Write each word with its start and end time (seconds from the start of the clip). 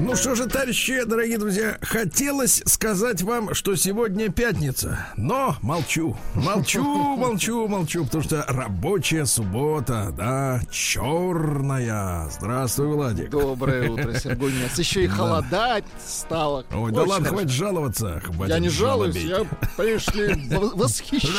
Ну 0.00 0.14
что 0.14 0.34
же, 0.34 0.46
товарищи, 0.46 1.02
дорогие 1.04 1.38
друзья, 1.38 1.76
хотелось 1.82 2.62
сказать 2.66 3.20
вам, 3.22 3.52
что 3.52 3.74
сегодня 3.74 4.30
пятница, 4.30 5.06
но 5.16 5.56
молчу, 5.60 6.16
молчу, 6.34 6.82
молчу, 7.16 7.66
молчу, 7.68 8.04
потому 8.04 8.22
что 8.22 8.44
рабочая 8.48 9.26
суббота, 9.26 10.14
да, 10.16 10.60
черная. 10.70 12.28
Здравствуй, 12.30 12.86
Владик. 12.86 13.30
Доброе 13.30 13.90
утро, 13.90 14.14
Сергей. 14.14 14.52
Нет, 14.52 14.78
еще 14.78 15.04
и 15.04 15.08
холодать 15.08 15.84
стало. 16.06 16.64
Ой, 16.72 16.92
да 16.92 17.02
ладно, 17.02 17.28
хватит 17.28 17.50
жаловаться. 17.50 18.20
Хватит 18.24 18.54
Я 18.54 18.60
не 18.60 18.68
жалуюсь, 18.68 19.16
я, 19.16 19.44
понимаешь 19.76 20.06
ли, 20.14 20.34
в- 20.56 20.76
восхищен. 20.76 21.30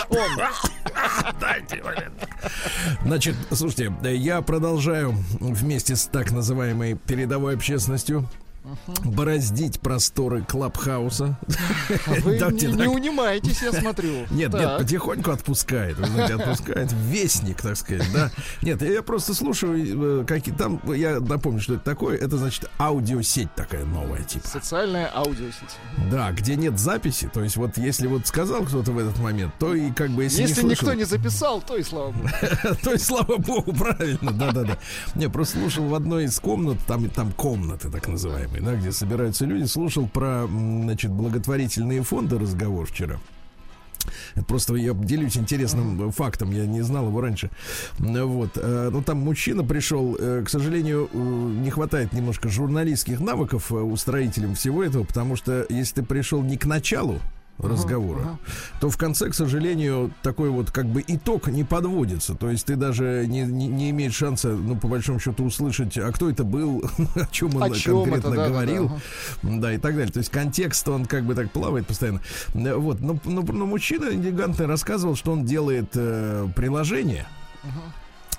Дайте, 1.40 1.82
блин. 1.82 2.12
Значит, 3.06 3.36
слушайте, 3.52 3.92
я 4.04 4.42
продолжаю 4.42 5.16
вместе 5.40 5.96
с 5.96 6.06
так 6.08 6.32
называемой 6.32 6.96
передовой 6.96 7.56
общественностью 7.56 8.30
бороздить 9.04 9.80
просторы 9.80 10.44
Клабхауса. 10.44 11.38
Вы 12.24 12.40
Давайте 12.40 12.68
не, 12.68 12.74
не 12.74 12.88
унимаетесь, 12.88 13.62
я 13.62 13.72
смотрю. 13.72 14.26
Нет, 14.32 14.52
нет, 14.52 14.52
Так. 14.52 14.80
потихоньку 14.80 15.32
отпускает, 15.32 15.98
вы 15.98 16.08
знаете, 16.08 16.36
отпускает 16.36 16.92
вестник, 16.92 17.62
так 17.62 17.78
сказать, 17.78 18.08
да. 18.14 18.32
Нет, 18.62 18.82
я 18.82 19.02
просто 19.02 19.34
слушаю, 19.34 20.22
э, 20.22 20.26
какие 20.26 20.54
там, 20.54 20.82
я 20.94 21.20
напомню, 21.20 21.62
что 21.62 21.76
это 21.76 21.84
такое. 21.84 22.18
Это 22.18 22.38
значит 22.38 22.70
аудиосеть 22.78 23.54
такая 23.56 23.86
новая, 23.86 24.24
типа. 24.24 24.48
Социальная 24.48 25.10
аудиосеть. 25.14 25.78
Да, 26.12 26.32
где 26.32 26.56
нет 26.56 26.80
записи, 26.80 27.30
то 27.34 27.44
есть 27.44 27.58
вот 27.58 27.78
если 27.78 28.08
вот 28.08 28.28
сказал 28.28 28.64
кто-то 28.64 28.92
в 28.92 28.98
этот 28.98 29.18
момент, 29.20 29.54
то 29.60 29.74
и 29.74 29.92
как 29.92 30.12
бы 30.12 30.24
если, 30.24 30.42
Если 30.42 30.62
не 30.64 30.72
никто 30.72 30.86
слышал, 30.86 31.00
не 31.00 31.06
записал, 31.06 31.62
то 31.62 31.76
и 31.78 31.84
слава 31.84 32.12
богу. 32.12 32.30
то 32.84 32.92
есть 32.92 33.06
слава 33.06 33.38
богу, 33.38 33.74
правильно, 33.74 34.32
да-да-да. 34.32 34.78
Не, 35.16 35.30
просто 35.30 35.60
слушал 35.60 35.86
в 35.86 35.96
одной 35.96 36.26
из 36.26 36.40
комнат, 36.40 36.78
там 36.88 37.10
там 37.10 37.32
комнаты 37.32 37.90
так 37.90 38.08
называемые, 38.08 38.59
да, 38.62 38.76
где 38.76 38.92
собираются 38.92 39.46
люди, 39.46 39.66
слушал 39.66 40.08
про, 40.08 40.48
значит, 40.48 41.12
благотворительные 41.12 42.04
фонды 42.04 42.38
разговор 42.38 42.86
вчера. 42.86 43.20
Это 44.36 44.46
просто 44.46 44.76
я 44.76 44.94
делюсь 44.94 45.38
интересным 45.38 46.12
фактом, 46.12 46.52
я 46.52 46.66
не 46.66 46.82
знал 46.82 47.08
его 47.08 47.22
раньше. 47.22 47.50
Вот. 47.98 48.52
э, 48.56 48.90
Ну, 48.92 49.02
там 49.04 49.20
мужчина 49.20 49.64
пришел, 49.64 50.16
э, 50.18 50.44
к 50.46 50.50
сожалению, 50.50 51.10
не 51.14 51.70
хватает 51.70 52.14
немножко 52.14 52.50
журналистских 52.50 53.20
навыков 53.20 53.72
э, 53.72 53.76
у 53.76 53.96
строителям 53.98 54.56
всего 54.56 54.84
этого, 54.84 55.04
потому 55.04 55.36
что 55.36 55.66
если 55.70 55.96
ты 55.96 56.04
пришел 56.04 56.42
не 56.42 56.58
к 56.58 56.66
началу 56.66 57.20
разговора, 57.60 58.40
то 58.80 58.90
в 58.90 58.98
конце, 58.98 59.30
к 59.30 59.34
сожалению, 59.34 60.12
такой 60.22 60.50
вот 60.50 60.72
как 60.72 60.86
бы 60.86 61.04
итог 61.06 61.48
не 61.48 61.64
подводится. 61.64 62.36
То 62.36 62.50
есть 62.50 62.66
ты 62.66 62.76
даже 62.76 63.26
не, 63.28 63.42
не, 63.42 63.68
не 63.68 63.90
имеешь 63.92 64.16
шанса, 64.16 64.50
ну, 64.50 64.76
по 64.76 64.88
большому 64.88 65.20
счету, 65.20 65.44
услышать, 65.44 65.98
а 65.98 66.12
кто 66.12 66.30
это 66.30 66.44
был, 66.44 66.84
о 67.16 67.26
чем 67.32 67.56
он 67.56 67.64
О 67.64 67.70
чем 67.72 68.04
конкретно 68.04 68.28
это, 68.28 68.36
да, 68.36 68.44
да, 68.44 68.50
говорил. 68.50 68.92
да, 69.44 69.50
Да, 69.60 69.74
и 69.74 69.78
так 69.78 69.96
далее. 69.96 70.12
То 70.12 70.20
есть 70.20 70.32
контекст, 70.32 70.88
он 70.88 71.06
как 71.06 71.24
бы 71.24 71.36
так 71.36 71.52
плавает 71.52 71.88
постоянно. 71.88 72.22
Вот. 72.54 73.02
Но, 73.02 73.20
но, 73.26 73.42
но 73.42 73.66
мужчина 73.66 74.06
элегантно 74.10 74.68
рассказывал, 74.68 75.16
что 75.16 75.32
он 75.32 75.46
делает 75.46 75.90
э, 75.96 76.48
приложение 76.56 77.26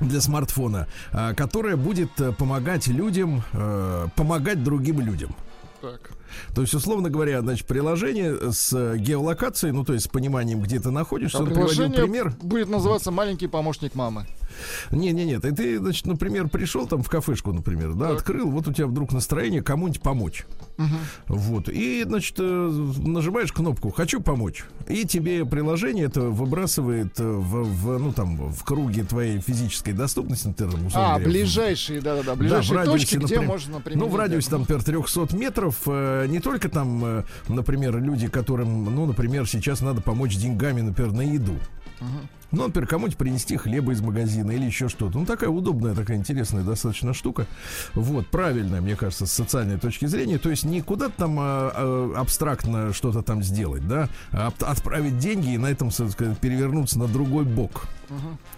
для 0.01 0.21
смартфона, 0.21 0.87
а, 1.13 1.35
которое 1.35 1.77
будет 1.77 2.21
э, 2.21 2.33
помогать 2.33 2.87
людям, 2.89 3.43
э, 3.53 4.09
помогать 4.17 4.65
другим 4.65 5.01
людям. 5.01 5.35
Так. 5.81 6.11
То 6.55 6.63
есть, 6.63 6.75
условно 6.75 7.11
говоря, 7.11 7.41
значит, 7.41 7.67
приложение 7.67 8.53
с 8.53 8.73
э, 8.73 8.97
геолокацией, 8.99 9.73
ну, 9.73 9.85
то 9.85 9.95
есть 9.95 10.07
с 10.07 10.09
пониманием, 10.09 10.61
где 10.61 10.79
ты 10.79 10.91
находишься. 10.91 11.39
А 11.39 11.43
он 11.43 11.47
приводил 11.49 11.91
пример. 11.91 12.35
будет 12.43 12.69
называться 12.69 13.11
«Маленький 13.11 13.47
помощник 13.47 13.95
мамы». 13.95 14.27
Не-не-нет, 14.91 15.45
и 15.45 15.51
ты, 15.53 15.79
значит, 15.79 16.07
например, 16.07 16.49
пришел 16.49 16.87
там 16.87 17.03
в 17.03 17.09
кафешку, 17.09 17.53
например, 17.53 17.95
да, 17.95 18.09
Так. 18.09 18.19
открыл, 18.19 18.51
вот 18.51 18.69
у 18.69 18.73
тебя 18.73 18.87
вдруг 18.87 19.13
настроение 19.13 19.63
кому-нибудь 19.63 20.03
помочь. 20.03 20.45
Вот. 21.27 21.69
И, 21.69 22.05
значит, 22.07 22.37
э, 22.39 22.43
нажимаешь 23.05 23.53
кнопку 23.53 23.91
«Хочу 23.91 24.21
помочь». 24.21 24.65
И 24.89 25.05
тебе 25.05 25.45
приложение 25.45 26.07
это 26.07 26.23
выбрасывает 26.23 27.21
э, 27.21 27.23
в, 27.25 27.65
в, 27.65 27.99
ну, 27.99 28.13
там, 28.13 28.37
в 28.51 28.65
круге 28.65 29.05
твоей 29.05 29.41
физической 29.41 29.93
доступности. 29.93 30.47
ну, 30.49 30.55
ты, 30.55 30.65
там, 30.71 30.87
условно 30.87 31.15
А, 31.15 31.19
говоря, 31.19 31.27
ближайшие, 31.31 32.01
да-да-да, 32.01 32.31
Да, 32.31 32.35
в 32.35 32.39
ближайшие 32.39 32.77
радиусе, 32.79 32.99
точки, 32.99 33.15
где 33.17 33.23
например, 33.25 33.49
можно 33.49 33.81
применить. 33.81 34.05
Ну, 34.05 34.11
в 34.11 34.17
радиусе, 34.17 34.51
там, 34.51 34.61
например, 34.61 34.83
300 34.83 35.37
метров, 35.37 35.77
э, 35.87 36.27
не 36.29 36.41
только 36.41 36.69
там, 36.71 37.25
например, 37.49 37.99
люди, 37.99 38.29
которым, 38.29 38.85
ну, 38.95 39.05
например, 39.05 39.47
сейчас 39.47 39.83
надо 39.83 40.01
помочь 40.01 40.37
деньгами, 40.37 40.81
например, 40.81 41.13
на 41.13 41.23
еду. 41.23 41.57
Ну, 42.53 42.65
например, 42.67 42.89
кому-нибудь 42.89 43.17
принести 43.17 43.57
хлеба 43.57 43.93
из 43.93 44.01
магазина 44.01 44.51
или 44.51 44.65
еще 44.65 44.89
что-то. 44.89 45.19
Ну, 45.19 45.27
такая 45.27 45.51
удобная, 45.51 45.95
такая 45.95 46.17
интересная 46.17 46.63
достаточно 46.63 47.15
штука. 47.15 47.47
Вот, 47.95 48.27
правильная, 48.29 48.81
мне 48.81 48.97
кажется, 48.97 49.27
с 49.27 49.33
социальной 49.33 49.79
точки 49.79 50.07
зрения. 50.07 50.39
То 50.39 50.51
есть 50.51 50.65
не 50.65 50.81
куда-то 50.81 51.13
там 51.17 51.39
а, 51.39 51.73
а, 51.75 52.21
абстрактно 52.21 52.93
что-то 52.93 53.23
там 53.23 53.43
сделать, 53.43 53.87
да, 53.87 54.09
а 54.33 54.49
от- 54.49 54.63
отправить 54.63 55.19
деньги 55.19 55.55
и 55.55 55.59
на 55.59 55.67
этом, 55.67 55.91
сказать, 55.91 56.39
перевернуться 56.39 56.99
на 56.99 57.07
другой 57.07 57.45
бок. 57.45 57.89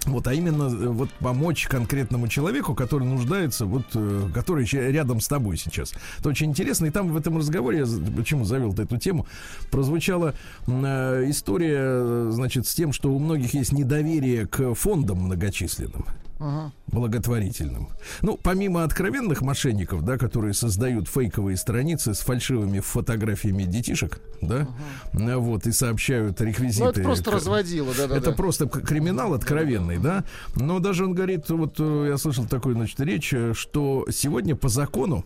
Вот, 0.07 0.27
а 0.27 0.33
именно 0.33 0.63
э, 0.65 0.89
вот 0.89 1.11
помочь 1.11 1.67
конкретному 1.69 2.27
человеку, 2.27 2.75
который 2.75 3.07
нуждается, 3.07 3.67
вот, 3.67 3.85
э, 3.95 4.29
который 4.33 4.65
рядом 4.65 5.21
с 5.21 5.29
тобой 5.29 5.59
сейчас. 5.59 5.93
Это 6.19 6.31
очень 6.31 6.51
интересно. 6.51 6.87
И 6.87 6.91
там 6.91 7.13
в 7.13 7.17
этом 7.17 7.37
разговоре, 7.37 7.81
я 7.81 7.87
почему 8.17 8.45
завел 8.45 8.73
эту 8.73 8.97
тему, 8.97 9.27
прозвучала 9.71 10.35
э, 10.67 11.25
история, 11.29 11.79
э, 11.79 12.31
значит, 12.33 12.67
с 12.67 12.75
тем, 12.75 12.93
что 12.95 13.13
у 13.13 13.19
многих 13.19 13.53
есть 13.53 13.73
недоверие 13.83 14.47
к 14.47 14.75
фондам 14.75 15.19
многочисленным 15.25 16.07
Ага. 16.39 16.73
благотворительным. 16.89 17.89
Ну, 18.23 18.37
помимо 18.43 18.83
откровенных 18.83 19.43
мошенников, 19.43 20.05
да, 20.05 20.19
которые 20.19 20.55
создают 20.55 21.09
фейковые 21.09 21.57
страницы 21.57 22.15
с 22.15 22.21
фальшивыми 22.21 22.81
фотографиями 22.81 23.63
детишек, 23.63 24.21
да, 24.41 24.67
э, 25.13 25.37
вот, 25.37 25.67
и 25.67 25.73
сообщают 25.73 26.41
реквизиты. 26.41 26.85
Ну, 26.85 26.91
это 26.91 27.03
просто 27.03 27.31
к- 27.31 27.35
разводило, 27.35 27.93
да-да-да. 27.97 28.17
это 28.17 28.33
просто 28.33 28.67
криминал 28.69 29.35
откровенный, 29.35 29.99
да. 29.99 30.25
Но 30.57 30.81
даже 30.81 31.05
он 31.05 31.15
говорит, 31.15 31.49
вот 31.51 31.77
э, 31.79 32.07
я 32.11 32.19
слышал 32.19 32.45
такую, 32.47 32.75
значит, 32.75 32.99
речь, 33.01 33.33
э, 33.33 33.53
что 33.55 34.07
сегодня 34.11 34.57
по 34.57 34.69
закону 34.69 35.25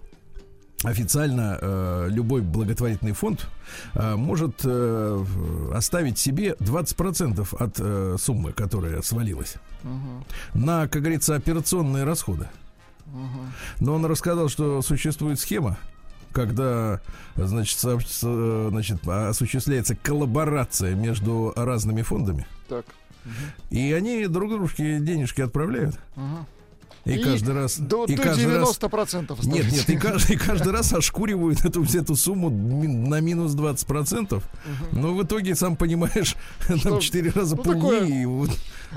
официально 0.84 1.58
э, 1.60 2.08
любой 2.10 2.42
благотворительный 2.42 3.12
фонд 3.12 3.46
э, 3.94 4.14
может 4.16 4.60
э, 4.64 5.24
оставить 5.74 6.18
себе 6.18 6.52
20% 6.60 7.56
от 7.58 7.76
э, 7.78 8.16
суммы, 8.18 8.52
которая 8.52 9.02
свалилась, 9.02 9.54
на, 10.54 10.88
как 10.88 11.02
говорится, 11.02 11.34
операционные 11.34 12.04
расходы. 12.04 12.48
Но 13.80 13.94
он 13.94 14.04
рассказал, 14.04 14.48
что 14.48 14.82
существует 14.82 15.38
схема, 15.40 15.78
когда, 16.32 17.00
значит, 17.36 17.78
со- 17.78 17.98
со- 18.00 18.68
значит, 18.70 19.06
осуществляется 19.06 19.94
коллаборация 19.96 20.94
между 20.94 21.52
разными 21.56 22.02
фондами. 22.02 22.46
Так. 22.68 22.84
И 23.70 23.92
они 23.92 24.26
друг 24.26 24.50
дружке 24.52 25.00
денежки 25.00 25.40
отправляют. 25.40 25.98
Ага. 26.16 26.46
И, 27.06 27.14
И 27.14 27.22
каждый 27.22 27.54
раз... 27.54 27.78
До, 27.78 28.04
и 28.04 28.16
до 28.16 28.22
каждый 28.22 28.58
раз 28.58 28.76
90% 28.78 29.20
нет, 29.20 29.30
остается. 29.30 29.70
нет, 29.70 29.90
и 29.90 29.96
каждый, 29.96 30.34
и 30.34 30.36
каждый 30.36 30.72
раз 30.72 30.92
ошкуривают 30.92 31.64
эту, 31.64 31.84
эту 31.84 32.16
сумму 32.16 32.50
на 32.50 33.20
минус 33.20 33.54
20%. 33.54 34.42
Но 34.90 35.14
в 35.14 35.22
итоге, 35.22 35.54
сам 35.54 35.76
понимаешь, 35.76 36.34
там 36.82 36.98
4 36.98 37.30
раза 37.30 37.56
ну, 37.56 38.04
И 38.04 38.24
вот, 38.24 38.50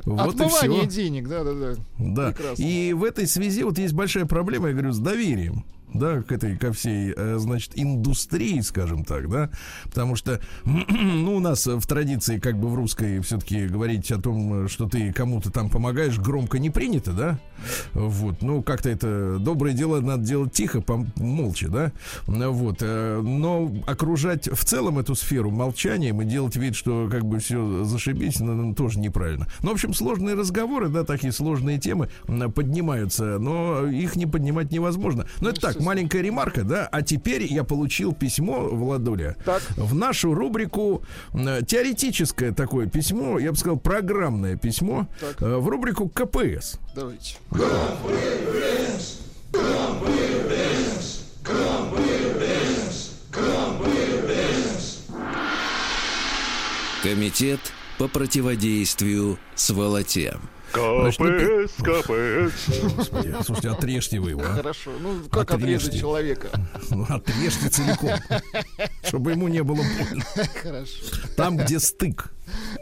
вот 0.06 0.42
и 0.42 0.48
все. 0.50 0.86
денег, 0.88 1.28
да-да-да. 1.28 1.76
Да. 2.00 2.32
Прекрасно. 2.32 2.64
И 2.64 2.94
в 2.94 3.04
этой 3.04 3.28
связи 3.28 3.62
вот 3.62 3.78
есть 3.78 3.94
большая 3.94 4.26
проблема, 4.26 4.70
я 4.70 4.74
говорю, 4.74 4.92
с 4.92 5.00
доверием. 5.00 5.64
Да, 5.94 6.22
к 6.22 6.32
этой, 6.32 6.58
ко 6.58 6.72
всей, 6.72 7.14
э, 7.16 7.38
значит, 7.40 7.72
индустрии, 7.76 8.60
скажем 8.62 9.04
так, 9.04 9.30
да, 9.30 9.50
потому 9.86 10.16
что, 10.16 10.40
ну, 10.66 11.36
у 11.36 11.40
нас 11.40 11.66
в 11.66 11.86
традиции, 11.88 12.40
как 12.40 12.60
бы 12.60 12.70
в 12.70 12.76
русской, 12.76 13.20
все-таки 13.22 13.68
говорить 13.68 14.12
о 14.12 14.22
том, 14.22 14.68
что 14.68 14.88
ты 14.88 15.12
кому-то 15.12 15.52
там 15.52 15.70
помогаешь, 15.70 16.20
громко 16.20 16.60
не 16.60 16.70
принято, 16.70 17.12
да, 17.12 17.40
вот, 17.94 18.42
ну, 18.42 18.62
как-то 18.62 18.90
это 18.90 19.38
доброе 19.40 19.74
дело 19.74 20.00
надо 20.00 20.24
делать 20.24 20.54
тихо, 20.54 20.80
пом- 20.80 21.08
молча, 21.16 21.70
да, 21.70 21.92
вот, 22.28 22.78
э, 22.82 23.22
но 23.22 23.72
окружать 23.88 24.48
в 24.48 24.64
целом 24.66 25.00
эту 25.00 25.16
сферу 25.16 25.50
молчанием 25.50 26.22
и 26.22 26.26
делать 26.26 26.56
вид, 26.56 26.76
что 26.76 27.10
как 27.12 27.26
бы 27.26 27.40
все 27.40 27.84
зашибись, 27.84 28.40
ну, 28.40 28.54
ну, 28.54 28.76
тоже 28.76 29.00
неправильно. 29.00 29.48
Ну, 29.64 29.70
в 29.70 29.74
общем, 29.74 29.94
сложные 29.94 30.36
разговоры, 30.36 30.90
да, 30.90 31.04
такие 31.04 31.34
сложные 31.34 31.80
темы 31.80 32.10
поднимаются, 32.56 33.40
но 33.40 33.88
их 33.88 34.16
не 34.16 34.26
поднимать 34.26 34.72
невозможно. 34.72 35.26
Но 35.42 35.50
это 35.50 35.62
так, 35.62 35.79
маленькая 35.80 36.22
ремарка, 36.22 36.64
да. 36.64 36.88
А 36.92 37.02
теперь 37.02 37.44
я 37.44 37.64
получил 37.64 38.14
письмо, 38.14 38.68
Владуля, 38.70 39.36
Так. 39.46 39.62
в 39.78 39.96
нашу 39.96 40.34
рубрику 40.34 41.04
теоретическое 41.34 42.52
такое 42.52 42.88
письмо, 42.88 43.40
я 43.40 43.52
бы 43.52 43.58
сказал, 43.58 43.78
программное 43.78 44.56
письмо, 44.58 45.08
Так. 45.20 45.42
э, 45.42 45.58
в 45.58 45.68
рубрику 45.68 46.10
КПС. 46.10 46.78
Давайте. 46.96 47.38
Комитет 57.04 57.60
по 57.98 58.08
противодействию 58.08 59.38
сволоте. 59.56 60.38
КПС, 60.72 61.74
КПС. 61.78 62.96
Господи, 62.96 63.36
слушайте, 63.44 63.70
отрежьте 63.70 64.20
вы 64.20 64.32
его, 64.32 64.42
а. 64.44 64.56
Хорошо. 64.56 64.92
Ну, 65.00 65.22
как 65.32 65.52
Отрежьте. 65.52 65.88
отрезать 65.88 66.00
человека? 66.00 66.48
Ну, 66.90 67.06
отрежьте 67.10 67.70
целиком, 67.70 68.12
чтобы 69.04 69.32
ему 69.32 69.48
не 69.48 69.64
было 69.64 69.78
больно. 69.78 70.24
Хорошо. 70.62 70.94
Там, 71.36 71.58
где 71.58 71.80
стык, 71.80 72.32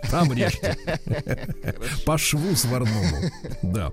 там 0.10 0.32
режьте. 0.34 0.78
По 2.06 2.18
шву 2.18 2.56
сварному. 2.56 3.32
Да. 3.62 3.92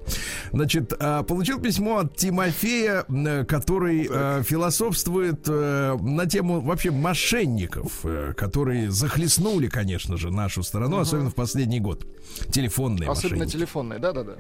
Значит, 0.53 0.93
а, 0.99 1.23
получил 1.23 1.61
письмо 1.61 1.99
от 1.99 2.17
Тимофея, 2.17 3.05
который 3.45 4.09
э, 4.11 4.43
философствует 4.45 5.45
э, 5.49 5.97
на 6.01 6.27
тему 6.27 6.61
вообще 6.61 6.91
мошенников, 6.91 8.01
э, 8.05 8.33
которые 8.37 8.91
захлестнули, 8.91 9.69
конечно 9.69 10.17
же, 10.17 10.31
нашу 10.31 10.63
страну, 10.63 10.99
особенно 10.99 11.31
в 11.31 11.35
последний 11.35 11.81
год. 11.81 12.07
Телефонные 12.51 13.09
Особенно 13.09 13.45
мошенники. 13.45 13.57
Телефонные, 13.85 13.99
да-да-да. 13.99 14.35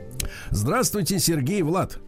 Здравствуйте, 0.50 1.18
Сергей 1.18 1.62
Влад. 1.62 1.98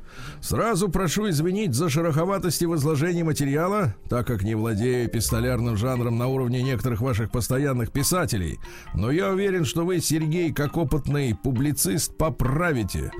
Сразу 0.40 0.88
прошу 0.88 1.28
извинить 1.28 1.74
за 1.74 1.90
шероховатости 1.90 2.64
в 2.64 2.74
изложении 2.74 3.22
материала, 3.22 3.94
так 4.08 4.26
как 4.26 4.42
не 4.42 4.54
владею 4.54 5.10
пистолярным 5.10 5.76
жанром 5.76 6.16
на 6.16 6.28
уровне 6.28 6.62
некоторых 6.62 7.00
ваших 7.00 7.30
постоянных 7.30 7.92
писателей. 7.92 8.58
Но 8.94 9.10
я 9.10 9.30
уверен, 9.30 9.64
что 9.64 9.84
вы, 9.84 10.00
Сергей, 10.00 10.52
как 10.52 10.76
опытный 10.76 11.34
публицист, 11.34 12.16
поправите. 12.16 13.12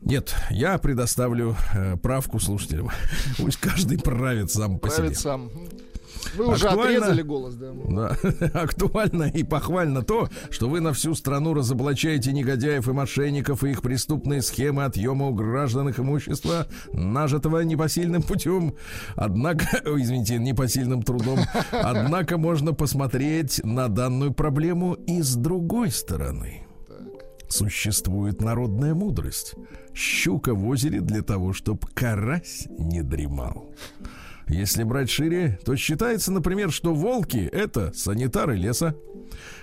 Нет, 0.00 0.34
я 0.50 0.78
предоставлю 0.78 1.56
э, 1.74 1.96
правку 1.96 2.38
слушателям. 2.38 2.90
Пусть 3.38 3.58
каждый 3.58 3.98
правит 3.98 4.50
сам 4.50 4.78
по 4.78 4.88
себе. 4.88 4.98
Правит 4.98 5.18
сам. 5.18 5.50
Вы 6.34 6.46
уже 6.46 6.66
Актуально? 6.68 6.96
отрезали 6.98 7.22
голос, 7.22 7.54
да? 7.54 7.72
Да. 7.72 8.16
Актуально 8.60 9.24
и 9.24 9.42
похвально 9.42 10.02
то, 10.02 10.28
что 10.50 10.68
вы 10.68 10.80
на 10.80 10.92
всю 10.92 11.14
страну 11.14 11.54
разоблачаете 11.54 12.32
негодяев 12.32 12.88
и 12.88 12.92
мошенников 12.92 13.64
и 13.64 13.70
их 13.70 13.82
преступные 13.82 14.42
схемы 14.42 14.84
отъема 14.84 15.26
у 15.28 15.34
граждан 15.34 15.88
их 15.88 15.98
имущества, 16.00 16.66
нажитого 16.92 17.60
непосильным 17.60 18.22
путем. 18.22 18.74
Однако, 19.16 19.66
извините, 19.84 20.38
непосильным 20.38 21.02
трудом. 21.02 21.40
Однако 21.72 22.38
можно 22.38 22.72
посмотреть 22.72 23.60
на 23.64 23.88
данную 23.88 24.32
проблему 24.32 24.94
и 24.94 25.22
с 25.22 25.34
другой 25.34 25.90
стороны. 25.90 26.64
Существует 27.48 28.42
народная 28.42 28.94
мудрость. 28.94 29.54
Щука 29.94 30.54
в 30.54 30.68
озере 30.68 31.00
для 31.00 31.22
того, 31.22 31.54
чтобы 31.54 31.80
карась 31.94 32.66
не 32.78 33.02
дремал. 33.02 33.70
Если 34.48 34.82
брать 34.82 35.10
шире, 35.10 35.58
то 35.64 35.76
считается, 35.76 36.32
например, 36.32 36.70
что 36.70 36.94
волки— 36.94 37.48
это 37.52 37.92
санитары 37.92 38.56
леса. 38.56 38.94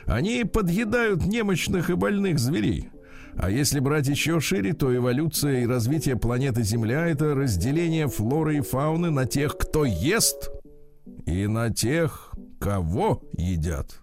Они 0.05 0.43
подъедают 0.43 1.25
немощных 1.25 1.89
и 1.89 1.95
больных 1.95 2.37
зверей. 2.37 2.89
А 3.37 3.49
если 3.49 3.79
брать 3.79 4.07
еще 4.07 4.39
шире, 4.39 4.73
то 4.73 4.95
эволюция 4.95 5.61
и 5.63 5.67
развитие 5.67 6.15
планеты 6.15 6.63
Земля— 6.63 7.05
это 7.07 7.35
разделение 7.35 8.07
флоры 8.07 8.57
и 8.57 8.61
фауны 8.61 9.09
на 9.09 9.25
тех, 9.25 9.57
кто 9.57 9.85
ест, 9.85 10.51
и 11.25 11.47
на 11.47 11.73
тех, 11.73 12.31
кого 12.65 13.21
едят. 13.37 14.01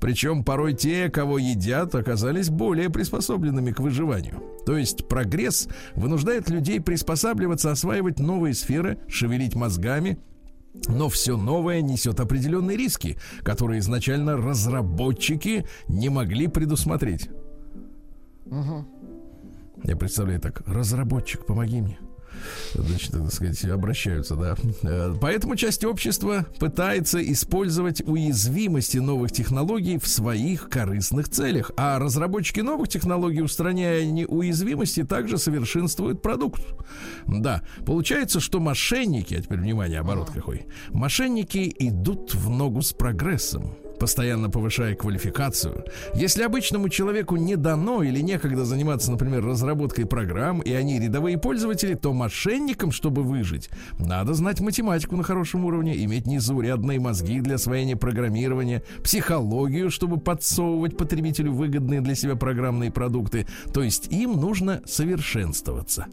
Причем 0.00 0.42
порой 0.42 0.74
те, 0.74 1.08
кого 1.08 1.38
едят, 1.38 1.94
оказались 1.94 2.50
более 2.50 2.90
приспособленными 2.90 3.70
к 3.70 3.78
выживанию. 3.78 4.42
То 4.66 4.76
есть 4.76 5.06
прогресс 5.06 5.68
вынуждает 5.94 6.50
людей 6.50 6.80
приспосабливаться, 6.80 7.70
осваивать 7.70 8.18
новые 8.18 8.52
сферы, 8.52 8.98
шевелить 9.06 9.54
мозгами, 9.54 10.18
но 10.88 11.08
все 11.08 11.36
новое 11.36 11.82
несет 11.82 12.18
определенные 12.18 12.76
риски, 12.76 13.16
которые 13.44 13.78
изначально 13.78 14.36
разработчики 14.36 15.66
не 15.86 16.08
могли 16.08 16.48
предусмотреть. 16.48 17.30
Я 19.84 19.96
представляю 19.96 20.40
так, 20.40 20.62
разработчик, 20.66 21.46
помоги 21.46 21.80
мне. 21.80 21.98
Значит, 22.74 23.12
так 23.12 23.32
сказать, 23.32 23.64
обращаются, 23.64 24.36
да. 24.36 24.54
Э, 24.82 25.14
Поэтому 25.20 25.56
часть 25.56 25.84
общества 25.84 26.46
пытается 26.58 27.22
использовать 27.32 28.00
уязвимости 28.06 28.98
новых 28.98 29.32
технологий 29.32 29.98
в 29.98 30.06
своих 30.06 30.68
корыстных 30.68 31.28
целях. 31.28 31.70
А 31.76 31.98
разработчики 31.98 32.60
новых 32.60 32.88
технологий, 32.88 33.42
устраняя 33.42 34.04
не- 34.04 34.26
уязвимости, 34.26 35.04
также 35.04 35.38
совершенствуют 35.38 36.22
продукт. 36.22 36.62
Да, 37.26 37.62
получается, 37.84 38.40
что 38.40 38.60
мошенники, 38.60 39.34
а 39.34 39.42
теперь 39.42 39.58
внимание, 39.58 40.00
оборот 40.00 40.30
какой. 40.30 40.66
Мошенники 40.90 41.74
идут 41.78 42.34
в 42.34 42.50
ногу 42.50 42.82
с 42.82 42.92
прогрессом 42.92 43.76
постоянно 43.98 44.50
повышая 44.50 44.94
квалификацию. 44.94 45.84
Если 46.14 46.42
обычному 46.42 46.88
человеку 46.88 47.36
не 47.36 47.56
дано 47.56 48.02
или 48.02 48.20
некогда 48.20 48.64
заниматься, 48.64 49.10
например, 49.10 49.44
разработкой 49.44 50.06
программ, 50.06 50.60
и 50.60 50.72
они 50.72 50.98
рядовые 51.00 51.38
пользователи, 51.38 51.94
то 51.94 52.12
мошенникам, 52.12 52.92
чтобы 52.92 53.22
выжить, 53.22 53.70
надо 53.98 54.34
знать 54.34 54.60
математику 54.60 55.16
на 55.16 55.22
хорошем 55.22 55.64
уровне, 55.64 55.96
иметь 56.04 56.26
незаурядные 56.26 57.00
мозги 57.00 57.40
для 57.40 57.56
освоения 57.56 57.96
программирования, 57.96 58.82
психологию, 59.02 59.90
чтобы 59.90 60.18
подсовывать 60.18 60.96
потребителю 60.96 61.52
выгодные 61.52 62.00
для 62.00 62.14
себя 62.14 62.36
программные 62.36 62.90
продукты. 62.90 63.46
То 63.72 63.82
есть 63.82 64.12
им 64.12 64.40
нужно 64.40 64.82
совершенствоваться. 64.86 66.06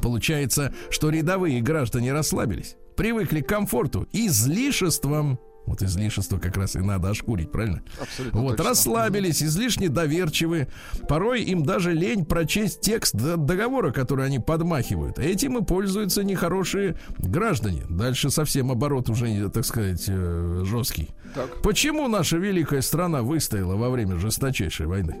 Получается, 0.00 0.72
что 0.90 1.10
рядовые 1.10 1.60
граждане 1.60 2.12
расслабились, 2.12 2.76
привыкли 2.96 3.40
к 3.40 3.48
комфорту, 3.48 4.06
излишествам. 4.12 5.38
Вот 5.66 5.80
излишество 5.82 6.38
как 6.38 6.56
раз 6.56 6.74
и 6.76 6.80
надо 6.80 7.10
ошкурить, 7.10 7.50
правильно? 7.52 7.82
Абсолютно 8.00 8.40
Вот, 8.40 8.56
точно. 8.56 8.70
расслабились, 8.70 9.42
излишне 9.42 9.88
доверчивы. 9.88 10.68
Порой 11.08 11.42
им 11.42 11.64
даже 11.64 11.92
лень 11.92 12.24
прочесть 12.24 12.80
текст 12.80 13.14
договора, 13.14 13.92
который 13.92 14.26
они 14.26 14.38
подмахивают. 14.40 15.18
Этим 15.18 15.58
и 15.58 15.64
пользуются 15.64 16.24
нехорошие 16.24 16.96
граждане. 17.18 17.84
Дальше 17.88 18.30
совсем 18.30 18.70
оборот 18.72 19.08
уже, 19.08 19.48
так 19.50 19.64
сказать, 19.64 20.04
э, 20.08 20.62
жесткий. 20.64 21.10
Так. 21.34 21.62
Почему 21.62 22.08
наша 22.08 22.36
великая 22.38 22.82
страна 22.82 23.22
выстояла 23.22 23.76
во 23.76 23.88
время 23.90 24.16
жесточайшей 24.18 24.86
войны? 24.86 25.16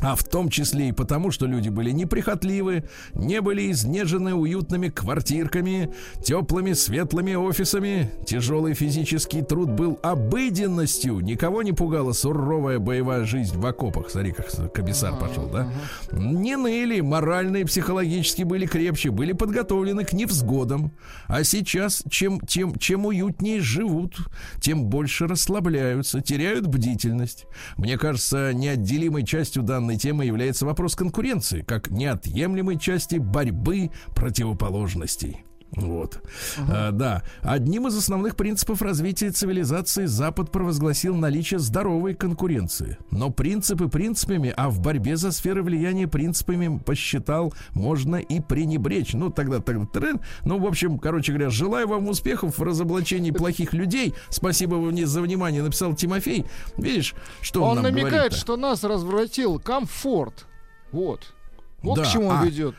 А 0.00 0.16
в 0.16 0.24
том 0.24 0.48
числе 0.48 0.88
и 0.88 0.92
потому, 0.92 1.30
что 1.30 1.46
люди 1.46 1.68
были 1.68 1.90
неприхотливы, 1.90 2.84
не 3.14 3.40
были 3.40 3.70
изнежены 3.70 4.34
уютными 4.34 4.88
квартирками, 4.88 5.94
теплыми 6.22 6.72
светлыми 6.72 7.34
офисами. 7.34 8.10
Тяжелый 8.26 8.74
физический 8.74 9.42
труд 9.42 9.70
был 9.70 9.98
обыденностью. 10.02 11.20
Никого 11.20 11.62
не 11.62 11.72
пугала 11.72 12.12
суровая 12.12 12.78
боевая 12.80 13.24
жизнь 13.24 13.56
в 13.56 13.64
окопах. 13.64 14.10
Смотри, 14.10 14.32
как 14.32 14.50
комиссар 14.72 15.16
пошел, 15.16 15.48
да? 15.48 15.72
Не 16.12 16.56
ныли, 16.56 17.00
морально 17.00 17.58
и 17.58 17.64
психологически 17.64 18.42
были 18.42 18.66
крепче, 18.66 19.10
были 19.10 19.32
подготовлены 19.32 20.04
к 20.04 20.12
невзгодам. 20.12 20.92
А 21.28 21.44
сейчас, 21.44 22.02
чем, 22.10 22.40
тем, 22.40 22.76
чем 22.78 23.06
уютнее 23.06 23.60
живут, 23.60 24.18
тем 24.60 24.86
больше 24.86 25.26
расслабляются, 25.26 26.20
теряют 26.20 26.66
бдительность. 26.66 27.46
Мне 27.76 27.96
кажется, 27.96 28.52
неотделимой 28.52 29.24
частью 29.24 29.62
данной 29.84 29.98
темы 29.98 30.24
является 30.24 30.64
вопрос 30.64 30.96
конкуренции, 30.96 31.60
как 31.60 31.90
неотъемлемой 31.90 32.78
части 32.78 33.16
борьбы 33.16 33.90
противоположностей. 34.14 35.44
Вот. 35.76 36.20
А, 36.68 36.90
да. 36.92 37.22
Одним 37.42 37.86
из 37.88 37.96
основных 37.96 38.36
принципов 38.36 38.82
развития 38.82 39.30
цивилизации 39.30 40.06
Запад 40.06 40.50
провозгласил 40.50 41.14
наличие 41.16 41.58
здоровой 41.60 42.14
конкуренции. 42.14 42.98
Но 43.10 43.30
принципы 43.30 43.88
принципами, 43.88 44.52
а 44.56 44.70
в 44.70 44.80
борьбе 44.80 45.16
за 45.16 45.32
сферы 45.32 45.62
влияния 45.62 46.06
принципами 46.06 46.78
посчитал 46.78 47.52
можно 47.72 48.16
и 48.16 48.40
пренебречь. 48.40 49.14
Ну, 49.14 49.30
тогда, 49.30 49.60
тогда, 49.60 49.86
трен. 49.86 50.20
Ну, 50.44 50.58
в 50.58 50.66
общем, 50.66 50.98
короче 50.98 51.32
говоря, 51.32 51.50
желаю 51.50 51.88
вам 51.88 52.08
успехов 52.08 52.58
в 52.58 52.62
разоблачении 52.62 53.30
плохих 53.30 53.72
людей. 53.72 54.14
Спасибо 54.28 54.76
вам 54.76 54.94
за 55.04 55.20
внимание, 55.22 55.62
написал 55.62 55.94
Тимофей. 55.94 56.46
Видишь, 56.76 57.14
что 57.40 57.62
он, 57.62 57.70
Он 57.70 57.74
нам 57.76 57.84
намекает, 57.84 58.12
говорит-то? 58.12 58.38
что 58.38 58.56
нас 58.56 58.84
развратил 58.84 59.58
комфорт. 59.58 60.46
Вот. 60.92 61.34
Вот 61.82 61.96
Да, 61.98 62.04
к 62.04 62.08
чему 62.08 62.28
он 62.28 62.38
а- 62.38 62.44
ведет. 62.44 62.74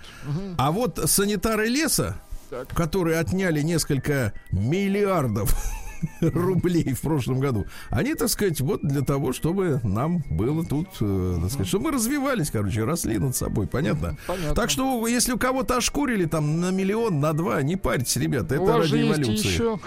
А 0.58 0.72
вот 0.72 1.00
санитары 1.06 1.68
леса, 1.68 2.16
Так. 2.64 2.74
которые 2.74 3.20
отняли 3.20 3.62
несколько 3.62 4.34
миллиардов 4.52 5.54
рублей 6.22 6.94
в 6.94 7.02
прошлом 7.02 7.40
году. 7.40 7.66
Они, 7.90 8.16
так 8.16 8.30
сказать, 8.30 8.62
вот 8.62 8.82
для 8.82 9.02
того, 9.02 9.34
чтобы 9.34 9.82
нам 9.84 10.24
было 10.30 10.66
тут, 10.66 10.88
э, 11.02 11.38
так 11.42 11.50
сказать, 11.50 11.68
чтобы 11.68 11.86
мы 11.86 11.92
развивались, 11.92 12.52
короче, 12.52 12.84
росли 12.84 13.18
над 13.18 13.36
собой, 13.36 13.68
понятно? 13.68 14.18
Понятно. 14.28 14.56
Так 14.56 14.70
что, 14.70 15.06
если 15.08 15.34
у 15.34 15.38
кого-то 15.38 15.78
ошкурили 15.78 16.26
там 16.26 16.62
на 16.62 16.72
миллион, 16.72 17.20
на 17.20 17.34
два, 17.34 17.62
не 17.62 17.76
парьтесь, 17.76 18.16
ребята, 18.18 18.56
это 18.56 18.64
У 18.64 18.68
вас 18.68 18.92
ради 18.92 19.02
эволюции. 19.02 19.48
еще... 19.48 19.80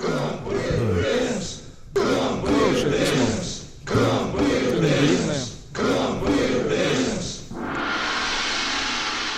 Хорошее 1.95 2.93
письмо. 2.93 3.25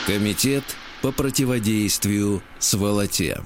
Комитет 0.06 0.64
по 1.02 1.12
противодействию 1.12 2.42
сволоте. 2.59 3.40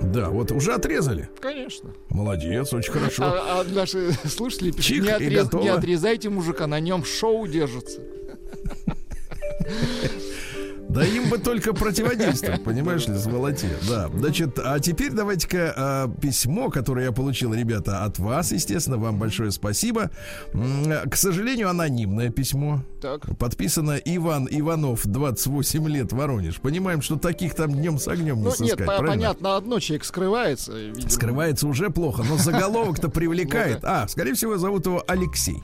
Да, 0.00 0.30
вот 0.30 0.50
уже 0.50 0.72
отрезали. 0.72 1.28
Конечно. 1.40 1.92
Молодец, 2.08 2.72
очень 2.72 2.92
хорошо. 2.92 3.22
А, 3.22 3.60
а 3.60 3.64
наши 3.64 4.12
слушатели 4.24 4.70
пишут, 4.70 4.86
Чик, 4.86 5.02
не, 5.02 5.10
отрез- 5.10 5.62
не 5.62 5.68
отрезайте 5.68 6.30
мужика, 6.30 6.66
на 6.66 6.80
нем 6.80 7.04
шоу 7.04 7.46
держится. 7.46 8.00
Да 10.92 11.04
им 11.04 11.28
бы 11.30 11.38
только 11.38 11.72
противодействовать, 11.72 12.64
понимаешь 12.64 13.06
ли, 13.06 13.16
сволоте. 13.16 13.68
Да, 13.88 14.08
значит, 14.12 14.58
а 14.58 14.78
теперь 14.80 15.12
давайте-ка 15.12 15.74
а, 15.76 16.08
письмо, 16.20 16.68
которое 16.68 17.06
я 17.06 17.12
получил, 17.12 17.54
ребята, 17.54 18.04
от 18.04 18.18
вас, 18.18 18.50
естественно, 18.52 18.96
вам 18.96 19.18
большое 19.18 19.50
спасибо. 19.52 20.10
К 20.52 21.14
сожалению, 21.16 21.68
анонимное 21.70 22.30
письмо. 22.30 22.82
Так. 23.00 23.36
Подписано 23.38 23.96
Иван 24.04 24.48
Иванов, 24.50 25.06
28 25.06 25.88
лет, 25.88 26.12
Воронеж. 26.12 26.60
Понимаем, 26.60 27.02
что 27.02 27.16
таких 27.16 27.54
там 27.54 27.72
днем 27.72 27.98
с 27.98 28.08
огнем 28.08 28.36
не 28.38 28.44
Ну, 28.44 28.50
сыскать, 28.50 28.78
нет, 28.80 28.86
правильно? 28.86 29.08
понятно, 29.08 29.56
одно 29.56 29.78
человек 29.80 30.04
скрывается. 30.04 30.72
видимо. 30.72 31.08
Скрывается 31.08 31.66
уже 31.68 31.90
плохо, 31.90 32.24
но 32.28 32.36
заголовок-то 32.36 33.08
привлекает. 33.10 33.82
Ну 33.82 33.88
А, 33.90 34.08
скорее 34.08 34.34
всего, 34.34 34.58
зовут 34.58 34.86
его 34.86 35.02
Алексей. 35.06 35.62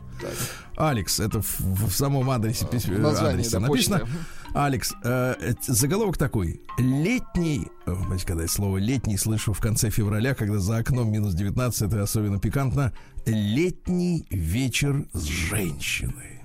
Алекс, 0.77 1.21
это 1.21 1.41
в, 1.43 1.61
в 1.61 1.91
самом 1.93 2.31
адресе, 2.31 2.67
письма, 2.67 3.11
адресе 3.11 3.51
да, 3.53 3.61
написано. 3.61 3.99
почте. 4.01 4.13
Алекс, 4.55 4.95
э, 5.05 5.35
э, 5.39 5.55
заголовок 5.67 6.17
такой. 6.17 6.61
Летний, 6.79 7.69
э, 7.87 7.95
знаете, 8.07 8.27
когда 8.27 8.43
я 8.43 8.49
слово 8.49 8.79
летний 8.79 9.17
слышу 9.17 9.53
в 9.53 9.61
конце 9.61 9.91
февраля, 9.91 10.35
когда 10.35 10.59
за 10.59 10.79
окном 10.79 11.11
минус 11.13 11.35
19, 11.35 11.83
это 11.83 12.03
особенно 12.03 12.39
пикантно. 12.39 12.93
Летний 13.27 14.27
вечер 14.31 15.05
с 15.13 15.25
женщиной. 15.25 16.41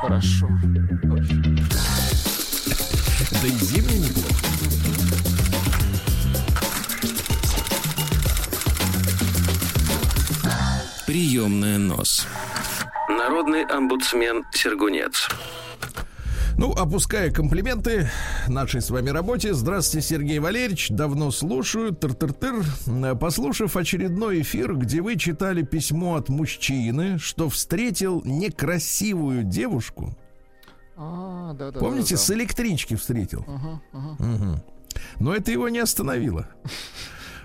Хорошо. 0.00 0.48
Да 3.30 3.46
и 3.46 3.50
зимний 3.50 4.00
неплохо. 4.00 4.34
Приемная 11.06 11.78
нос. 11.78 12.26
Народный 13.08 13.64
омбудсмен 13.64 14.44
Сергунец. 14.52 15.28
Ну, 16.58 16.72
опуская 16.72 17.30
комплименты 17.30 18.10
нашей 18.48 18.80
с 18.80 18.90
вами 18.90 19.10
работе. 19.10 19.54
Здравствуйте, 19.54 20.08
Сергей 20.08 20.40
Валерьевич. 20.40 20.88
Давно 20.90 21.30
слушаю. 21.30 21.92
Тыр-тыр-тыр. 21.92 23.16
Послушав 23.16 23.76
очередной 23.76 24.42
эфир, 24.42 24.74
где 24.74 25.00
вы 25.00 25.14
читали 25.14 25.62
письмо 25.62 26.16
от 26.16 26.28
мужчины, 26.28 27.16
что 27.20 27.48
встретил 27.48 28.22
некрасивую 28.24 29.44
девушку. 29.44 30.18
А, 30.96 31.52
да, 31.52 31.70
да. 31.70 31.78
Помните, 31.78 32.16
да, 32.16 32.20
с 32.20 32.30
электрички 32.32 32.96
встретил. 32.96 33.44
Ага, 33.46 33.80
ага. 33.92 34.16
Мгм. 34.18 34.62
Но 35.20 35.34
это 35.36 35.52
его 35.52 35.68
не 35.68 35.78
остановило. 35.78 36.48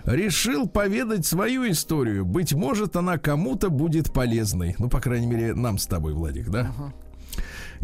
Решил 0.06 0.68
поведать 0.68 1.28
свою 1.28 1.70
историю. 1.70 2.26
Быть 2.26 2.54
может, 2.54 2.96
она 2.96 3.20
кому-то 3.20 3.70
будет 3.70 4.12
полезной. 4.12 4.76
Ну, 4.80 4.90
по 4.90 5.00
крайней 5.00 5.28
мере, 5.28 5.54
нам 5.54 5.78
с 5.78 5.86
тобой, 5.86 6.14
Владик, 6.14 6.50
да? 6.50 6.74
Ага. 6.76 6.94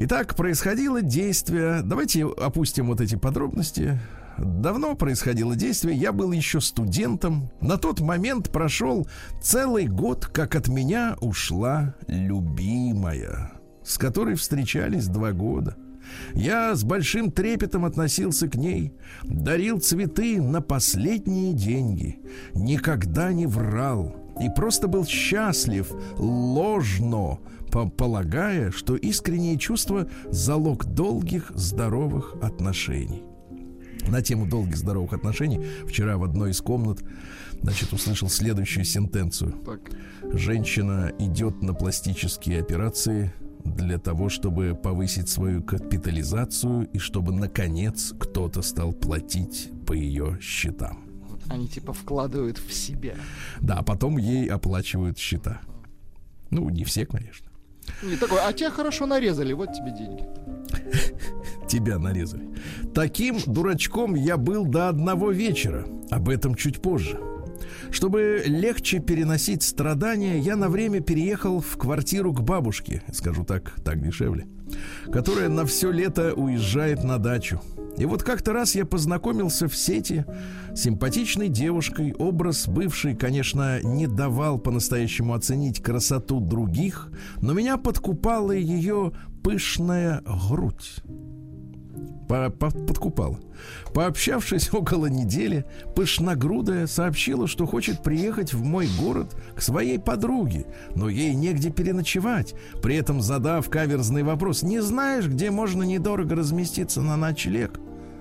Итак, 0.02 0.34
происходило 0.36 1.02
действие. 1.02 1.82
Давайте 1.84 2.26
опустим 2.26 2.88
вот 2.88 3.02
эти 3.02 3.16
подробности. 3.16 4.00
Давно 4.38 4.96
происходило 4.96 5.58
действие. 5.58 5.98
Я 5.98 6.14
был 6.14 6.32
еще 6.32 6.62
студентом. 6.62 7.50
На 7.60 7.76
тот 7.76 8.00
момент 8.00 8.50
прошел 8.50 9.10
целый 9.42 9.88
год, 9.88 10.26
как 10.28 10.56
от 10.56 10.70
меня 10.70 11.18
ушла 11.20 11.96
любимая, 12.08 13.52
с 13.84 13.98
которой 13.98 14.36
встречались 14.36 15.08
два 15.08 15.34
года. 15.34 15.76
Я 16.34 16.76
с 16.76 16.86
большим 16.86 17.30
трепетом 17.30 17.84
относился 17.84 18.48
к 18.48 18.56
ней, 18.56 18.94
дарил 19.24 19.82
цветы 19.82 20.42
на 20.42 20.62
последние 20.62 21.52
деньги, 21.52 22.22
никогда 22.54 23.34
не 23.34 23.48
врал 23.48 24.16
и 24.40 24.50
просто 24.50 24.88
был 24.88 25.06
счастлив, 25.06 25.92
ложно, 26.18 27.40
полагая, 27.70 28.72
что 28.72 28.96
искреннее 28.96 29.58
чувство– 29.58 30.08
залог 30.30 30.86
долгих, 30.86 31.52
здоровых 31.56 32.36
отношений. 32.42 33.24
На 34.08 34.22
тему 34.22 34.48
долгих, 34.48 34.78
здоровых 34.78 35.14
отношений 35.14 35.66
вчера 35.88 36.18
в 36.18 36.24
одной 36.24 36.52
из 36.52 36.62
комнат 36.62 37.04
значит, 37.62 37.94
услышал 37.94 38.30
следующую 38.30 38.86
сентенцию. 38.86 39.54
Так. 39.66 39.82
Женщина 40.34 41.12
идет 41.20 41.62
на 41.62 41.74
пластические 41.74 42.62
операции 42.62 43.34
для 43.66 43.98
того, 43.98 44.30
чтобы 44.30 44.74
повысить 44.82 45.30
свою 45.30 45.62
капитализацию 45.62 46.88
и 46.94 46.98
чтобы, 46.98 47.34
наконец, 47.34 48.14
кто-то 48.18 48.62
стал 48.62 48.94
платить 48.94 49.70
по 49.86 49.94
ее 49.94 50.38
счетам. 50.42 51.04
Они 51.50 51.68
типа 51.68 51.94
вкладывают 51.94 52.58
в 52.58 52.74
себя. 52.74 53.16
Да, 53.60 53.80
а 53.80 53.84
потом 53.84 54.18
ей 54.18 54.48
оплачивают 54.48 55.18
счета. 55.18 55.62
Ну, 56.52 56.70
не 56.70 56.84
все, 56.84 57.06
конечно. 57.06 57.49
Не 58.02 58.16
такой, 58.16 58.40
а 58.42 58.54
тебя 58.54 58.70
хорошо 58.72 59.06
нарезали, 59.06 59.54
вот 59.54 59.74
тебе 59.74 59.92
деньги. 59.92 60.26
Тебя 61.68 62.00
нарезали. 62.00 62.50
Таким 62.94 63.38
дурачком 63.46 64.16
я 64.16 64.38
был 64.38 64.66
до 64.66 64.90
одного 64.90 65.32
вечера. 65.32 65.86
Об 66.10 66.30
этом 66.30 66.56
чуть 66.56 66.82
позже. 66.82 67.20
Чтобы 67.92 68.44
легче 68.46 69.00
переносить 69.00 69.64
страдания, 69.64 70.40
я 70.40 70.56
на 70.56 70.70
время 70.70 71.02
переехал 71.02 71.60
в 71.60 71.78
квартиру 71.78 72.34
к 72.34 72.42
бабушке, 72.42 73.04
скажу 73.12 73.44
так, 73.44 73.76
так 73.84 74.02
дешевле, 74.02 74.48
которая 75.12 75.50
на 75.50 75.66
все 75.66 75.92
лето 75.92 76.34
уезжает 76.34 77.04
на 77.04 77.18
дачу. 77.18 77.62
И 77.98 78.06
вот 78.06 78.24
как-то 78.24 78.54
раз 78.54 78.76
я 78.76 78.86
познакомился 78.86 79.68
в 79.68 79.76
сети 79.76 80.24
с 80.74 80.84
симпатичной 80.84 81.50
девушкой. 81.50 82.14
Образ 82.14 82.66
бывший, 82.68 83.14
конечно, 83.14 83.82
не 83.84 84.08
давал 84.08 84.58
по-настоящему 84.58 85.34
оценить 85.34 85.84
красоту 85.84 86.40
других, 86.40 87.10
но 87.42 87.52
меня 87.52 87.76
подкупала 87.76 88.54
ее 88.54 89.12
пышная 89.44 90.24
грудь. 90.50 91.04
По- 92.30 92.52
по- 92.52 92.70
подкупала. 92.70 93.40
Пообщавшись 93.92 94.70
около 94.74 95.08
недели, 95.08 95.66
пышногрудая 95.96 96.86
сообщила, 96.86 97.48
что 97.48 97.66
хочет 97.66 98.04
приехать 98.04 98.54
в 98.54 98.64
мой 98.64 98.88
город 99.02 99.36
к 99.56 99.62
своей 99.64 99.98
подруге, 99.98 100.68
но 100.96 101.10
ей 101.10 101.34
негде 101.34 101.72
переночевать. 101.72 102.54
При 102.84 102.96
этом 102.96 103.20
задав 103.20 103.68
каверзный 103.68 104.22
вопрос, 104.22 104.62
не 104.62 104.80
знаешь, 104.80 105.26
где 105.26 105.50
можно 105.50 105.82
недорого 105.82 106.36
разместиться 106.36 107.02
на 107.02 107.18
ночлег? 107.18 107.80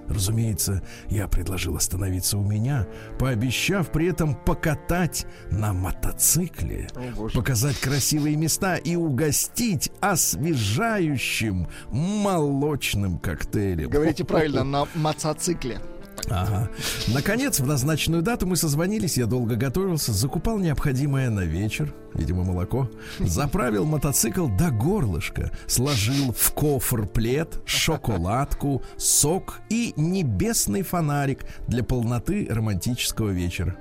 Разумеется, 0.08 0.82
я 1.08 1.28
предложил 1.28 1.76
остановиться 1.76 2.38
у 2.38 2.42
меня, 2.42 2.86
пообещав 3.18 3.90
при 3.92 4.08
этом 4.08 4.34
покатать 4.34 5.26
на 5.50 5.72
мотоцикле, 5.72 6.88
О, 7.16 7.28
показать 7.28 7.78
красивые 7.78 8.36
места 8.36 8.76
и 8.76 8.96
угостить 8.96 9.90
освежающим 10.00 11.68
молочным 11.90 13.18
коктейлем. 13.18 13.90
Говорите 13.90 14.24
правильно, 14.24 14.64
на 14.64 14.86
мотоцикле. 14.94 15.80
Ага. 16.30 16.68
Наконец, 17.08 17.60
в 17.60 17.66
назначенную 17.66 18.22
дату 18.22 18.46
мы 18.46 18.56
созвонились, 18.56 19.16
я 19.16 19.26
долго 19.26 19.56
готовился, 19.56 20.12
закупал 20.12 20.58
необходимое 20.58 21.30
на 21.30 21.40
вечер, 21.40 21.94
видимо, 22.14 22.44
молоко, 22.44 22.90
заправил 23.18 23.84
мотоцикл 23.84 24.48
до 24.48 24.70
горлышка, 24.70 25.50
сложил 25.66 26.32
в 26.32 26.52
кофр 26.52 27.06
плед, 27.06 27.60
шоколадку, 27.64 28.82
сок 28.96 29.60
и 29.70 29.92
небесный 29.96 30.82
фонарик 30.82 31.44
для 31.66 31.82
полноты 31.82 32.46
романтического 32.50 33.30
вечера. 33.30 33.76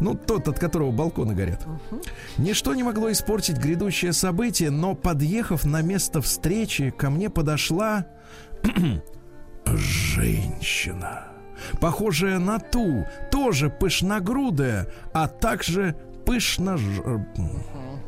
Ну, 0.00 0.14
тот, 0.14 0.48
от 0.48 0.58
которого 0.58 0.90
балконы 0.90 1.34
горят. 1.34 1.64
Ничто 2.38 2.74
не 2.74 2.82
могло 2.82 3.12
испортить 3.12 3.58
грядущее 3.58 4.12
событие, 4.12 4.70
но, 4.70 4.94
подъехав 4.94 5.64
на 5.64 5.82
место 5.82 6.20
встречи, 6.20 6.90
ко 6.90 7.10
мне 7.10 7.30
подошла 7.30 8.06
женщина, 9.66 11.31
похожая 11.80 12.38
на 12.38 12.58
ту, 12.58 13.06
тоже 13.30 13.70
пышногрудая, 13.70 14.88
а 15.12 15.28
также 15.28 15.96
пышно... 16.24 16.78
М, 17.04 17.26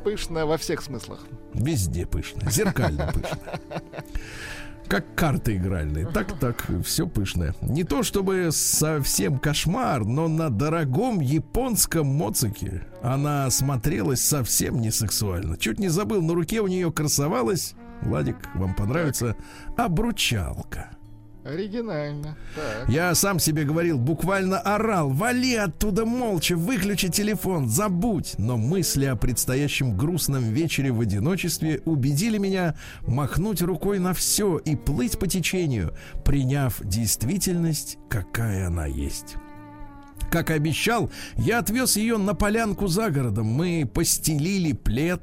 Пышная 0.04 0.44
во 0.44 0.58
всех 0.58 0.82
смыслах. 0.82 1.20
Везде 1.54 2.04
пышная, 2.06 2.50
зеркально 2.50 3.10
пышная. 3.12 3.60
как 4.86 5.14
карты 5.14 5.56
игральные. 5.56 6.06
Так, 6.06 6.38
так, 6.38 6.66
все 6.84 7.06
пышное. 7.06 7.54
Не 7.62 7.84
то 7.84 8.02
чтобы 8.02 8.50
совсем 8.52 9.38
кошмар, 9.38 10.04
но 10.04 10.28
на 10.28 10.50
дорогом 10.50 11.20
японском 11.20 12.06
моцике 12.06 12.82
она 13.02 13.48
смотрелась 13.50 14.20
совсем 14.20 14.80
не 14.80 14.90
сексуально. 14.90 15.56
Чуть 15.56 15.78
не 15.78 15.88
забыл, 15.88 16.20
на 16.20 16.34
руке 16.34 16.60
у 16.60 16.66
нее 16.66 16.92
красовалась, 16.92 17.74
Владик, 18.02 18.36
вам 18.54 18.74
понравится, 18.74 19.36
обручалка. 19.78 20.90
Оригинально. 21.44 22.36
Так. 22.56 22.88
Я 22.88 23.14
сам 23.14 23.38
себе 23.38 23.64
говорил, 23.64 23.98
буквально 23.98 24.58
орал. 24.58 25.10
Вали 25.10 25.54
оттуда 25.56 26.06
молча, 26.06 26.56
выключи 26.56 27.08
телефон, 27.08 27.68
забудь. 27.68 28.34
Но 28.38 28.56
мысли 28.56 29.04
о 29.04 29.14
предстоящем 29.14 29.96
грустном 29.96 30.44
вечере 30.52 30.90
в 30.90 31.00
одиночестве 31.00 31.82
убедили 31.84 32.38
меня 32.38 32.74
махнуть 33.06 33.60
рукой 33.60 33.98
на 33.98 34.14
все 34.14 34.56
и 34.58 34.74
плыть 34.74 35.18
по 35.18 35.26
течению, 35.26 35.94
приняв 36.24 36.80
действительность, 36.82 37.98
какая 38.08 38.68
она 38.68 38.86
есть. 38.86 39.36
Как 40.30 40.50
и 40.50 40.54
обещал, 40.54 41.10
я 41.36 41.58
отвез 41.58 41.96
ее 41.96 42.16
на 42.16 42.34
полянку 42.34 42.86
за 42.86 43.10
городом. 43.10 43.46
Мы 43.46 43.88
постелили 43.92 44.72
плед, 44.72 45.20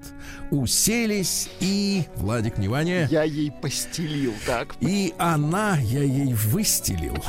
уселись 0.52 1.50
и... 1.60 2.04
Владик, 2.16 2.58
внимание. 2.58 3.08
Я 3.12 3.24
ей 3.24 3.52
постелил, 3.52 4.34
так. 4.46 4.76
И 4.80 5.14
она, 5.18 5.78
я 5.80 6.04
ей 6.04 6.34
выстелил. 6.34 7.18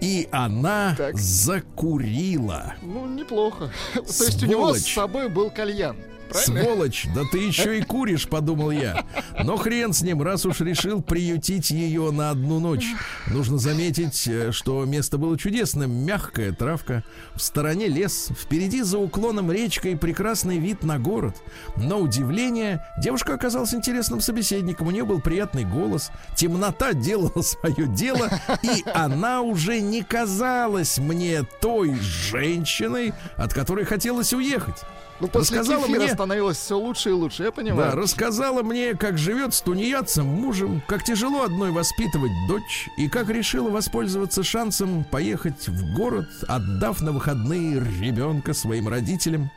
И 0.00 0.28
она 0.30 0.94
так. 0.96 1.16
закурила. 1.18 2.74
Ну, 2.82 3.06
неплохо. 3.06 3.72
Сволочь. 3.92 4.16
То 4.16 4.24
есть 4.24 4.42
у 4.44 4.46
него 4.46 4.74
с 4.74 4.86
собой 4.86 5.28
был 5.28 5.50
кальян. 5.50 5.96
Правильно? 6.28 6.62
Сволочь, 6.62 7.06
да 7.14 7.22
ты 7.30 7.38
еще 7.38 7.78
и 7.78 7.82
куришь, 7.82 8.28
подумал 8.30 8.70
я. 8.70 9.04
Но 9.42 9.56
хрен 9.56 9.92
с 9.92 10.02
ним, 10.02 10.22
раз 10.22 10.44
уж 10.46 10.60
решил 10.60 11.02
приютить 11.02 11.70
ее 11.70 12.10
на 12.10 12.30
одну 12.30 12.60
ночь. 12.60 12.86
Нужно 13.26 13.58
заметить, 13.58 14.26
э, 14.26 14.52
что 14.52 14.84
место 14.84 15.18
было 15.18 15.38
чудесным. 15.38 15.92
Мягкая 16.04 16.52
травка, 16.52 17.04
в 17.34 17.40
стороне 17.40 17.88
лес, 17.88 18.30
впереди 18.38 18.82
за 18.82 18.98
уклоном 18.98 19.50
речка 19.50 19.88
и 19.88 19.94
прекрасный 19.94 20.58
вид 20.58 20.82
на 20.82 20.98
город. 20.98 21.36
Но 21.76 22.00
удивление, 22.00 22.84
девушка 22.98 23.34
оказалась 23.34 23.74
интересным 23.74 24.20
собеседником. 24.20 24.88
У 24.88 24.90
нее 24.90 25.04
был 25.04 25.20
приятный 25.20 25.64
голос. 25.64 26.10
Темнота 26.36 26.92
делала 26.92 27.42
свое 27.42 27.86
дело, 27.88 28.28
и 28.62 28.84
она 28.92 29.42
уже 29.42 29.80
не 29.80 30.02
казалась 30.02 30.98
мне 30.98 31.42
той 31.60 31.94
женщиной, 32.00 33.14
от 33.36 33.54
которой 33.54 33.84
хотелось 33.84 34.32
уехать. 34.32 34.76
Ну, 35.20 35.26
после 35.26 35.58
рассказала 35.58 35.86
мне... 35.86 36.08
становилось 36.08 36.58
все 36.58 36.78
лучше 36.78 37.10
и 37.10 37.12
лучше, 37.12 37.44
я 37.44 37.52
понимаю. 37.52 37.90
Да, 37.90 37.96
рассказала 37.96 38.62
мне, 38.62 38.94
как 38.94 39.18
живет 39.18 39.52
с 39.52 39.60
тунеядцем, 39.60 40.26
мужем, 40.26 40.82
как 40.86 41.02
тяжело 41.02 41.42
одной 41.42 41.72
воспитывать 41.72 42.30
дочь, 42.46 42.88
и 42.96 43.08
как 43.08 43.28
решила 43.28 43.68
воспользоваться 43.68 44.44
шансом 44.44 45.04
поехать 45.04 45.66
в 45.66 45.96
город, 45.96 46.28
отдав 46.46 47.00
на 47.00 47.12
выходные 47.12 47.80
ребенка 47.80 48.54
своим 48.54 48.88
родителям. 48.88 49.50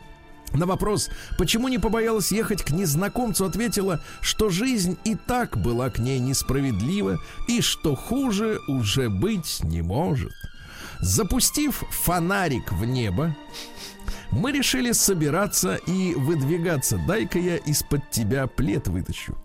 На 0.53 0.65
вопрос, 0.65 1.09
почему 1.37 1.69
не 1.69 1.77
побоялась 1.77 2.31
ехать 2.31 2.63
к 2.63 2.71
незнакомцу, 2.71 3.45
ответила, 3.45 4.03
что 4.19 4.49
жизнь 4.49 4.97
и 5.05 5.15
так 5.15 5.57
была 5.57 5.89
к 5.89 5.99
ней 5.99 6.19
несправедлива, 6.19 7.19
и 7.47 7.61
что 7.61 7.95
хуже 7.95 8.59
уже 8.67 9.09
быть 9.09 9.61
не 9.63 9.81
может. 9.81 10.33
Запустив 10.99 11.83
фонарик 11.89 12.71
в 12.73 12.83
небо, 12.85 13.35
мы 14.31 14.51
решили 14.51 14.91
собираться 14.91 15.75
и 15.87 16.13
выдвигаться. 16.15 16.99
Дай-ка 17.07 17.39
я 17.39 17.57
из-под 17.57 18.09
тебя 18.09 18.47
плед 18.47 18.87
вытащу. 18.87 19.37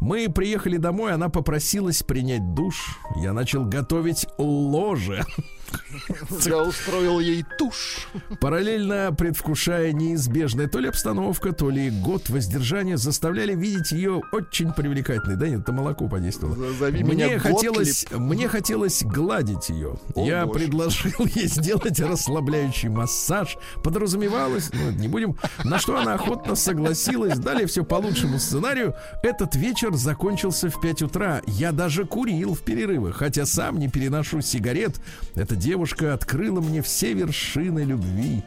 Мы 0.00 0.28
приехали 0.28 0.76
домой, 0.76 1.12
она 1.12 1.28
попросилась 1.28 2.02
принять 2.02 2.54
душ. 2.54 2.98
Я 3.16 3.32
начал 3.32 3.64
готовить 3.64 4.26
ложе. 4.38 5.24
Я 6.44 6.62
устроил 6.62 7.20
ей 7.20 7.44
тушь. 7.58 8.08
Параллельно 8.40 9.14
предвкушая 9.16 9.92
неизбежное 9.92 10.68
то 10.68 10.78
ли 10.78 10.88
обстановка, 10.88 11.52
то 11.52 11.70
ли 11.70 11.90
год 11.90 12.28
воздержания 12.28 12.96
заставляли 12.96 13.54
видеть 13.54 13.92
ее 13.92 14.22
очень 14.32 14.72
привлекательной. 14.72 15.36
Да 15.36 15.48
нет, 15.48 15.60
это 15.60 15.72
молоко 15.72 16.08
подействовало. 16.08 16.72
Зови 16.72 17.04
мне 17.04 17.14
меня 17.26 17.38
хотелось, 17.38 18.06
мне 18.10 18.48
хотелось 18.48 19.02
гладить 19.02 19.68
ее. 19.68 19.96
О, 20.14 20.26
Я 20.26 20.46
боже. 20.46 20.58
предложил 20.60 21.26
ей 21.26 21.46
сделать 21.46 22.00
расслабляющий 22.00 22.88
массаж. 22.88 23.56
Подразумевалось, 23.82 24.70
ну, 24.72 24.90
не 24.90 25.08
будем, 25.08 25.36
на 25.64 25.78
что 25.78 25.98
она 25.98 26.14
охотно 26.14 26.54
согласилась. 26.54 27.38
Далее 27.38 27.66
все 27.66 27.84
по 27.84 27.96
лучшему 27.96 28.38
сценарию. 28.38 28.94
Этот 29.22 29.54
вечер 29.56 29.94
закончился 29.94 30.70
в 30.70 30.80
5 30.80 31.02
утра. 31.02 31.42
Я 31.46 31.72
даже 31.72 32.04
курил 32.04 32.54
в 32.54 32.60
перерывах, 32.60 33.16
хотя 33.16 33.46
сам 33.46 33.78
не 33.78 33.88
переношу 33.88 34.40
сигарет. 34.40 35.00
Это 35.34 35.56
девушка 35.62 36.12
открыла 36.12 36.60
мне 36.60 36.82
все 36.82 37.12
вершины 37.12 37.84
любви. 37.84 38.42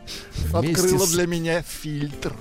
Открыла 0.54 1.06
с... 1.06 1.12
для 1.14 1.26
меня 1.26 1.62
фильтр. 1.62 2.34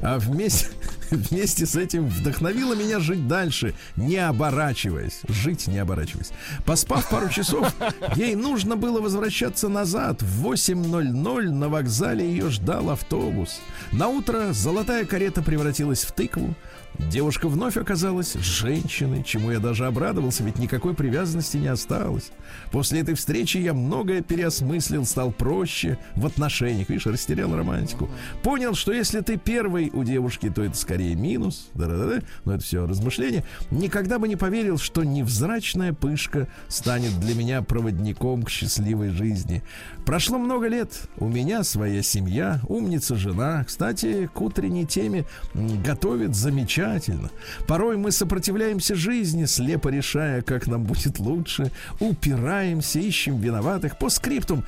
А 0.00 0.18
вместе, 0.18 0.68
вместе 1.10 1.64
с 1.64 1.76
этим 1.76 2.06
вдохновила 2.06 2.74
меня 2.74 3.00
жить 3.00 3.26
дальше, 3.26 3.74
не 3.96 4.16
оборачиваясь. 4.18 5.20
Жить 5.28 5.66
не 5.66 5.78
оборачиваясь. 5.78 6.30
Поспав 6.66 7.08
пару 7.08 7.30
часов, 7.30 7.74
ей 8.16 8.34
нужно 8.34 8.76
было 8.76 9.00
возвращаться 9.00 9.68
назад. 9.68 10.22
В 10.22 10.46
8.00 10.46 11.50
на 11.50 11.68
вокзале 11.70 12.28
ее 12.28 12.50
ждал 12.50 12.90
автобус. 12.90 13.60
На 13.92 14.08
утро 14.08 14.52
золотая 14.52 15.06
карета 15.06 15.40
превратилась 15.40 16.04
в 16.04 16.12
тыкву. 16.12 16.54
Девушка 16.98 17.48
вновь 17.48 17.76
оказалась 17.76 18.34
женщиной, 18.34 19.22
чему 19.22 19.50
я 19.50 19.58
даже 19.58 19.86
обрадовался, 19.86 20.42
ведь 20.42 20.58
никакой 20.58 20.94
привязанности 20.94 21.56
не 21.56 21.68
осталось. 21.68 22.30
После 22.70 23.00
этой 23.00 23.14
встречи 23.14 23.58
я 23.58 23.74
многое 23.74 24.22
переосмыслил, 24.22 25.04
стал 25.04 25.30
проще 25.30 25.98
в 26.14 26.26
отношениях. 26.26 26.88
Видишь, 26.88 27.06
растерял 27.06 27.54
романтику. 27.54 28.08
Понял, 28.42 28.74
что 28.74 28.92
если 28.92 29.20
ты 29.20 29.36
первый 29.36 29.90
у 29.92 30.04
девушки, 30.04 30.48
то 30.48 30.62
это 30.62 30.76
скорее 30.76 31.14
минус. 31.14 31.68
Да-да-да. 31.74 32.22
Но 32.44 32.54
это 32.54 32.64
все 32.64 32.86
размышления. 32.86 33.44
Никогда 33.70 34.18
бы 34.18 34.26
не 34.26 34.36
поверил, 34.36 34.78
что 34.78 35.04
невзрачная 35.04 35.92
пышка 35.92 36.48
станет 36.68 37.18
для 37.20 37.34
меня 37.34 37.62
проводником 37.62 38.42
к 38.42 38.50
счастливой 38.50 39.10
жизни. 39.10 39.62
Прошло 40.06 40.38
много 40.38 40.68
лет. 40.68 41.08
У 41.18 41.28
меня 41.28 41.62
своя 41.62 42.02
семья, 42.02 42.60
умница 42.68 43.16
жена. 43.16 43.64
Кстати, 43.64 44.30
к 44.32 44.40
утренней 44.40 44.86
теме 44.86 45.24
готовит 45.54 46.34
замечательно 46.34 46.85
замечательно. 46.86 47.30
Порой 47.66 47.96
мы 47.96 48.12
сопротивляемся 48.12 48.94
жизни, 48.94 49.44
слепо 49.44 49.88
решая, 49.88 50.42
как 50.42 50.66
нам 50.66 50.84
будет 50.84 51.18
лучше, 51.18 51.70
упираемся, 52.00 52.98
ищем 52.98 53.38
виноватых. 53.38 53.98
По 53.98 54.08
скриптум 54.08 54.64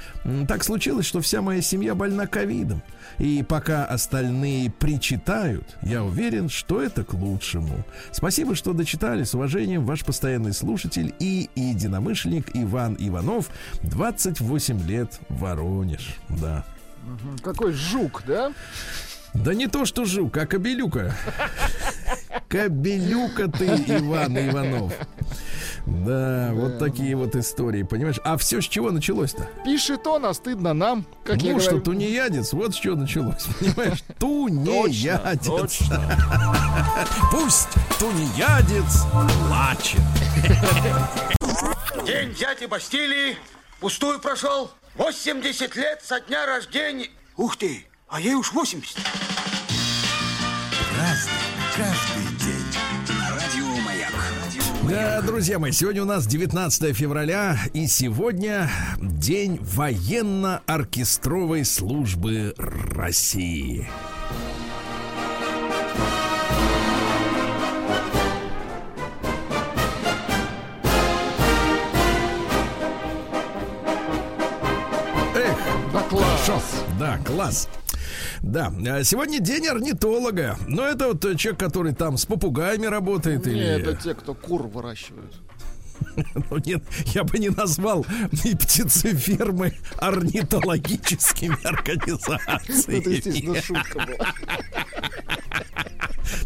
так 0.47 0.65
случилось, 0.65 1.07
что 1.07 1.21
вся 1.21 1.43
моя 1.43 1.63
семья 1.63 1.95
больна 1.95 2.27
ковидом. 2.27 2.83
И 3.19 3.45
пока 3.49 3.85
остальные 3.85 4.71
причитают, 4.71 5.77
я 5.83 6.05
уверен, 6.05 6.49
что 6.49 6.81
это 6.83 7.05
к 7.05 7.15
лучшему. 7.15 7.85
Спасибо, 8.13 8.55
что 8.55 8.73
дочитали. 8.73 9.25
С 9.25 9.35
уважением, 9.35 9.85
ваш 9.85 10.05
постоянный 10.05 10.53
слушатель 10.53 11.15
и 11.19 11.49
единомышленник 11.55 12.51
Иван 12.55 12.97
Иванов, 12.99 13.49
28 13.83 14.87
лет, 14.87 15.19
Воронеж. 15.29 16.17
Да. 16.29 16.65
Какой 17.43 17.73
жук, 17.73 18.23
да? 18.27 18.53
Да 19.45 19.55
не 19.55 19.67
то, 19.67 19.85
что 19.85 20.05
жук, 20.05 20.37
а 20.37 20.47
кобелюка. 20.47 21.15
Кобелюка 22.49 23.49
ты, 23.49 23.67
Иван 23.67 24.37
Иванов. 24.39 24.93
Да, 25.87 26.49
да, 26.49 26.51
вот 26.53 26.79
такие 26.79 27.17
вот 27.17 27.35
истории, 27.35 27.83
понимаешь? 27.83 28.21
А 28.25 28.37
все 28.37 28.61
с 28.61 28.65
чего 28.67 28.91
началось-то? 28.91 29.49
Пишет 29.65 30.07
он, 30.07 30.27
а 30.27 30.35
стыдно 30.35 30.75
нам, 30.75 31.07
как 31.25 31.41
ну, 31.41 31.49
я 31.49 31.61
что, 31.61 31.71
говорю. 31.71 31.85
тунеядец, 31.85 32.53
вот 32.53 32.75
с 32.75 32.79
чего 32.79 32.95
началось, 32.95 33.45
понимаешь? 33.61 34.03
Тунеядец. 34.19 35.81
Пусть 37.33 37.69
тунеядец 37.99 39.05
плачет. 39.47 40.01
День 42.07 42.35
дяди 42.35 42.67
Бастилии 42.67 43.37
пустую 43.81 44.21
прошел. 44.21 44.71
80 44.97 45.77
лет 45.77 46.03
со 46.03 46.21
дня 46.21 46.45
рождения. 46.45 47.09
Ух 47.37 47.57
ты, 47.57 47.87
а 48.09 48.21
ей 48.21 48.35
уж 48.35 48.53
80. 48.53 48.97
Разный, 50.97 51.33
каждый 51.77 52.25
день. 52.39 52.65
Радио 53.31 53.67
Маяк. 53.85 54.13
Да, 54.89 55.21
друзья 55.23 55.59
мои, 55.59 55.73
сегодня 55.73 56.03
у 56.03 56.07
нас 56.07 56.27
19 56.27 56.97
февраля, 56.97 57.59
и 57.75 57.87
сегодня 57.87 58.71
день 58.99 59.59
военно-оркестровой 59.61 61.67
службы 61.67 62.55
России. 62.57 63.87
Эх, 75.35 75.59
да 75.93 76.03
класс. 76.03 76.85
Да, 76.99 77.19
класс. 77.19 77.69
Да, 78.43 78.73
а 78.87 79.05
сегодня 79.05 79.41
день 79.41 79.67
орнитолога. 79.67 80.57
Но 80.67 80.85
это 80.85 81.09
вот 81.09 81.23
человек, 81.39 81.59
который 81.59 81.95
там 81.95 82.17
с 82.17 82.27
попугаями 82.27 82.87
работает 82.87 83.47
Не, 83.47 83.53
или... 83.53 83.65
это 83.65 83.95
те, 83.95 84.15
кто 84.15 84.35
кур 84.35 84.67
выращивают. 84.67 85.35
Ну, 86.51 86.59
нет, 86.65 86.83
я 87.07 87.25
бы 87.25 87.39
не 87.39 87.49
назвал 87.49 88.07
и 88.45 88.55
птицефермы 88.55 89.75
орнитологическими 89.99 91.49
Ну, 91.57 91.57
Это, 91.59 91.69
организациями. 91.71 93.15
естественно, 93.15 93.61
шутка 93.63 94.07
была. 94.07 94.35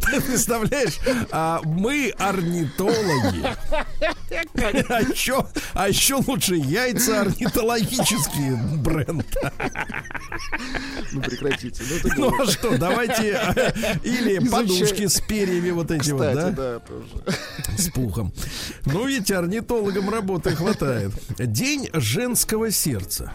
Ты 0.01 0.21
представляешь, 0.21 0.99
а 1.31 1.61
мы 1.64 2.12
орнитологи. 2.18 3.42
А 4.88 5.01
еще, 5.03 5.47
а 5.75 5.88
еще 5.88 6.16
лучше 6.27 6.57
яйца 6.57 7.23
орнитологический 7.23 8.57
бренд. 8.79 9.27
Ну, 11.12 11.21
прекратите. 11.21 11.83
Ну, 12.16 12.31
Ну 12.31 12.42
а 12.42 12.47
что, 12.47 12.79
давайте 12.79 13.33
э, 13.55 13.73
или 14.03 14.38
Изучай. 14.38 14.51
подушки 14.51 15.07
с 15.07 15.21
перьями 15.21 15.71
вот 15.71 15.90
эти 15.90 16.11
вот, 16.11 16.29
Кстати, 16.29 16.35
да? 16.37 16.51
да, 16.51 16.79
тоже. 16.81 17.07
С 17.79 17.88
пухом. 17.90 18.33
Ну, 18.87 19.07
видите, 19.07 19.37
орнитологам 19.37 20.09
работы 20.11 20.55
хватает. 20.57 21.12
День 21.38 21.88
женского 21.92 22.71
сердца. 22.71 23.33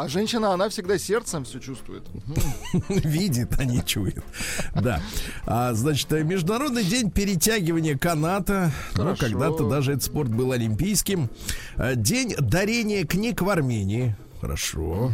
А 0.00 0.06
женщина, 0.06 0.52
она 0.52 0.68
всегда 0.68 0.96
сердцем 0.96 1.42
все 1.42 1.58
чувствует. 1.58 2.04
Видит, 2.88 3.58
а 3.58 3.64
не 3.64 3.84
чует. 3.84 4.22
Да. 4.72 5.02
А, 5.44 5.74
значит, 5.74 6.12
э, 6.12 6.22
Международный 6.22 6.84
день 6.84 7.10
перетягивания 7.10 7.98
каната. 7.98 8.70
Ну, 8.94 9.16
когда-то 9.16 9.68
даже 9.68 9.94
этот 9.94 10.04
спорт 10.04 10.30
был 10.30 10.52
олимпийским. 10.52 11.28
А, 11.74 11.96
День 11.96 12.36
дарения 12.38 13.04
книг 13.04 13.42
в 13.42 13.50
Армении. 13.50 14.14
Хорошо. 14.40 15.12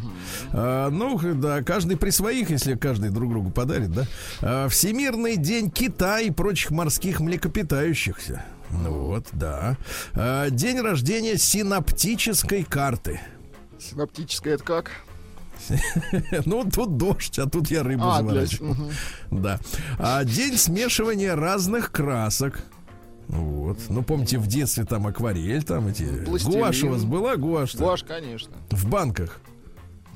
А, 0.52 0.90
ну, 0.90 1.18
да, 1.32 1.62
каждый 1.62 1.96
при 1.96 2.10
своих, 2.10 2.50
если 2.50 2.74
каждый 2.74 3.08
друг 3.08 3.30
другу 3.30 3.50
подарит, 3.50 3.90
да. 3.90 4.04
А, 4.42 4.68
Всемирный 4.68 5.38
день 5.38 5.70
кита 5.70 6.20
и 6.20 6.30
прочих 6.30 6.72
морских 6.72 7.20
млекопитающихся. 7.20 8.44
Ну 8.70 8.90
Вот, 8.90 9.28
да. 9.32 9.78
А, 10.12 10.50
День 10.50 10.80
рождения 10.80 11.38
синаптической 11.38 12.64
карты. 12.64 13.22
Синаптическая 13.90 14.54
это 14.54 14.64
как? 14.64 14.90
Ну, 16.46 16.68
тут 16.68 16.96
дождь, 16.96 17.38
а 17.38 17.48
тут 17.48 17.70
я 17.70 17.82
рыбу 17.82 18.04
А, 18.04 18.18
заворачиваю. 18.18 18.76
Да. 19.30 19.60
А 19.98 20.24
день 20.24 20.56
смешивания 20.56 21.36
разных 21.36 21.92
красок. 21.92 22.60
Вот. 23.28 23.78
Ну, 23.88 24.02
помните, 24.02 24.38
в 24.38 24.46
детстве 24.46 24.84
там 24.84 25.06
акварель, 25.06 25.62
там 25.62 25.86
эти... 25.88 26.04
Пластилин. 26.24 26.58
Гуашь 26.58 26.82
у 26.82 26.88
вас 26.90 27.04
была? 27.04 27.36
Гуашь? 27.36 27.74
Гуашь, 27.76 28.02
конечно. 28.02 28.52
В 28.70 28.86
банках. 28.88 29.40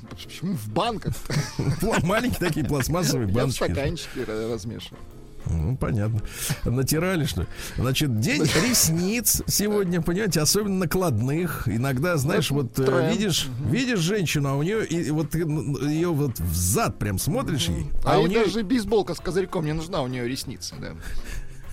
Почему 0.09 0.53
в 0.53 0.67
банках? 0.69 1.13
Маленькие 2.03 2.39
такие 2.39 2.65
пластмассовые 2.65 3.29
Я 3.31 3.45
в 3.45 3.51
стаканчике 3.51 4.21
ра- 4.21 4.51
размешиваю. 4.51 4.99
Ну, 5.45 5.77
понятно. 5.77 6.21
Натирали, 6.65 7.25
что 7.25 7.41
ли? 7.41 7.47
Значит, 7.77 8.19
день 8.19 8.43
ресниц 8.43 9.41
сегодня, 9.47 10.01
понимаете, 10.01 10.41
особенно 10.41 10.79
накладных. 10.79 11.67
Иногда, 11.67 12.17
знаешь, 12.17 12.51
вот 12.51 12.77
э, 12.79 12.83
тренд. 12.83 13.13
видишь, 13.13 13.47
видишь 13.65 13.99
женщину, 13.99 14.49
а 14.49 14.55
у 14.55 14.63
нее, 14.63 14.85
и 14.85 15.09
вот 15.11 15.31
ты 15.31 15.39
ее 15.39 16.09
вот 16.09 16.39
в 16.39 16.55
зад 16.55 16.99
прям 16.99 17.17
смотришь 17.19 17.69
ей, 17.69 17.87
А, 18.03 18.15
а 18.15 18.19
у 18.19 18.27
нее... 18.27 18.45
даже 18.45 18.63
бейсболка 18.63 19.15
с 19.15 19.19
козырьком 19.19 19.65
не 19.65 19.73
нужна, 19.73 20.01
у 20.01 20.07
нее 20.07 20.27
ресницы, 20.27 20.75
да. 20.79 20.93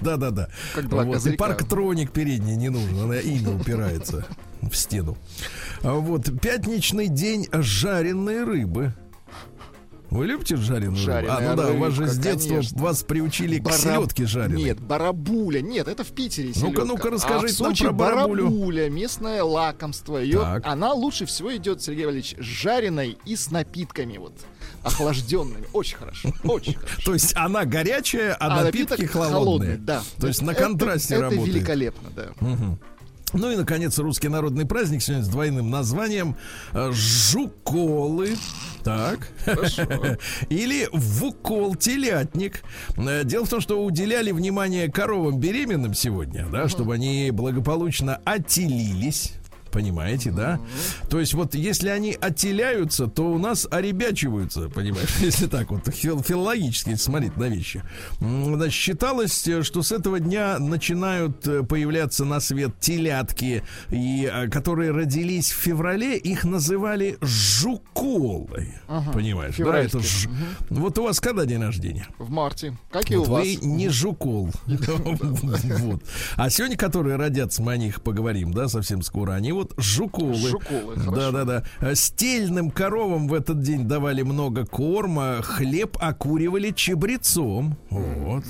Да-да-да. 0.00 0.48
Как 0.74 0.88
два 0.88 1.04
вот, 1.04 1.24
и 1.26 1.36
парктроник 1.36 2.10
передний 2.10 2.56
не 2.56 2.68
нужен, 2.68 2.98
она 2.98 3.18
имя 3.18 3.50
упирается 3.50 4.26
в 4.62 4.74
стену. 4.74 5.16
А 5.82 5.94
вот 5.94 6.40
пятничный 6.40 7.08
день 7.08 7.46
жареной 7.52 8.44
рыбы. 8.44 8.94
Вы 10.10 10.26
любите 10.26 10.56
жареную 10.56 11.06
рыбу? 11.06 11.28
А, 11.30 11.40
ну 11.40 11.56
да, 11.56 11.68
у 11.70 11.78
вас 11.78 11.92
же 11.92 12.06
с 12.08 12.14
рыбка, 12.16 12.22
детства 12.32 12.48
конечно. 12.54 12.82
вас 12.82 13.02
приучили 13.04 13.58
к 13.58 13.62
Бараб- 13.62 13.76
селедке 13.78 14.26
жареной. 14.26 14.62
Нет, 14.64 14.80
барабуля. 14.80 15.60
Нет, 15.60 15.86
это 15.86 16.02
в 16.02 16.08
Питере 16.08 16.52
Ну-ка, 16.56 16.84
ну-ка, 16.84 17.10
расскажите 17.10 17.62
а 17.64 17.68
нам 17.68 17.76
про 17.76 17.92
барабулю. 17.92 18.44
барабуля, 18.48 18.90
местное 18.90 19.44
лакомство. 19.44 20.16
Ее, 20.18 20.40
Так. 20.40 20.66
она 20.66 20.92
лучше 20.92 21.26
всего 21.26 21.54
идет, 21.56 21.80
Сергей 21.82 22.06
Валерьевич, 22.06 22.34
жареной 22.38 23.18
и 23.24 23.36
с 23.36 23.50
напитками 23.52 24.18
вот 24.18 24.34
охлажденными. 24.82 25.66
Очень 25.72 25.96
хорошо, 25.98 26.32
очень 26.44 26.74
хорошо. 26.78 27.02
То 27.04 27.12
есть 27.14 27.36
она 27.36 27.64
горячая, 27.64 28.34
а, 28.34 28.60
А 28.60 28.64
напитки 28.64 28.90
напиток 29.02 29.10
холодные. 29.12 29.76
да. 29.76 30.02
То 30.18 30.26
есть 30.26 30.42
на 30.42 30.50
Это- 30.52 30.62
контрасте 30.64 31.14
это, 31.14 31.22
работает. 31.24 31.46
великолепно, 31.54 32.10
да. 32.16 32.28
Ну 33.32 33.50
и, 33.50 33.56
наконец, 33.56 33.98
русский 33.98 34.28
народный 34.28 34.66
праздник 34.66 35.02
сегодня 35.02 35.24
с 35.24 35.28
двойным 35.28 35.70
названием 35.70 36.36
э, 36.72 36.90
Жуколы. 36.92 38.36
Так. 38.82 39.28
Или 40.48 40.88
Вукол 40.92 41.76
телятник. 41.76 42.62
Э, 42.96 43.22
Дело 43.24 43.44
в 43.46 43.48
том, 43.48 43.60
что 43.60 43.84
уделяли 43.84 44.32
внимание 44.32 44.90
коровам 44.90 45.38
беременным 45.38 45.94
сегодня, 45.94 46.46
да, 46.50 46.68
чтобы 46.68 46.94
они 46.94 47.30
благополучно 47.30 48.20
отелились. 48.24 49.34
Понимаете, 49.72 50.30
да? 50.30 50.60
То 51.08 51.20
есть 51.20 51.34
вот 51.34 51.54
если 51.54 51.88
они 51.88 52.16
отеляются, 52.20 53.06
то 53.06 53.30
у 53.32 53.38
нас 53.38 53.66
оребячиваются, 53.70 54.68
понимаешь? 54.68 55.08
Если 55.20 55.46
так 55.46 55.70
вот 55.70 55.86
фил- 55.88 56.22
филологически 56.22 56.94
смотреть 56.96 57.36
на 57.36 57.44
вещи. 57.44 57.82
Значит, 58.20 58.72
считалось, 58.72 59.46
э, 59.48 59.62
что 59.62 59.82
с 59.82 59.92
этого 59.92 60.18
дня 60.20 60.58
начинают 60.58 61.46
э, 61.46 61.62
появляться 61.62 62.24
на 62.24 62.40
свет 62.40 62.78
телятки, 62.80 63.62
и, 63.90 64.28
э, 64.32 64.48
которые 64.48 64.90
родились 64.92 65.50
в 65.52 65.56
феврале, 65.56 66.16
их 66.18 66.44
называли 66.44 67.16
жуколой. 67.20 68.74
Понимаешь, 69.12 69.54
да? 69.56 69.78
Это 69.78 70.00
ж- 70.00 70.28
Вот 70.70 70.98
у 70.98 71.04
вас 71.04 71.20
когда 71.20 71.44
день 71.46 71.62
рождения? 71.62 72.06
В 72.18 72.30
марте. 72.30 72.76
Как 72.90 73.10
и 73.10 73.16
Вот 73.16 73.28
у 73.28 73.30
вас. 73.32 73.44
вы 73.44 73.54
не 73.56 73.88
жукол. 73.88 74.50
Вот. 75.80 76.02
А 76.36 76.50
сегодня, 76.50 76.76
которые 76.76 77.16
родятся, 77.16 77.62
мы 77.62 77.72
о 77.72 77.76
них 77.76 78.02
поговорим, 78.02 78.52
да, 78.52 78.68
совсем 78.68 79.02
скоро. 79.02 79.32
Они 79.32 79.52
вот 79.60 79.74
жуколы. 79.78 80.34
Жуколы, 80.34 80.96
хорошо. 80.96 81.10
Да, 81.14 81.30
да, 81.30 81.44
да. 81.44 81.64
А 81.80 81.94
Стельным 81.94 82.70
коровам 82.70 83.28
в 83.28 83.34
этот 83.34 83.60
день 83.62 83.86
давали 83.86 84.22
много 84.22 84.64
корма, 84.66 85.40
хлеб 85.42 85.96
окуривали 86.00 86.70
чебрецом. 86.70 87.76
Вот. 87.90 88.44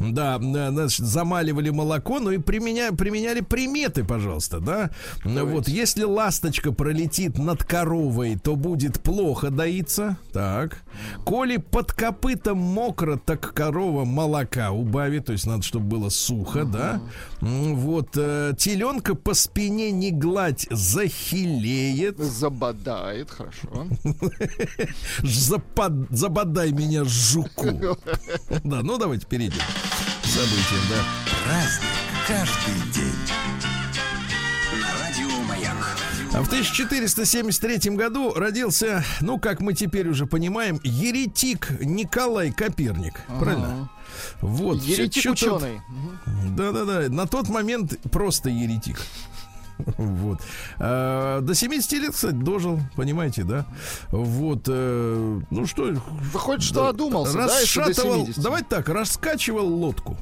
Да, 0.00 0.38
да, 0.38 0.70
значит, 0.70 1.04
замаливали 1.06 1.70
молоко, 1.70 2.18
ну 2.20 2.30
и 2.30 2.38
применя- 2.38 2.94
применяли 2.94 3.40
приметы, 3.40 4.04
пожалуйста, 4.04 4.60
да. 4.60 4.90
Вот, 5.24 5.68
если 5.68 6.04
ласточка 6.04 6.72
пролетит 6.72 7.38
над 7.38 7.64
коровой, 7.64 8.36
то 8.36 8.56
будет 8.56 9.00
плохо 9.02 9.50
доиться. 9.50 10.16
Так. 10.32 10.82
Коли 11.24 11.58
под 11.58 11.92
копытом 11.92 12.58
мокро, 12.58 13.16
так 13.16 13.52
корова 13.54 14.04
молока 14.04 14.70
убавит, 14.70 15.26
то 15.26 15.32
есть 15.32 15.46
надо, 15.46 15.62
чтобы 15.62 15.86
было 15.86 16.08
сухо, 16.08 16.64
да. 16.64 17.00
М, 17.40 17.76
Вот, 17.76 18.10
э, 18.16 18.52
теленка 18.58 19.14
по 19.14 19.34
спине 19.34 19.90
не 19.90 20.10
гладь, 20.10 20.55
захилеет. 20.70 22.18
Забодает, 22.18 23.30
хорошо. 23.30 23.86
Забодай 26.10 26.72
меня, 26.72 27.04
жуку. 27.04 27.66
Да, 28.64 28.82
ну 28.82 28.98
давайте 28.98 29.26
перейдем 29.26 29.58
к 29.58 30.26
событиям, 30.26 30.82
да. 30.90 31.04
Праздник 31.44 31.90
каждый 32.26 32.92
день. 32.92 33.46
А 36.36 36.42
в 36.42 36.48
1473 36.48 37.92
году 37.92 38.34
родился, 38.34 39.02
ну, 39.22 39.38
как 39.38 39.60
мы 39.60 39.72
теперь 39.72 40.06
уже 40.06 40.26
понимаем, 40.26 40.78
еретик 40.84 41.70
Николай 41.80 42.52
Коперник. 42.52 43.14
Правильно? 43.40 43.88
Вот. 44.42 44.82
Еретик 44.82 45.32
ученый. 45.32 45.80
Да-да-да. 46.56 47.08
На 47.08 47.26
тот 47.26 47.48
момент 47.48 47.98
просто 48.10 48.50
еретик. 48.50 49.00
Вот. 49.96 50.40
А, 50.78 51.40
до 51.40 51.54
70 51.54 51.92
лет, 51.92 52.12
кстати, 52.12 52.34
дожил, 52.34 52.80
понимаете, 52.96 53.44
да? 53.44 53.66
Вот. 54.10 54.64
э, 54.68 55.40
ну 55.50 55.66
что... 55.66 55.94
Выходит, 56.32 56.62
что 56.62 56.88
одумался, 56.88 57.34
да, 57.34 57.46
до 57.46 57.52
Расшатывал, 57.54 58.22
70. 58.24 58.42
давайте 58.42 58.66
так, 58.68 58.88
раскачивал 58.88 59.66
лодку. 59.66 60.16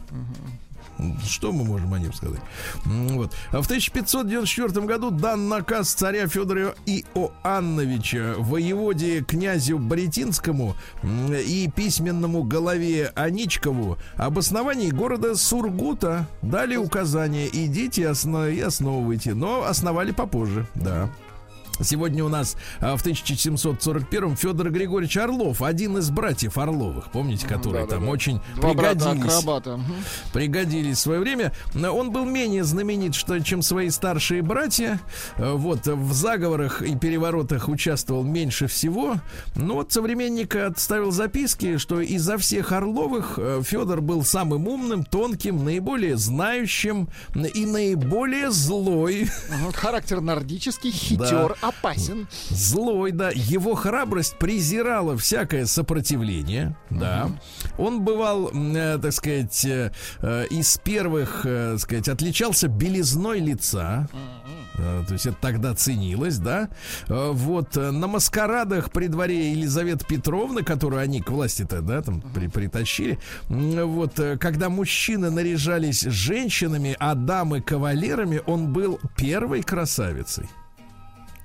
Что 1.26 1.52
мы 1.52 1.64
можем 1.64 1.92
о 1.92 1.98
нем 1.98 2.12
сказать? 2.12 2.40
Вот. 2.84 3.32
А 3.50 3.60
в 3.62 3.66
1594 3.66 4.86
году 4.86 5.10
дан 5.10 5.48
наказ 5.48 5.92
царя 5.92 6.28
Федора 6.28 6.74
Иоанновича 6.86 8.34
воеводе 8.38 9.22
князю 9.22 9.78
Боретинскому 9.78 10.76
м, 11.02 11.32
и 11.32 11.68
письменному 11.68 12.42
голове 12.44 13.12
Аничкову 13.14 13.98
об 14.16 14.38
основании 14.38 14.90
города 14.90 15.34
Сургута 15.34 16.26
дали 16.42 16.76
указание 16.76 17.48
идите 17.52 18.02
и 18.02 18.60
основывайте, 18.60 19.34
но 19.34 19.64
основали 19.64 20.12
попозже, 20.12 20.66
да. 20.74 21.10
Сегодня 21.82 22.24
у 22.24 22.28
нас 22.28 22.56
а, 22.80 22.96
в 22.96 23.00
1741 23.00 24.36
Федор 24.36 24.70
Григорьевич 24.70 25.16
Орлов, 25.16 25.62
один 25.62 25.98
из 25.98 26.10
братьев 26.10 26.56
Орловых, 26.58 27.10
помните, 27.10 27.46
которые 27.46 27.84
Да-да-да. 27.84 28.00
там 28.00 28.08
очень 28.08 28.40
Два 28.56 28.74
брата 28.74 29.10
пригодились. 29.10 29.32
Мгм. 29.76 29.94
пригодились 30.32 30.96
в 30.98 31.00
свое 31.00 31.20
время. 31.20 31.52
Он 31.74 32.10
был 32.10 32.24
менее 32.24 32.64
знаменит, 32.64 33.14
что, 33.14 33.38
чем 33.40 33.62
свои 33.62 33.90
старшие 33.90 34.42
братья. 34.42 35.00
Э, 35.36 35.52
Вот 35.52 35.86
в 35.86 36.12
заговорах 36.12 36.82
и 36.82 36.96
переворотах 36.96 37.68
участвовал 37.68 38.22
меньше 38.24 38.66
всего. 38.66 39.16
Но 39.56 39.74
вот 39.74 39.92
современник 39.92 40.54
отставил 40.56 41.10
записки, 41.10 41.76
что 41.78 42.00
изо 42.00 42.38
всех 42.38 42.72
Орловых 42.72 43.38
Федор 43.62 44.00
был 44.00 44.24
самым 44.24 44.68
умным, 44.68 45.04
тонким, 45.04 45.64
наиболее 45.64 46.16
знающим 46.16 47.08
и 47.54 47.66
наиболее 47.66 48.50
злой. 48.50 49.28
Характер 49.74 50.20
нордический, 50.20 50.90
хитер, 50.90 51.56
опасен. 51.68 52.26
Злой, 52.50 53.12
да. 53.12 53.30
Его 53.34 53.74
храбрость 53.74 54.36
презирала 54.38 55.16
всякое 55.16 55.66
сопротивление, 55.66 56.76
да. 56.90 57.30
Он 57.78 58.02
бывал, 58.02 58.50
э, 58.52 58.98
так 59.00 59.12
сказать, 59.12 59.64
э, 59.64 59.90
э, 60.20 60.46
из 60.50 60.78
первых, 60.78 61.42
э, 61.44 61.72
так 61.72 61.80
сказать, 61.80 62.08
отличался 62.08 62.68
белизной 62.68 63.40
лица. 63.40 64.08
Э, 64.76 65.04
То 65.06 65.12
есть 65.12 65.26
это 65.26 65.36
тогда 65.40 65.74
ценилось, 65.74 66.38
да. 66.38 66.68
Э, 67.08 67.30
Вот 67.32 67.76
на 67.76 68.06
маскарадах 68.06 68.90
при 68.90 69.06
дворе 69.08 69.52
Елизаветы 69.52 70.04
Петровны, 70.06 70.62
которую 70.62 71.00
они 71.02 71.20
к 71.20 71.30
власти-то, 71.30 71.80
да, 71.80 72.02
там 72.02 72.20
при- 72.20 72.48
притащили, 72.48 73.18
вот 73.48 74.14
когда 74.40 74.68
мужчины 74.68 75.30
наряжались 75.30 76.02
женщинами, 76.02 76.96
а 76.98 77.14
дамы 77.14 77.60
кавалерами, 77.60 78.40
он 78.46 78.72
был 78.72 78.98
первой 79.16 79.62
красавицей. 79.62 80.48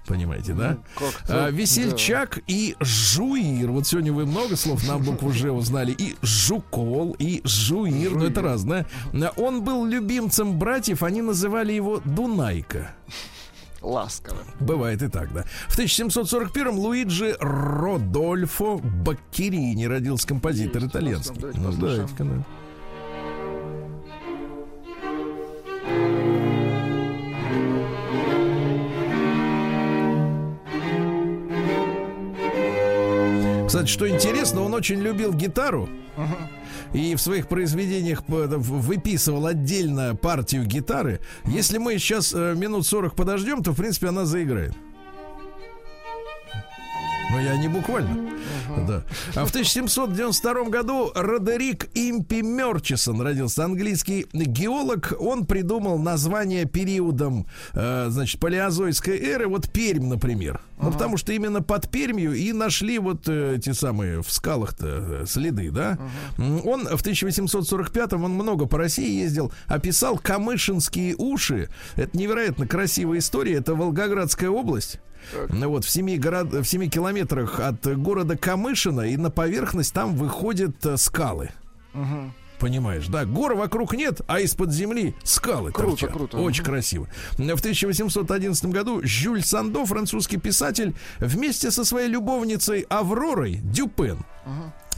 Понимаете, 0.09 0.53
да? 0.53 0.79
как-то, 0.97 1.45
А, 1.45 1.51
весельчак 1.51 2.39
и 2.47 2.75
жуир. 2.79 3.69
Вот 3.69 3.85
сегодня 3.85 4.11
вы 4.11 4.25
много 4.25 4.55
слов 4.55 4.85
на 4.87 4.97
букву 4.97 5.31
Ж 5.31 5.51
узнали. 5.51 5.91
И 5.91 6.15
жукол, 6.23 7.15
и 7.19 7.41
жуир. 7.43 8.15
Ну, 8.15 8.25
это 8.25 8.41
разное. 8.41 8.87
Он 9.37 9.63
был 9.63 9.85
любимцем 9.85 10.57
братьев. 10.57 11.03
Они 11.03 11.21
называли 11.21 11.73
его 11.73 12.01
Дунайка. 12.03 12.91
Ласково. 13.81 14.39
Бывает 14.59 15.03
и 15.03 15.09
так, 15.09 15.31
да. 15.31 15.45
В 15.67 15.77
1741-м 15.77 16.77
Луиджи 16.79 17.37
Родольфо 17.39 18.79
Баккерини 18.79 19.85
родился 19.85 20.27
композитор 20.27 20.81
Есть, 20.81 20.91
итальянский. 20.91 21.39
давайте 21.39 21.59
Ну, 21.59 21.71
давайте-ка, 21.71 22.23
да. 22.23 22.45
Кстати, 33.69 33.85
что 33.85 34.09
интересно, 34.09 34.61
он 34.61 34.73
очень 34.73 34.99
любил 34.99 35.31
гитару. 35.31 35.87
И 36.91 37.13
в 37.13 37.21
своих 37.21 37.47
произведениях 37.47 38.23
выписывал 38.27 39.45
отдельно 39.45 40.15
партию 40.15 40.65
гитары. 40.65 41.19
Если 41.45 41.77
мы 41.77 41.99
сейчас 41.99 42.33
э, 42.33 42.55
минут 42.55 42.87
40 42.87 43.13
подождем, 43.13 43.61
то, 43.61 43.71
в 43.71 43.75
принципе, 43.75 44.07
она 44.07 44.25
заиграет. 44.25 44.73
Но 47.31 47.39
я 47.39 47.57
не 47.57 47.67
буквально. 47.67 48.31
Да. 48.87 49.03
А 49.35 49.45
в 49.45 49.49
1792 49.49 50.63
году 50.65 51.11
Родерик 51.13 51.89
Импи 51.93 52.41
Мерчисон 52.41 53.21
родился. 53.21 53.65
Английский 53.65 54.25
геолог. 54.33 55.13
Он 55.19 55.45
придумал 55.45 55.99
название 55.99 56.65
периодом, 56.65 57.45
э, 57.73 58.07
значит, 58.09 58.39
палеозойской 58.39 59.19
эры. 59.19 59.47
Вот 59.47 59.71
Пермь, 59.71 60.07
например. 60.07 60.59
Ну, 60.81 60.91
потому 60.91 61.17
что 61.17 61.33
именно 61.33 61.61
под 61.61 61.91
Пермью 61.91 62.33
и 62.33 62.51
нашли 62.53 62.97
вот 62.99 63.27
э, 63.27 63.57
эти 63.57 63.73
самые 63.73 64.23
в 64.23 64.31
скалах-то 64.31 64.87
э, 64.87 65.25
следы, 65.27 65.71
да. 65.71 65.99
М, 66.37 66.65
Он 66.65 66.85
в 66.87 67.05
1845-м, 67.05 68.23
он 68.23 68.31
много 68.31 68.65
по 68.65 68.77
России 68.77 69.21
ездил, 69.21 69.51
описал 69.67 70.17
Камышинские 70.17 71.15
уши. 71.17 71.69
Это 71.95 72.17
невероятно 72.17 72.65
красивая 72.65 73.19
история. 73.19 73.55
Это 73.55 73.75
Волгоградская 73.75 74.49
область. 74.49 74.99
Ну 75.49 75.69
вот 75.69 75.85
в 75.85 75.89
семи, 75.89 76.17
город, 76.17 76.51
в 76.51 76.65
семи 76.65 76.89
километрах 76.89 77.59
от 77.59 77.85
города 77.97 78.37
Камышина 78.37 79.01
и 79.01 79.17
на 79.17 79.29
поверхность 79.29 79.93
там 79.93 80.15
выходят 80.15 80.85
э, 80.85 80.97
скалы. 80.97 81.49
Понимаешь, 82.59 83.07
да? 83.07 83.23
Гор 83.23 83.55
вокруг 83.55 83.93
нет, 83.93 84.19
а 84.27 84.41
из-под 84.41 84.73
земли 84.73 85.15
скалы 85.23 85.71
Круто, 85.71 85.91
торчат. 85.91 86.11
круто. 86.11 86.37
Очень 86.39 86.65
красиво. 86.65 87.07
В 87.37 87.39
1811 87.39 88.65
году 88.65 88.99
Жюль 89.01 89.43
Сандо, 89.43 89.85
французский 89.85 90.37
писатель, 90.37 90.93
вместе 91.19 91.71
со 91.71 91.85
своей 91.85 92.09
любовницей 92.09 92.85
Авророй 92.89 93.61
Дюпен, 93.63 94.19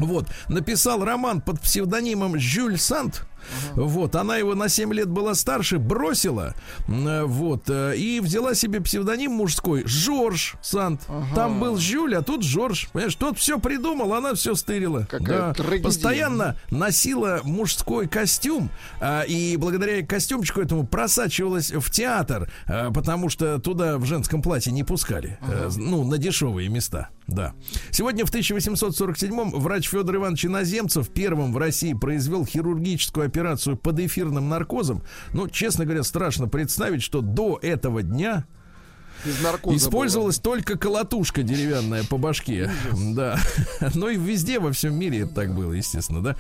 вот, 0.06 0.28
написал 0.50 1.04
роман 1.04 1.42
под 1.42 1.60
псевдонимом 1.62 2.40
Жюль 2.40 2.78
Санд. 2.78 3.26
Вот, 3.74 4.16
она 4.16 4.38
его 4.38 4.56
на 4.56 4.70
7 4.70 4.94
лет 4.94 5.10
была 5.10 5.36
старше, 5.36 5.80
бросила, 5.80 6.54
э, 6.88 7.24
вот, 7.24 7.70
э, 7.70 7.96
и 7.98 8.20
взяла 8.20 8.54
себе 8.54 8.82
псевдоним 8.82 9.32
мужской 9.32 9.84
Жорж 9.86 10.56
Санд. 10.62 11.02
Там 11.36 11.60
был 11.60 11.78
Жюль, 11.78 12.16
а 12.16 12.22
тут 12.22 12.44
Жорж. 12.44 12.90
Понимаешь, 12.92 13.16
тот 13.16 13.38
все 13.38 13.60
придумал, 13.60 14.14
она 14.14 14.34
все 14.36 14.56
стырила. 14.56 15.08
Какая 15.10 15.54
трагедия. 15.54 15.84
Постоянно 15.84 16.58
носила 16.70 17.42
мужской 17.44 18.08
костюм, 18.08 18.70
а, 19.00 19.24
и 19.24 19.58
благодаря 19.58 20.06
костюмчику 20.06 20.62
этому 20.62 20.86
просачивалась 20.86 21.72
в 21.72 21.90
театр, 21.92 22.52
а, 22.68 22.92
потому 22.92 23.30
что 23.30 23.60
туда 23.60 23.98
в 23.98 24.06
женском 24.06 24.42
платье 24.42 24.72
не 24.72 24.84
пускали, 24.84 25.38
э, 25.42 25.70
ну, 25.76 26.04
на 26.04 26.18
дешевые 26.18 26.70
места, 26.70 27.10
да. 27.32 27.54
Сегодня 27.92 28.26
в 28.26 28.34
1847-м 28.34 29.52
врач 29.52 29.90
Федор 29.90 30.16
Иванович 30.16 30.46
Иноземцев 30.46 31.10
первым 31.10 31.54
в 31.54 31.58
России 31.58 31.94
произвел 31.94 32.46
хирургическую 32.46 33.26
операцию 33.26 33.78
под 33.78 34.00
эфирным 34.00 34.50
наркозом. 34.50 35.04
Ну, 35.34 35.48
честно 35.48 35.86
говоря, 35.86 36.04
страшно 36.04 36.48
представить, 36.48 37.02
что 37.02 37.22
до 37.22 37.60
этого 37.62 38.04
дня 38.04 38.46
Из 39.26 39.42
наркоза 39.42 39.78
Использовалась 39.78 40.40
только 40.40 40.78
колотушка 40.78 41.44
деревянная 41.44 42.04
по 42.04 42.18
башке. 42.18 42.70
Да. 43.14 43.38
Ну 43.96 44.10
и 44.10 44.18
везде 44.18 44.60
во 44.60 44.72
всем 44.72 44.96
мире 44.96 45.22
это 45.22 45.34
так 45.34 45.54
было, 45.56 45.74
естественно, 45.74 46.22
да. 46.22 46.36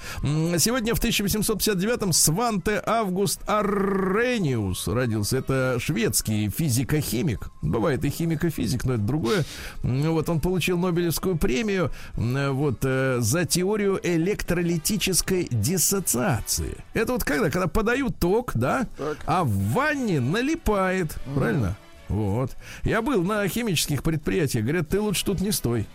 Сегодня 0.60 0.96
в 0.96 1.04
1859-м 1.04 2.13
Сванте 2.13 2.82
Август 2.86 3.41
Аррениус 3.48 4.88
родился. 4.88 5.38
Это 5.38 5.78
шведский 5.80 6.50
физико-химик. 6.50 7.50
Бывает 7.62 8.04
и 8.06 8.10
химико-физик, 8.10 8.84
но 8.86 8.94
это 8.94 9.04
другое. 9.04 9.44
М, 9.84 10.12
Вот 10.12 10.30
он 10.30 10.39
получил 10.39 10.78
Нобелевскую 10.78 11.38
премию 11.38 11.91
вот, 12.15 12.80
э, 12.84 13.17
за 13.20 13.46
теорию 13.46 14.00
электролитической 14.04 15.48
диссоциации. 15.52 16.78
Это 16.94 17.13
вот 17.13 17.24
когда? 17.24 17.50
Когда 17.50 17.67
подают 17.67 18.17
ток, 18.20 18.52
да, 18.56 18.88
Так. 18.98 19.17
а 19.26 19.44
в 19.44 19.50
ванне 19.74 20.20
налипает. 20.20 21.15
Правильно? 21.36 21.78
Вот. 22.12 22.52
Я 22.84 23.02
был 23.02 23.24
на 23.24 23.47
химических 23.47 24.04
предприятиях. 24.04 24.65
Говорят, 24.65 24.89
ты 24.89 25.00
лучше 25.00 25.24
тут 25.26 25.39
не 25.41 25.52
стой. 25.52 25.88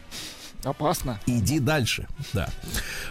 Опасно. 0.64 1.20
Иди 1.26 1.60
дальше. 1.60 2.08
Да. 2.32 2.48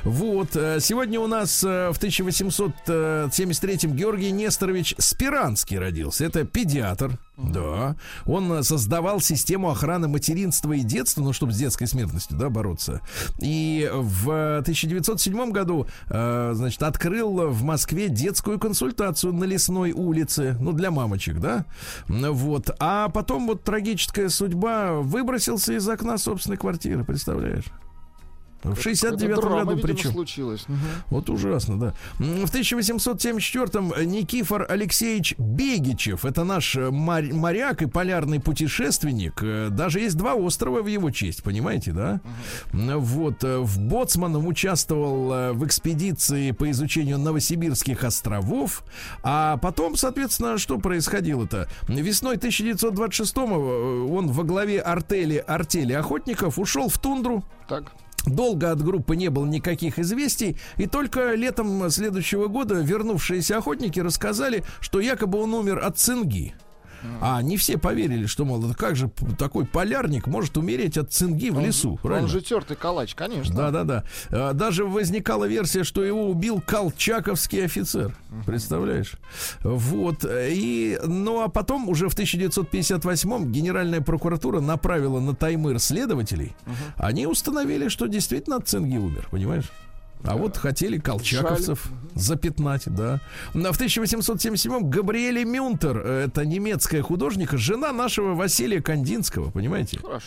Вот. 0.04 0.56
э, 0.56 0.80
Сегодня 0.82 1.20
у 1.20 1.28
нас 1.28 1.63
э, 1.63 1.91
в 1.94 2.00
1873-м 2.02 3.94
Георгий 3.96 4.32
Несторович 4.32 4.96
Спиранский 4.98 5.78
родился. 5.78 6.26
Это 6.26 6.44
педиатр. 6.44 7.18
Да. 7.38 7.95
Он 8.26 8.52
э, 8.54 8.63
создавал 8.63 9.19
систему 9.19 9.69
охраны 9.69 10.08
материнства 10.08 10.74
и 10.74 10.82
детства, 10.82 11.21
ну, 11.21 11.34
чтобы 11.34 11.52
с 11.52 11.58
детской 11.58 11.86
смертностью, 11.86 12.38
да, 12.38 12.50
бороться. 12.50 13.02
И 13.39 13.89
в 13.93 14.58
1907 14.60 15.52
году, 15.52 15.88
э, 16.10 16.52
значит, 16.54 16.82
открыл 16.84 17.50
в 17.50 17.63
Москве 17.63 18.08
детскую 18.08 18.60
консультацию 18.60 19.34
на 19.34 19.43
Лесной 19.43 19.91
улице, 19.91 20.56
ну, 20.60 20.71
для 20.71 20.91
мамочек, 20.91 21.39
да. 21.39 21.65
Вот. 22.08 22.69
А 22.80 23.10
потом 23.10 23.48
вот 23.48 23.63
трагическая 23.63 24.30
судьба 24.30 24.93
выбросился 24.93 25.74
из 25.74 25.88
окна 25.89 26.17
собственной 26.17 26.58
квартиры, 26.58 27.04
представляешь? 27.04 27.65
В 28.65 28.73
Это 28.73 28.82
69 28.82 29.36
драма, 29.41 29.65
году 29.65 29.82
причем. 29.82 30.12
случилось. 30.12 30.65
Мгм. 30.67 30.80
Вот 31.10 31.30
ужасно, 31.30 31.80
да. 31.80 31.93
В 32.19 32.49
1874-м 32.49 33.93
Никифор 34.10 34.65
Алексеевич 34.67 35.36
Бегичев, 35.38 36.25
это 36.25 36.43
наш 36.43 36.75
э, 36.75 36.89
моряк 36.89 37.82
и 37.82 37.86
полярный 37.86 38.39
путешественник. 38.39 39.41
Э, 39.43 39.69
Даже 39.69 39.99
есть 39.99 40.17
два 40.17 40.34
острова 40.34 40.82
в 40.82 40.88
его 40.88 41.12
честь, 41.12 41.43
понимаете, 41.43 41.91
да? 41.91 42.21
М, 42.73 42.99
Вот, 42.99 43.43
э, 43.43 43.60
в 43.60 43.80
Боцманом 43.80 44.47
участвовал 44.47 45.54
в 45.54 45.65
экспедиции 45.65 46.51
по 46.51 46.69
изучению 46.71 47.17
Новосибирских 47.19 48.04
островов. 48.04 48.84
А 49.23 49.58
потом, 49.58 49.95
соответственно, 49.95 50.58
что 50.58 50.78
происходило-то? 50.80 51.67
Весной 51.88 52.38
1926-го 52.38 53.56
э, 53.56 54.12
он 54.12 54.28
во 54.32 54.43
главе 54.43 54.80
артели, 54.80 55.38
артели 55.45 55.93
охотников 55.93 56.58
ушел 56.60 56.89
в 56.89 56.97
тундру, 56.97 57.43
Так. 57.67 57.91
Долго 58.26 58.72
от 58.72 58.84
группы 58.84 59.16
не 59.16 59.30
было 59.30 59.46
никаких 59.46 60.00
известий, 60.00 60.58
и 60.78 60.88
только 60.88 61.36
летом 61.36 61.90
следующего 61.90 62.48
года 62.48 62.76
вернувшиеся 62.76 63.58
охотники 63.58 64.00
рассказали, 64.00 64.64
что 64.80 65.00
якобы 65.00 65.40
он 65.40 65.54
умер 65.54 65.80
от 65.84 65.98
цинги. 65.98 66.56
А 67.22 67.41
не 67.41 67.58
все 67.58 67.78
поверили, 67.78 68.26
что, 68.26 68.46
мол, 68.46 68.63
как 68.78 68.96
же 68.96 69.10
такой 69.38 69.65
полярник 69.65 70.28
может 70.28 70.58
умереть 70.58 70.98
от 70.98 71.12
цинги 71.12 71.50
в 71.50 71.60
лесу, 71.60 71.91
Он 71.94 71.98
правильно? 71.98 72.28
же 72.28 72.41
тертый 72.41 72.76
калач, 72.78 73.15
конечно. 73.15 73.56
Да, 73.56 73.72
да, 73.72 73.84
да. 73.84 74.04
А, 74.30 74.54
Даже 74.54 74.86
возникала 74.86 75.46
версия, 75.46 75.84
что 75.84 76.04
его 76.04 76.30
убил 76.30 76.62
колчаковский 76.62 77.65
офицер. 77.65 78.15
Представляешь? 78.46 79.13
Вот. 79.62 80.26
И, 80.30 81.00
ну, 81.06 81.41
а 81.44 81.48
потом 81.48 81.89
уже 81.89 82.10
в 82.10 82.15
1958-м 82.18 83.52
Генеральная 83.52 84.02
прокуратура 84.02 84.60
направила 84.60 85.20
на 85.20 85.36
Таймыр 85.36 85.80
следователей. 85.80 86.56
Они 86.98 87.28
установили, 87.28 87.88
что 87.88 88.08
действительно 88.08 88.58
от 88.58 88.68
цинги 88.68 88.98
умер, 88.98 89.28
понимаешь? 89.32 89.72
А 90.28 90.36
вот 90.36 90.58
хотели 90.58 90.98
колчаковцев 90.98 91.88
запятнать, 92.16 92.84
да. 92.88 93.22
На- 93.54 93.72
В 93.74 93.80
1877-м 93.80 94.90
Габриэле 94.90 95.44
Мюнтер, 95.46 95.98
это 96.00 96.46
немецкая 96.46 97.02
художника, 97.02 97.58
жена 97.58 97.92
нашего 97.92 98.34
Василия 98.36 98.82
Кандинского, 98.82 99.52
понимаете? 99.52 100.00
Хорошо. 100.00 100.24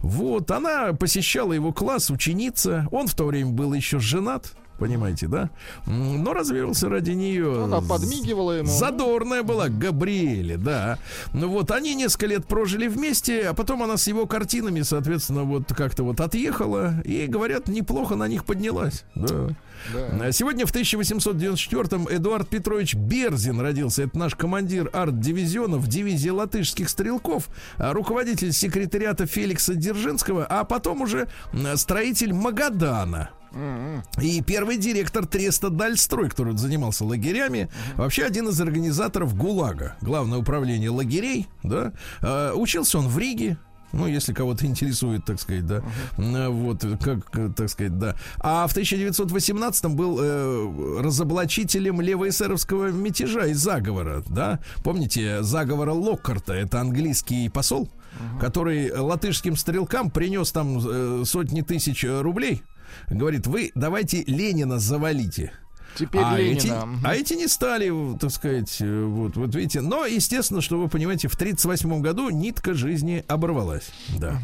Вот, 0.00 0.50
она 0.50 0.92
посещала 0.92 1.52
его 1.52 1.72
класс, 1.72 2.10
ученица. 2.10 2.86
Он 2.90 3.06
в 3.06 3.14
то 3.14 3.24
время 3.26 3.50
был 3.52 3.72
еще 3.72 3.98
женат, 3.98 4.52
понимаете, 4.78 5.26
да? 5.26 5.50
Но 5.86 6.32
развелся 6.32 6.88
ради 6.88 7.10
нее. 7.12 7.64
Она 7.64 7.80
подмигивала 7.80 8.52
ему. 8.52 8.68
Задорная 8.68 9.42
была 9.42 9.68
Габриэле, 9.68 10.56
да. 10.56 10.98
Ну 11.32 11.48
вот, 11.48 11.70
они 11.70 11.94
несколько 11.94 12.26
лет 12.26 12.46
прожили 12.46 12.88
вместе, 12.88 13.48
а 13.48 13.54
потом 13.54 13.82
она 13.82 13.96
с 13.96 14.06
его 14.06 14.26
картинами, 14.26 14.82
соответственно, 14.82 15.44
вот 15.44 15.72
как-то 15.74 16.04
вот 16.04 16.20
отъехала. 16.20 17.00
И, 17.04 17.26
говорят, 17.26 17.68
неплохо 17.68 18.14
на 18.14 18.28
них 18.28 18.44
поднялась. 18.44 19.04
Да. 19.14 19.48
Да. 19.92 20.26
А 20.26 20.32
Сегодня 20.32 20.66
в 20.66 20.74
1894-м 20.74 22.08
Эдуард 22.10 22.48
Петрович 22.48 22.94
Берзин 22.94 23.60
родился. 23.60 24.04
Это 24.04 24.18
наш 24.18 24.34
командир 24.34 24.90
арт-дивизиона 24.92 25.78
в 25.78 25.86
дивизии 25.86 26.30
латышских 26.30 26.88
стрелков, 26.88 27.48
а, 27.76 27.92
руководитель 27.92 28.52
секретариата 28.52 29.26
Феликса 29.26 29.74
Дзержинского, 29.74 30.44
а 30.44 30.64
потом 30.64 31.02
уже 31.02 31.28
строитель 31.76 32.32
Магадана. 32.32 33.30
И 34.20 34.42
первый 34.42 34.76
директор 34.76 35.26
Треста 35.26 35.70
Дальстрой, 35.70 36.28
который 36.28 36.56
занимался 36.56 37.04
лагерями, 37.04 37.68
вообще 37.96 38.24
один 38.24 38.48
из 38.48 38.60
организаторов 38.60 39.34
ГУЛАГа, 39.36 39.96
главное 40.00 40.38
управление 40.38 40.90
лагерей, 40.90 41.46
да. 41.62 41.92
А, 42.20 42.54
учился 42.54 42.98
он 42.98 43.08
в 43.08 43.18
Риге, 43.18 43.58
ну, 43.92 44.06
если 44.06 44.34
кого-то 44.34 44.66
интересует, 44.66 45.24
так 45.24 45.40
сказать, 45.40 45.66
да. 45.66 45.82
А, 46.18 46.50
Вот, 46.50 46.84
как, 47.02 47.54
так 47.56 47.68
сказать, 47.70 47.98
да. 47.98 48.16
А 48.38 48.66
в 48.66 48.76
1918-м 48.76 49.96
был 49.96 50.18
э, 50.20 51.00
разоблачителем 51.02 52.00
левоэсеровского 52.00 52.88
мятежа 52.88 53.46
и 53.46 53.54
заговора, 53.54 54.22
да. 54.28 54.60
Помните, 54.84 55.42
заговора 55.42 55.92
Локкарта, 55.92 56.52
это 56.52 56.80
английский 56.80 57.48
посол, 57.48 57.88
который 58.40 58.92
латышским 58.92 59.56
стрелкам 59.56 60.10
принес 60.10 60.52
там 60.52 60.78
э, 60.86 61.22
сотни 61.24 61.62
тысяч 61.62 62.04
рублей. 62.04 62.62
Говорит, 63.08 63.46
вы 63.46 63.72
давайте 63.74 64.24
Ленина 64.24 64.78
завалите. 64.78 65.52
Теперь 65.94 66.22
а, 66.22 66.38
Ленина. 66.38 66.56
эти, 66.58 66.72
а 67.04 67.14
эти 67.14 67.34
не 67.34 67.48
стали, 67.48 67.92
так 68.18 68.30
сказать, 68.30 68.76
э, 68.80 69.04
вот, 69.04 69.36
вот 69.36 69.54
видите. 69.54 69.80
Но, 69.80 70.06
естественно, 70.06 70.60
что 70.60 70.78
вы 70.78 70.88
понимаете, 70.88 71.26
в 71.28 71.34
1938 71.34 72.00
году 72.00 72.30
нитка 72.30 72.74
жизни 72.74 73.24
оборвалась. 73.26 73.90
Да. 74.18 74.40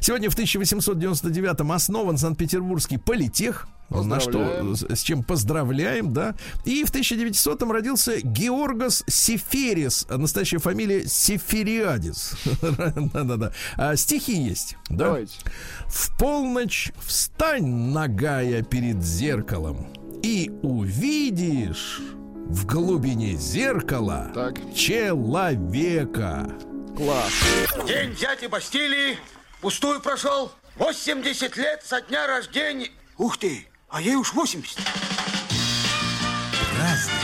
Сегодня 0.00 0.30
в 0.30 0.34
1899 0.34 1.70
основан 1.72 2.18
Санкт-Петербургский 2.18 2.98
политех. 2.98 3.66
На 3.88 4.20
что, 4.20 4.74
с 4.74 5.00
чем 5.02 5.22
поздравляем, 5.22 6.12
да. 6.12 6.34
И 6.64 6.84
в 6.84 6.88
1900 6.90 7.62
родился 7.62 8.20
Георгос 8.20 9.04
Сеферис, 9.06 10.06
настоящая 10.10 10.58
фамилия 10.58 11.06
Сефериадис. 11.06 12.34
Да-да-да. 12.62 13.52
А 13.76 13.96
Стихи 13.96 14.36
есть, 14.36 14.76
да. 14.88 15.06
Давайте. 15.06 15.34
В 15.86 16.16
полночь 16.18 16.92
встань, 17.04 17.66
нагая 17.66 18.62
перед 18.62 19.02
зеркалом, 19.02 19.86
и 20.22 20.50
увидишь 20.62 22.00
в 22.48 22.66
глубине 22.66 23.36
зеркала 23.36 24.30
Так. 24.34 24.56
человека. 24.74 26.52
Класс. 26.96 27.32
День 27.86 28.14
дяди 28.14 28.46
Бастилии 28.46 29.18
пустую 29.60 30.00
прошел. 30.00 30.50
80 30.76 31.56
лет 31.56 31.82
со 31.84 32.00
дня 32.00 32.26
рождения. 32.26 32.88
Ух 33.18 33.38
ты, 33.38 33.66
а 33.88 34.00
ей 34.00 34.16
уж 34.16 34.32
80. 34.32 34.78
Разный, 36.78 37.14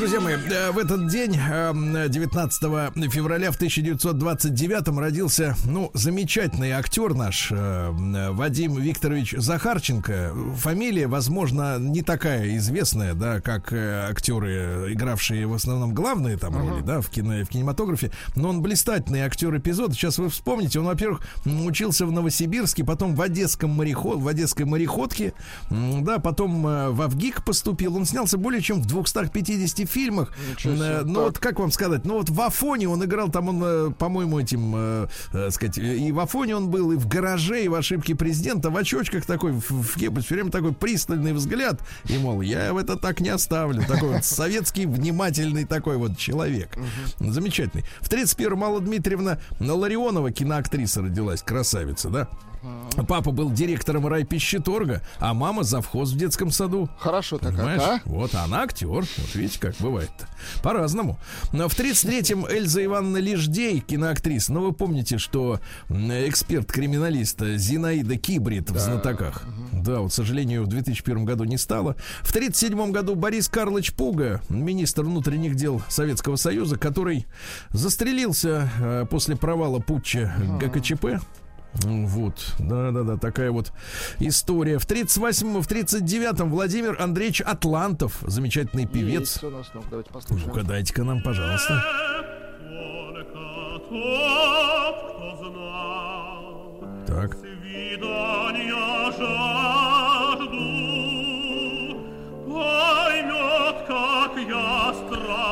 Друзья 0.00 0.18
мои, 0.18 0.34
э, 0.34 0.70
в 0.70 0.78
этот 0.78 1.08
день, 1.08 1.38
э, 1.38 2.08
19 2.08 3.10
февраля 3.10 3.52
в 3.52 3.56
1929 3.56 4.98
родился, 4.98 5.54
ну, 5.66 5.90
замечательный 5.92 6.70
актер 6.70 7.12
наш 7.12 7.52
э, 7.52 8.30
Вадим 8.30 8.76
Викторович 8.76 9.34
Захарченко. 9.36 10.32
Фамилия, 10.56 11.06
возможно, 11.06 11.78
не 11.78 12.00
такая 12.00 12.56
известная, 12.56 13.12
да, 13.12 13.42
как 13.42 13.74
э, 13.74 14.08
актеры, 14.10 14.90
игравшие 14.90 15.46
в 15.46 15.52
основном 15.52 15.92
главные 15.92 16.38
там 16.38 16.56
роли, 16.56 16.80
да, 16.80 17.02
в, 17.02 17.10
кино, 17.10 17.44
в 17.44 17.48
кинематографе. 17.48 18.10
Но 18.36 18.48
он 18.48 18.62
блистательный 18.62 19.20
актер 19.20 19.54
эпизода. 19.54 19.92
Сейчас 19.92 20.16
вы 20.16 20.30
вспомните, 20.30 20.80
он, 20.80 20.86
во-первых, 20.86 21.20
учился 21.44 22.06
в 22.06 22.12
Новосибирске, 22.12 22.84
потом 22.84 23.14
в 23.14 23.20
Одесском 23.20 23.68
мореход, 23.72 24.18
в 24.18 24.26
Одесской 24.26 24.64
мореходке, 24.64 25.34
да, 25.68 26.18
потом 26.20 26.66
э, 26.66 26.88
в 26.88 27.02
Авгик 27.02 27.44
поступил. 27.44 27.96
Он 27.96 28.06
снялся 28.06 28.38
более 28.38 28.62
чем 28.62 28.80
в 28.80 28.86
250 28.86 29.89
фильмах. 29.90 30.32
Э, 30.82 31.02
Ну 31.04 31.20
вот 31.24 31.38
как 31.38 31.58
вам 31.58 31.70
сказать, 31.70 32.04
ну 32.04 32.14
вот 32.14 32.30
в 32.30 32.40
Афоне 32.40 32.88
он 32.88 33.04
играл, 33.04 33.28
там 33.30 33.48
он, 33.48 33.62
э, 33.64 33.90
по-моему, 33.98 34.38
этим, 34.40 34.72
э, 34.76 35.06
э, 35.32 35.50
сказать, 35.50 35.78
э, 35.78 35.96
и 35.96 36.12
в 36.12 36.20
Афоне 36.20 36.56
он 36.56 36.70
был, 36.70 36.92
и 36.92 36.96
в 36.96 37.06
гараже, 37.08 37.64
и 37.64 37.68
в 37.68 37.74
ошибке 37.74 38.14
президента, 38.14 38.70
в 38.70 38.76
очочках 38.76 39.26
такой, 39.26 39.52
в, 39.52 39.70
в 39.70 39.94
кепочке, 39.98 40.26
все 40.26 40.34
время 40.36 40.50
такой 40.50 40.72
пристальный 40.72 41.32
взгляд, 41.32 41.80
и, 42.08 42.18
мол, 42.18 42.40
я 42.40 42.72
в 42.72 42.76
это 42.76 42.96
так 42.96 43.20
не 43.20 43.28
оставлю. 43.30 43.82
Такой 43.86 44.10
вот 44.14 44.24
советский, 44.24 44.86
внимательный 44.86 45.64
такой 45.64 45.96
вот 45.96 46.16
человек. 46.18 46.76
Замечательный. 47.18 47.84
В 48.00 48.08
31-м 48.10 48.62
Алла 48.64 48.80
Дмитриевна 48.80 49.38
Ларионова, 49.58 50.30
киноактриса, 50.30 51.02
родилась, 51.02 51.42
красавица, 51.42 52.10
да? 52.10 52.28
Папа 53.08 53.30
был 53.30 53.50
директором 53.50 54.06
райпищеторга, 54.06 55.02
а 55.18 55.34
мама 55.34 55.62
завхоз 55.62 56.10
в 56.12 56.16
детском 56.16 56.50
саду. 56.50 56.88
Хорошо 56.98 57.38
так, 57.38 57.54
Понимаешь? 57.56 57.82
а? 57.82 58.00
Вот 58.04 58.34
она 58.34 58.62
актер. 58.62 58.88
Вот 58.88 59.34
видите, 59.34 59.58
как 59.60 59.74
бывает-то. 59.78 60.26
По-разному. 60.62 61.18
Но 61.52 61.68
в 61.68 61.78
33-м 61.78 62.46
Эльза 62.46 62.84
Ивановна 62.84 63.18
Леждей, 63.18 63.80
киноактриса. 63.80 64.52
Ну, 64.52 64.62
вы 64.62 64.72
помните, 64.72 65.18
что 65.18 65.60
эксперт-криминалист 65.88 67.40
Зинаида 67.56 68.16
Кибрид 68.16 68.70
в 68.70 68.78
«Знатоках». 68.78 69.44
Да, 69.72 70.00
вот, 70.00 70.10
к 70.10 70.14
сожалению, 70.14 70.64
в 70.64 70.66
2001 70.66 71.24
году 71.24 71.44
не 71.44 71.56
стало. 71.56 71.96
В 72.22 72.32
37 72.32 72.90
году 72.92 73.14
Борис 73.14 73.48
Карлович 73.48 73.92
Пуга, 73.94 74.42
министр 74.48 75.02
внутренних 75.04 75.54
дел 75.54 75.82
Советского 75.88 76.36
Союза, 76.36 76.76
который 76.78 77.26
застрелился 77.70 78.70
э, 78.80 79.06
после 79.10 79.36
провала 79.36 79.78
путча 79.78 80.34
ГКЧП. 80.60 81.20
Вот, 81.74 82.54
да-да-да, 82.58 83.16
такая 83.16 83.50
вот 83.50 83.72
история. 84.18 84.78
В 84.78 84.86
38-м, 84.86 85.62
в 85.62 85.68
39-м 85.68 86.50
Владимир 86.50 86.96
Андреевич 87.00 87.42
Атлантов, 87.42 88.18
замечательный 88.26 88.86
певец. 88.86 89.34
Есть 89.34 89.44
у 89.44 89.50
нас, 89.50 89.66
ну, 89.74 89.82
давайте 89.88 90.10
послушаем. 90.10 90.50
Угадайте-ка 90.50 91.04
нам, 91.04 91.22
пожалуйста. 91.22 91.82
Так. 97.06 97.34
свидания 97.34 98.70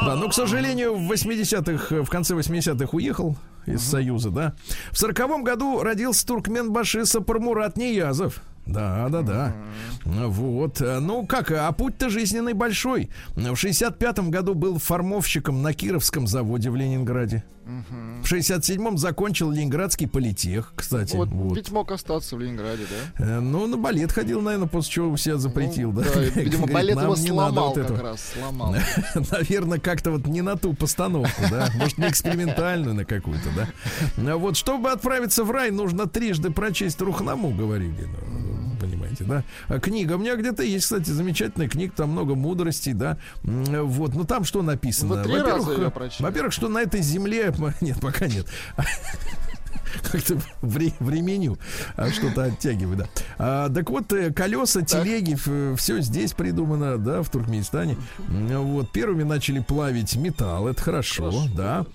Да, 0.09 0.17
но, 0.17 0.29
к 0.29 0.35
сожалению, 0.35 0.95
в 0.95 1.13
80-х, 1.13 2.03
в 2.03 2.09
конце 2.09 2.35
80-х 2.35 2.89
уехал 2.93 3.37
из 3.67 3.83
Союза, 3.83 4.31
да. 4.31 4.55
В 4.91 4.95
40-м 4.95 5.45
году 5.45 5.83
родился 5.83 6.27
туркменбаши 6.27 7.05
Сапармурат 7.05 7.77
Ниязов. 7.77 8.41
Да, 8.65 9.09
да, 9.09 9.23
да. 9.23 9.53
Вот. 10.05 10.81
Ну, 10.81 11.27
как, 11.27 11.51
а 11.51 11.73
путь-то 11.73 12.11
жизненный 12.11 12.53
большой. 12.53 13.11
В 13.35 13.53
65-м 13.53 14.31
году 14.31 14.55
был 14.55 14.79
формовщиком 14.79 15.63
на 15.63 15.73
Кировском 15.73 16.27
заводе 16.27 16.71
в 16.71 16.77
Ленинграде. 16.77 17.45
В 18.23 18.33
67-м 18.33 18.97
закончил 18.97 19.51
Ленинградский 19.51 20.09
политех, 20.09 20.73
кстати. 20.75 21.15
Вот, 21.17 21.29
вот. 21.29 21.57
ведь 21.57 21.71
мог 21.71 21.93
остаться 21.93 22.35
в 22.37 22.41
Ленинграде, 22.41 22.85
да? 23.19 23.25
Э, 23.25 23.41
Ну, 23.41 23.67
на 23.67 23.77
балет 23.77 24.11
ходил, 24.11 24.41
наверное, 24.41 24.69
после 24.69 24.93
чего 24.93 25.17
себя 25.19 25.37
запретил, 25.37 25.93
Ну, 25.93 26.01
да? 26.01 26.09
Видимо, 26.21 26.67
Говорит, 26.67 26.75
балет 26.75 27.03
его 27.03 27.17
сломал 27.17 27.53
вот 27.53 27.75
как 27.75 27.85
этого. 27.85 28.03
раз, 28.03 28.33
сломал. 28.35 28.75
Наверное, 29.33 29.79
как-то 29.79 30.11
вот 30.13 30.27
не 30.27 30.41
на 30.41 30.57
ту 30.57 30.73
постановку, 30.73 31.43
да? 31.51 31.69
Может, 31.75 31.99
не 31.99 32.09
экспериментальную 32.09 32.95
на 32.95 33.05
какую-то, 33.05 33.51
да? 33.55 34.33
А 34.33 34.37
Вот, 34.37 34.57
чтобы 34.57 34.91
отправиться 34.91 35.45
в 35.45 35.51
рай, 35.51 35.71
нужно 35.71 36.07
трижды 36.07 36.51
прочесть 36.51 37.01
Рухнаму, 37.03 37.51
говорили. 37.51 38.09
Понимаете, 38.81 39.25
да. 39.25 39.45
А 39.69 39.79
книга 39.81 40.15
у 40.15 40.19
меня 40.19 40.37
где-то 40.37 40.63
есть, 40.63 40.85
кстати, 40.85 41.11
замечательная 41.11 41.69
книга, 41.69 41.93
там 41.97 42.11
много 42.11 42.35
мудростей, 42.35 42.93
да. 42.93 43.19
Вот, 43.43 44.15
ну 44.15 44.25
там 44.25 44.45
что 44.45 44.63
написано? 44.63 45.15
Её 45.25 45.91
прочли? 45.91 46.25
во-первых, 46.25 46.53
что 46.53 46.69
на 46.69 46.79
этой 46.79 47.03
земле, 47.03 47.53
нет, 47.81 48.01
пока 48.01 48.27
нет. 48.27 48.47
Как-то 50.03 50.39
вре- 50.61 50.93
временю 51.01 51.59
а, 51.97 52.11
что-то 52.11 52.45
оттягиваю, 52.45 52.99
да. 52.99 53.07
А, 53.39 53.69
так 53.71 53.89
вот, 53.91 54.13
э, 54.13 54.33
колеса, 54.33 54.83
телеги, 54.83 55.35
все 55.77 56.01
здесь 56.01 56.33
придумано, 56.35 56.99
да, 56.99 57.23
в 57.23 57.31
Туркменистане. 57.31 57.97
Вот, 58.29 58.93
первыми 58.93 59.23
начали 59.23 59.61
плавить 59.61 60.15
металл, 60.17 60.69
это 60.69 60.81
хорошо, 60.83 61.33
да. 61.57 61.87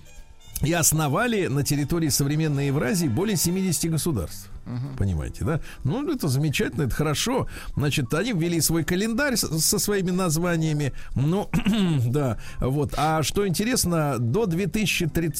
И 0.60 0.72
основали 0.72 1.46
на 1.46 1.62
территории 1.62 2.08
современной 2.08 2.68
Евразии 2.68 3.08
более 3.08 3.36
70 3.36 3.90
государств. 3.90 4.50
Понимаете, 4.96 5.44
да? 5.44 5.60
Ну, 5.84 6.10
это 6.10 6.28
замечательно, 6.28 6.84
это 6.84 6.94
хорошо. 6.94 7.48
Значит, 7.76 8.12
они 8.14 8.32
ввели 8.32 8.60
свой 8.60 8.84
календарь 8.84 9.36
со 9.36 9.78
своими 9.78 10.10
названиями. 10.10 10.92
Ну, 11.14 11.50
да, 12.06 12.38
вот. 12.60 12.94
А 12.96 13.22
что 13.22 13.46
интересно, 13.46 14.18
до 14.18 14.46
2033 14.46 15.30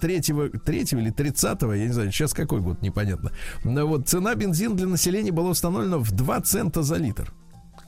третьего 0.00 1.00
или 1.00 1.10
30 1.10 1.62
я 1.62 1.86
не 1.86 1.92
знаю, 1.92 2.12
сейчас 2.12 2.34
какой 2.34 2.60
год, 2.60 2.82
непонятно. 2.82 3.32
Но 3.64 3.86
вот 3.86 4.08
цена 4.08 4.34
бензина 4.34 4.74
для 4.76 4.86
населения 4.86 5.32
была 5.32 5.50
установлена 5.50 5.98
в 5.98 6.12
2 6.12 6.40
цента 6.42 6.82
за 6.82 6.96
литр. 6.96 7.32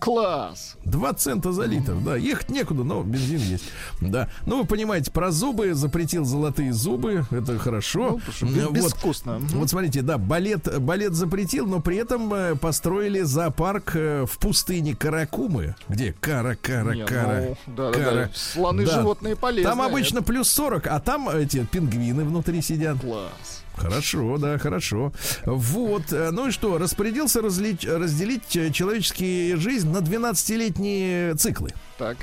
Класс. 0.02 0.74
2 0.84 1.12
цента 1.14 1.52
за 1.52 1.62
литр, 1.64 1.94
да. 1.94 2.16
Ехать 2.16 2.50
некуда, 2.50 2.82
но 2.82 3.04
бензин 3.04 3.38
есть. 3.38 3.62
Да. 4.00 4.28
Ну, 4.46 4.58
вы 4.62 4.66
понимаете, 4.66 5.12
про 5.12 5.30
зубы 5.30 5.74
запретил 5.74 6.24
золотые 6.24 6.72
зубы. 6.72 7.24
Это 7.30 7.56
хорошо. 7.56 8.18
Ну, 8.40 8.48
Вот. 8.64 8.72
безвкусно. 8.72 9.38
Вот 9.38 9.70
смотрите, 9.70 10.02
да, 10.02 10.18
балет, 10.18 10.80
балет 10.82 11.14
запретил, 11.14 11.66
но 11.68 11.78
при 11.80 11.98
этом 11.98 12.34
э, 12.34 12.56
построили 12.56 13.20
зоопарк 13.20 13.92
э, 13.94 14.26
в 14.26 14.38
пустыне 14.38 14.96
Каракумы. 14.96 15.76
Где? 15.88 16.14
Кара, 16.20 16.56
кара, 16.60 16.94
Не, 16.94 17.04
кара. 17.04 17.44
ну, 17.50 17.56
да, 17.76 17.92
да, 17.92 17.98
кара. 17.98 18.14
да. 18.26 18.30
Слоны 18.34 18.84
Да. 18.84 18.94
животные 18.98 19.36
полезные. 19.36 19.70
Там 19.70 19.80
обычно 19.82 20.22
плюс 20.22 20.48
40, 20.50 20.88
а 20.88 20.98
там 20.98 21.28
эти 21.28 21.64
пингвины 21.64 22.24
внутри 22.24 22.60
сидят. 22.60 22.98
Класс. 23.00 23.61
Хорошо, 23.76 24.38
да, 24.38 24.58
хорошо. 24.58 25.12
Вот, 25.44 26.12
э, 26.12 26.30
ну 26.30 26.48
и 26.48 26.50
что, 26.50 26.78
распорядился 26.78 27.40
разли- 27.40 27.86
разделить 27.86 28.54
э, 28.56 28.70
человеческие 28.70 29.56
жизнь 29.56 29.90
на 29.90 29.98
12-летние 29.98 31.34
циклы. 31.34 31.70
Так. 31.98 32.18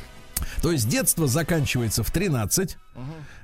То 0.61 0.71
есть 0.71 0.87
детство 0.87 1.27
заканчивается 1.27 2.03
в 2.03 2.11
13, 2.11 2.77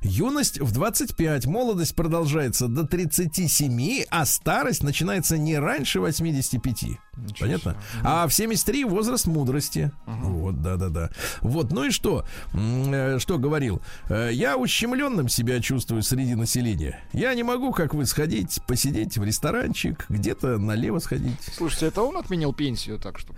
юность 0.01 0.59
в 0.59 0.71
25, 0.71 1.45
молодость 1.45 1.95
продолжается 1.95 2.67
до 2.67 2.85
37, 2.85 4.05
а 4.09 4.25
старость 4.25 4.83
начинается 4.83 5.37
не 5.37 5.57
раньше 5.57 5.99
85. 5.99 6.99
Понятно? 7.39 7.75
А 8.03 8.27
в 8.27 8.33
73 8.33 8.85
возраст 8.85 9.25
мудрости. 9.27 9.91
Вот, 10.05 10.61
да-да-да. 10.61 11.09
Вот, 11.41 11.71
ну 11.71 11.85
и 11.85 11.91
что? 11.91 12.25
Э, 12.53 13.17
Что 13.19 13.37
говорил? 13.37 13.81
Э, 14.09 14.29
Я 14.31 14.57
ущемленным 14.57 15.29
себя 15.29 15.59
чувствую 15.61 16.03
среди 16.03 16.35
населения. 16.35 16.99
Я 17.13 17.33
не 17.33 17.43
могу, 17.43 17.71
как 17.71 17.93
вы, 17.93 18.05
сходить, 18.05 18.59
посидеть 18.67 19.17
в 19.17 19.23
ресторанчик, 19.23 20.05
где-то 20.09 20.57
налево 20.57 20.99
сходить. 20.99 21.37
Слушайте, 21.55 21.87
это 21.87 22.01
он 22.01 22.17
отменил 22.17 22.53
пенсию, 22.53 22.99
так 22.99 23.17
что. 23.19 23.33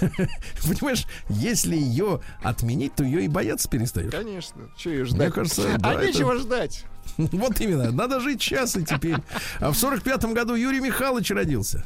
Понимаешь, 0.66 1.06
если 1.28 1.76
ее 1.76 2.20
отменить, 2.42 2.94
то 2.94 3.04
ее 3.04 3.24
и 3.24 3.28
бояться 3.28 3.68
перестаешь. 3.68 4.10
Конечно. 4.10 4.62
Че 4.76 4.90
ее 4.90 5.04
ждать? 5.04 5.18
Мне 5.20 5.30
кажется, 5.30 5.62
да, 5.78 5.90
а 5.90 5.94
это- 5.94 6.06
нечего 6.06 6.36
ждать. 6.38 6.84
Вот 7.16 7.58
именно, 7.60 7.90
надо 7.90 8.20
жить 8.20 8.40
сейчас 8.42 8.76
и 8.76 8.84
теперь. 8.84 9.16
А 9.60 9.70
в 9.70 9.76
сорок 9.76 10.02
пятом 10.02 10.34
году 10.34 10.54
Юрий 10.54 10.80
Михайлович 10.80 11.30
родился. 11.30 11.84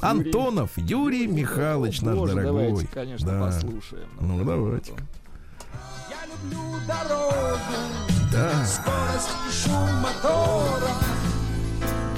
Антонов 0.00 0.70
Юрий 0.76 1.26
Михайлович, 1.26 2.00
наш 2.02 2.14
Боже, 2.16 2.34
дорогой. 2.34 2.68
Давайте, 2.68 2.88
конечно, 2.92 3.30
Да. 3.32 3.40
послушаем. 3.46 4.08
Ну, 4.20 4.44
давайте. 4.44 4.92
Я 6.08 6.26
люблю 6.26 6.80
дорогу, 6.86 7.58
Да. 8.32 8.64
скорость 8.64 9.30
и 9.48 9.52
шум 9.52 9.94
мотора. 10.00 10.92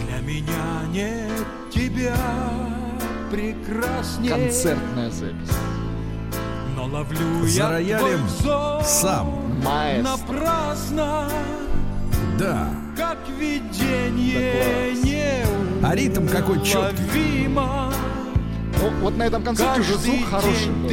Для 0.06 0.18
меня 0.20 0.82
нет 0.92 1.46
тебя 1.72 2.16
прекраснее. 3.30 4.30
Концертная 4.30 5.10
запись. 5.10 5.50
Но 6.76 6.86
ловлю 6.86 7.46
За 7.46 7.48
я 7.48 7.68
роялем 7.70 8.28
сам. 8.84 9.28
Маэстро. 9.64 10.10
Напрасно, 10.16 11.28
Да. 12.38 12.68
как 12.96 13.18
видение 13.38 14.92
не 15.02 15.44
А 15.84 15.94
ритм 15.94 16.26
какой 16.26 16.56
уловимо. 16.56 17.92
Ну, 18.80 18.90
вот 19.02 19.16
на 19.18 19.24
этом 19.24 19.44
концерте 19.44 19.82
уже 19.82 19.98
звук 19.98 20.24
хороший 20.30 20.72
был. 20.72 20.88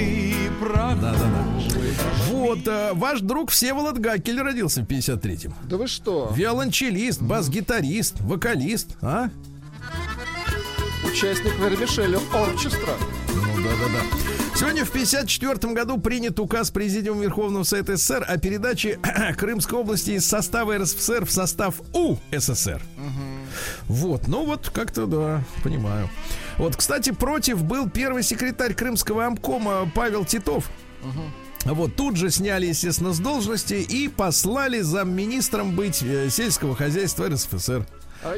Да-да-да. 1.01 1.45
Вот, 2.29 2.67
э, 2.67 2.91
ваш 2.93 3.21
друг 3.21 3.51
Всеволод 3.51 3.97
Гакель 3.99 4.41
родился 4.41 4.81
в 4.81 4.85
53-м. 4.85 5.53
Да 5.63 5.77
вы 5.77 5.87
что? 5.87 6.31
Виолончелист, 6.35 7.21
бас-гитарист, 7.21 8.19
вокалист, 8.19 8.97
а? 9.01 9.29
Участник 11.05 11.57
Вермишеля 11.57 12.19
оркестра. 12.33 12.93
Ну 13.29 13.63
да, 13.63 13.69
да, 13.69 13.85
да. 13.93 14.31
Сегодня 14.55 14.85
в 14.85 14.89
1954 14.89 15.73
году 15.73 15.97
принят 15.99 16.39
указ 16.39 16.69
Президиума 16.69 17.23
Верховного 17.23 17.63
Совета 17.63 17.95
СССР 17.95 18.25
о 18.27 18.37
передаче 18.37 18.99
Крымской 19.37 19.79
области 19.79 20.11
из 20.11 20.25
состава 20.25 20.77
РСФСР 20.77 21.25
в 21.25 21.31
состав 21.31 21.81
УССР. 21.93 22.81
Вот, 23.87 24.27
ну 24.27 24.45
вот 24.45 24.69
как-то 24.73 25.05
да, 25.05 25.43
понимаю. 25.63 26.09
Вот, 26.57 26.75
кстати, 26.75 27.11
против 27.11 27.63
был 27.63 27.89
первый 27.89 28.23
секретарь 28.23 28.73
Крымского 28.73 29.25
амкома 29.25 29.89
Павел 29.93 30.25
Титов. 30.25 30.69
Вот 31.65 31.95
тут 31.95 32.15
же 32.15 32.31
сняли, 32.31 32.67
естественно, 32.67 33.13
с 33.13 33.19
должности 33.19 33.75
и 33.75 34.07
послали 34.07 34.81
замминистром 34.81 35.75
быть 35.75 36.01
э, 36.01 36.29
сельского 36.29 36.75
хозяйства 36.75 37.29
РСФСР. 37.29 37.85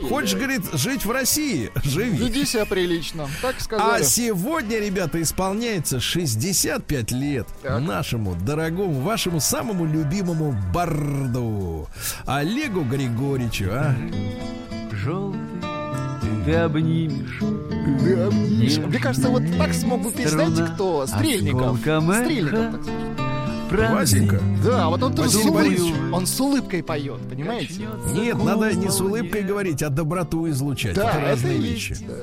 Хочешь, 0.08 0.36
говорит, 0.36 0.62
жить 0.74 1.06
в 1.06 1.12
России? 1.12 1.72
Живи. 1.84 2.18
Веди 2.18 2.46
себя 2.46 2.66
прилично. 2.66 3.28
Так 3.42 3.56
А 3.60 3.62
сказали. 3.64 4.04
сегодня, 4.04 4.80
ребята, 4.80 5.22
исполняется 5.22 6.00
65 6.00 7.12
лет 7.12 7.48
Так. 7.62 7.82
нашему 7.82 8.36
дорогому, 8.36 9.02
вашему 9.02 9.40
самому 9.40 9.86
любимому 9.86 10.56
барду 10.74 11.88
Олегу 12.26 12.82
Григорьевичу, 12.84 13.66
а? 13.72 13.94
Желтый, 14.92 15.40
ты 16.46 16.54
обнимешь 16.56 17.40
Да, 17.42 18.30
Миша, 18.32 18.82
Мне 18.82 19.00
кажется, 19.00 19.30
вот 19.30 19.44
так 19.58 19.74
смог 19.74 20.02
бы 20.02 20.12
петь, 20.12 20.30
знаете 20.30 20.64
кто? 20.74 21.06
Стрельников. 21.08 21.78
Стрельников, 21.80 22.72
так 22.72 22.84
сказать. 22.84 23.23
Васенька. 23.78 24.40
Да, 24.64 24.90
вот 24.90 25.04
он 25.04 25.16
тоже 25.16 25.30
с 25.30 25.36
улыбкой, 25.46 26.12
он 26.12 26.26
с 26.26 26.40
улыбкой 26.40 26.84
поет, 26.84 27.20
понимаете? 27.30 27.88
Нет, 28.14 28.44
надо 28.44 28.74
не 28.74 28.90
с 28.90 29.00
улыбкой 29.02 29.44
говорить, 29.44 29.82
а 29.84 29.90
доброту 29.90 30.50
излучать. 30.50 30.96
Да, 30.96 31.10
это 31.10 31.18
это 31.18 31.30
разные 31.30 31.58
вещи. 31.58 31.98
да. 32.08 32.14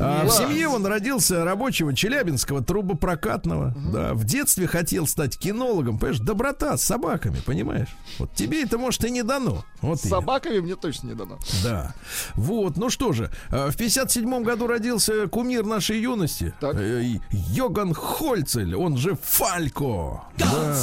А, 0.00 0.24
в 0.24 0.30
семье 0.30 0.68
он 0.68 0.86
родился 0.86 1.44
рабочего 1.44 1.94
челябинского 1.94 2.62
трубопрокатного. 2.62 3.74
Да, 3.92 4.14
в 4.14 4.24
детстве 4.24 4.66
хотел 4.66 5.06
стать 5.06 5.38
кинологом. 5.38 5.98
Понимаешь, 5.98 6.20
доброта 6.20 6.76
с 6.76 6.82
собаками, 6.82 7.36
понимаешь? 7.44 7.88
Вот 8.18 8.34
тебе 8.34 8.62
это, 8.62 8.78
может, 8.78 9.04
и 9.04 9.10
не 9.10 9.22
дано. 9.22 9.64
Вот 9.82 10.00
С 10.00 10.04
именно. 10.04 10.20
собаками 10.20 10.58
мне 10.60 10.76
точно 10.76 11.08
не 11.08 11.14
дано. 11.14 11.38
Да. 11.62 11.94
Вот, 12.34 12.76
ну 12.76 12.90
что 12.90 13.12
же, 13.12 13.30
э, 13.50 13.70
в 13.70 13.76
57 13.76 14.42
году 14.42 14.66
родился 14.66 15.26
кумир 15.28 15.64
нашей 15.64 16.00
юности. 16.00 16.54
Так. 16.60 16.76
Э, 16.76 17.02
Йоган 17.30 17.94
Хольцель, 17.94 18.74
он 18.74 18.96
же 18.96 19.16
Фалько. 19.22 20.22
Да. 20.38 20.76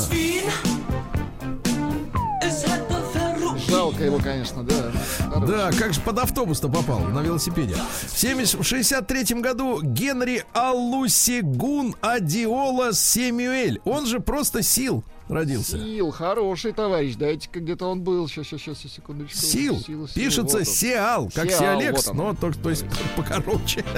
Жалко 3.97 4.03
его, 4.03 4.19
конечно, 4.19 4.63
да. 4.63 4.91
Хороший. 5.17 5.47
Да, 5.47 5.71
как 5.71 5.93
же 5.93 6.01
под 6.01 6.19
автобус-то 6.19 6.69
попал 6.69 6.99
на 6.99 7.21
велосипеде. 7.21 7.75
В 8.05 8.17
70 8.17 8.59
в 8.59 8.63
63 8.63 9.41
году 9.41 9.81
Генри 9.81 10.45
Аллусигун 10.53 11.95
Адиола 12.01 12.93
Семюэль, 12.93 13.81
он 13.85 14.05
же 14.05 14.19
просто 14.19 14.61
Сил 14.61 15.03
родился. 15.29 15.79
Сил, 15.79 16.11
хороший 16.11 16.73
товарищ. 16.73 17.15
Дайте-ка 17.15 17.59
где-то 17.59 17.87
он 17.87 18.01
был. 18.01 18.27
Сейчас, 18.27 18.47
сейчас, 18.47 18.61
сейчас, 18.77 18.93
секундочку. 18.93 19.37
Сил. 19.37 19.79
Сил, 19.79 20.07
сил, 20.07 20.09
Пишется 20.13 20.57
вот 20.59 20.67
он. 20.67 20.73
Сиал, 20.73 21.31
как 21.33 21.49
Сиал, 21.49 21.59
Сиалекс, 21.59 22.07
вот 22.07 22.11
он. 22.11 22.17
но 22.17 22.33
только, 22.35 22.59
то 22.59 22.69
есть 22.69 22.85
покороче. 23.15 23.83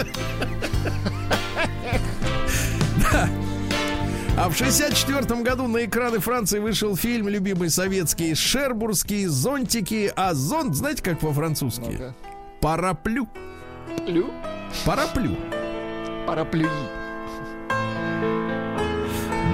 Да. 3.12 3.30
А 4.40 4.48
в 4.48 4.56
64 4.56 5.42
году 5.44 5.68
на 5.68 5.84
экраны 5.84 6.20
Франции 6.20 6.60
вышел 6.60 6.96
фильм 6.96 7.28
любимый 7.28 7.70
советский 7.70 8.36
«Шербургские 8.36 9.28
зонтики». 9.28 10.14
А 10.16 10.34
зонт, 10.34 10.76
знаете, 10.76 11.04
как 11.04 11.20
по-французски? 11.20 11.82
Ну-ка. 11.92 12.16
Параплю. 12.62 13.28
Плю. 14.06 14.32
Параплю. 14.86 15.36
Параплюи. 16.26 16.70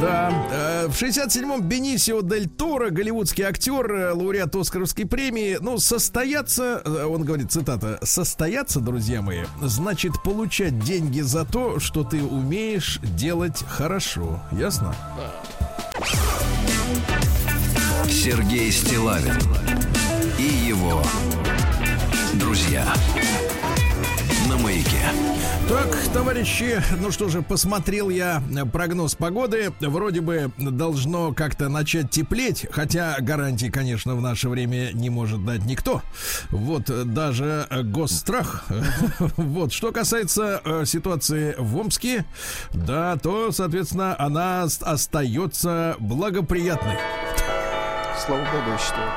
Да, 0.02 0.30
э, 0.52 0.88
в 0.88 0.92
67-м 0.92 1.62
Бенисио 1.62 2.22
Дель 2.22 2.50
Торо, 2.50 2.90
голливудский 2.90 3.44
актер, 3.44 3.92
э, 3.92 4.12
лауреат 4.12 4.56
Оскаровской 4.56 5.06
премии, 5.06 5.58
ну, 5.62 5.78
состояться, 5.78 6.82
э, 6.84 7.06
он 7.06 7.24
говорит, 7.24 7.52
цитата, 7.52 8.00
состояться, 8.04 8.82
друзья 8.82 9.22
мои, 9.22 9.46
значит 9.62 10.22
получать 10.24 10.80
деньги 10.80 11.22
за 11.22 11.46
то, 11.46 11.80
что 11.80 12.04
ты 12.04 12.22
умеешь 12.22 13.00
делать 13.04 13.64
хорошо. 13.68 14.42
Ясно? 14.52 14.94
Сергей 18.10 18.72
Стилавин 18.72 19.40
и 20.38 20.68
его 20.68 21.02
друзья 22.34 22.86
на 24.56 24.64
маяке. 24.64 25.02
Так, 25.68 25.88
товарищи, 26.14 26.82
ну 27.00 27.12
что 27.12 27.28
же, 27.30 27.42
посмотрел 27.42 28.10
я 28.10 28.42
прогноз 28.72 29.16
погоды. 29.16 29.72
Вроде 29.80 30.22
бы 30.22 30.52
должно 30.58 31.34
как-то 31.34 31.70
начать 31.70 32.12
теплеть, 32.12 32.68
хотя 32.72 33.16
гарантии, 33.20 33.68
конечно, 33.68 34.16
в 34.16 34.22
наше 34.22 34.48
время 34.50 34.92
не 34.94 35.10
может 35.10 35.44
дать 35.44 35.66
никто. 35.66 36.02
Вот 36.52 36.84
даже 37.14 37.68
госстрах. 37.84 38.66
Вот, 39.38 39.72
что 39.74 39.92
касается 39.92 40.62
э, 40.64 40.86
ситуации 40.86 41.56
в 41.58 41.78
Омске, 41.78 42.26
да, 42.74 43.16
то, 43.18 43.52
соответственно, 43.52 44.16
она 44.20 44.64
ост- 44.64 44.84
остается 44.84 45.96
благоприятной. 46.00 46.98
Слава 48.26 48.42
богу, 48.42 48.78
считаю. 48.78 49.12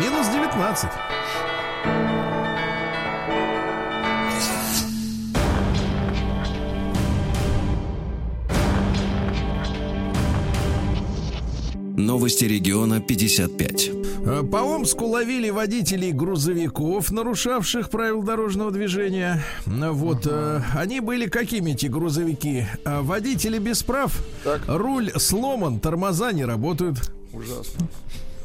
Минус 0.00 0.28
19. 0.28 0.90
Новости 11.96 12.44
региона 12.44 13.00
55. 13.00 13.90
Э, 14.26 14.42
По 14.42 14.56
Омску 14.58 15.06
ловили 15.06 15.50
водителей 15.50 16.12
грузовиков, 16.12 17.10
нарушавших 17.10 17.88
правила 17.90 18.22
дорожного 18.22 18.70
движения. 18.70 19.42
Э, 19.66 19.90
Вот, 19.90 20.26
э, 20.26 20.60
они 20.74 21.00
были 21.00 21.26
какими 21.26 21.72
эти 21.72 21.86
грузовики? 21.86 22.66
Э, 22.84 23.00
Водители 23.00 23.58
без 23.58 23.82
прав, 23.82 24.12
Так. 24.44 24.60
руль 24.66 25.10
сломан, 25.16 25.80
тормоза 25.80 26.32
не 26.32 26.44
работают. 26.44 26.98
Ужасно. 27.32 27.88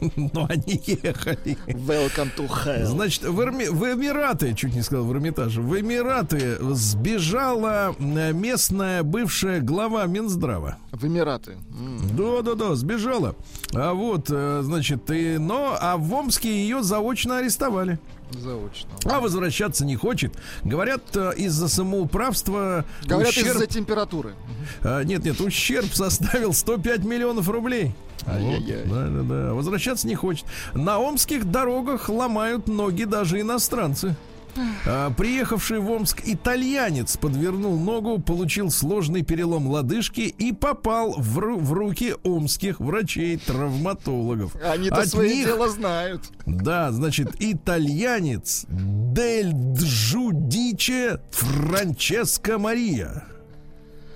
Но 0.15 0.47
они 0.49 0.81
ехали. 0.85 1.57
Welcome 1.67 2.29
to 2.35 2.47
hell. 2.49 2.85
Значит, 2.85 3.23
в, 3.23 3.39
Эрми- 3.39 3.69
в 3.69 3.83
Эмираты, 3.85 4.53
чуть 4.55 4.73
не 4.73 4.81
сказал 4.81 5.05
в 5.05 5.13
Эрмитаже, 5.13 5.61
в 5.61 5.79
Эмираты 5.79 6.57
сбежала 6.73 7.95
э, 7.99 8.33
местная 8.33 9.03
бывшая 9.03 9.59
глава 9.61 10.05
Минздрава. 10.05 10.77
В 10.91 11.05
Эмираты. 11.05 11.57
М, 11.79 11.99
Да, 12.17 12.41
да, 12.41 12.55
да, 12.55 12.75
сбежала. 12.75 13.35
А 13.73 13.93
вот, 13.93 14.27
э, 14.29 14.61
значит, 14.63 15.09
и, 15.11 15.37
но, 15.37 15.77
а 15.79 15.97
в 15.97 16.13
Омске 16.13 16.49
ее 16.51 16.81
заочно 16.83 17.37
арестовали. 17.37 17.99
Заочно. 18.39 18.89
А 19.05 19.19
возвращаться 19.19 19.85
не 19.85 19.95
хочет. 19.95 20.33
Говорят, 20.63 21.03
э, 21.15 21.33
из-за 21.37 21.67
самоуправства 21.67 22.85
Говорят, 23.05 23.31
ущерб... 23.31 23.55
из-за 23.55 23.67
температуры. 23.67 24.33
А, 24.81 25.03
нет, 25.03 25.23
нет, 25.23 25.39
ущерб 25.41 25.93
составил 25.93 26.53
105 26.53 27.03
миллионов 27.03 27.49
рублей. 27.49 27.93
Вот, 28.25 28.63
да, 28.65 29.07
да, 29.07 29.21
да. 29.23 29.53
Возвращаться 29.53 30.07
не 30.07 30.15
хочет. 30.15 30.45
На 30.73 30.99
омских 30.99 31.49
дорогах 31.49 32.07
ломают 32.09 32.67
ноги 32.67 33.03
даже 33.03 33.41
иностранцы. 33.41 34.15
А, 34.85 35.09
приехавший 35.11 35.79
в 35.79 35.89
Омск 35.91 36.21
итальянец 36.25 37.17
подвернул 37.17 37.77
ногу, 37.79 38.19
получил 38.19 38.69
сложный 38.71 39.21
перелом 39.23 39.67
лодыжки 39.67 40.21
и 40.21 40.51
попал 40.53 41.13
в, 41.17 41.35
в 41.57 41.73
руки 41.73 42.15
омских 42.23 42.79
врачей-травматологов. 42.79 44.55
Они-то 44.63 44.95
От 45.01 45.07
свое 45.09 45.35
них- 45.35 45.45
дело 45.45 45.69
знают. 45.69 46.23
Да, 46.45 46.91
значит, 46.91 47.35
итальянец 47.39 48.65
Дель 48.69 49.53
Джудиче 49.75 51.19
Франческо 51.31 52.57
Мария. 52.57 53.25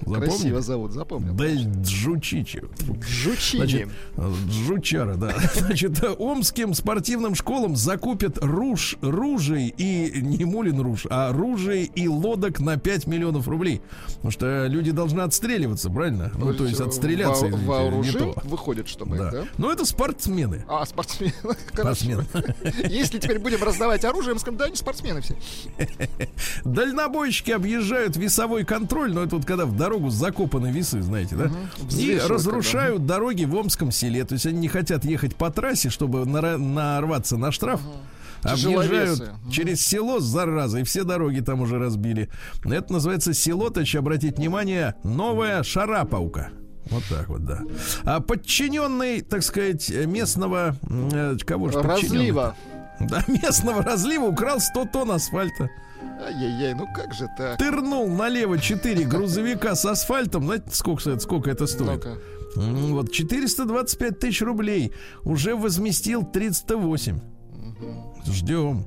Красиво 0.05 0.61
зовут, 0.61 0.91
запомнил. 0.91 1.33
Дель 1.33 1.67
Джучичи. 1.81 2.63
Жучини. 3.07 3.57
Значит, 3.57 3.89
Жучара, 4.49 5.15
да. 5.15 5.35
Значит, 5.55 6.03
омским 6.17 6.73
спортивным 6.73 7.35
школам 7.35 7.75
закупят 7.75 8.37
руж, 8.41 8.97
ружей 9.01 9.73
и 9.77 10.21
не 10.21 10.45
мулин 10.45 10.79
руж, 10.79 11.05
а 11.09 11.31
ружей 11.31 11.89
и 11.95 12.07
лодок 12.07 12.59
на 12.59 12.77
5 12.77 13.07
миллионов 13.07 13.47
рублей. 13.47 13.81
Потому 14.15 14.31
что 14.31 14.67
люди 14.67 14.91
должны 14.91 15.21
отстреливаться, 15.21 15.89
правильно? 15.89 16.31
Ну, 16.37 16.53
то 16.53 16.65
есть 16.65 16.79
отстреляться. 16.81 17.47
Во- 17.47 17.89
извините, 18.01 18.25
не 18.25 18.33
то. 18.33 18.41
выходит, 18.45 18.87
чтобы, 18.87 19.17
Да. 19.17 19.31
да? 19.31 19.43
Но 19.57 19.71
это 19.71 19.85
спортсмены. 19.85 20.65
А, 20.67 20.85
спортсмены. 20.85 21.33
Спортсмены. 21.73 22.25
Если 22.89 23.19
теперь 23.19 23.39
будем 23.39 23.63
раздавать 23.63 24.03
оружие, 24.05 24.33
мы 24.33 24.39
скажем, 24.39 24.57
да, 24.57 24.65
они 24.65 24.75
спортсмены 24.75 25.21
все. 25.21 25.35
Дальнобойщики 26.63 27.51
объезжают 27.51 28.15
весовой 28.17 28.63
контроль, 28.65 29.13
но 29.13 29.23
это 29.23 29.35
вот 29.37 29.45
когда 29.45 29.65
в 29.65 29.75
дорогу 29.95 30.09
закопаны 30.09 30.67
весы, 30.71 31.01
знаете, 31.01 31.35
да? 31.35 31.45
И 31.45 31.83
Взвешивают, 31.85 32.31
разрушают 32.31 33.05
дороги 33.05 33.45
в 33.45 33.55
Омском 33.55 33.91
селе. 33.91 34.23
То 34.25 34.33
есть 34.33 34.45
они 34.45 34.59
не 34.59 34.67
хотят 34.67 35.05
ехать 35.05 35.35
по 35.35 35.49
трассе, 35.49 35.89
чтобы 35.89 36.25
нарваться 36.25 37.37
на 37.37 37.51
штраф. 37.51 37.81
Объезжают 38.43 39.17
Тяжеловесы. 39.17 39.29
через 39.51 39.81
село, 39.81 40.19
зараза, 40.19 40.79
и 40.79 40.83
все 40.83 41.03
дороги 41.03 41.39
там 41.39 41.61
уже 41.61 41.79
разбили. 41.79 42.29
Это 42.63 42.93
называется 42.93 43.33
село, 43.33 43.69
товарищи, 43.69 43.97
обратить 43.97 44.37
внимание, 44.37 44.93
новая 45.03 45.63
Шараповка. 45.63 46.49
Вот 46.91 47.03
так 47.09 47.27
вот, 47.29 47.43
да. 47.43 47.61
А 48.03 48.19
подчиненный, 48.19 49.21
так 49.21 49.41
сказать, 49.41 49.89
местного... 49.89 50.75
э, 50.87 51.37
Кого 51.43 51.71
же? 51.71 51.81
Разлива. 51.81 52.55
Да, 52.99 53.23
местного 53.27 53.81
разлива 53.81 54.25
украл 54.25 54.59
100 54.59 54.85
тонн 54.93 55.11
асфальта. 55.11 55.69
Ай-яй-яй, 56.21 56.73
ну 56.73 56.87
как 56.93 57.13
же 57.13 57.27
так? 57.37 57.57
Тырнул 57.57 58.07
налево 58.09 58.57
4 58.57 59.05
грузовика 59.05 59.75
с 59.75 59.85
асфальтом. 59.85 60.45
Знаете, 60.45 60.65
сколько, 60.71 61.09
это- 61.09 61.19
сколько 61.19 61.49
это 61.51 61.67
стоит? 61.67 62.05
М, 62.55 62.93
Вот 62.93 63.11
425 63.11 64.19
тысяч 64.19 64.41
рублей. 64.41 64.93
Уже 65.23 65.55
возместил 65.55 66.23
308. 66.23 67.19
Ждем. 68.25 68.85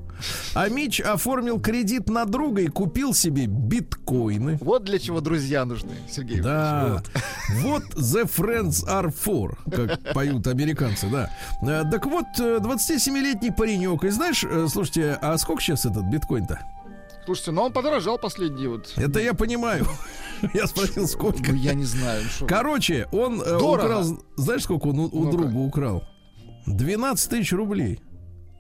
А 0.55 0.69
Мич 0.69 1.01
оформил 1.01 1.61
кредит 1.61 2.09
на 2.09 2.25
друга 2.25 2.63
и 2.63 2.67
купил 2.67 3.15
себе 3.15 3.47
биткоины. 3.47 4.59
Вот 4.61 4.85
для 4.85 4.99
чего 4.99 5.21
друзья 5.21 5.65
нужны, 5.65 5.93
Сергей. 6.11 6.41
Да. 6.41 7.03
Вот 7.63 7.83
the 7.95 8.25
friends 8.25 8.85
are 8.87 9.13
for, 9.15 9.57
как 9.71 10.13
поют 10.13 10.47
американцы, 10.49 11.09
да. 11.09 11.31
Э, 11.63 11.85
Так 11.91 12.05
вот, 12.07 12.27
э, 12.41 12.59
27-летний 12.61 13.53
паренек. 13.53 14.05
И 14.05 14.09
знаешь, 14.11 14.45
э, 14.45 14.67
слушайте, 14.69 15.17
а 15.23 15.39
сколько 15.39 15.63
сейчас 15.63 15.87
этот 15.87 16.05
биткоин-то? 16.05 16.59
Слушайте, 17.29 17.51
ну 17.51 17.61
он 17.65 17.73
подорожал 17.75 18.17
последний 18.17 18.69
вот. 18.69 18.95
Это 18.97 19.21
я 19.21 19.35
понимаю. 19.35 19.87
Я 20.55 20.67
спросил, 20.67 21.07
сколько. 21.07 21.53
Ну, 21.53 21.59
я 21.59 21.75
не 21.75 21.85
знаю. 21.85 22.23
ну 22.25 22.29
что. 22.31 22.47
Короче, 22.47 23.07
он 23.13 23.43
э, 23.43 23.57
украл, 23.59 24.03
знаешь, 24.37 24.63
сколько 24.63 24.87
он 24.87 24.99
у, 25.01 25.31
друга 25.31 25.55
украл? 25.59 26.05
12 26.65 27.29
тысяч 27.31 27.53
рублей. 27.53 28.01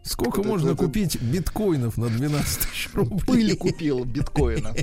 Сколько 0.02 0.40
Это- 0.42 0.48
можно 0.50 0.68
это- 0.72 0.84
купить 0.84 1.18
биткоинов 1.22 1.96
на 1.96 2.08
12 2.08 2.58
тысяч 2.68 2.90
рублей? 2.94 3.20
Пыль 3.26 3.56
купил 3.56 4.04
биткоина. 4.04 4.74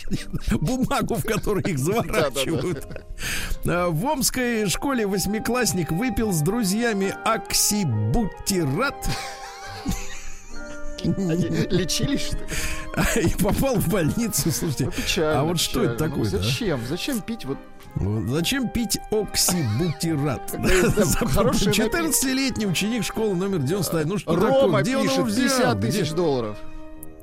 Бумагу, 0.60 1.14
в 1.14 1.22
которой 1.24 1.62
их 1.70 1.78
заворачивают. 1.78 2.88
А, 3.66 3.88
В 3.90 4.04
омской 4.04 4.66
школе 4.68 5.06
восьмиклассник 5.06 5.92
выпил 5.92 6.32
с 6.32 6.40
друзьями 6.40 7.14
оксибутират 7.24 9.08
Они 11.04 11.48
лечились, 11.70 12.26
что 12.26 12.36
ли? 12.36 13.26
и 13.28 13.42
попал 13.42 13.76
в 13.76 13.88
больницу. 13.88 14.50
Слушайте, 14.50 14.86
Ну, 14.86 14.90
печально, 14.92 15.40
а 15.40 15.44
вот 15.44 15.60
что 15.60 15.82
это 15.84 15.94
печально. 15.94 16.16
Ну, 16.16 16.24
такое? 16.24 16.40
Зачем? 16.42 16.80
Зачем 16.88 17.20
пить 17.20 17.44
вот 17.44 17.58
Вот 17.96 18.28
Зачем 18.28 18.68
пить 18.68 18.98
оксибутират? 19.10 20.52
Да, 20.58 21.26
хороший 21.28 21.72
14-летний 21.72 22.66
ученик 22.66 23.04
школы 23.04 23.34
номер 23.34 23.58
91. 23.60 24.08
Ну 24.08 24.18
что 24.18 24.34
Рома 24.34 24.48
такое? 24.48 24.82
Где 24.82 24.96
он 24.96 25.04
пишет 25.04 25.24
взял? 25.26 25.76
50 25.76 25.80
тысяч 25.80 26.10
долларов. 26.12 26.56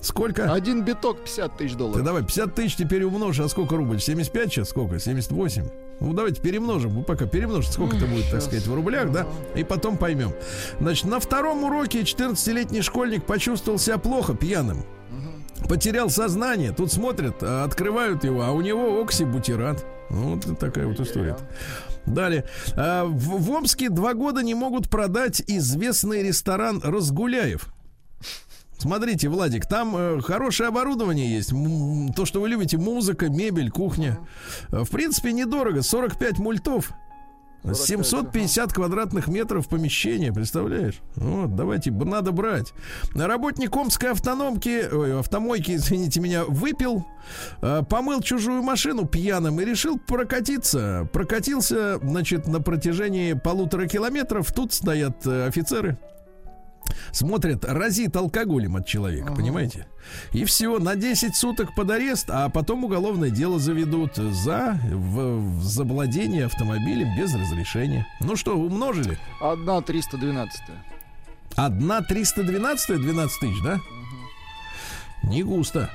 Сколько? 0.01 0.53
Один 0.53 0.83
биток 0.83 1.23
50 1.23 1.57
тысяч 1.57 1.71
Ты 1.71 1.77
долларов. 1.77 2.05
давай, 2.05 2.23
50 2.23 2.53
тысяч 2.53 2.75
теперь 2.75 3.03
умножь, 3.03 3.39
а 3.39 3.49
сколько 3.49 3.75
рублей? 3.75 3.99
75 3.99 4.51
сейчас? 4.51 4.69
Сколько? 4.69 4.99
78? 4.99 5.63
Ну, 5.99 6.13
давайте 6.13 6.41
перемножим. 6.41 6.91
Вы 6.91 7.03
пока 7.03 7.25
перемножите, 7.25 7.73
сколько 7.73 7.95
это 7.95 8.05
будет, 8.05 8.29
так 8.29 8.41
сказать, 8.41 8.67
в 8.67 8.73
рублях, 8.73 9.11
да? 9.11 9.25
И 9.55 9.63
потом 9.63 9.97
поймем. 9.97 10.33
Значит, 10.79 11.05
на 11.05 11.19
втором 11.19 11.63
уроке 11.63 12.01
14-летний 12.01 12.81
школьник 12.81 13.25
почувствовал 13.25 13.79
себя 13.79 13.97
плохо, 13.97 14.33
пьяным. 14.33 14.85
Потерял 15.69 16.09
сознание. 16.09 16.73
Тут 16.73 16.91
смотрят, 16.91 17.37
а, 17.41 17.63
открывают 17.63 18.23
его, 18.23 18.43
а 18.43 18.51
у 18.51 18.61
него 18.61 19.01
оксибутират. 19.01 19.85
Ну, 20.09 20.35
вот 20.35 20.59
такая 20.59 20.85
вот 20.85 20.99
история. 20.99 21.37
Далее. 22.05 22.45
А, 22.75 23.05
в 23.05 23.49
Омске 23.49 23.89
два 23.89 24.13
года 24.13 24.43
не 24.43 24.53
могут 24.53 24.89
продать 24.89 25.41
известный 25.47 26.23
ресторан 26.23 26.81
Разгуляев. 26.83 27.74
Смотрите, 28.77 29.29
Владик, 29.29 29.65
там 29.67 29.95
э, 29.95 30.21
хорошее 30.21 30.69
оборудование 30.69 31.33
есть. 31.33 31.51
М, 31.51 32.11
То, 32.13 32.25
что 32.25 32.41
вы 32.41 32.49
любите, 32.49 32.77
музыка, 32.77 33.29
мебель, 33.29 33.69
кухня. 33.69 34.19
Э, 34.71 34.83
В 34.83 34.89
принципе, 34.89 35.31
недорого. 35.31 35.81
45 35.81 36.39
мультов. 36.39 36.91
750 37.73 38.73
квадратных 38.73 39.27
метров 39.27 39.67
помещения, 39.67 40.31
представляешь? 40.31 41.01
Вот, 41.15 41.55
давайте, 41.55 41.89
надо 41.89 42.31
брать. 42.31 42.73
Работник 43.15 43.75
Омской 43.75 44.11
автономки, 44.11 44.87
ой, 44.91 45.19
автомойки, 45.19 45.71
извините 45.75 46.19
меня, 46.19 46.43
выпил, 46.43 47.07
э, 47.63 47.81
помыл 47.89 48.21
чужую 48.21 48.61
машину 48.61 49.05
пьяным 49.05 49.59
и 49.59 49.65
решил 49.65 49.97
прокатиться. 49.97 51.09
Прокатился, 51.11 51.97
значит, 52.03 52.45
на 52.47 52.61
протяжении 52.61 53.33
полутора 53.33 53.87
километров. 53.87 54.51
Тут 54.53 54.71
стоят 54.71 55.25
э, 55.25 55.47
офицеры. 55.47 55.97
Смотрят, 57.11 57.65
разит 57.65 58.15
алкоголем 58.15 58.75
от 58.75 58.85
человека, 58.85 59.33
понимаете? 59.33 59.87
И 60.31 60.45
все, 60.45 60.79
на 60.79 60.95
10 60.95 61.35
суток 61.35 61.75
под 61.75 61.91
арест, 61.91 62.29
а 62.29 62.49
потом 62.49 62.83
уголовное 62.83 63.29
дело 63.29 63.59
заведут 63.59 64.15
за 64.15 64.79
в, 64.83 65.59
в 65.59 65.63
завладение 65.63 66.45
автомобилем 66.45 67.15
без 67.17 67.33
разрешения. 67.33 68.07
Ну 68.19 68.35
что, 68.35 68.57
умножили? 68.57 69.17
Одна 69.41 69.81
312 69.81 70.61
Одна 71.55 72.01
312, 72.01 73.01
12 73.01 73.39
тысяч, 73.39 73.61
да? 73.63 73.79
Не 75.23 75.43
густо. 75.43 75.89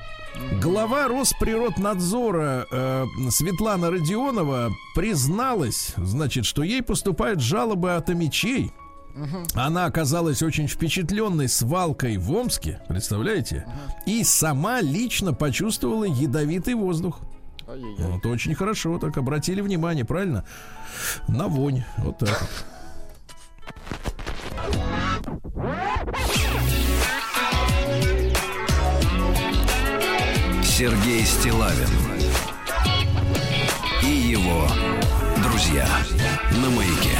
Глава 0.61 1.07
Росприроднадзора 1.07 2.65
э, 2.71 3.05
Светлана 3.29 3.91
Родионова 3.91 4.71
призналась, 4.95 5.93
значит, 5.97 6.45
что 6.45 6.63
ей 6.63 6.81
поступают 6.81 7.41
жалобы 7.41 7.95
от 7.95 8.09
Она 9.53 9.85
оказалась 9.85 10.41
очень 10.41 10.67
впечатленной 10.67 11.47
свалкой 11.49 12.17
в 12.17 12.31
Омске, 12.31 12.81
представляете? 12.87 13.65
И 14.05 14.23
сама 14.23 14.81
лично 14.81 15.33
почувствовала 15.33 16.05
ядовитый 16.05 16.75
воздух. 16.75 17.19
Ай-яй-яй. 17.67 18.11
Вот 18.11 18.25
очень 18.25 18.55
хорошо, 18.55 18.97
так 18.97 19.17
обратили 19.17 19.61
внимание, 19.61 20.05
правильно? 20.05 20.43
На 21.27 21.47
вонь. 21.47 21.83
Вот 21.97 22.17
так. 22.19 22.47
Сергей 30.63 31.23
Стилавин 31.25 31.89
и 34.03 34.07
его 34.07 34.67
друзья 35.43 35.87
на 36.59 36.69
маяке. 36.71 37.19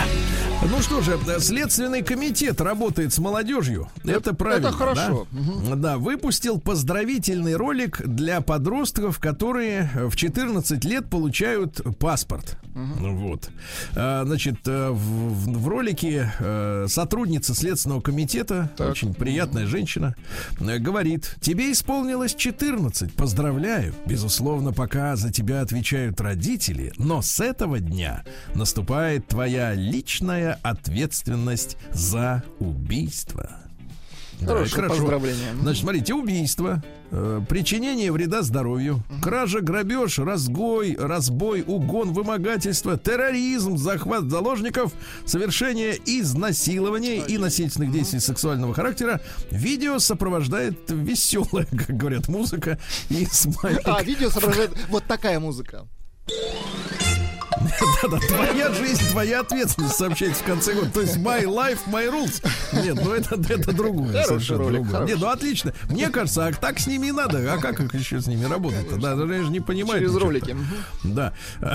Ну 0.70 0.80
что 0.82 1.02
же, 1.02 1.18
Следственный 1.40 2.04
комитет 2.04 2.62
работает 2.62 3.14
с 3.14 3.20
молодежью. 3.20 3.90
Это, 4.06 4.34
правильно. 4.34 4.68
это 4.68 4.78
хорошо. 4.78 5.28
Да? 5.32 5.76
Да, 5.76 5.98
выпустил 5.98 6.60
поздравительный 6.60 7.56
ролик 7.56 8.02
для 8.06 8.42
подростков, 8.42 9.20
которые 9.20 9.90
в 9.96 10.16
14 10.16 10.86
лет 10.86 11.10
получают 11.10 11.82
паспорт. 11.98 12.58
Вот. 12.74 13.50
А, 13.96 14.24
Значит, 14.26 14.68
э, 14.68 14.90
в, 14.90 14.96
в- 14.96 15.58
в 15.60 15.68
ролике 15.68 16.32
э, 16.40 16.86
сотрудница 16.88 17.54
Следственного 17.56 18.02
комитета, 18.02 18.72
очень 18.90 19.14
приятная 19.14 19.66
женщина, 19.66 20.16
э, 20.60 20.78
говорит: 20.78 21.36
Тебе 21.42 21.72
исполнилось 21.72 22.36
14. 22.36 23.14
Поздравляю. 23.14 23.94
Безусловно, 24.06 24.74
пока 24.74 25.16
за 25.16 25.32
тебя 25.32 25.62
отвечают 25.62 26.20
родители, 26.22 26.94
но 26.98 27.22
с 27.22 27.40
этого 27.40 27.80
дня 27.80 28.24
наступает 28.56 29.28
твоя 29.28 29.74
личная 29.74 30.60
ответственность 30.64 31.78
за 31.92 32.44
убийство. 32.60 33.61
Хорошее 34.46 34.76
хорошо. 34.84 34.96
поздравление. 34.96 35.56
Значит, 35.62 35.82
смотрите, 35.82 36.14
убийство, 36.14 36.84
э, 37.12 37.42
причинение 37.48 38.12
вреда 38.12 38.42
здоровью, 38.42 39.04
кража, 39.22 39.62
грабеж, 39.62 40.20
разгой, 40.20 40.96
разбой, 41.00 41.64
угон, 41.66 42.14
вымогательство, 42.14 42.98
терроризм, 42.98 43.78
захват 43.78 44.24
заложников, 44.24 44.94
совершение 45.26 45.98
изнасилования 46.06 47.26
и 47.26 47.38
насильственных 47.38 47.92
действий 47.92 48.20
сексуального 48.20 48.74
характера. 48.74 49.22
Видео 49.52 50.00
сопровождает 50.00 50.78
веселая, 50.90 51.66
как 51.72 51.96
говорят, 51.96 52.28
музыка 52.28 52.80
и 53.10 53.26
смайлик. 53.26 53.82
А, 53.86 54.02
видео 54.04 54.30
соображает 54.30 54.72
вот 54.90 55.04
такая 55.06 55.40
музыка. 55.40 55.88
Да-да, 58.02 58.18
твоя 58.20 58.72
жизнь, 58.74 59.08
твоя 59.12 59.42
ответственность 59.42 59.96
сообщается 59.96 60.42
в 60.44 60.46
конце 60.46 60.74
года. 60.74 60.90
То 60.92 61.02
есть 61.02 61.18
my 61.18 61.44
life, 61.44 61.80
my 61.88 62.10
rules. 62.12 62.44
Нет, 62.84 62.96
ну 63.04 63.12
это, 63.12 63.36
это 63.36 63.72
другое. 63.74 64.08
Хороший 64.12 64.28
совершенно 64.28 64.60
ролик, 64.60 64.82
другое. 64.84 65.08
Нет, 65.08 65.18
ну 65.20 65.28
отлично. 65.28 65.74
Мне 65.90 66.10
кажется, 66.10 66.48
а 66.48 66.54
так 66.54 66.80
с 66.80 66.88
ними 66.88 67.08
и 67.08 67.12
надо. 67.12 67.54
А 67.54 67.58
как 67.58 67.80
их 67.80 67.94
еще 67.94 68.20
с 68.20 68.28
ними 68.28 68.46
работать-то? 68.46 68.98
Да, 68.98 69.16
даже 69.16 69.36
я 69.36 69.44
же 69.44 69.52
не 69.52 69.60
понимаю. 69.60 70.00
Через 70.00 70.16
ролики. 70.16 70.56
Да. 71.04 71.34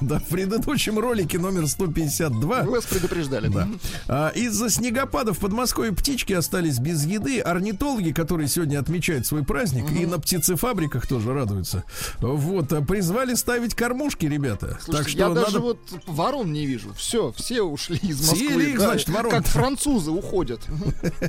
Да, 0.00 0.18
в 0.18 0.24
предыдущем 0.24 0.98
ролике 0.98 1.38
номер 1.38 1.66
152 1.66 2.62
Вы 2.62 2.70
вас 2.70 2.84
предупреждали. 2.84 3.48
да. 3.48 3.68
А, 4.08 4.28
из-за 4.30 4.70
снегопада 4.70 5.32
в 5.32 5.38
Подмосковье 5.38 5.92
птички 5.92 6.32
остались 6.32 6.78
без 6.78 7.04
еды. 7.04 7.40
Орнитологи, 7.40 8.12
которые 8.12 8.48
сегодня 8.48 8.78
отмечают 8.78 9.26
свой 9.26 9.44
праздник, 9.44 9.90
и 9.92 10.06
на 10.06 10.18
птицефабриках 10.18 11.06
тоже 11.06 11.32
радуются, 11.32 11.84
вот, 12.20 12.72
а, 12.72 12.82
призвали 12.82 13.34
ставить 13.34 13.74
кормушки, 13.74 14.26
ребята. 14.26 14.78
Слушайте, 14.84 15.02
так 15.02 15.08
что 15.08 15.18
я 15.18 15.28
надо... 15.28 15.40
даже 15.42 15.60
вот 15.60 15.78
ворон 16.06 16.52
не 16.52 16.66
вижу. 16.66 16.92
Все, 16.94 17.32
все 17.36 17.62
ушли 17.62 17.98
из 18.02 18.20
Москвы. 18.20 18.36
Съели 18.36 18.70
их, 18.70 18.78
Да, 18.78 18.86
значит, 18.86 19.08
ворон. 19.08 19.30
Как 19.30 19.46
французы 19.46 20.10
уходят. 20.10 20.60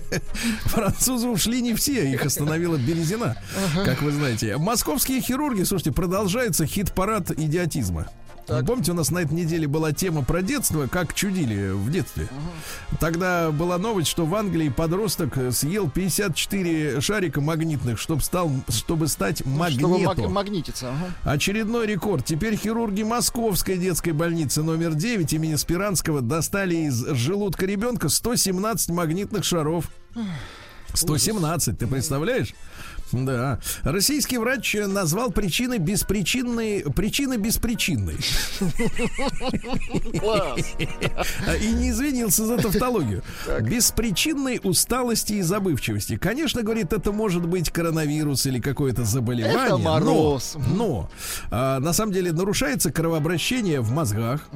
Французы 0.66 1.28
ушли 1.28 1.62
не 1.62 1.74
все, 1.74 2.12
их 2.12 2.26
остановила 2.26 2.78
Березина, 2.78 3.38
как 3.86 4.02
вы 4.02 4.12
знаете. 4.12 4.58
Московские 4.58 5.22
хирурги, 5.22 5.64
слушайте, 5.64 5.92
продолжается 5.92 6.66
хит-парад 6.66 7.32
идиотизма. 7.32 8.08
Помните, 8.46 8.92
у 8.92 8.96
нас 8.96 9.10
на 9.12 9.20
этой 9.20 9.34
неделе 9.34 9.68
была 9.68 9.92
тема 9.94 10.24
про 10.24 10.42
детство, 10.42 10.88
как 10.88 11.14
чудили 11.14 11.70
в 11.72 11.90
детстве. 11.92 12.28
Тогда 13.00 13.52
была 13.52 13.78
новость, 13.78 14.10
что 14.10 14.26
в 14.26 14.36
Англии 14.36 14.70
подросток 14.70 15.38
съел 15.52 15.90
54 15.90 17.02
шарика 17.02 17.42
магнитных, 17.42 18.00
чтобы, 18.00 18.22
стал, 18.22 18.52
чтобы 18.70 19.08
стать 19.08 19.40
Чтобы 19.40 19.58
маг- 19.58 19.82
магнитом. 19.82 20.34
магнититься. 20.34 20.90
ага. 20.90 21.32
Очередной 21.32 21.88
рекорд. 21.88 22.26
Теперь 22.26 22.56
хирурги 22.58 23.04
Московской 23.04 23.78
детской 23.78 24.12
больницы 24.12 24.62
номер 24.64 24.94
9 24.94 25.32
имени 25.34 25.56
Спиранского 25.56 26.22
достали 26.22 26.76
из 26.76 27.06
желудка 27.16 27.66
ребенка 27.66 28.10
117 28.10 28.90
магнитных 28.90 29.44
шаров. 29.44 29.90
117, 30.94 31.78
ты 31.80 31.88
представляешь? 31.88 32.54
Да. 33.14 33.60
Российский 33.84 34.38
врач 34.38 34.76
назвал 34.88 35.32
причины 35.32 35.78
беспричинной, 35.78 36.84
причины 36.96 37.38
беспричинной. 37.38 38.18
Класс. 40.20 40.60
А, 41.48 41.56
И 41.56 41.72
не 41.72 41.92
извинился 41.92 42.46
за 42.46 42.58
тавтологию. 42.58 43.24
Беспричинной 43.62 44.60
усталости 44.64 45.34
и 45.34 45.42
забывчивости. 45.42 46.18
Конечно, 46.18 46.64
говорит, 46.64 46.92
это 46.94 47.12
может 47.12 47.46
быть 47.46 47.70
коронавирус 47.70 48.46
или 48.46 48.60
какое-то 48.60 49.04
заболевание. 49.04 49.66
Это 49.66 49.78
мороз. 49.78 50.56
Но, 50.56 50.76
но 50.76 51.10
а, 51.52 51.80
на 51.80 51.94
самом 51.94 52.14
деле 52.14 52.32
нарушается 52.32 52.92
кровообращение 52.92 53.82
в 53.82 53.92
мозгах. 53.92 54.48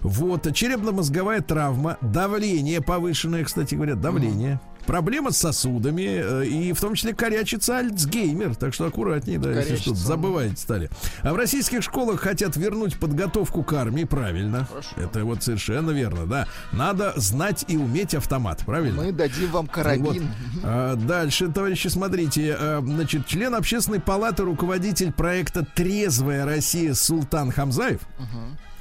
Вот, 0.00 0.52
черепно-мозговая 0.54 1.40
травма, 1.40 1.98
давление 2.00 2.80
повышенное, 2.80 3.44
кстати 3.44 3.74
говоря, 3.74 3.94
давление. 3.94 4.60
Проблема 4.86 5.30
с 5.30 5.38
сосудами, 5.38 6.02
э, 6.42 6.46
и 6.46 6.72
в 6.72 6.80
том 6.80 6.94
числе 6.94 7.14
корячится 7.14 7.78
Альцгеймер, 7.78 8.56
так 8.56 8.74
что 8.74 8.86
аккуратнее, 8.86 9.38
да, 9.38 9.50
если 9.50 9.62
Корячится. 9.62 9.82
что-то 9.82 10.00
забываете 10.00 10.56
стали. 10.56 10.90
А 11.22 11.32
в 11.32 11.36
российских 11.36 11.82
школах 11.82 12.20
хотят 12.20 12.56
вернуть 12.56 12.98
подготовку 12.98 13.62
к 13.62 13.72
армии, 13.72 14.04
правильно. 14.04 14.68
Это 14.96 15.24
вот 15.24 15.42
совершенно 15.42 15.90
верно, 15.90 16.26
да. 16.26 16.46
Надо 16.72 17.12
знать 17.16 17.64
и 17.68 17.76
уметь 17.76 18.14
автомат, 18.14 18.62
правильно? 18.66 19.02
Мы 19.02 19.12
дадим 19.12 19.50
вам 19.50 19.66
Вот. 19.66 19.74
карабин. 19.74 20.28
А, 20.64 20.96
дальше, 20.96 21.48
товарищи, 21.48 21.88
смотрите. 21.88 22.56
а, 22.58 22.80
значит, 22.84 23.26
член 23.26 23.54
общественной 23.54 24.00
палаты, 24.00 24.42
руководитель 24.42 25.12
проекта 25.12 25.64
«Трезвая 25.74 26.44
Россия» 26.44 26.94
Султан 26.94 27.50
Хамзаев 27.52 28.00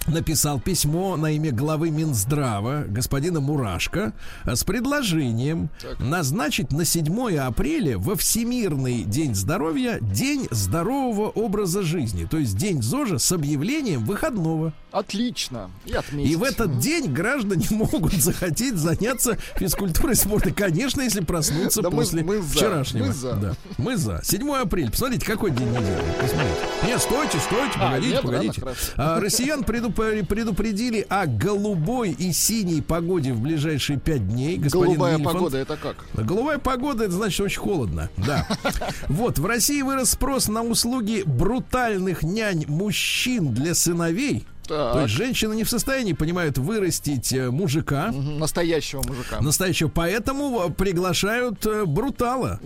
написал 0.08 0.60
письмо 0.60 1.16
на 1.18 1.32
имя 1.32 1.52
главы 1.52 1.91
Минздрава 1.91 2.86
господина 2.88 3.39
Мурашко 3.41 4.14
а, 4.43 4.56
с 4.56 4.64
предложением 4.64 5.70
назначить 6.00 6.72
на 6.72 6.84
7 6.86 7.38
апреля 7.38 7.97
во 8.00 8.16
Всемирный 8.16 9.04
день 9.04 9.36
здоровья 9.36 10.00
День 10.02 10.47
здорового 10.52 11.30
образа 11.30 11.84
жизни, 11.84 12.26
то 12.26 12.38
есть 12.38 12.58
День 12.58 12.82
ЗОЖа 12.82 13.20
с 13.20 13.32
объявлением 13.32 14.04
выходного. 14.06 14.74
Отлично. 14.91 15.70
И 15.86 15.93
отметить. 15.93 16.32
И 16.32 16.36
в 16.36 16.41
этот 16.43 16.80
день 16.80 17.14
граждане 17.14 17.68
могут 17.70 18.14
захотеть 18.14 18.76
заняться 18.78 19.38
физкультурой 19.58 20.16
спортом. 20.16 20.54
Конечно, 20.54 21.02
если 21.02 21.20
проснуться 21.24 21.84
Да 21.84 21.91
мы- 21.91 21.97
после 21.97 22.24
мы 22.24 22.41
за, 22.41 22.47
вчерашнего. 22.50 23.06
мы 23.06 23.14
за. 23.14 23.34
Да, 23.36 23.54
мы 23.78 23.97
за. 23.97 24.22
7 24.24 24.52
апреля. 24.56 24.89
Посмотрите, 24.89 25.26
какой 25.28 25.52
день 25.52 25.68
недели. 25.70 26.02
Посмотрите. 26.20 26.58
Нет, 26.88 27.00
стойте, 27.02 27.38
стойте, 27.39 27.74
А, 27.76 27.88
погодите, 27.91 28.14
нет, 28.14 28.22
погодите. 28.24 28.62
рано. 28.62 28.76
А, 28.97 29.20
россиян 29.20 29.62
предупre- 29.62 29.89
предупредили 29.92 31.06
о 31.10 31.26
голубой 31.26 32.12
и 32.12 32.32
синей 32.32 32.82
погоде 32.82 33.34
в 33.34 33.42
ближайшие 33.42 34.00
пять 34.00 34.28
дней. 34.28 34.58
Господин 34.58 34.94
Голубая 34.94 35.18
Вильфанд. 35.18 35.36
погода, 35.38 35.58
это 35.58 35.78
как? 35.78 36.06
Голубая 36.14 36.60
погода, 36.60 37.04
это 37.06 37.14
значит 37.14 37.40
очень 37.42 37.60
холодно, 37.60 38.10
да. 38.18 38.48
Вот, 39.08 39.40
в 39.40 39.46
России 39.46 39.82
вырос 39.82 40.12
спрос 40.12 40.48
на 40.48 40.64
услуги 40.64 41.24
брутальных 41.26 42.24
нянь 42.24 42.66
мужчин 42.68 43.54
для 43.54 43.76
сыновей. 43.76 44.46
Так. 44.70 44.94
То 44.94 45.02
есть 45.02 45.14
женщины 45.16 45.56
не 45.56 45.64
в 45.64 45.70
состоянии, 45.70 46.14
понимают, 46.14 46.60
вырастить 46.60 47.34
э, 47.34 47.50
мужика. 47.50 48.12
Настоящего 48.12 49.02
мужика. 49.02 49.42
Настоящего, 49.42 49.88
поэтому 49.90 50.68
э, 50.68 50.70
приглашают 50.72 51.66
э, 51.66 51.86
брутала. 51.86 52.60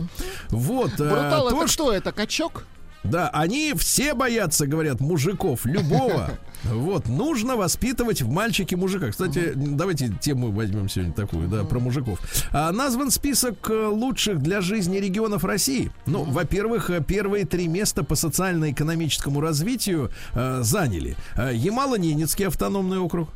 Вот. 0.50 0.92
Брутал 0.98 1.50
то, 1.50 1.58
это 1.58 1.68
что? 1.68 1.94
Это 1.94 2.12
качок? 2.12 2.66
Да, 3.04 3.30
они 3.30 3.74
все 3.76 4.14
боятся, 4.14 4.68
говорят, 4.68 5.00
мужиков, 5.00 5.66
любого. 5.66 6.32
Вот, 6.64 7.10
нужно 7.10 7.58
воспитывать 7.58 8.22
в 8.22 8.30
мальчике 8.30 8.78
мужика. 8.78 9.10
Кстати, 9.12 9.52
давайте 9.54 10.08
тему 10.22 10.50
возьмем 10.50 10.88
сегодня 10.88 11.12
такую, 11.12 11.50
да, 11.50 11.66
про 11.66 11.80
мужиков. 11.82 12.20
А, 12.54 12.72
назван 12.72 13.12
список 13.12 13.70
э, 13.70 13.88
лучших 13.88 14.42
для 14.42 14.62
жизни 14.62 14.96
регионов 14.96 15.44
России. 15.44 15.92
Ну, 16.06 16.24
во-первых, 16.24 16.90
э, 16.90 17.04
первые 17.04 17.44
три 17.46 17.68
места 17.68 18.06
по 18.06 18.16
социально-экономическому 18.16 19.42
развитию 19.42 20.10
э, 20.36 20.62
заняли 20.64 21.18
э, 21.36 21.54
Ямало-Ненецкий 21.54 22.48
автономный 22.48 23.00
округ, 23.00 23.28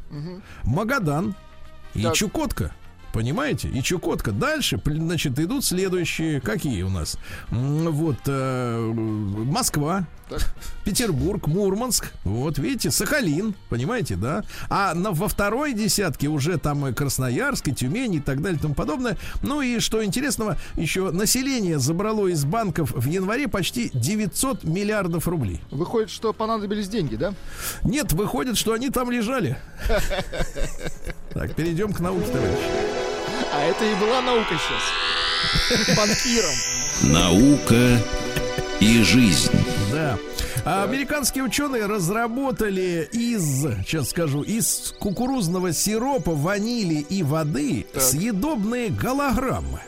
Магадан 0.63 1.36
и 1.93 2.03
Так. 2.03 2.13
Чукотка. 2.13 2.74
Понимаете? 3.14 3.68
И 3.70 3.82
Чукотка. 3.82 4.32
Дальше, 4.32 4.80
значит, 4.86 5.39
идут 5.39 5.66
следующие. 5.66 6.39
Какие 6.41 6.84
у 6.84 6.89
нас? 6.89 7.18
Вот 7.49 8.18
э, 8.28 8.91
Москва, 8.93 10.05
Так. 10.30 10.41
Петербург, 10.84 11.47
Мурманск. 11.47 12.12
Вот 12.24 12.58
видите, 12.60 12.91
Сахалин. 12.91 13.55
Понимаете, 13.70 14.16
да? 14.16 14.43
А 14.70 14.93
на, 14.93 15.12
во 15.12 15.28
второй 15.28 15.74
десятке 15.74 16.28
уже 16.28 16.58
там 16.58 16.86
и 16.88 16.93
Красноярск, 16.93 17.70
и 17.70 17.74
Тюмень 17.74 18.16
и 18.16 18.20
так 18.20 18.41
далее 18.41 18.60
и 18.60 18.62
тому 18.62 18.76
подобное. 18.76 19.18
Ну 19.41 19.62
и 19.62 19.80
что 19.80 20.03
интересного, 20.03 20.58
еще 20.76 21.12
население 21.12 21.80
забрало 21.80 22.28
из 22.28 22.45
банков 22.45 22.91
в 22.91 23.08
январе 23.10 23.47
почти 23.47 23.89
900 23.93 24.64
миллиардов 24.64 25.28
рублей. 25.28 25.62
Выходит, 25.72 26.10
что 26.10 26.34
понадобились 26.34 26.88
деньги, 26.89 27.16
да? 27.16 27.34
Нет, 27.84 28.14
выходит, 28.14 28.58
что 28.58 28.74
они 28.74 28.89
там 28.89 29.10
лежали. 29.12 29.58
Так, 31.34 31.53
перейдем 31.53 31.93
к 31.93 31.99
науке, 31.99 32.26
товарищи. 32.32 32.87
А 33.58 33.64
это 33.64 33.86
и 33.86 33.95
была 33.95 34.22
наука 34.22 34.55
сейчас. 34.60 35.97
Банкиром. 35.97 36.53
Наука 37.12 37.99
и 38.80 39.01
жизнь. 39.01 39.51
Да. 39.91 40.18
А 40.64 40.84
американские 40.84 41.43
ученые 41.43 41.86
разработали 41.86 43.08
из, 43.12 43.62
сейчас 43.86 44.10
скажу, 44.10 44.41
из 44.43 44.93
кукурузного 44.99 45.74
сиропа, 45.74 46.32
ванили 46.36 46.95
и 47.10 47.24
воды 47.24 47.88
Так. 47.93 48.03
съедобные 48.03 48.89
голограммы. 48.89 49.80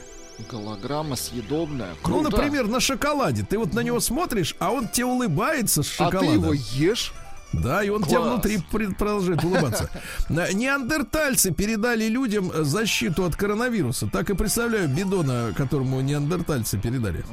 Голограмма 0.50 1.16
съедобная. 1.18 1.90
Ну, 1.90 1.96
Круто. 2.02 2.30
например, 2.32 2.68
на 2.68 2.80
шоколаде. 2.80 3.46
Ты 3.48 3.60
вот 3.60 3.74
на 3.74 3.82
него 3.82 4.00
смотришь, 4.00 4.56
а 4.60 4.72
он 4.72 4.88
тебе 4.88 5.06
улыбается 5.06 5.84
с 5.84 5.88
а 6.00 6.06
шоколада. 6.06 6.20
ты 6.20 6.26
его 6.34 6.54
ешь? 6.54 7.14
Да, 7.52 7.84
и 7.84 7.90
он 7.90 8.04
тебя 8.04 8.18
Класс. 8.18 8.30
внутри 8.34 8.60
при- 8.72 8.94
продолжает 8.94 9.44
улыбаться. 9.44 9.90
На- 10.30 10.52
Неандертальцы 10.54 11.52
передали 11.52 12.08
людям 12.08 12.52
защиту 12.64 13.26
от 13.26 13.36
коронавируса. 13.36 14.08
Так 14.08 14.30
и 14.30 14.36
представляю 14.36 14.88
бидона, 14.88 15.52
которому 15.58 16.00
неандертальцы 16.02 16.78
передали. 16.78 17.26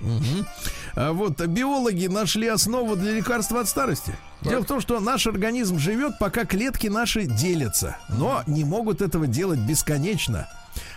Мгм. 0.00 0.46
А 0.94 1.12
вот 1.12 1.40
биологи 1.46 2.06
нашли 2.06 2.46
основу 2.48 2.96
для 2.96 3.12
лекарства 3.12 3.60
от 3.60 3.68
старости. 3.68 4.14
Дело 4.42 4.62
в 4.62 4.66
том, 4.66 4.80
что 4.80 5.00
наш 5.00 5.26
организм 5.26 5.78
живет, 5.78 6.18
пока 6.18 6.44
клетки 6.44 6.86
наши 6.86 7.26
делятся, 7.26 7.96
но 8.08 8.42
не 8.46 8.64
могут 8.64 9.02
этого 9.02 9.26
делать 9.26 9.58
бесконечно. 9.58 10.48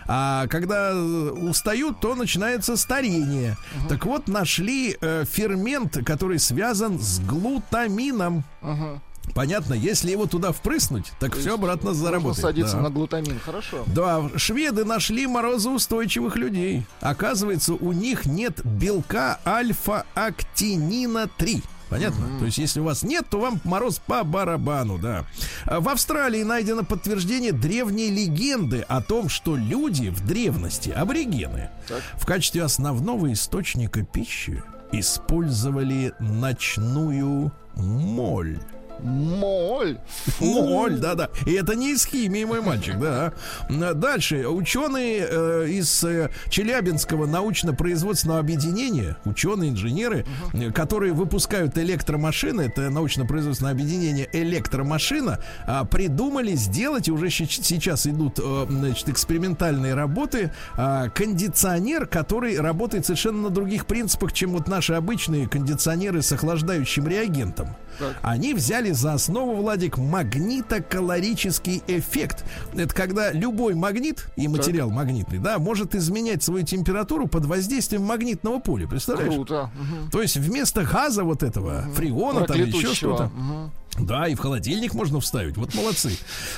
А 0.07 0.47
когда 0.47 0.91
э, 0.91 0.95
устают, 0.95 1.99
то 1.99 2.15
начинается 2.15 2.77
старение. 2.77 3.57
Так 3.89 4.05
вот, 4.05 4.27
нашли 4.27 4.97
э, 4.99 5.25
фермент, 5.29 5.97
который 6.05 6.39
связан 6.39 6.99
с 6.99 7.19
глутамином. 7.19 8.43
Ага. 8.61 9.01
Понятно, 9.33 9.73
если 9.73 10.11
его 10.11 10.25
туда 10.25 10.51
впрыснуть, 10.51 11.11
так 11.19 11.35
все 11.35 11.53
обратно 11.53 11.89
Можно 11.89 12.03
заработает. 12.03 12.37
садиться 12.37 12.75
да. 12.77 12.83
на 12.83 12.89
глутамин. 12.89 13.39
Хорошо. 13.39 13.83
Да, 13.87 14.29
шведы 14.35 14.83
нашли 14.83 15.27
морозоустойчивых 15.27 16.35
людей. 16.35 16.85
Оказывается, 16.99 17.73
у 17.73 17.91
них 17.93 18.25
нет 18.25 18.59
белка 18.65 19.39
альфа-актинина 19.45 21.29
3. 21.37 21.63
Понятно? 21.91 22.39
То 22.39 22.45
есть, 22.45 22.57
если 22.57 22.79
у 22.79 22.85
вас 22.85 23.03
нет, 23.03 23.25
то 23.29 23.41
вам 23.41 23.59
мороз 23.65 23.99
по 23.99 24.23
барабану, 24.23 24.97
да. 24.97 25.25
А 25.65 25.81
В 25.81 25.89
Австралии 25.89 26.41
найдено 26.41 26.83
подтверждение 26.83 27.51
древней 27.51 28.09
легенды 28.09 28.79
о 28.87 29.01
том, 29.01 29.27
что 29.27 29.57
люди 29.57 30.07
в 30.07 30.25
древности, 30.25 30.89
аборигены, 30.89 31.69
в 32.15 32.25
качестве 32.25 32.63
основного 32.63 33.33
источника 33.33 34.03
пищи 34.03 34.63
использовали 34.93 36.13
ночную 36.19 37.51
моль. 37.75 38.57
Моль. 39.01 39.97
Моль, 40.39 40.97
да-да. 40.99 41.29
И 41.45 41.53
это 41.53 41.75
не 41.75 41.93
из 41.93 42.05
химии, 42.05 42.43
мой 42.43 42.61
мальчик, 42.61 42.99
да. 42.99 43.33
Дальше. 43.69 44.47
Ученые 44.47 45.27
э, 45.29 45.67
из 45.69 46.03
э, 46.03 46.29
Челябинского 46.49 47.25
научно-производственного 47.25 48.39
объединения, 48.39 49.17
ученые-инженеры, 49.25 50.25
э, 50.53 50.71
которые 50.71 51.13
выпускают 51.13 51.77
электромашины, 51.77 52.61
это 52.61 52.89
научно-производственное 52.89 53.71
объединение 53.71 54.29
электромашина, 54.31 55.39
а, 55.65 55.85
придумали 55.85 56.55
сделать, 56.55 57.07
и 57.07 57.11
уже 57.11 57.29
сейчас 57.29 58.07
идут 58.07 58.39
э, 58.39 58.65
значит, 58.69 59.09
экспериментальные 59.09 59.93
работы, 59.93 60.51
а, 60.75 61.09
кондиционер, 61.09 62.07
который 62.07 62.59
работает 62.59 63.05
совершенно 63.05 63.43
на 63.43 63.49
других 63.49 63.85
принципах, 63.85 64.33
чем 64.33 64.51
вот 64.51 64.67
наши 64.67 64.93
обычные 64.93 65.47
кондиционеры 65.47 66.21
с 66.21 66.31
охлаждающим 66.31 67.07
реагентом. 67.07 67.75
Они 68.21 68.53
взяли 68.53 68.90
за 68.93 69.13
основу, 69.13 69.55
Владик, 69.55 69.97
магнитокалорический 69.97 71.83
эффект. 71.87 72.43
Это 72.73 72.93
когда 72.93 73.31
любой 73.31 73.75
магнит 73.75 74.27
и 74.35 74.47
материал 74.47 74.89
магнитный, 74.89 75.39
да, 75.39 75.59
может 75.59 75.95
изменять 75.95 76.43
свою 76.43 76.65
температуру 76.65 77.27
под 77.27 77.45
воздействием 77.45 78.03
магнитного 78.03 78.59
поля. 78.59 78.87
Представляешь? 78.87 79.33
Круто. 79.33 79.69
Мгм. 79.75 80.11
То 80.11 80.21
есть 80.21 80.37
вместо 80.37 80.83
газа 80.83 81.23
вот 81.23 81.43
этого, 81.43 81.83
фреона 81.93 82.45
там 82.45 82.57
или 82.57 82.67
еще 82.75 82.93
что-то. 82.93 83.25
Мгм. 83.35 83.71
Да, 83.99 84.27
и 84.27 84.35
в 84.35 84.39
холодильник 84.39 84.93
можно 84.93 85.19
вставить. 85.19 85.57
Вот 85.57 85.75
молодцы. 85.75 86.11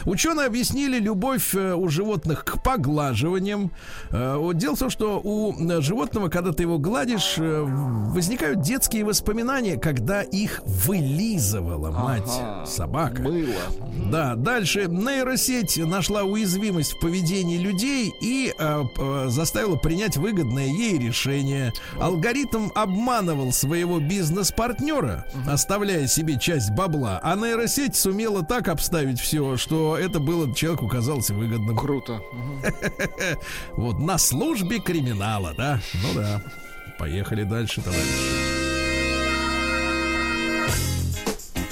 Ученые 0.05 0.45
объяснили 0.45 0.99
любовь 0.99 1.55
э, 1.55 1.73
у 1.73 1.89
животных 1.89 2.45
к 2.45 2.61
поглаживаниям. 2.63 3.71
Э, 4.11 4.39
дело 4.53 4.75
в 4.75 4.79
том, 4.79 4.89
что 4.91 5.19
у 5.21 5.51
э, 5.53 5.81
животного, 5.81 6.29
когда 6.29 6.53
ты 6.53 6.63
его 6.63 6.77
гладишь, 6.77 7.35
возникают 7.37 8.61
детские 8.61 9.03
воспоминания, 9.03 9.77
когда 9.77 10.21
их 10.21 10.61
вылизывала 10.65 11.89
мать 11.91 12.21
Ага. 12.39 12.65
собака. 12.65 13.23
Мыло. 13.23 13.53
Да, 14.11 14.35
дальше 14.35 14.85
нейросеть 14.87 15.77
нашла 15.77 16.23
уязвимость 16.23 16.93
в 16.93 16.99
поведении 16.99 17.57
людей 17.57 18.13
и 18.21 18.53
заставила 19.27 19.75
принять 19.75 20.17
выгодное 20.17 20.67
ей 20.67 20.99
решение. 20.99 21.73
Алгоритм 21.99 22.69
обманывал 22.75 23.51
своего 23.51 23.99
бизнес-партнера, 23.99 25.25
оставляя 25.47 26.07
себе 26.07 26.39
часть 26.39 26.71
бабла, 26.71 27.19
а 27.23 27.35
нейросеть 27.35 27.95
сумела 27.95 28.43
так 28.43 28.67
обставить 28.67 29.19
все, 29.19 29.55
что 29.55 29.97
это 29.97 30.19
было 30.19 30.53
человеку 30.53 30.87
казалось 30.87 31.29
выгодным. 31.29 31.77
Круто. 31.77 32.21
Вот 33.75 33.99
на 33.99 34.17
службе 34.17 34.79
криминала, 34.79 35.53
да? 35.57 35.79
Ну 35.93 36.21
да. 36.21 36.41
Поехали 36.99 37.43
дальше, 37.43 37.81
товарищи. 37.81 38.52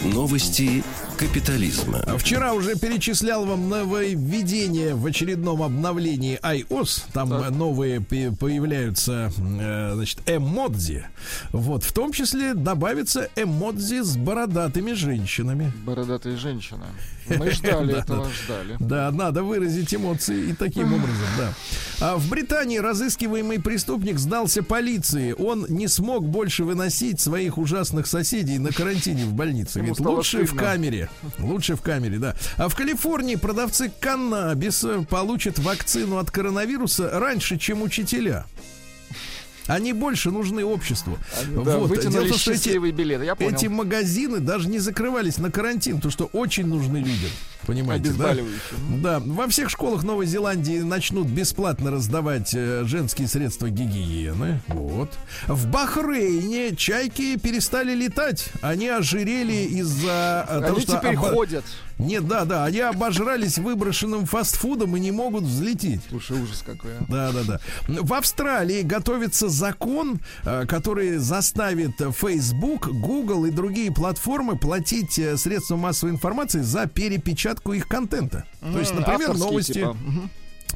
Новости 0.04 0.84
капитализма. 1.18 2.00
А 2.08 2.18
Вчера 2.18 2.54
уже 2.54 2.76
перечислял 2.76 3.46
вам 3.46 3.70
нововведения 3.70 4.96
в 4.96 5.06
очередном 5.06 5.62
обновлении 5.62 6.40
iOS. 6.42 7.04
Там 7.14 7.32
э, 7.32 7.50
новые 7.52 8.02
появляются, 8.02 9.32
э, 9.38 9.92
значит, 9.94 10.22
эмодзи. 10.26 11.06
Вот, 11.52 11.84
в 11.84 11.94
том 11.94 12.14
числе 12.14 12.56
добавится 12.56 13.30
эмодзи 13.36 14.02
с 14.02 14.18
бородатыми 14.18 14.94
женщинами. 14.94 15.72
Бородатые 15.86 16.36
женщины. 16.36 16.86
Мы 17.28 17.52
ждали 17.52 17.92
Да, 17.94 18.00
этого, 18.00 18.26
да. 18.26 18.32
ждали. 18.32 18.78
Да, 18.80 19.12
надо 19.12 19.44
выразить 19.44 19.94
эмоции 19.94 20.50
и 20.50 20.54
таким 20.54 20.94
образом, 20.94 21.28
да. 21.38 21.54
А 22.00 22.18
в 22.18 22.30
Британии 22.30 22.78
разыскиваемый 22.78 23.60
преступник 23.62 24.18
сдался 24.18 24.64
полиции. 24.64 25.34
Он 25.38 25.66
не 25.70 25.88
смог 25.88 26.28
больше 26.28 26.64
выносить 26.64 27.20
своих 27.20 27.58
ужасных 27.58 28.08
соседей 28.08 28.58
на 28.58 28.72
карантине 28.72 29.26
в 29.26 29.34
больнице. 29.34 29.80
Говорит, 29.80 29.96
стало 29.98 30.16
лучше 30.16 30.46
в 30.46 30.56
камере. 30.56 31.10
Лучше 31.40 31.76
в 31.76 31.82
камере, 31.82 32.18
да. 32.18 32.36
А 32.58 32.70
в 32.70 32.76
Калифорнии 32.76 33.36
продавцы 33.36 33.92
каннабиса 34.00 35.04
получат 35.10 35.60
вакцину 35.60 36.18
от 36.18 36.32
коронавируса 36.32 37.10
раньше, 37.20 37.58
чем 37.58 37.82
учителя. 37.82 38.46
Они 39.68 39.94
больше 39.94 40.32
нужны 40.32 40.64
обществу. 40.66 41.18
Да, 41.56 41.78
Вот. 41.78 41.90
Дело 42.00 42.24
в 42.26 42.30
том, 42.30 42.38
что 42.38 42.52
эти- 42.52 42.70
я 43.26 43.36
понял. 43.36 43.52
Эти 43.56 43.68
магазины 43.68 44.40
даже 44.40 44.68
не 44.68 44.80
закрывались 44.80 45.38
на 45.38 45.52
карантин, 45.52 45.98
потому 45.98 46.12
что 46.12 46.26
очень 46.34 46.66
нужны 46.68 46.98
людям. 46.98 47.30
Понимаете, 47.68 48.12
да? 48.14 48.36
Да, 48.90 49.20
во 49.24 49.48
всех 49.48 49.70
школах 49.70 50.04
Новой 50.04 50.26
Зеландии 50.26 50.80
начнут 50.80 51.28
бесплатно 51.28 51.92
раздавать 51.92 52.52
э, 52.56 52.84
женские 52.86 53.28
средства 53.28 53.70
гигиены. 53.70 54.60
Вот. 54.68 55.14
В 55.48 55.68
Бахрейне 55.68 56.76
чайки 56.76 57.38
перестали 57.38 57.94
летать. 57.94 58.50
Они 58.62 58.88
ожирели 58.88 59.68
из-за 59.80 60.46
э, 60.50 60.60
того, 60.62 60.76
Они 60.78 60.82
что 60.82 60.98
теперь 60.98 61.16
обо- 61.16 61.30
ходят. 61.34 61.64
Нет, 62.02 62.28
да, 62.28 62.46
да, 62.46 62.66
они 62.66 62.80
обожрались 62.80 63.58
выброшенным 63.58 64.26
фастфудом 64.26 64.98
и 64.98 65.00
не 65.00 65.12
могут 65.12 65.44
взлететь. 65.44 66.02
Слушай, 66.10 66.42
ужас 66.42 66.64
какой. 66.66 66.92
а. 66.98 67.06
Да, 67.08 67.32
да, 67.32 67.44
да. 67.44 67.60
В 67.88 68.14
Австралии 68.14 68.82
готовится 68.82 69.50
закон, 69.50 70.20
э, 70.44 70.66
который 70.66 71.18
заставит 71.18 71.92
Facebook, 72.18 72.88
Google 72.88 73.46
и 73.46 73.52
другие 73.52 73.92
платформы 73.92 74.58
платить 74.58 75.18
э, 75.20 75.38
средствам 75.38 75.80
массовой 75.80 76.14
информации 76.14 76.62
за 76.62 76.88
перепечатку 76.88 77.74
их 77.74 77.88
контента. 77.88 78.46
То 78.62 78.80
есть, 78.80 78.94
например, 78.94 79.38
новости. 79.38 79.74
типа. 79.74 79.96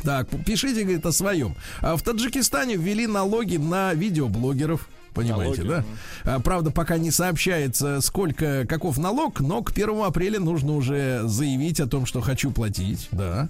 Так, 0.04 0.28
пишите, 0.46 0.84
говорит, 0.84 1.06
о 1.06 1.12
своем. 1.12 1.56
А 1.82 1.96
в 1.96 2.02
Таджикистане 2.04 2.76
ввели 2.76 3.08
налоги 3.08 3.58
на 3.58 3.94
видеоблогеров. 3.94 4.90
Понимаете, 5.16 5.64
Налоги, 5.64 5.86
да? 6.26 6.36
А, 6.36 6.40
правда, 6.42 6.72
пока 6.72 6.98
не 6.98 7.10
сообщается, 7.10 8.02
сколько, 8.02 8.66
каков 8.68 8.98
налог, 8.98 9.40
но 9.40 9.64
к 9.64 9.72
1 9.72 10.04
апреля 10.04 10.40
нужно 10.40 10.74
уже 10.76 11.22
заявить 11.24 11.80
о 11.80 11.88
том, 11.88 12.06
что 12.06 12.20
хочу 12.22 12.52
платить, 12.52 13.08
да. 13.12 13.48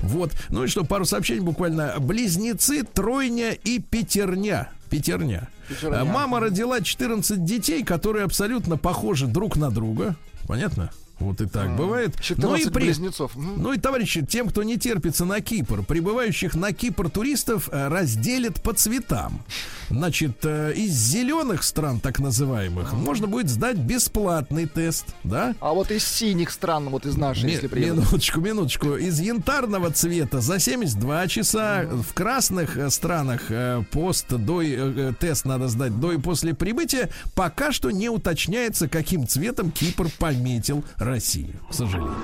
Вот. 0.00 0.32
Ну 0.48 0.64
и 0.64 0.66
что, 0.68 0.84
пару 0.84 1.04
сообщений 1.04 1.42
буквально. 1.42 1.96
Близнецы, 2.00 2.82
тройня 2.82 3.52
и 3.52 3.78
пятерня. 3.78 4.70
Пятерня. 4.88 5.48
Пятерня. 5.68 6.00
А, 6.00 6.04
Мама 6.04 6.40
родила 6.40 6.80
14 6.80 7.44
детей, 7.44 7.84
которые 7.84 8.24
абсолютно 8.24 8.78
похожи 8.78 9.26
друг 9.26 9.56
на 9.56 9.70
друга. 9.70 10.16
Понятно? 10.48 10.90
Вот 11.22 11.40
и 11.40 11.46
так 11.46 11.76
бывает. 11.76 12.14
Ну 12.16 12.22
14 12.22 12.66
и 12.66 12.70
при... 12.70 12.84
близнецов. 12.84 13.32
Ну 13.36 13.72
и, 13.72 13.78
товарищи, 13.78 14.24
тем, 14.24 14.48
кто 14.48 14.62
не 14.62 14.76
терпится 14.76 15.24
на 15.24 15.40
Кипр, 15.40 15.82
прибывающих 15.82 16.54
на 16.54 16.72
Кипр 16.72 17.10
туристов 17.10 17.68
э, 17.72 17.88
разделят 17.88 18.62
по 18.62 18.72
цветам. 18.72 19.42
Значит, 19.90 20.38
э, 20.44 20.72
из 20.74 20.92
зеленых 20.92 21.62
стран, 21.62 22.00
так 22.00 22.18
называемых, 22.18 22.92
можно 22.92 23.26
будет 23.26 23.48
сдать 23.48 23.76
бесплатный 23.76 24.66
тест, 24.66 25.06
да? 25.22 25.54
А 25.60 25.72
вот 25.72 25.90
из 25.90 26.04
синих 26.04 26.50
стран, 26.50 26.88
вот 26.88 27.06
из 27.06 27.16
нашей, 27.16 27.44
Ми- 27.44 27.52
если 27.52 27.66
приедут. 27.66 28.04
минуточку, 28.04 28.40
минуточку. 28.40 28.96
Из 28.96 29.20
янтарного 29.20 29.90
цвета 29.90 30.40
за 30.40 30.58
72 30.58 31.28
часа. 31.28 31.84
В 31.84 32.14
красных 32.14 32.76
э, 32.76 32.90
странах 32.90 33.42
пост 33.90 34.26
до 34.28 34.62
э, 34.62 35.12
тест 35.18 35.44
надо 35.44 35.68
сдать 35.68 35.98
до 36.00 36.12
и 36.12 36.18
после 36.18 36.54
прибытия. 36.54 37.10
Пока 37.34 37.72
что 37.72 37.90
не 37.90 38.08
уточняется, 38.08 38.88
каким 38.88 39.26
цветом 39.26 39.70
Кипр 39.70 40.08
пометил 40.18 40.84
Россию. 41.12 41.52
К 41.68 41.74
сожалению. 41.74 42.14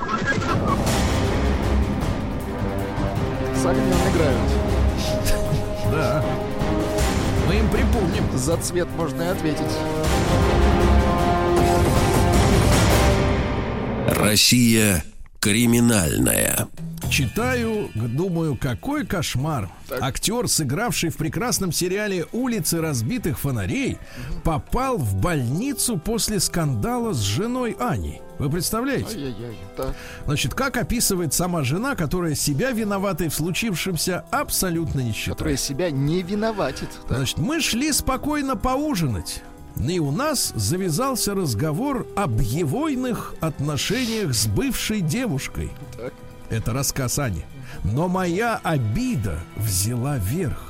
С 3.55 3.67
огнем 3.67 3.99
играют. 4.15 4.41
Да. 5.93 6.25
Мы 7.47 7.57
им 7.57 7.69
припомним. 7.71 8.25
За 8.35 8.57
цвет 8.59 8.89
можно 8.97 9.23
и 9.23 9.27
ответить. 9.27 9.61
Россия 14.07 15.05
криминальная. 15.41 16.69
Читаю, 17.11 17.89
думаю, 17.95 18.57
какой 18.57 19.07
кошмар. 19.07 19.71
Актер, 20.01 20.47
сыгравший 20.49 21.09
в 21.11 21.17
прекрасном 21.17 21.73
сериале 21.73 22.27
«Улицы 22.33 22.81
разбитых 22.81 23.39
фонарей», 23.39 23.99
попал 24.45 24.99
в 24.99 25.15
больницу 25.17 25.97
после 25.97 26.41
скандала 26.41 27.13
с 27.15 27.21
женой 27.21 27.77
Аней. 27.79 28.21
Вы 28.39 28.51
представляете? 28.51 29.17
Ай-яй-яй. 29.17 29.57
Так. 29.77 29.97
Значит, 30.27 30.55
как 30.55 30.77
описывает 30.77 31.33
сама 31.35 31.65
жена, 31.65 31.97
которая 31.97 32.35
себя 32.35 32.71
виноватой 32.71 33.29
в 33.29 33.35
случившемся 33.35 34.25
абсолютно 34.31 35.01
не 35.01 35.13
Которая 35.13 35.57
считает. 35.57 35.61
себя 35.61 35.91
не 35.91 36.23
виноватит. 36.23 36.89
Так. 37.09 37.17
Значит, 37.17 37.39
мы 37.39 37.61
шли 37.61 37.91
спокойно 37.93 38.55
поужинать. 38.57 39.43
И 39.81 39.99
у 40.01 40.11
нас 40.11 40.53
завязался 40.55 41.35
разговор 41.35 42.07
об 42.17 42.41
егойных 42.41 43.35
отношениях 43.41 44.35
с 44.35 44.47
бывшей 44.47 45.01
девушкой. 45.01 45.71
Так. 45.97 46.13
Это 46.51 46.73
рассказ 46.73 47.19
Ани. 47.19 47.45
Но 47.85 48.09
моя 48.09 48.61
обида 48.63 49.39
взяла 49.57 50.19
верх. 50.19 50.68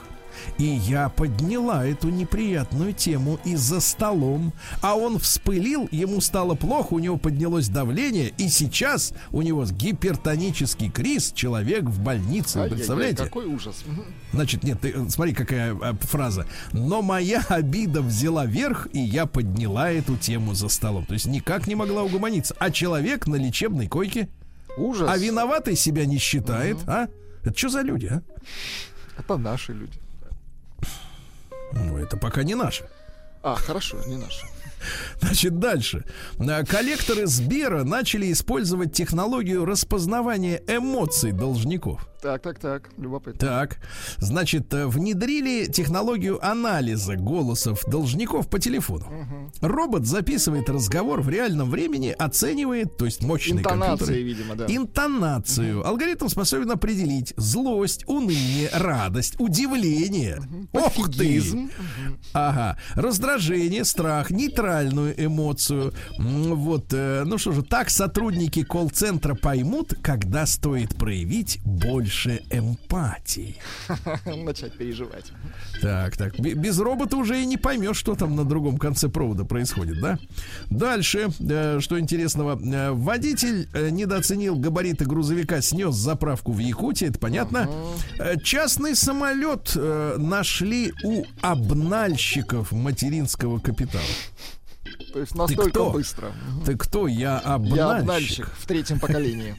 И 0.58 0.64
я 0.64 1.08
подняла 1.08 1.86
эту 1.86 2.08
неприятную 2.08 2.92
тему 2.92 3.38
и 3.44 3.56
за 3.56 3.80
столом. 3.80 4.52
А 4.82 4.94
он 4.94 5.18
вспылил, 5.18 5.88
ему 5.90 6.20
стало 6.20 6.54
плохо, 6.54 6.94
у 6.94 6.98
него 6.98 7.16
поднялось 7.16 7.68
давление, 7.68 8.32
и 8.38 8.48
сейчас 8.48 9.12
у 9.30 9.42
него 9.42 9.64
гипертонический 9.64 10.90
криз, 10.90 11.32
человек 11.32 11.84
в 11.84 12.00
больнице. 12.00 12.68
Представляете? 12.68 13.24
Какой 13.24 13.46
ужас. 13.46 13.84
Значит, 14.32 14.62
нет, 14.64 14.80
ты, 14.80 14.90
э, 14.90 15.08
смотри, 15.08 15.32
какая 15.34 15.74
э, 15.74 15.94
фраза. 16.00 16.46
Но 16.72 17.02
моя 17.02 17.44
обида 17.48 18.02
взяла 18.02 18.46
верх, 18.46 18.88
и 18.92 19.00
я 19.00 19.26
подняла 19.26 19.90
эту 19.90 20.16
тему 20.16 20.54
за 20.54 20.68
столом. 20.68 21.06
То 21.06 21.14
есть 21.14 21.26
никак 21.26 21.66
не 21.66 21.74
могла 21.74 22.02
угомониться. 22.02 22.54
А 22.58 22.70
человек 22.70 23.26
на 23.26 23.36
лечебной 23.36 23.88
койке, 23.88 24.28
Ужас. 24.76 25.08
а 25.10 25.16
виноватый 25.16 25.76
себя 25.76 26.06
не 26.06 26.18
считает, 26.18 26.78
а? 26.86 27.08
Это 27.44 27.56
что 27.56 27.68
за 27.68 27.82
люди, 27.82 28.06
а? 28.06 28.22
Это 29.18 29.36
наши 29.36 29.72
люди. 29.72 29.98
Ну, 31.72 31.98
это 31.98 32.16
пока 32.16 32.42
не 32.42 32.54
наши. 32.54 32.88
А, 33.42 33.54
хорошо, 33.54 33.98
не 34.06 34.16
наши. 34.16 34.46
Значит, 35.20 35.58
дальше. 35.58 36.04
А, 36.38 36.64
Коллекторы 36.64 37.26
Сбера 37.26 37.84
начали 37.84 38.32
использовать 38.32 38.92
технологию 38.92 39.64
распознавания 39.64 40.62
эмоций 40.66 41.32
должников. 41.32 42.08
Так, 42.20 42.42
так, 42.42 42.58
так. 42.58 42.90
Любопытно. 42.96 43.38
Так, 43.38 43.78
значит, 44.18 44.74
э, 44.74 44.86
внедрили 44.86 45.66
технологию 45.66 46.44
анализа 46.44 47.14
голосов 47.14 47.84
должников 47.86 48.48
по 48.48 48.58
телефону. 48.58 49.06
Робот 49.60 50.04
записывает 50.06 50.68
разговор 50.68 51.20
в 51.20 51.28
реальном 51.28 51.70
времени, 51.70 52.14
оценивает, 52.18 52.96
то 52.96 53.04
есть 53.04 53.22
мощный 53.22 53.58
Интонации, 53.58 53.98
компьютер, 53.98 54.14
видимо, 54.14 54.54
да. 54.56 54.66
интонацию. 54.68 55.86
Алгоритм 55.86 56.26
способен 56.28 56.70
определить 56.70 57.34
злость, 57.36 58.04
уныние, 58.08 58.68
радость, 58.72 59.36
удивление. 59.38 60.40
Ох 60.72 60.94
ты! 60.94 61.02
Пофигизм. 61.02 61.70
Ага. 62.32 62.78
Раздражение, 62.94 63.84
страх, 63.84 64.30
нейтральную 64.30 65.14
эмоцию. 65.24 65.92
Вот, 66.18 66.86
э, 66.92 67.22
ну 67.24 67.38
что 67.38 67.52
же, 67.52 67.62
так 67.62 67.90
сотрудники 67.90 68.64
колл-центра 68.64 69.34
поймут, 69.34 69.94
когда 70.02 70.46
стоит 70.46 70.96
проявить 70.96 71.60
больше 72.08 72.40
эмпатии. 72.50 73.56
Начать 74.24 74.72
переживать. 74.78 75.30
Так, 75.82 76.16
так. 76.16 76.40
Без 76.40 76.78
робота 76.78 77.18
уже 77.18 77.42
и 77.42 77.44
не 77.44 77.58
поймешь, 77.58 77.98
что 77.98 78.14
там 78.14 78.34
на 78.34 78.46
другом 78.46 78.78
конце 78.78 79.10
провода 79.10 79.44
происходит, 79.44 80.00
да? 80.00 80.18
Дальше, 80.70 81.28
э, 81.38 81.80
что 81.80 82.00
интересного. 82.00 82.58
Э, 82.58 82.92
Водитель 82.92 83.68
э, 83.74 83.90
недооценил 83.90 84.56
габариты 84.56 85.04
грузовика, 85.04 85.60
снес 85.60 85.94
заправку 85.96 86.52
в 86.52 86.58
Якутии, 86.58 87.08
это 87.08 87.18
понятно. 87.18 87.68
Частный 88.42 88.96
самолет 88.96 89.76
нашли 89.76 90.94
у 91.04 91.24
обнальщиков 91.42 92.72
материнского 92.72 93.58
капитала. 93.58 94.04
То 95.12 95.20
есть 95.20 95.34
настолько 95.34 95.70
кто? 95.70 95.90
быстро. 95.90 96.32
Ты 96.64 96.76
кто? 96.76 97.06
Я 97.06 97.38
обнальщик. 97.38 97.76
Я 97.76 97.96
обнальщик 97.96 98.50
в 98.58 98.66
третьем 98.66 99.00
поколении. 99.00 99.56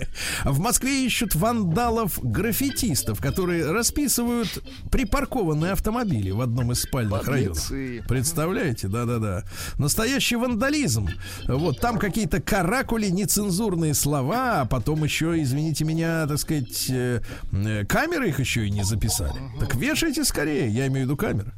В 0.44 0.60
Москве 0.60 1.04
ищут 1.04 1.34
вандалов-граффитистов, 1.34 3.20
которые 3.20 3.70
расписывают 3.70 4.62
припаркованные 4.90 5.72
автомобили 5.72 6.30
в 6.30 6.40
одном 6.40 6.72
из 6.72 6.82
спальных 6.82 7.26
районов. 7.26 7.68
Подлецы. 7.68 8.04
Представляете? 8.06 8.88
Да-да-да. 8.88 9.44
Настоящий 9.78 10.36
вандализм. 10.36 11.08
Вот 11.48 11.80
там 11.80 11.98
какие-то 11.98 12.40
каракули, 12.40 13.08
нецензурные 13.08 13.94
слова, 13.94 14.62
а 14.62 14.64
потом 14.66 15.04
еще, 15.04 15.40
извините 15.42 15.84
меня, 15.84 16.26
так 16.26 16.38
сказать, 16.38 16.86
э, 16.90 17.20
э, 17.52 17.84
камеры 17.86 18.28
их 18.28 18.40
еще 18.40 18.66
и 18.66 18.70
не 18.70 18.84
записали. 18.84 19.40
Так 19.58 19.74
вешайте 19.74 20.24
скорее, 20.24 20.68
я 20.68 20.86
имею 20.86 21.06
в 21.06 21.10
виду 21.10 21.16
камеры. 21.16 21.52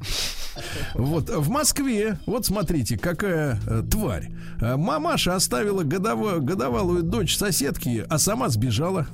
Вот 0.94 1.28
в 1.30 1.50
Москве, 1.50 2.18
вот 2.26 2.46
смотрите, 2.46 2.96
какая 2.96 3.33
э, 3.34 3.82
тварь. 3.90 4.30
Э, 4.60 4.76
Мамаша 4.76 5.34
оставила 5.34 5.82
годово- 5.82 6.38
годовалую 6.40 7.02
дочь 7.02 7.36
соседки, 7.36 8.04
а 8.08 8.18
сама 8.18 8.48
сбежала. 8.48 9.06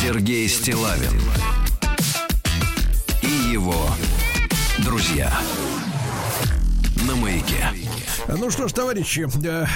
Сергей 0.00 0.48
Стилавин 0.48 1.20
и 3.22 3.52
его 3.52 3.88
друзья. 4.84 5.32
на 7.06 7.16
маяке. 7.16 7.66
Ну 8.28 8.50
что 8.50 8.68
ж, 8.68 8.72
товарищи, 8.72 9.26
э, 9.44 9.66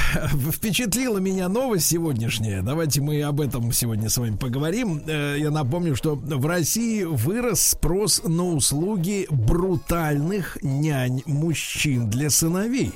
впечатлила 0.53 1.19
меня 1.19 1.49
новость 1.49 1.87
сегодняшняя. 1.87 2.63
Давайте 2.63 3.01
мы 3.01 3.21
об 3.23 3.41
этом 3.41 3.73
сегодня 3.73 4.09
с 4.09 4.17
вами 4.19 4.37
поговорим. 4.37 5.03
Э, 5.07 5.37
Я 5.39 5.51
напомню, 5.51 5.95
что 5.97 6.15
в 6.17 6.47
России 6.47 7.03
вырос 7.03 7.61
спрос 7.61 8.23
на 8.25 8.45
услуги 8.47 9.27
брутальных 9.31 10.59
нянь-мужчин 10.63 12.09
для 12.09 12.31
сыновей. 12.31 12.93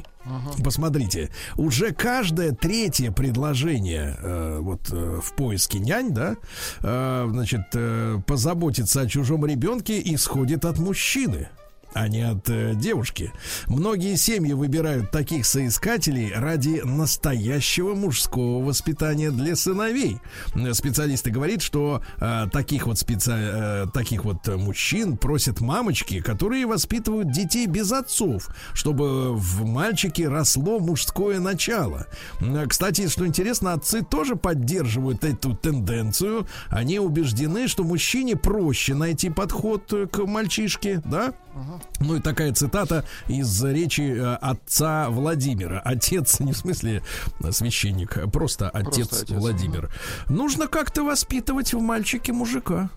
Посмотрите, 0.62 1.30
уже 1.56 1.92
каждое 1.92 2.52
третье 2.52 3.10
предложение 3.10 4.16
э, 4.20 4.58
вот 4.60 4.90
э, 4.92 5.20
в 5.22 5.34
поиске 5.34 5.78
нянь, 5.78 6.10
да, 6.12 6.36
э, 6.82 7.26
значит, 7.30 7.62
э, 7.74 8.18
позаботиться 8.26 9.00
о 9.00 9.06
чужом 9.06 9.46
ребенке 9.46 10.00
исходит 10.14 10.64
от 10.66 10.78
мужчины 10.78 11.48
а 11.94 12.08
не 12.08 12.22
от 12.22 12.48
э, 12.48 12.74
девушки. 12.74 13.32
Многие 13.66 14.16
семьи 14.16 14.52
выбирают 14.52 15.10
таких 15.10 15.46
соискателей 15.46 16.32
ради 16.34 16.80
настоящего 16.84 17.94
мужского 17.94 18.64
воспитания 18.64 19.30
для 19.30 19.56
сыновей. 19.56 20.18
Специалисты 20.72 21.30
говорят, 21.30 21.62
что 21.62 22.02
э, 22.18 22.46
таких 22.52 22.86
вот 22.86 22.98
специ... 22.98 23.32
э, 23.32 23.86
таких 23.92 24.24
вот 24.24 24.46
мужчин 24.48 25.16
просят 25.16 25.60
мамочки, 25.60 26.20
которые 26.20 26.66
воспитывают 26.66 27.32
детей 27.32 27.66
без 27.66 27.92
отцов, 27.92 28.48
чтобы 28.72 29.34
в 29.34 29.64
мальчике 29.64 30.28
росло 30.28 30.78
мужское 30.78 31.40
начало. 31.40 32.06
Э, 32.40 32.66
Кстати, 32.68 33.08
что 33.08 33.26
интересно, 33.26 33.72
отцы 33.72 34.02
тоже 34.02 34.36
поддерживают 34.36 35.24
эту 35.24 35.54
тенденцию. 35.54 36.46
Они 36.68 36.98
убеждены, 36.98 37.68
что 37.68 37.84
мужчине 37.84 38.36
проще 38.36 38.94
найти 38.94 39.30
подход 39.30 39.92
э, 39.92 40.06
к 40.06 40.24
мальчишке, 40.26 41.02
да? 41.04 41.34
Ну 42.00 42.16
и 42.16 42.20
такая 42.20 42.52
цитата 42.52 43.04
из 43.28 43.62
речи 43.64 44.02
э, 44.02 44.34
отца 44.36 45.10
Владимира. 45.10 45.80
Отец, 45.80 46.40
не 46.40 46.52
в 46.52 46.56
смысле 46.56 47.02
священник, 47.50 48.16
а 48.16 48.28
просто 48.28 48.68
отец, 48.70 49.08
Просто 49.08 49.16
отец, 49.24 49.30
Владимир. 49.38 49.90
Нужно 50.28 50.66
как-то 50.66 51.04
воспитывать 51.04 51.72
в 51.74 51.80
мальчике 51.80 52.32
мужика 52.32 52.90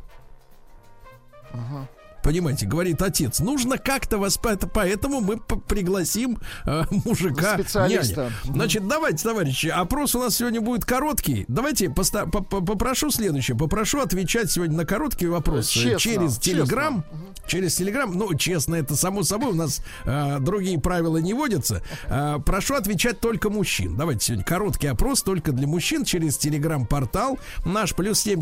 понимаете, 2.24 2.66
говорит 2.66 3.02
отец, 3.02 3.40
нужно 3.40 3.78
как-то 3.78 4.18
воспитать, 4.18 4.62
поэтому 4.74 5.20
мы 5.20 5.38
пригласим 5.38 6.40
э, 6.66 6.84
мужика. 7.06 7.56
Специалиста. 7.56 8.32
Няня. 8.46 8.56
Значит, 8.56 8.88
давайте, 8.88 9.24
товарищи, 9.24 9.68
опрос 9.68 10.16
у 10.16 10.20
нас 10.20 10.38
сегодня 10.38 10.62
будет 10.62 10.86
короткий. 10.86 11.46
Давайте 11.48 11.90
поста- 11.90 12.26
по 12.26 12.38
-по 12.40 12.66
попрошу 12.66 13.12
следующее, 13.12 13.58
попрошу 13.58 14.00
отвечать 14.00 14.52
сегодня 14.52 14.78
на 14.78 14.86
короткие 14.86 15.30
вопросы 15.30 15.80
э, 15.80 15.82
честно, 15.82 16.00
через 16.00 16.38
Телеграм. 16.38 17.06
Через 17.46 17.76
Телеграм, 17.76 18.12
ну, 18.14 18.34
честно, 18.36 18.76
это 18.76 18.96
само 18.96 19.24
собой, 19.24 19.52
у 19.52 19.56
нас 19.56 19.82
э, 20.06 20.38
другие 20.40 20.80
правила 20.80 21.18
не 21.18 21.34
водятся. 21.34 21.84
Э, 22.08 22.40
прошу 22.44 22.76
отвечать 22.76 23.20
только 23.20 23.50
мужчин. 23.50 23.98
Давайте 23.98 24.26
сегодня 24.26 24.46
короткий 24.46 24.88
опрос 24.88 25.24
только 25.24 25.52
для 25.52 25.68
мужчин 25.68 26.06
через 26.06 26.38
Телеграм-портал 26.38 27.38
наш 27.66 27.94
плюс 27.94 28.20
7 28.20 28.42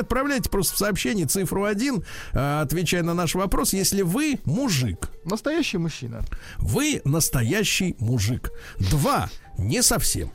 Отправляйте 0.00 0.50
просто 0.50 0.74
в 0.74 0.78
сообщение 0.78 1.26
цифру 1.26 1.64
1 1.64 1.99
Э, 2.32 2.60
отвечая 2.62 3.02
на 3.02 3.14
наш 3.14 3.34
вопрос, 3.34 3.72
если 3.72 4.02
вы 4.02 4.38
мужик. 4.44 5.10
Настоящий 5.24 5.78
мужчина. 5.78 6.24
Вы 6.58 7.02
настоящий 7.04 7.96
мужик. 7.98 8.50
Два. 8.90 9.28
Не 9.58 9.82
совсем. 9.82 10.32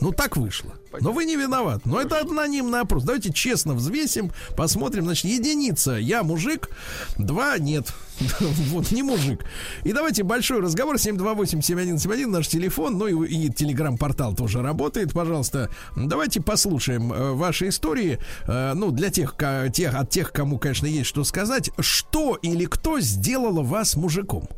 Ну, 0.00 0.12
так 0.12 0.36
вышло. 0.36 0.72
Но 1.00 1.12
вы 1.12 1.24
не 1.24 1.36
виноват. 1.36 1.86
Но 1.86 2.00
это 2.00 2.20
анонимный 2.20 2.80
опрос. 2.80 3.04
Давайте 3.04 3.32
честно 3.32 3.74
взвесим, 3.74 4.30
посмотрим. 4.56 5.04
Значит, 5.04 5.24
единица 5.26 5.92
я 5.92 6.22
мужик, 6.22 6.68
два 7.16 7.58
нет. 7.58 7.92
Вот, 8.40 8.92
не 8.92 9.02
мужик. 9.02 9.44
И 9.84 9.92
давайте 9.92 10.22
большой 10.22 10.60
разговор. 10.60 10.96
728-7171 10.96 12.26
наш 12.26 12.48
телефон. 12.48 12.98
Ну 12.98 13.06
и, 13.24 13.28
и 13.46 13.52
телеграм-портал 13.52 14.34
тоже 14.34 14.62
работает. 14.62 15.12
Пожалуйста, 15.12 15.70
давайте 15.96 16.40
послушаем 16.40 17.12
э, 17.12 17.32
ваши 17.32 17.68
истории. 17.68 18.18
Э, 18.46 18.72
ну, 18.74 18.90
для 18.90 19.10
тех, 19.10 19.36
ка- 19.36 19.68
тех, 19.70 19.94
от 19.94 20.10
тех, 20.10 20.32
кому, 20.32 20.58
конечно, 20.58 20.86
есть 20.86 21.08
что 21.08 21.24
сказать. 21.24 21.70
Что 21.80 22.36
или 22.42 22.66
кто 22.66 23.00
сделало 23.00 23.62
вас 23.62 23.96
мужиком? 23.96 24.48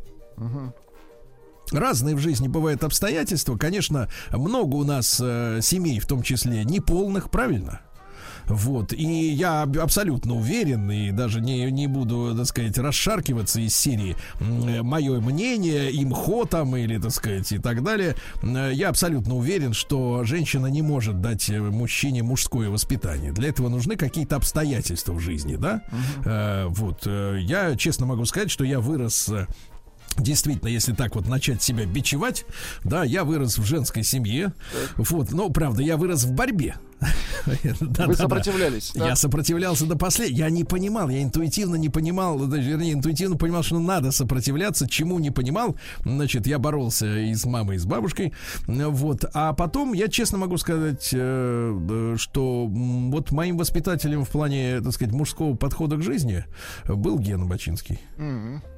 Разные 1.71 2.15
в 2.15 2.19
жизни 2.19 2.47
бывают 2.47 2.83
обстоятельства. 2.83 3.57
Конечно, 3.57 4.07
много 4.31 4.75
у 4.75 4.83
нас 4.83 5.19
э, 5.23 5.59
семей, 5.61 5.99
в 5.99 6.05
том 6.07 6.21
числе 6.23 6.63
неполных, 6.63 7.29
правильно? 7.29 7.81
Вот, 8.45 8.93
и 8.93 9.03
я 9.33 9.63
аб- 9.63 9.77
абсолютно 9.77 10.33
уверен, 10.35 10.89
и 10.89 11.11
даже 11.11 11.41
не, 11.41 11.69
не 11.69 11.87
буду, 11.87 12.33
так 12.33 12.45
сказать, 12.45 12.77
расшаркиваться 12.77 13.59
из 13.59 13.75
серии 13.75 14.15
мое 14.39 15.19
мнение, 15.19 15.91
имхо 16.01 16.45
там, 16.45 16.77
или, 16.77 16.97
так 16.97 17.11
сказать, 17.11 17.51
и 17.51 17.57
так 17.57 17.83
далее. 17.83 18.15
М, 18.41 18.71
Я 18.71 18.87
абсолютно 18.87 19.35
уверен, 19.35 19.73
что 19.73 20.23
женщина 20.23 20.67
не 20.67 20.81
может 20.81 21.19
дать 21.19 21.49
э, 21.49 21.59
мужчине 21.59 22.23
мужское 22.23 22.69
воспитание. 22.69 23.33
Для 23.33 23.49
этого 23.49 23.67
нужны 23.67 23.97
какие-то 23.97 24.37
обстоятельства 24.37 25.11
в 25.11 25.19
жизни, 25.19 25.57
да? 25.57 25.81
Э, 26.23 26.67
Вот, 26.69 27.01
э, 27.05 27.39
я 27.41 27.75
честно 27.75 28.05
могу 28.05 28.23
сказать, 28.23 28.49
что 28.49 28.63
я 28.63 28.79
вырос 28.79 29.27
э, 29.27 29.47
Действительно, 30.17 30.69
если 30.69 30.93
так 30.93 31.15
вот 31.15 31.27
начать 31.27 31.61
себя 31.61 31.85
бичевать, 31.85 32.45
да, 32.83 33.03
я 33.03 33.23
вырос 33.23 33.57
в 33.57 33.65
женской 33.65 34.03
семье, 34.03 34.53
вот, 34.97 35.31
но 35.31 35.49
правда, 35.49 35.83
я 35.83 35.97
вырос 35.97 36.23
в 36.23 36.31
борьбе. 36.31 36.75
Вы 37.45 38.15
сопротивлялись. 38.15 38.91
Я 38.95 39.15
сопротивлялся 39.15 39.85
до 39.85 39.95
последнего. 39.95 40.37
Я 40.37 40.49
не 40.49 40.63
понимал, 40.63 41.09
я 41.09 41.21
интуитивно 41.23 41.75
не 41.75 41.89
понимал, 41.89 42.39
даже, 42.39 42.69
вернее, 42.69 42.93
интуитивно 42.93 43.37
понимал, 43.37 43.63
что 43.63 43.79
надо 43.79 44.11
сопротивляться, 44.11 44.87
чему 44.87 45.19
не 45.19 45.31
понимал. 45.31 45.77
Значит, 46.03 46.47
я 46.47 46.59
боролся 46.59 47.19
и 47.19 47.33
с 47.33 47.45
мамой, 47.45 47.75
и 47.77 47.79
с 47.79 47.85
бабушкой. 47.85 48.33
Вот. 48.67 49.25
А 49.33 49.53
потом, 49.53 49.93
я 49.93 50.07
честно 50.07 50.37
могу 50.37 50.57
сказать, 50.57 51.09
э, 51.13 51.79
э, 51.89 52.15
что 52.17 52.67
вот 52.67 53.31
моим 53.31 53.57
воспитателем 53.57 54.25
в 54.25 54.29
плане, 54.29 54.81
так 54.81 54.93
сказать, 54.93 55.13
мужского 55.13 55.55
подхода 55.55 55.97
к 55.97 56.01
жизни 56.01 56.45
был 56.85 57.19
Гена 57.19 57.45
Бачинский. 57.45 57.99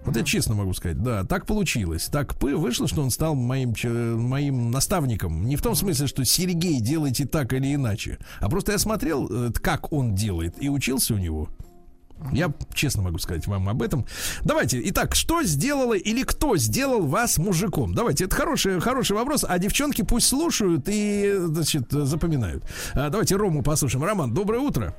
Вот 0.06 0.16
я 0.16 0.24
честно 0.24 0.56
могу 0.56 0.74
сказать, 0.74 1.02
да, 1.02 1.24
так 1.24 1.46
получилось. 1.46 2.06
Так 2.12 2.42
вышло, 2.42 2.88
что 2.88 3.02
он 3.02 3.12
стал 3.12 3.36
моим, 3.36 3.74
моим 4.20 4.72
наставником. 4.72 5.46
Не 5.46 5.56
в 5.56 5.62
том 5.62 5.76
смысле, 5.76 6.08
что 6.08 6.26
Сергей, 6.26 6.80
делайте 6.80 7.26
так 7.26 7.54
или 7.54 7.76
иначе. 7.76 8.09
А 8.40 8.50
просто 8.50 8.72
я 8.72 8.78
смотрел, 8.78 9.28
э, 9.30 9.52
как 9.62 9.92
он 9.92 10.16
делает, 10.16 10.56
и 10.60 10.70
учился 10.70 11.14
у 11.14 11.18
него. 11.18 11.50
Я 12.32 12.52
честно 12.74 13.02
могу 13.02 13.18
сказать 13.18 13.48
вам 13.48 13.70
об 13.70 13.82
этом. 13.82 14.06
Давайте, 14.44 14.82
итак, 14.90 15.16
что 15.16 15.42
сделало 15.44 15.94
или 15.94 16.24
кто 16.24 16.58
сделал 16.58 17.06
вас 17.06 17.38
мужиком? 17.38 17.94
Давайте, 17.94 18.26
это 18.26 18.36
хороший, 18.36 18.80
хороший 18.82 19.16
вопрос, 19.16 19.46
а 19.48 19.58
девчонки 19.58 20.02
пусть 20.04 20.28
слушают 20.28 20.84
и, 20.88 21.34
значит, 21.38 21.92
запоминают. 21.92 22.64
А, 22.94 23.10
давайте 23.10 23.36
Рому 23.36 23.64
послушаем. 23.64 24.04
Роман, 24.04 24.34
доброе 24.34 24.60
утро. 24.60 24.94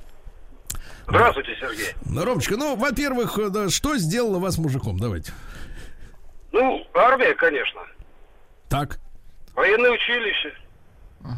Здравствуйте, 1.06 1.56
Сергей. 1.60 2.24
Ромочка, 2.24 2.56
ну, 2.56 2.76
во-первых, 2.76 3.38
э, 3.38 3.68
что 3.68 3.98
сделало 3.98 4.38
вас 4.38 4.58
мужиком? 4.58 4.98
Давайте. 4.98 5.32
Ну, 6.52 6.86
армия, 6.94 7.34
конечно. 7.34 7.80
Так. 8.68 8.98
Военное 9.54 9.90
училище. 9.90 10.54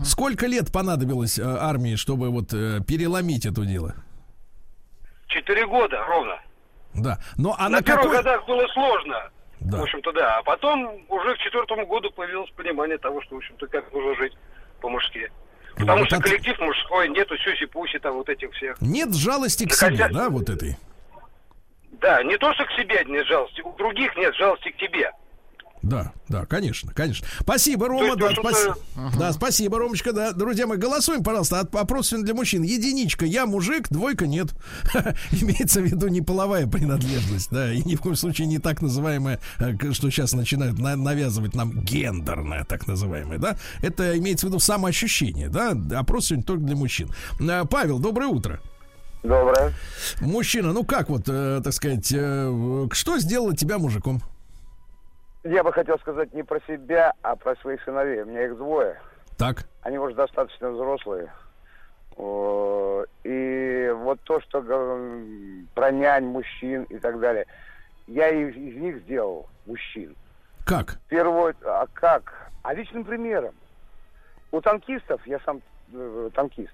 Сколько 0.04 0.46
лет 0.46 0.72
понадобилось 0.72 1.38
э, 1.38 1.42
армии, 1.42 1.96
чтобы 1.96 2.30
вот 2.30 2.52
э, 2.52 2.80
переломить 2.86 3.46
это 3.46 3.62
дело? 3.64 3.94
Четыре 5.26 5.66
года 5.66 6.04
ровно. 6.06 6.40
Да. 6.94 7.18
Но 7.36 7.54
а 7.58 7.64
На, 7.68 7.78
на, 7.78 7.82
первых 7.82 8.04
какой... 8.04 8.16
годах 8.18 8.46
было 8.46 8.66
сложно. 8.68 9.30
Да. 9.60 9.78
В 9.78 9.82
общем-то, 9.82 10.12
да. 10.12 10.38
А 10.38 10.42
потом 10.42 11.04
уже 11.08 11.34
к 11.34 11.38
четвертому 11.38 11.86
году 11.86 12.10
появилось 12.10 12.50
понимание 12.50 12.98
того, 12.98 13.22
что, 13.22 13.34
в 13.34 13.38
общем-то, 13.38 13.66
как 13.68 13.92
нужно 13.92 14.14
жить 14.16 14.32
по-мужски. 14.80 15.30
Потому 15.76 16.00
Вот 16.00 16.06
что 16.08 16.16
от- 16.16 16.22
коллектив 16.24 16.58
мужской, 16.60 17.08
нету 17.08 17.34
сюси-пуси 17.38 17.98
там 17.98 18.14
вот 18.14 18.28
этих 18.28 18.52
всех. 18.52 18.80
Нет 18.80 19.14
жалости 19.14 19.64
к 19.64 19.70
Да, 19.70 19.74
себе, 19.76 20.08
да, 20.08 20.28
вот 20.28 20.48
этой. 20.50 20.76
Да, 21.92 22.22
не 22.24 22.36
то, 22.36 22.52
что 22.54 22.64
к 22.66 22.72
себе 22.72 23.02
нет 23.06 23.26
жалости, 23.26 23.60
у 23.62 23.72
других 23.74 24.14
нет 24.16 24.34
жалости 24.34 24.70
к 24.70 24.76
тебе. 24.76 25.10
Да, 25.82 26.12
да, 26.28 26.46
конечно, 26.46 26.92
конечно. 26.92 27.26
Спасибо, 27.40 27.88
Рома, 27.88 28.14
да, 28.16 28.26
общем-то, 28.26 28.48
спасибо. 28.48 28.76
Да, 29.18 29.32
спасибо, 29.32 29.78
Ромочка, 29.78 30.12
да. 30.12 30.32
Друзья 30.32 30.66
мои, 30.68 30.78
голосуем, 30.78 31.24
пожалуйста, 31.24 31.58
от 31.60 31.74
опрос 31.74 32.08
сегодня 32.08 32.26
для 32.26 32.34
мужчин. 32.34 32.62
Единичка, 32.62 33.26
я 33.26 33.46
мужик, 33.46 33.88
двойка 33.90 34.28
нет. 34.28 34.50
Имеется 35.32 35.80
в 35.80 35.84
виду 35.84 36.06
не 36.06 36.20
половая 36.20 36.68
принадлежность, 36.68 37.50
да, 37.50 37.72
и 37.72 37.82
ни 37.82 37.96
в 37.96 38.00
коем 38.00 38.14
случае 38.14 38.46
не 38.46 38.58
так 38.58 38.80
называемая, 38.80 39.40
э, 39.58 39.92
что 39.92 40.08
сейчас 40.10 40.32
начинают 40.34 40.78
на- 40.78 40.94
навязывать 40.96 41.56
нам 41.56 41.72
гендерное, 41.80 42.64
так 42.64 42.86
называемое, 42.86 43.38
да. 43.38 43.56
Это 43.80 44.16
имеется 44.18 44.46
в 44.46 44.50
виду 44.50 44.60
самоощущение, 44.60 45.48
да. 45.48 45.76
Опрос 45.98 46.26
сегодня 46.26 46.44
только 46.44 46.62
для 46.64 46.76
мужчин. 46.76 47.10
Э, 47.40 47.64
Павел, 47.68 47.98
доброе 47.98 48.28
утро. 48.28 48.60
Доброе. 49.24 49.72
Мужчина, 50.20 50.72
ну 50.72 50.84
как 50.84 51.08
вот, 51.08 51.24
э, 51.28 51.60
так 51.62 51.72
сказать, 51.72 52.08
э, 52.14 52.86
что 52.92 53.18
сделало 53.18 53.56
тебя 53.56 53.78
мужиком? 53.78 54.22
Я 55.44 55.64
бы 55.64 55.72
хотел 55.72 55.98
сказать 55.98 56.32
не 56.32 56.42
про 56.42 56.60
себя, 56.60 57.14
а 57.22 57.34
про 57.36 57.56
своих 57.56 57.82
сыновей. 57.82 58.22
У 58.22 58.26
меня 58.26 58.44
их 58.44 58.56
двое. 58.56 59.00
Так. 59.38 59.66
Они 59.82 59.98
уже 59.98 60.14
достаточно 60.14 60.70
взрослые. 60.70 61.32
И 63.24 63.92
вот 63.96 64.20
то, 64.20 64.40
что 64.42 64.60
про 65.74 65.90
нянь, 65.90 66.26
мужчин 66.26 66.84
и 66.84 66.98
так 66.98 67.18
далее. 67.18 67.46
я 68.06 68.28
из, 68.28 68.54
из 68.54 68.76
них 68.76 68.98
сделал 69.02 69.48
мужчин. 69.66 70.14
Как? 70.64 70.98
Первое, 71.08 71.54
а 71.64 71.86
как? 71.92 72.50
А 72.62 72.74
личным 72.74 73.04
примером. 73.04 73.54
У 74.52 74.60
танкистов, 74.60 75.26
я 75.26 75.40
сам 75.40 75.62
э, 75.92 76.30
танкист, 76.34 76.72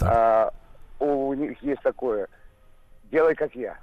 а, 0.00 0.52
у 0.98 1.32
них 1.34 1.62
есть 1.62 1.80
такое, 1.82 2.28
делай 3.10 3.34
как 3.34 3.54
я. 3.54 3.78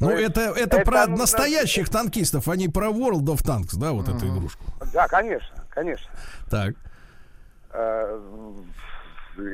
Ну, 0.00 0.10
есть 0.10 0.30
это, 0.30 0.40
это, 0.40 0.76
это 0.78 0.80
про 0.84 1.00
нужно- 1.06 1.16
настоящих 1.18 1.88
танкистов, 1.88 2.48
а 2.48 2.56
не 2.56 2.68
про 2.68 2.88
World 2.88 3.24
of 3.26 3.42
Tanks, 3.44 3.76
да, 3.78 3.92
вот 3.92 4.08
эту 4.08 4.26
игрушку. 4.26 4.64
Да, 4.92 5.06
конечно, 5.08 5.64
конечно. 5.70 6.10
Так. 6.50 6.74
Э, 7.72 8.20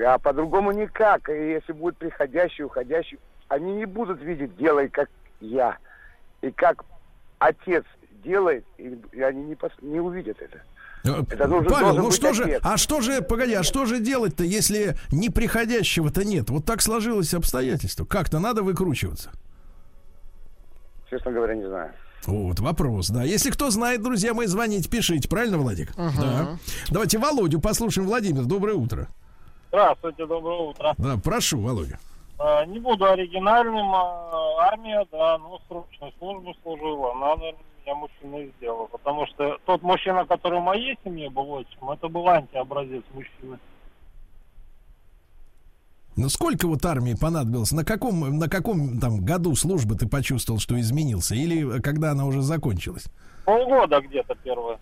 А 0.07 0.18
по-другому 0.18 0.72
никак. 0.72 1.28
И 1.30 1.32
если 1.53 1.72
будет 1.72 1.97
приходящий, 1.97 2.64
уходящий, 2.64 3.18
они 3.49 3.72
не 3.76 3.86
будут 3.86 4.20
видеть 4.20 4.55
«делай, 4.59 4.88
как 4.88 5.09
я». 5.41 5.78
И 6.43 6.51
как 6.51 6.84
отец 7.38 7.84
делает, 8.24 8.64
и, 8.78 8.99
они 9.22 9.43
не, 9.45 9.55
пос- 9.55 9.72
не 9.82 10.01
увидят 10.01 10.36
это. 10.43 10.59
Э, 11.05 11.22
Это 11.30 11.47
нужен- 11.49 11.70
Павел, 11.70 11.97
ну 11.97 12.11
что 12.11 12.34
же, 12.34 12.43
ответ. 12.43 12.61
а 12.62 12.76
что 12.76 13.01
же, 13.01 13.22
погоди, 13.22 13.55
а 13.55 13.62
что 13.62 13.86
же 13.86 14.01
делать-то, 14.01 14.45
если 14.45 14.97
неприходящего-то 15.11 16.24
нет? 16.24 16.51
Вот 16.51 16.66
так 16.66 16.82
сложилось 16.82 17.32
обстоятельство. 17.32 18.05
Как-то 18.05 18.38
надо 18.38 18.62
выкручиваться. 18.62 19.30
Честно 21.11 21.32
говоря, 21.32 21.54
не 21.54 21.66
знаю. 21.66 21.90
Вот 22.26 22.61
вопрос, 22.61 23.08
да. 23.08 23.24
Если 23.24 23.50
кто 23.50 23.70
знает, 23.70 24.02
друзья 24.02 24.34
мои, 24.34 24.46
звоните, 24.46 24.88
пишите. 24.88 25.28
Правильно, 25.28 25.58
Владик? 25.58 25.92
Да. 25.96 26.56
Давайте 26.90 27.18
Володю 27.18 27.61
послушаем. 27.61 28.06
Владимир, 28.06 28.44
доброе 28.44 28.74
утро. 28.74 29.08
Здравствуйте, 29.68 30.26
доброе 30.26 30.58
утро. 30.70 30.94
Да, 30.98 31.16
прошу, 31.22 31.61
Володя. 31.61 31.98
А, 32.38 32.64
Не 32.66 32.78
буду 32.78 33.04
оригинальным. 33.06 33.94
а, 33.94 34.68
Армия, 34.68 35.06
да, 35.11 35.38
ну, 35.38 35.58
срочную 35.68 36.12
службу 36.18 36.54
служила. 36.62 37.14
Надо, 37.14 37.54
я 37.86 37.94
мужчиной 37.94 38.52
сделал. 38.58 38.86
Потому 38.92 39.26
что 39.26 39.58
тот 39.64 39.82
мужчина, 39.82 40.26
который 40.26 40.61
в 40.61 40.64
моей 40.64 40.98
семье 41.04 41.30
был 41.30 41.50
отчим, 41.52 41.90
это 41.90 42.08
был 42.08 42.28
антиобразец 42.28 43.02
мужчины. 43.14 43.58
Ну 46.20 46.28
сколько 46.28 46.68
вот 46.68 46.84
армии 46.84 47.14
понадобилось? 47.14 47.72
На 47.72 47.82
каком, 47.82 48.38
на 48.38 48.46
каком 48.46 49.00
там 49.00 49.24
году 49.24 49.56
службы 49.56 49.94
ты 49.96 50.06
почувствовал, 50.06 50.60
что 50.60 50.78
изменился? 50.78 51.34
Или 51.34 51.78
э, 51.78 51.80
когда 51.80 52.10
она 52.10 52.26
уже 52.26 52.42
закончилась? 52.42 53.04
Полгода 53.46 54.02
где-то 54.02 54.34
первое. 54.44 54.76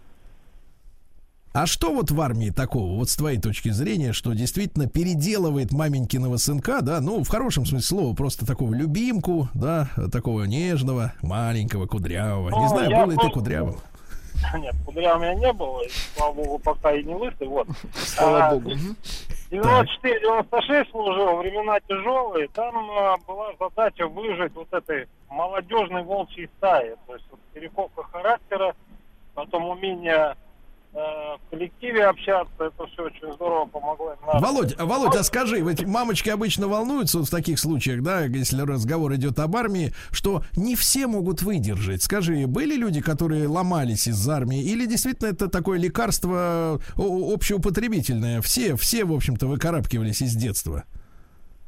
А 1.53 1.67
что 1.67 1.95
вот 1.95 2.11
в 2.11 2.21
армии 2.21 2.51
такого, 2.51 2.97
вот 2.97 3.09
с 3.09 3.15
твоей 3.15 3.39
точки 3.39 3.69
зрения, 3.69 4.13
что 4.13 4.33
действительно 4.33 4.89
переделывает 4.89 5.71
маменькиного 5.71 6.39
сынка, 6.39 6.81
да, 6.83 7.01
ну, 7.01 7.23
в 7.23 7.29
хорошем 7.29 7.65
смысле 7.67 7.87
слова, 7.87 8.15
просто 8.17 8.45
такого 8.45 8.75
любимку, 8.75 9.49
да, 9.55 9.91
такого 10.11 10.43
нежного, 10.43 11.13
маленького, 11.23 11.87
кудрявого. 11.87 12.51
Не 12.51 12.63
Ну, 12.65 12.69
знаю, 12.69 12.91
я 12.91 13.01
был 13.05 13.11
ли 13.13 13.17
ты 13.17 13.21
просто- 13.21 13.39
кудрявым. 13.39 13.77
Нет, 14.59 14.75
кудря 14.85 15.17
у 15.17 15.21
меня 15.21 15.35
не 15.37 15.53
было, 15.53 15.83
и, 15.85 15.91
слава 16.17 16.33
богу, 16.35 16.59
пока 16.59 16.93
и 16.95 17.05
не 17.05 17.15
лысый, 17.15 17.47
вот. 17.47 17.69
Слава 17.95 18.47
А, 18.49 18.55
богу. 18.55 18.71
Мгм. 19.51 19.63
94-96 19.63 20.91
служил, 20.91 21.37
времена 21.37 21.81
тяжелые. 21.89 22.49
Там 22.49 22.77
а, 22.91 23.17
была 23.27 23.53
задача 23.59 24.07
выжить 24.07 24.55
вот 24.55 24.73
этой 24.73 25.09
молодежной 25.31 26.03
волчьей 26.03 26.49
стаи. 26.59 26.95
То 27.07 27.15
есть 27.15 27.27
вот, 27.31 27.41
перековка 27.55 28.03
характера, 28.05 28.75
потом 29.35 29.69
умение 29.69 30.37
в 30.93 31.51
коллективе 31.51 32.07
общаться. 32.07 32.53
Это 32.59 32.87
все 32.87 33.05
очень 33.05 33.33
здорово 33.35 33.67
помогло. 33.67 34.13
им 34.13 34.19
Володь, 34.41 34.75
а, 34.79 34.85
Володь, 34.87 35.15
а 35.17 35.23
скажи, 35.23 35.61
ведь 35.61 35.85
мамочки 35.87 36.31
обычно 36.31 36.67
волнуются 36.67 37.21
в 37.21 37.29
таких 37.31 37.59
случаях, 37.59 38.03
да, 38.03 38.23
если 38.25 38.63
разговор 38.63 39.15
идет 39.15 39.39
об 39.39 39.55
армии, 39.57 39.93
что 40.11 40.43
не 40.57 40.77
все 40.77 41.07
могут 41.07 41.43
выдержать. 41.43 42.03
Скажи, 42.03 42.47
были 42.47 42.75
люди, 42.75 43.01
которые 43.01 43.47
ломались 43.49 44.09
из 44.09 44.29
армии, 44.29 44.63
или 44.63 44.87
действительно 44.87 45.29
это 45.29 45.49
такое 45.49 45.79
лекарство 45.79 46.81
о- 46.97 47.33
общеупотребительное? 47.35 48.41
Все, 48.41 48.77
все, 48.77 49.05
в 49.05 49.13
общем-то, 49.13 49.47
выкарабкивались 49.47 50.23
из 50.23 50.35
детства. 50.35 50.85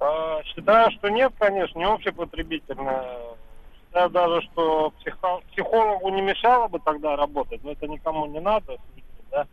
А, 0.01 0.43
считаю, 0.45 0.91
что 0.93 1.09
нет, 1.11 1.33
конечно, 1.39 1.79
не 1.79 1.85
общепотребительное. 1.85 3.05
Считаю 3.87 4.11
даже, 4.11 4.41
что 4.43 4.93
психо- 5.01 5.41
психологу 5.53 6.09
не 6.11 6.23
мешало 6.23 6.69
бы 6.69 6.79
тогда 6.79 7.17
работать, 7.17 7.63
но 7.65 7.73
это 7.73 7.87
никому 7.87 8.27
не 8.27 8.41
надо, 8.41 8.77
да. 9.31 9.47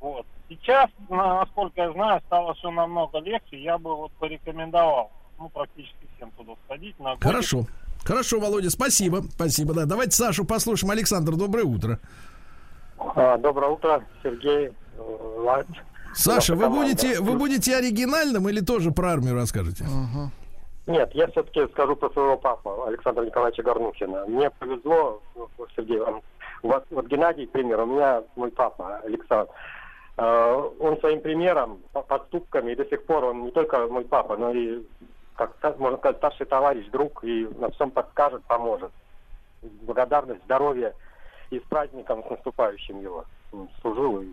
Вот. 0.00 0.26
Сейчас, 0.48 0.88
на- 1.08 1.40
насколько 1.40 1.80
я 1.82 1.92
знаю, 1.92 2.20
стало 2.26 2.54
все 2.54 2.70
намного 2.70 3.18
легче. 3.18 3.62
Я 3.62 3.76
бы 3.78 3.94
вот 3.94 4.12
порекомендовал, 4.12 5.10
ну, 5.38 5.48
практически 5.48 6.06
всем 6.16 6.30
туда 6.32 6.52
сходить. 6.64 6.98
На 6.98 7.10
годик. 7.10 7.22
Хорошо. 7.24 7.66
Хорошо, 8.04 8.40
Володя, 8.40 8.70
спасибо. 8.70 9.22
Спасибо, 9.34 9.74
да. 9.74 9.84
Давайте 9.84 10.12
Сашу 10.12 10.44
послушаем. 10.44 10.92
Александр, 10.92 11.32
доброе 11.36 11.64
утро. 11.64 11.98
А, 12.98 13.36
Доброе 13.36 13.70
утро, 13.72 14.04
Сергей. 14.22 14.68
э, 14.96 15.42
Ла- 15.44 15.64
Саша, 16.14 16.54
вы 16.56 16.68
будете, 16.70 17.20
вы 17.20 17.36
будете 17.36 17.76
оригинальным 17.76 18.48
или 18.48 18.60
тоже 18.60 18.90
про 18.90 19.12
армию 19.12 19.34
расскажете? 19.34 19.84
Нет, 20.86 21.10
я 21.14 21.26
все-таки 21.28 21.66
скажу 21.72 21.94
про 21.96 22.08
своего 22.10 22.36
папу, 22.38 22.84
Александра 22.84 23.22
Николаевича 23.24 23.62
Горнухина. 23.62 24.24
Мне 24.26 24.48
повезло, 24.50 25.20
Сергей, 25.76 25.98
вам, 26.00 26.22
вас, 26.66 26.82
вот 26.90 27.06
Геннадий, 27.06 27.46
к 27.46 27.52
примеру, 27.52 27.84
у 27.84 27.86
меня 27.86 28.22
мой 28.36 28.50
папа, 28.50 28.98
Александр. 29.04 29.50
Э, 30.16 30.70
Он 30.80 30.98
своим 30.98 31.20
примером, 31.20 31.80
по- 31.92 32.02
поступками, 32.02 32.72
и 32.72 32.76
до 32.76 32.84
сих 32.86 33.04
пор 33.06 33.24
он 33.24 33.44
не 33.44 33.50
только 33.50 33.86
мой 33.86 34.04
папа, 34.04 34.36
но 34.36 34.50
и, 34.50 34.82
как 35.36 35.78
можно 35.78 35.98
сказать, 35.98 36.16
старший 36.18 36.46
товарищ, 36.46 36.86
друг, 36.90 37.22
и 37.22 37.46
на 37.58 37.70
всем 37.70 37.90
подскажет, 37.90 38.42
поможет. 38.44 38.90
Благодарность, 39.82 40.42
здоровья 40.44 40.94
и 41.50 41.58
с 41.58 41.62
праздником, 41.62 42.24
с 42.24 42.30
наступающим 42.30 43.00
его. 43.00 43.24
Служил 43.80 44.20
и 44.20 44.32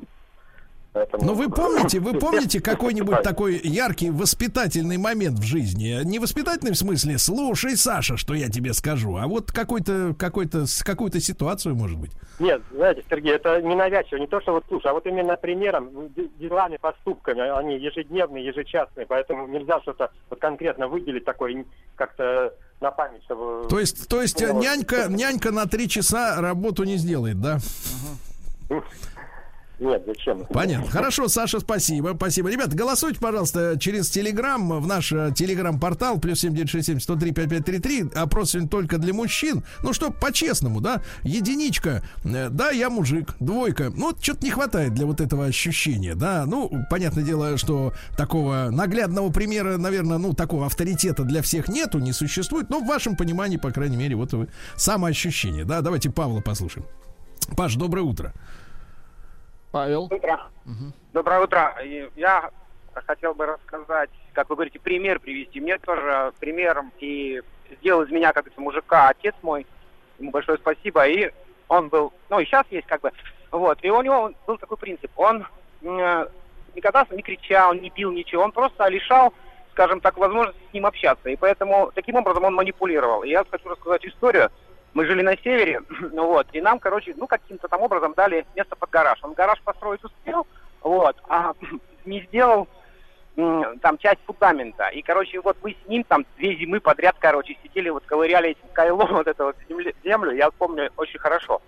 поэтому- 0.95 1.23
Ну, 1.25 1.33
вы 1.35 1.49
помните, 1.49 1.99
вы 1.99 2.13
помните 2.19 2.59
какой-нибудь 2.61 3.21
такой 3.21 3.59
яркий 3.63 4.09
воспитательный 4.09 4.97
момент 4.97 5.37
в 5.37 5.43
жизни? 5.43 5.99
Не 6.03 6.17
воспитательный 6.19 6.71
в 6.71 6.77
смысле, 6.77 7.17
слушай, 7.19 7.75
Саша, 7.77 8.17
что 8.17 8.33
я 8.33 8.49
тебе 8.49 8.73
скажу, 8.73 9.17
а 9.17 9.27
вот 9.27 9.51
какой-то, 9.51 10.15
какой-то, 10.17 10.65
какую-то 10.83 11.19
ситуацию, 11.19 11.75
может 11.75 11.99
быть. 11.99 12.11
Нет, 12.39 12.61
знаете, 12.73 13.03
Сергей, 13.09 13.33
это 13.35 13.61
не 13.61 13.75
навязчиво, 13.75 14.17
не 14.19 14.27
то, 14.27 14.41
что 14.41 14.53
вот 14.53 14.63
слушай, 14.67 14.87
а 14.87 14.93
вот 14.93 15.05
именно 15.05 15.35
примером, 15.37 15.89
д- 16.15 16.27
делами, 16.39 16.77
поступками, 16.77 17.41
они 17.59 17.77
ежедневные, 17.77 18.45
ежечасные, 18.45 19.05
поэтому 19.05 19.47
нельзя 19.47 19.79
что-то 19.81 20.11
вот 20.29 20.39
конкретно 20.39 20.87
выделить 20.87 21.23
такое 21.25 21.53
н- 21.53 21.65
как-то 21.95 22.53
на 22.81 22.91
память, 22.91 23.23
чтобы... 23.23 23.67
То 23.69 23.79
есть, 23.79 24.07
то 24.09 24.21
есть 24.21 24.41
э, 24.41 24.51
Ну, 24.51 24.61
нянька, 24.61 25.07
нянька 25.09 25.51
на 25.51 25.65
три 25.65 25.87
часа 25.87 26.41
работу 26.41 26.83
не 26.83 26.97
сделает, 26.97 27.39
да? 27.39 27.59
Нет, 29.79 30.03
зачем? 30.07 30.45
Понятно. 30.45 30.89
Хорошо, 30.89 31.27
Саша, 31.27 31.59
спасибо. 31.59 32.13
Спасибо. 32.15 32.49
Ребята, 32.49 32.75
голосуйте, 32.75 33.19
пожалуйста, 33.19 33.77
через 33.79 34.09
Телеграм, 34.09 34.79
в 34.81 34.87
наш 34.87 35.11
э, 35.11 35.31
Телеграм-портал, 35.35 36.19
плюс 36.19 36.39
7967 36.39 36.99
103 36.99 37.31
5533. 37.33 38.05
Опрос 38.15 38.51
сегодня 38.51 38.69
только 38.69 38.97
для 38.97 39.13
мужчин. 39.13 39.63
Ну, 39.83 39.91
что, 39.93 40.11
по-честному, 40.11 40.79
да? 40.81 41.01
Единичка. 41.23 42.03
э, 42.23 42.49
Да, 42.49 42.71
я 42.71 42.89
мужик. 42.89 43.35
Двойка. 43.39 43.91
Ну, 43.93 44.07
вот 44.07 44.23
что-то 44.23 44.45
не 44.45 44.51
хватает 44.51 44.93
для 44.93 45.05
вот 45.05 45.19
этого 45.19 45.45
ощущения, 45.45 46.15
да? 46.15 46.45
Ну, 46.45 46.71
понятное 46.89 47.23
дело, 47.23 47.57
что 47.57 47.93
такого 48.17 48.69
наглядного 48.71 49.29
примера, 49.31 49.77
наверное, 49.77 50.17
ну, 50.17 50.33
такого 50.33 50.65
авторитета 50.67 51.23
для 51.23 51.41
всех 51.41 51.67
нету, 51.67 51.99
не 51.99 52.13
существует. 52.13 52.69
Но 52.69 52.79
в 52.79 52.87
вашем 52.87 53.15
понимании, 53.17 53.57
по 53.57 53.71
крайней 53.71 53.97
мере, 53.97 54.15
вот 54.15 54.33
вы 54.33 54.47
самоощущение, 54.77 55.65
да? 55.65 55.81
Давайте 55.81 56.09
Павла 56.09 56.39
послушаем. 56.41 56.87
Паш, 57.57 57.75
доброе 57.75 58.01
утро. 58.01 58.33
Павел. 59.75 60.07
Доброе 61.11 61.41
утро. 61.41 61.75
Я 62.15 62.49
хотел 62.93 63.33
бы 63.33 63.45
рассказать, 63.45 64.09
как 64.31 64.49
вы 64.49 64.55
говорите, 64.55 64.79
пример 64.79 65.19
привести. 65.19 65.59
Мне 65.59 65.77
тоже 65.79 66.31
примером 66.39 66.93
и 66.99 67.41
сделал 67.81 68.03
из 68.03 68.09
меня, 68.09 68.31
как 68.31 68.45
говорится, 68.45 68.61
мужика 68.61 69.09
отец 69.09 69.35
мой. 69.41 69.67
Ему 70.17 70.31
большое 70.31 70.57
спасибо. 70.59 71.05
И 71.05 71.29
он 71.67 71.89
был, 71.89 72.13
ну 72.29 72.39
и 72.39 72.45
сейчас 72.45 72.65
есть 72.69 72.87
как 72.87 73.01
бы, 73.01 73.11
вот. 73.51 73.77
И 73.81 73.89
у 73.89 74.01
него 74.01 74.31
был 74.47 74.57
такой 74.57 74.77
принцип. 74.77 75.11
Он 75.17 75.45
м, 75.81 76.29
никогда 76.73 77.05
не 77.11 77.21
кричал, 77.21 77.73
не 77.73 77.89
бил 77.89 78.13
ничего. 78.13 78.43
Он 78.43 78.53
просто 78.53 78.87
лишал, 78.87 79.33
скажем 79.73 79.99
так, 79.99 80.15
возможности 80.15 80.61
с 80.69 80.73
ним 80.73 80.85
общаться. 80.85 81.27
И 81.27 81.35
поэтому 81.35 81.91
таким 81.93 82.15
образом 82.15 82.45
он 82.45 82.55
манипулировал. 82.55 83.23
И 83.23 83.29
я 83.29 83.43
хочу 83.43 83.67
рассказать 83.67 84.05
историю. 84.05 84.49
Мы 84.95 85.05
жили 85.05 85.21
на 85.21 85.35
севере, 85.37 85.81
ну 86.13 86.25
вот, 86.25 86.47
и 86.53 86.61
нам, 86.61 86.79
короче, 86.79 87.13
ну, 87.17 87.27
каким-то 87.27 87.67
там 87.67 87.81
образом 87.81 88.13
дали 88.15 88.45
место 88.55 88.75
под 88.77 88.89
гараж. 88.89 89.19
Он 89.23 89.33
гараж 89.33 89.61
построить 89.61 90.03
успел, 90.03 90.47
вот, 90.81 91.17
а 91.27 91.53
не 92.05 92.21
сделал 92.21 92.67
там 93.35 93.97
часть 93.97 94.21
фундамента. 94.25 94.87
И, 94.87 95.01
короче, 95.01 95.41
вот 95.41 95.57
мы 95.61 95.71
с 95.71 95.89
ним 95.89 96.05
там 96.05 96.25
две 96.37 96.55
зимы 96.55 96.79
подряд, 96.79 97.17
короче, 97.19 97.57
сидели, 97.61 97.89
вот 97.89 98.05
ковыряли 98.05 98.51
этим 98.51 98.69
кайлом 98.71 99.09
вот 99.11 99.27
эту 99.27 99.45
вот 99.45 99.57
землю, 100.05 100.31
я 100.31 100.49
помню 100.51 100.89
очень 100.95 101.19
хорошо. 101.19 101.61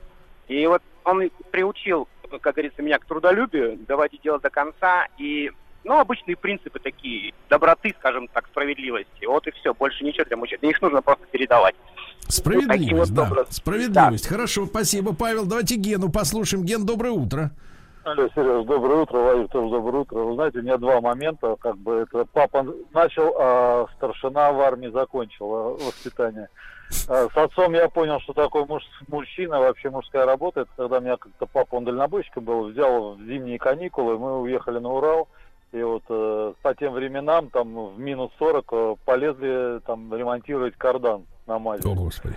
И 0.48 0.66
вот 0.66 0.82
он 1.04 1.30
приучил, 1.52 2.08
как 2.40 2.54
говорится, 2.56 2.82
меня 2.82 2.98
к 2.98 3.06
трудолюбию, 3.06 3.78
доводить 3.80 4.22
дело 4.22 4.40
до 4.40 4.50
конца, 4.50 5.08
и 5.18 5.52
ну, 5.88 6.00
обычные 6.00 6.36
принципы 6.36 6.80
такие, 6.80 7.34
доброты, 7.50 7.96
скажем 7.98 8.28
так, 8.28 8.46
справедливости. 8.48 9.26
Вот 9.26 9.48
и 9.48 9.52
все, 9.52 9.74
больше 9.74 10.04
ничего 10.04 10.26
для 10.26 10.38
мужчин. 10.38 10.60
Их 10.62 10.82
нужно 10.82 11.02
просто 11.02 11.26
передавать. 11.32 11.76
Справедливость, 12.28 13.12
вот 13.12 13.18
да. 13.18 13.24
образ. 13.24 13.48
Справедливость. 13.52 14.28
Хорошо, 14.28 14.66
спасибо, 14.66 15.16
Павел. 15.16 15.46
Давайте 15.46 15.76
Гену 15.76 16.12
послушаем. 16.12 16.66
Ген, 16.66 16.86
доброе 16.86 17.12
утро. 17.12 17.52
Алло, 18.04 18.28
Сереж, 18.36 18.66
доброе 18.66 19.02
утро, 19.02 19.18
Владимир, 19.18 19.48
тоже 19.50 19.70
доброе 19.70 20.00
утро. 20.00 20.16
Вы 20.20 20.36
знаете, 20.36 20.60
у 20.60 20.62
меня 20.62 20.78
два 20.78 21.02
момента, 21.02 21.58
как 21.60 21.78
бы 21.78 22.06
это 22.10 22.26
папа 22.26 22.66
начал, 22.94 23.36
а 23.38 23.88
старшина 23.98 24.54
в 24.54 24.62
армии 24.62 24.88
закончил 24.88 25.54
а, 25.54 25.72
воспитание. 25.74 26.48
А, 27.10 27.28
С 27.34 27.36
отцом 27.36 27.74
я 27.74 27.90
понял, 27.90 28.22
что 28.22 28.32
такое 28.32 28.66
муж, 28.66 28.84
мужчина, 29.10 29.60
вообще 29.60 29.90
мужская 29.90 30.26
работа. 30.26 30.62
Это 30.62 30.72
когда 30.78 31.00
меня 31.02 31.18
как-то 31.18 31.46
папа, 31.48 31.76
он 31.76 31.84
дальнобойщиком 31.84 32.46
был, 32.46 32.70
взял 32.70 33.16
в 33.16 33.26
зимние 33.26 33.60
каникулы, 33.60 34.18
мы 34.18 34.42
уехали 34.42 34.80
на 34.80 34.90
Урал. 34.90 35.28
И 35.74 35.84
вот 35.84 36.04
э, 36.10 36.54
по 36.62 36.76
тем 36.76 36.94
временам, 36.94 37.50
там, 37.50 37.94
в 37.94 38.00
минус 38.00 38.32
40, 38.40 38.66
э, 38.72 38.96
полезли 39.06 39.80
там 39.86 40.14
ремонтировать 40.14 40.76
кардан 40.76 41.26
на 41.46 41.60
мазе. 41.60 41.88
О, 41.88 41.94
Господи. 41.94 42.36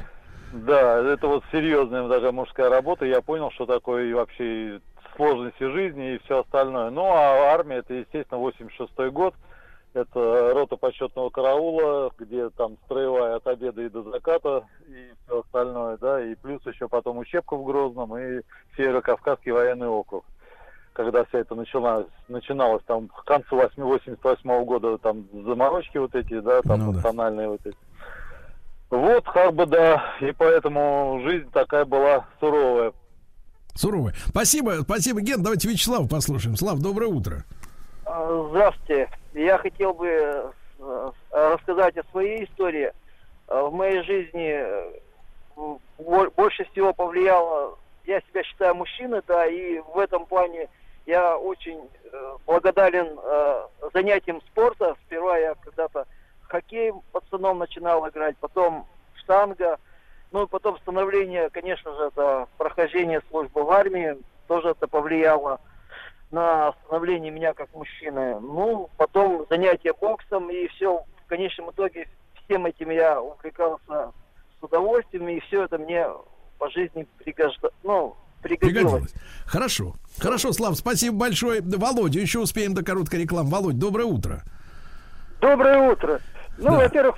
Да, 0.52 0.98
это 1.12 1.28
вот 1.28 1.44
серьезная 1.52 2.08
такая 2.08 2.32
мужская 2.32 2.68
работа. 2.68 3.04
Я 3.04 3.22
понял, 3.22 3.52
что 3.52 3.66
такое 3.66 4.12
вообще 4.14 4.80
сложности 5.14 5.62
жизни 5.70 6.14
и 6.14 6.18
все 6.24 6.40
остальное. 6.40 6.90
Ну, 6.90 7.04
а 7.04 7.52
армия, 7.52 7.76
это, 7.76 7.94
естественно, 7.94 8.40
86 8.40 8.92
год. 9.12 9.34
Это 9.92 10.52
рота 10.54 10.76
почетного 10.76 11.30
караула, 11.30 12.12
где 12.16 12.48
там 12.50 12.78
строевая 12.84 13.36
от 13.36 13.46
обеда 13.48 13.82
и 13.82 13.88
до 13.88 14.02
заката, 14.04 14.64
и 14.86 15.12
все 15.24 15.40
остальное, 15.40 15.98
да, 15.98 16.24
и 16.24 16.36
плюс 16.36 16.64
еще 16.64 16.88
потом 16.88 17.18
учебка 17.18 17.56
в 17.56 17.64
Грозном 17.64 18.16
и 18.16 18.42
Северо-Кавказский 18.76 19.50
военный 19.50 19.88
округ. 19.88 20.24
Когда 21.02 21.24
все 21.24 21.38
это 21.38 21.54
начиналось, 21.54 22.06
начиналось 22.28 22.82
там 22.86 23.08
к 23.08 23.24
концу 23.24 23.56
8, 23.56 23.82
88 23.82 24.64
года, 24.66 24.98
там 24.98 25.24
заморочки 25.32 25.96
вот 25.96 26.14
эти, 26.14 26.38
да, 26.40 26.60
там 26.60 26.78
Ну 26.78 26.86
да. 26.90 26.96
национальные 26.98 27.48
вот 27.48 27.60
эти. 27.64 27.76
Вот, 28.90 29.24
как 29.24 29.54
бы, 29.54 29.64
да, 29.64 30.04
и 30.20 30.30
поэтому 30.32 31.22
жизнь 31.24 31.50
такая 31.52 31.86
была 31.86 32.26
суровая. 32.38 32.92
Суровый. 33.74 34.12
Спасибо, 34.26 34.72
спасибо, 34.82 35.22
Ген. 35.22 35.42
Давайте 35.42 35.70
Вячеслав 35.70 36.06
послушаем. 36.06 36.56
Слав, 36.56 36.78
доброе 36.80 37.06
утро. 37.06 37.44
А, 38.04 38.46
Здравствуйте. 38.50 39.08
Я 39.32 39.56
хотел 39.56 39.94
бы 39.94 40.06
э, 40.06 41.10
рассказать 41.30 41.96
о 41.96 42.04
своей 42.10 42.44
истории. 42.44 42.92
Э, 43.48 43.62
В 43.62 43.72
моей 43.72 44.02
жизни 44.02 44.52
э, 44.54 44.90
бо- 45.56 46.30
больше 46.36 46.64
всего 46.72 46.92
повлияло, 46.92 47.78
я 48.04 48.20
себя 48.20 48.42
считаю 48.42 48.74
мужчиной, 48.74 49.22
да, 49.26 49.46
и 49.46 49.78
в 49.94 49.98
этом 49.98 50.26
плане 50.26 50.68
я 51.06 51.36
очень 51.36 51.88
э, 52.04 52.36
благодарен 52.46 53.18
э, 53.22 53.66
занятиям 53.92 54.40
спорта. 54.42 54.96
Сперва 55.06 55.38
я 55.38 55.54
когда-то 55.54 56.06
хоккей 56.42 56.92
пацаном 57.12 57.58
начинал 57.58 58.08
играть, 58.08 58.36
потом 58.38 58.86
штанга, 59.14 59.78
ну 60.32 60.44
и 60.44 60.46
потом 60.46 60.78
становление, 60.78 61.50
конечно 61.50 61.94
же, 61.94 62.04
это 62.04 62.48
прохождение 62.58 63.20
службы 63.30 63.62
в 63.64 63.70
армии, 63.70 64.16
тоже 64.46 64.70
это 64.70 64.86
повлияло 64.86 65.60
на 66.30 66.72
становление 66.84 67.32
меня 67.32 67.54
как 67.54 67.72
мужчины. 67.74 68.38
Ну, 68.40 68.88
потом 68.96 69.46
занятия 69.50 69.92
боксом, 69.92 70.50
и 70.50 70.68
все, 70.68 71.04
в 71.24 71.28
конечном 71.28 71.70
итоге, 71.70 72.08
всем 72.44 72.66
этим 72.66 72.90
я 72.90 73.20
увлекался 73.20 74.12
с 74.58 74.62
удовольствием, 74.62 75.28
и 75.28 75.40
все 75.40 75.64
это 75.64 75.78
мне 75.78 76.06
по 76.58 76.70
жизни 76.70 77.06
пригожда... 77.18 77.70
ну, 77.82 78.16
пригодилось. 78.42 78.72
Пригодилось. 78.82 79.14
Хорошо. 79.46 79.94
Хорошо, 80.18 80.52
Слав, 80.52 80.76
спасибо 80.76 81.16
большое. 81.16 81.60
Володя, 81.62 82.20
еще 82.20 82.40
успеем 82.40 82.74
до 82.74 82.84
короткой 82.84 83.20
рекламы. 83.22 83.50
Володь, 83.50 83.78
доброе 83.78 84.04
утро. 84.04 84.42
Доброе 85.40 85.90
утро. 85.90 86.20
Ну, 86.58 86.72
Да. 86.72 86.78
во-первых, 86.78 87.16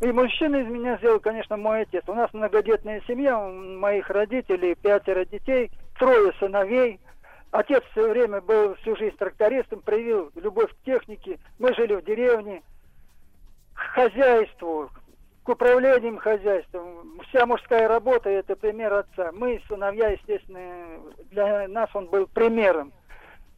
и 0.00 0.06
мужчина 0.12 0.56
из 0.56 0.68
меня 0.68 0.96
сделал, 0.98 1.20
конечно, 1.20 1.56
мой 1.56 1.82
отец. 1.82 2.04
У 2.06 2.14
нас 2.14 2.32
многодетная 2.32 3.02
семья, 3.06 3.38
у 3.38 3.52
моих 3.52 4.08
родителей 4.10 4.74
пятеро 4.74 5.24
детей, 5.24 5.70
трое 5.98 6.32
сыновей. 6.38 7.00
Отец 7.50 7.82
все 7.90 8.08
время 8.10 8.40
был 8.40 8.74
всю 8.76 8.96
жизнь 8.96 9.16
трактористом, 9.16 9.80
проявил 9.80 10.30
любовь 10.36 10.70
к 10.70 10.84
технике. 10.86 11.38
Мы 11.58 11.74
жили 11.74 11.94
в 11.96 12.04
деревне, 12.04 12.62
к 13.74 13.78
хозяйству, 13.94 14.90
к 15.42 15.48
управлением 15.48 16.18
хозяйством. 16.18 17.20
Вся 17.28 17.46
мужская 17.46 17.88
работа– 17.88 18.28
это 18.30 18.56
пример 18.56 18.92
отца. 18.92 19.30
Мы, 19.32 19.60
сыновья, 19.68 20.08
естественно, 20.08 21.00
для 21.30 21.68
нас 21.68 21.90
он 21.94 22.06
был 22.06 22.26
примером. 22.26 22.92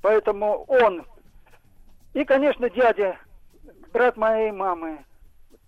Поэтому 0.00 0.64
он 0.64 1.04
и, 2.14 2.24
конечно, 2.24 2.70
дядя, 2.70 3.18
брат 3.92 4.16
моей 4.16 4.52
мамы, 4.52 5.04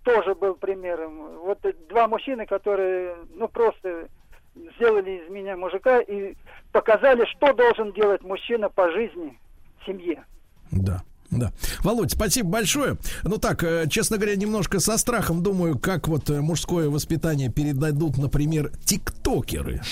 тоже 0.04 0.34
был 0.36 0.54
примером. 0.54 1.38
Вот 1.40 1.58
два 1.88 2.06
мужчины, 2.06 2.46
которые, 2.46 3.16
ну, 3.34 3.48
просто 3.48 4.08
сделали 4.54 5.22
из 5.24 5.28
меня 5.28 5.56
мужика 5.56 6.00
и 6.00 6.34
показали, 6.72 7.24
что 7.26 7.52
должен 7.52 7.92
делать 7.92 8.22
мужчина 8.22 8.70
по 8.70 8.90
жизни 8.92 9.38
в 9.80 9.86
семье. 9.86 10.24
Да. 10.70 11.02
Да. 11.30 11.52
Володь, 11.82 12.12
спасибо 12.12 12.48
большое. 12.50 12.96
Ну 13.22 13.38
так, 13.38 13.62
э, 13.64 13.86
честно 13.88 14.16
говоря, 14.16 14.36
немножко 14.36 14.80
со 14.80 14.96
страхом 14.98 15.42
думаю, 15.42 15.78
как 15.78 16.08
вот 16.08 16.30
э, 16.30 16.40
мужское 16.40 16.88
воспитание 16.88 17.50
передадут, 17.50 18.16
например, 18.18 18.70
тиктокеры. 18.84 19.82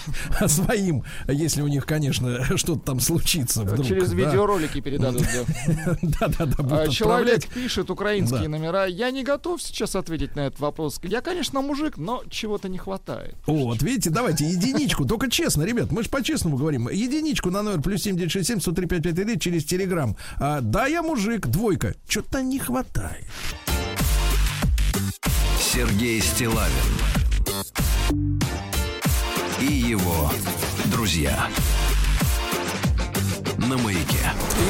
Своим, 0.46 1.04
если 1.28 1.62
у 1.62 1.68
них, 1.68 1.86
конечно, 1.86 2.56
что-то 2.56 2.80
там 2.80 3.00
случится 3.00 3.62
вдруг. 3.62 3.86
Через 3.86 4.10
да. 4.10 4.16
видеоролики 4.16 4.80
передадут, 4.80 5.22
да. 5.22 5.98
Да-да-да. 6.02 6.54
А, 6.58 6.62
будут 6.62 6.90
Человек 6.90 7.46
пишет 7.46 7.90
украинские 7.90 8.48
номера. 8.48 8.86
Я 8.86 9.10
не 9.10 9.22
готов 9.22 9.62
сейчас 9.62 9.96
ответить 9.96 10.36
на 10.36 10.40
этот 10.40 10.60
вопрос. 10.60 11.00
Я, 11.02 11.20
конечно, 11.20 11.60
мужик, 11.60 11.96
но 11.96 12.22
чего-то 12.30 12.68
не 12.68 12.78
хватает. 12.78 13.34
О, 13.46 13.52
вот 13.52 13.82
видите, 13.82 14.10
давайте 14.10 14.46
единичку, 14.46 15.04
только 15.04 15.30
честно, 15.30 15.62
ребят, 15.62 15.90
мы 15.90 16.02
же 16.02 16.08
по-честному 16.08 16.56
говорим. 16.56 16.88
Единичку 16.88 17.50
на 17.50 17.62
номер 17.62 17.80
плюс 17.80 18.02
семь 18.02 18.16
девять 18.16 18.32
шесть 18.32 18.48
семь 18.48 18.60
сто 18.60 18.72
три 18.72 18.86
пять 18.86 19.02
пять 19.02 19.14
три 19.14 19.38
через 19.38 19.64
телеграм. 19.64 20.16
А, 20.38 20.60
да, 20.60 20.86
я 20.86 21.02
мужик, 21.02 21.46
двойка. 21.46 21.94
Что-то 22.08 22.42
не 22.42 22.58
хватает. 22.58 23.26
Сергей 25.58 26.20
Стилавин 26.20 26.70
его 29.72 30.30
друзья 30.86 31.48
на 33.68 33.78
маяке. 33.78 34.18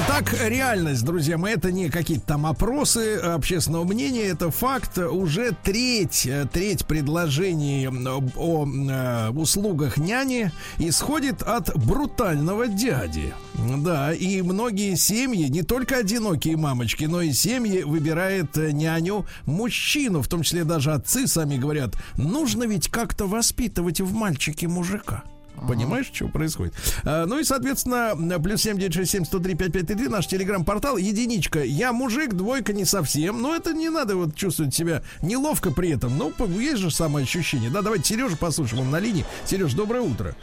Итак, 0.05 0.35
реальность, 0.41 1.05
друзья 1.05 1.39
мои, 1.39 1.55
это 1.55 1.73
не 1.73 1.89
какие-то 1.89 2.27
там 2.27 2.47
опросы 2.47 3.17
общественного 3.17 3.85
мнения, 3.85 4.23
это 4.25 4.51
факт. 4.51 4.99
Уже 4.99 5.53
треть, 5.63 6.27
э, 6.27 6.47
треть 6.53 6.87
предложений 6.87 7.87
об- 7.87 8.37
о 8.37 8.67
э, 8.67 9.31
услугах 9.31 9.97
няни 9.97 10.51
исходит 10.79 11.43
от 11.43 11.77
брутального 11.77 12.67
дяди. 12.69 13.35
Да, 13.79 14.13
и 14.13 14.43
многие 14.43 14.97
семьи, 14.97 15.49
не 15.49 15.63
только 15.63 15.97
одинокие 15.99 16.57
мамочки, 16.57 17.05
но 17.05 17.21
и 17.21 17.33
семьи 17.33 17.83
выбирают 17.83 18.57
э, 18.57 18.73
няню 18.73 19.27
мужчину, 19.47 20.23
в 20.23 20.29
том 20.29 20.43
числе 20.43 20.65
даже 20.65 20.93
отцы 20.93 21.27
сами 21.27 21.57
говорят, 21.57 21.95
нужно 22.17 22.65
ведь 22.65 22.89
как-то 22.89 23.27
воспитывать 23.27 24.01
в 24.01 24.13
мальчике 24.13 24.69
мужика. 24.69 25.23
Понимаешь, 25.69 26.11
что 26.13 26.29
происходит? 26.29 26.75
А, 27.05 27.27
ну 27.27 27.39
и, 27.39 27.45
соответственно, 27.45 28.15
плюс 28.43 28.63
7967 28.63 29.25
103 29.25 29.55
5533 29.55 30.09
наш 30.09 30.27
телеграм-портал. 30.27 30.97
Единичка. 30.97 31.63
Я 31.63 31.93
мужик, 31.93 32.35
двойка 32.35 32.73
не 32.73 32.85
совсем. 32.85 33.41
Но 33.41 33.55
это 33.55 33.73
не 33.73 33.89
надо 33.89 34.17
вот 34.17 34.35
чувствовать 34.35 34.75
себя 34.75 35.03
неловко 35.23 35.71
при 35.71 35.91
этом. 35.95 36.17
Ну, 36.19 36.31
по- 36.31 36.45
есть 36.45 36.79
же 36.79 36.91
самоощущение. 36.91 37.71
Да, 37.71 37.83
давайте 37.83 38.05
Сережу 38.05 38.37
послушаем. 38.37 38.83
Он 38.83 38.91
на 38.91 38.99
линии. 38.99 39.25
Сереж, 39.45 39.75
доброе 39.75 40.01
утро. 40.03 40.35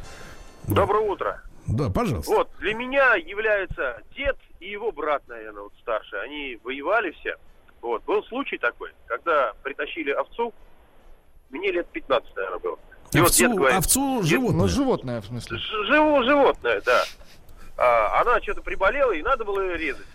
Доброе 0.67 1.03
утро. 1.09 1.41
Да, 1.67 1.89
пожалуйста. 1.89 2.31
Вот, 2.31 2.49
для 2.59 2.73
меня 2.73 3.15
является 3.15 4.01
дед 4.15 4.37
и 4.59 4.69
его 4.71 4.91
брат, 4.91 5.21
наверное, 5.27 5.63
вот 5.63 5.73
старший. 5.81 6.21
Они 6.23 6.57
воевали 6.63 7.11
все. 7.11 7.35
Вот, 7.81 8.03
был 8.05 8.23
случай 8.23 8.57
такой, 8.57 8.91
когда 9.07 9.53
притащили 9.63 10.11
овцу, 10.11 10.53
мне 11.49 11.71
лет 11.71 11.87
15, 11.91 12.35
наверное, 12.35 12.59
было. 12.59 12.79
И 13.13 13.17
вот 13.19 13.27
овцу, 13.29 13.39
дед 13.47 13.55
говорит, 13.55 13.77
овцу 13.77 14.17
«Дед, 14.21 14.29
животное. 14.29 14.57
Ну, 14.61 14.67
животное, 14.67 15.21
в 15.21 15.25
смысле. 15.25 15.57
Ж- 15.57 15.87
Живо, 15.87 16.23
животное, 16.23 16.81
да. 16.85 17.03
А, 17.77 18.21
она 18.21 18.41
что-то 18.41 18.61
приболела, 18.61 19.11
и 19.13 19.21
надо 19.21 19.45
было 19.45 19.61
ее 19.61 19.77
резать. 19.77 20.05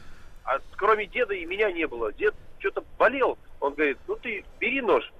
А 0.45 0.59
кроме 0.77 1.07
деда 1.07 1.35
и 1.35 1.45
меня 1.47 1.73
не 1.73 1.87
было. 1.87 2.13
Дед 2.13 2.35
что-то 2.59 2.85
болел. 2.99 3.39
Он 3.61 3.75
говорит, 3.75 3.99
ну 4.07 4.17
ты 4.17 4.45
бери 4.61 4.81
нож. 4.81 5.11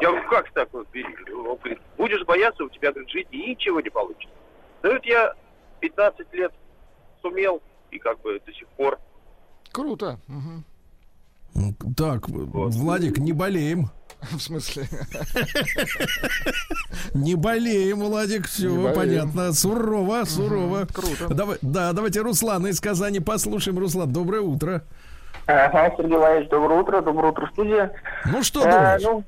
Я 0.00 0.08
говорю, 0.10 0.28
как 0.28 0.50
так 0.52 0.68
вот 0.72 0.88
бери? 0.90 1.06
Он 1.32 1.56
говорит, 1.56 1.78
будешь 1.96 2.24
бояться, 2.24 2.64
у 2.64 2.68
тебя 2.68 2.90
говорит, 2.90 3.10
жить 3.10 3.28
ничего 3.32 3.80
не 3.80 3.90
получится. 3.90 4.34
Ну 4.82 4.92
вот 4.92 5.04
я 5.04 5.34
15 5.80 6.32
лет 6.34 6.52
сумел, 7.22 7.62
и 7.90 7.98
как 7.98 8.20
бы 8.22 8.40
до 8.44 8.52
сих 8.52 8.66
пор. 8.68 8.98
Круто. 9.72 10.18
Мгм. 10.26 10.64
Так, 11.96 12.28
Владик, 12.28 13.18
не 13.18 13.32
болеем. 13.32 13.90
В 14.32 14.38
смысле? 14.40 14.84
Не 17.14 17.34
болеем, 17.34 18.00
Владик, 18.00 18.46
все 18.46 18.92
понятно. 18.94 19.52
Сурово, 19.52 20.24
сурово. 20.24 20.86
круто. 20.92 21.32
Давай, 21.34 21.58
да, 21.62 21.92
давайте 21.92 22.20
Руслана 22.20 22.68
из 22.68 22.80
Казани 22.80 23.20
послушаем. 23.20 23.78
Руслан, 23.78 24.12
доброе 24.12 24.42
утро. 24.42 24.82
Ага, 25.46 25.94
Сергей 25.96 26.16
Валерьевич, 26.18 26.50
доброе 26.50 26.80
утро, 26.80 27.00
доброе 27.00 27.32
утро, 27.32 27.48
студия. 27.52 27.92
Ну 28.26 28.42
что 28.42 28.60
Э, 28.60 28.70
думаешь? 28.70 29.02
ну, 29.02 29.24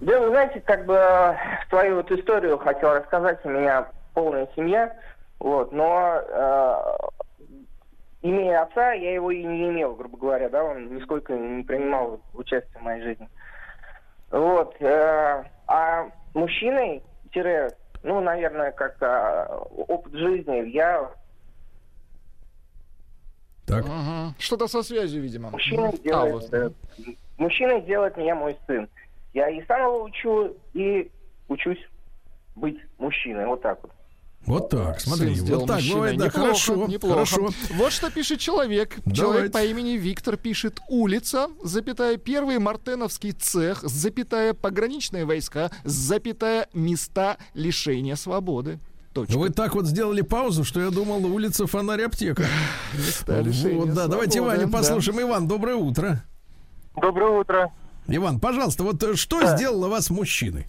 да, 0.00 0.20
вы 0.20 0.28
знаете, 0.30 0.60
как 0.60 0.86
бы 0.86 0.94
э, 0.94 1.34
твою 1.70 1.96
вот 1.96 2.10
историю 2.10 2.58
хотел 2.58 2.94
рассказать. 2.94 3.38
У 3.44 3.48
меня 3.50 3.86
полная 4.14 4.48
семья, 4.56 4.92
вот, 5.38 5.70
но 5.72 6.20
э, 6.26 6.74
имея 8.22 8.62
отца, 8.62 8.92
я 8.92 9.14
его 9.14 9.30
и 9.30 9.44
не 9.44 9.68
имел, 9.68 9.94
грубо 9.94 10.16
говоря, 10.18 10.48
да, 10.48 10.64
он 10.64 10.94
нисколько 10.96 11.34
не 11.34 11.62
принимал 11.62 12.20
участие 12.34 12.78
в 12.80 12.82
моей 12.82 13.02
жизни. 13.02 13.28
Вот, 14.32 14.74
э, 14.80 15.44
а 15.68 16.08
мужчиной, 16.32 17.02
тире, 17.32 17.70
ну, 18.02 18.20
наверное, 18.22 18.72
как 18.72 18.96
э, 19.02 19.46
опыт 19.86 20.14
жизни, 20.14 20.70
я 20.70 21.10
Так. 23.66 23.84
Ага. 23.84 24.34
Что-то 24.38 24.66
со 24.68 24.82
связью, 24.82 25.22
видимо. 25.22 25.50
Мужчина 25.50 25.88
Мгм. 25.88 26.02
делает, 26.02 26.34
А, 26.34 26.36
вот. 26.36 26.54
э, 26.54 26.70
мужчина 27.38 27.80
делает 27.82 28.16
меня 28.16 28.34
мой 28.34 28.56
сын. 28.66 28.88
Я 29.34 29.48
и 29.50 29.64
сам 29.66 29.82
его 29.82 30.02
учу, 30.04 30.56
и 30.72 31.10
учусь 31.48 31.78
быть 32.56 32.78
мужчиной. 32.98 33.46
Вот 33.46 33.62
так 33.62 33.78
вот. 33.82 33.91
Вот 34.46 34.70
так, 34.70 35.00
смотри, 35.00 35.36
Сын 35.36 35.46
вот 35.56 35.66
так 35.68 35.76
мужчиной. 35.76 35.94
бывает, 35.94 36.18
да, 36.18 36.26
Неплохо, 36.26 36.46
хорошо, 36.46 36.86
неплохо. 36.88 37.14
хорошо. 37.14 37.48
Вот 37.74 37.92
что 37.92 38.10
пишет 38.10 38.40
человек. 38.40 38.96
Давайте. 39.04 39.20
Человек 39.20 39.52
по 39.52 39.62
имени 39.64 39.90
Виктор 39.92 40.36
пишет 40.36 40.80
улица, 40.88 41.46
запятая 41.62 42.16
первый 42.16 42.58
мартеновский 42.58 43.32
цех, 43.32 43.82
запятая 43.82 44.52
пограничные 44.52 45.24
войска, 45.26 45.70
запятая 45.84 46.68
места 46.72 47.36
лишения 47.54 48.16
свободы. 48.16 48.80
Точка. 49.12 49.36
Вы 49.38 49.50
так 49.50 49.74
вот 49.74 49.86
сделали 49.86 50.22
паузу, 50.22 50.64
что 50.64 50.80
я 50.80 50.90
думал, 50.90 51.24
улица 51.26 51.66
фонарь 51.66 52.02
аптека. 52.02 52.44
Места 52.94 53.40
лишения 53.42 53.76
Вот, 53.78 53.92
да, 53.94 54.06
давайте 54.08 54.38
свободы, 54.38 54.56
Ваню 54.58 54.70
да. 54.72 54.78
послушаем. 54.78 55.20
Иван, 55.20 55.46
доброе 55.46 55.76
утро. 55.76 56.24
Доброе 56.96 57.38
утро. 57.40 57.72
Иван, 58.08 58.40
пожалуйста, 58.40 58.82
вот 58.82 59.00
э, 59.04 59.14
что 59.14 59.40
Да. 59.40 59.56
сделало 59.56 59.88
вас 59.88 60.10
мужчиной? 60.10 60.66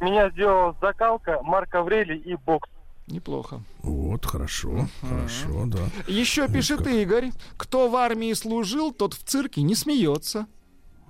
Меня 0.00 0.30
сделала 0.30 0.74
закалка, 0.80 1.40
Марк 1.42 1.74
Аврелий 1.74 2.16
и 2.18 2.36
бокс. 2.36 2.68
Неплохо. 3.06 3.62
Вот, 3.82 4.26
хорошо, 4.26 4.88
хорошо, 5.00 5.66
да. 5.66 5.78
Еще 6.08 6.48
пишет 6.48 6.86
Игорь, 6.86 7.30
кто 7.56 7.88
в 7.88 7.94
армии 7.94 8.32
служил, 8.32 8.92
тот 8.92 9.14
в 9.14 9.22
цирке 9.22 9.62
не 9.62 9.76
смеется. 9.76 10.46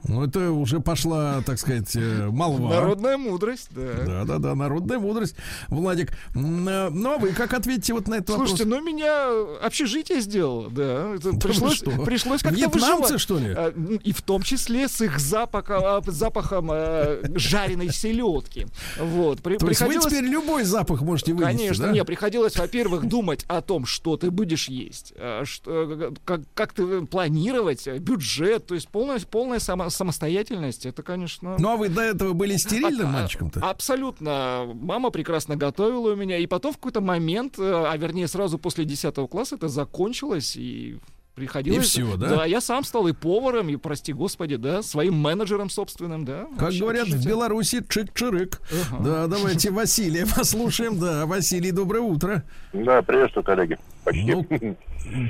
Ну, 0.04 0.22
это 0.24 0.52
уже 0.52 0.78
пошла, 0.78 1.42
так 1.44 1.58
сказать, 1.58 1.96
э, 1.96 2.28
молва. 2.30 2.70
Народная 2.70 3.16
мудрость, 3.16 3.68
да. 3.72 3.92
Да, 4.06 4.24
да, 4.24 4.38
да, 4.38 4.54
народная 4.54 5.00
мудрость. 5.00 5.34
Владик, 5.66 6.12
э, 6.12 6.14
ну 6.34 7.14
а 7.14 7.18
вы 7.18 7.32
как 7.32 7.52
ответите 7.54 7.92
вот 7.92 8.06
на 8.06 8.16
этот 8.16 8.36
Слушайте, 8.36 8.64
вопрос? 8.64 8.80
ну 8.84 8.86
меня 8.86 9.64
общежитие 9.66 10.20
сделало, 10.20 10.70
да. 10.70 11.14
Это 11.16 11.32
Да 11.32 11.48
пришлось, 11.48 11.74
что? 11.78 11.90
пришлось 12.04 12.42
как-то 12.42 12.56
Вьетнамцы, 12.56 12.86
выживать. 13.02 13.20
что 13.20 13.38
ли? 13.38 13.48
А, 13.56 13.72
ну, 13.74 13.96
И 13.96 14.12
в 14.12 14.22
том 14.22 14.42
числе 14.42 14.86
с 14.86 15.00
их 15.00 15.18
запахом, 15.18 15.82
а, 15.84 16.00
запахом 16.06 16.70
э, 16.72 17.22
жареной 17.36 17.90
селедки. 17.92 18.66
Вот. 19.00 19.40
При- 19.42 19.56
То 19.56 19.66
есть 19.66 19.80
вы 19.80 19.86
приходилось- 19.88 20.12
теперь 20.12 20.24
любой 20.30 20.62
запах 20.62 21.00
можете 21.02 21.32
вынести, 21.34 21.56
Конечно, 21.56 21.86
да? 21.86 21.92
не, 21.92 22.04
приходилось, 22.04 22.56
во-первых, 22.56 23.06
думать 23.08 23.44
о 23.48 23.60
том, 23.60 23.86
что 23.86 24.16
ты 24.16 24.30
будешь 24.30 24.68
есть, 24.68 25.14
что, 25.44 26.12
как, 26.24 26.42
как 26.54 26.74
ты 26.74 27.04
планировать, 27.06 27.88
бюджет, 27.88 28.66
то 28.66 28.76
есть 28.76 28.86
полная, 28.88 29.18
полная 29.28 29.58
само- 29.90 30.16
самостоятельность, 30.16 30.86
это, 30.86 31.02
конечно... 31.02 31.56
Ну 31.58 31.68
а 31.68 31.76
вы 31.76 31.88
до 31.88 32.00
этого 32.00 32.32
были 32.32 32.56
стерильным 32.56 33.12
мальчиком-то? 33.12 33.60
Абсолютно. 33.60 34.66
Мама 34.74 35.10
прекрасно 35.10 35.56
готовила 35.56 36.12
у 36.12 36.16
меня. 36.16 36.38
И 36.38 36.46
потом 36.46 36.72
в 36.72 36.76
какой-то 36.76 37.00
момент, 37.00 37.58
э, 37.58 37.84
а 37.88 37.96
вернее 37.96 38.28
сразу 38.28 38.58
после 38.58 38.84
10 38.84 39.14
класса, 39.28 39.56
это 39.56 39.68
закончилось. 39.68 40.56
И 40.56 40.98
приходилось... 41.34 41.86
И 41.86 42.02
всё, 42.02 42.16
да? 42.16 42.28
Да, 42.28 42.44
я 42.46 42.60
сам 42.60 42.82
стал 42.82 43.06
и 43.08 43.12
поваром, 43.12 43.68
и, 43.68 43.76
прости 43.76 44.12
господи, 44.12 44.56
да, 44.56 44.82
своим 44.82 45.14
менеджером 45.14 45.70
собственным, 45.70 46.24
да. 46.24 46.46
Как 46.54 46.62
Вообще, 46.62 46.80
говорят 46.80 47.08
в. 47.08 47.26
Беларуси, 47.26 47.84
чик-чирык. 47.86 48.58
Да, 49.00 49.26
давайте 49.26 49.70
Василия 49.70 50.26
послушаем. 50.26 50.98
Да, 50.98 51.26
Василий, 51.26 51.72
доброе 51.72 52.00
утро. 52.00 52.42
Да, 52.72 53.02
приветствую, 53.02 53.44
коллеги. 53.44 53.78
Почти. 54.04 54.24
Ну, 54.24 54.46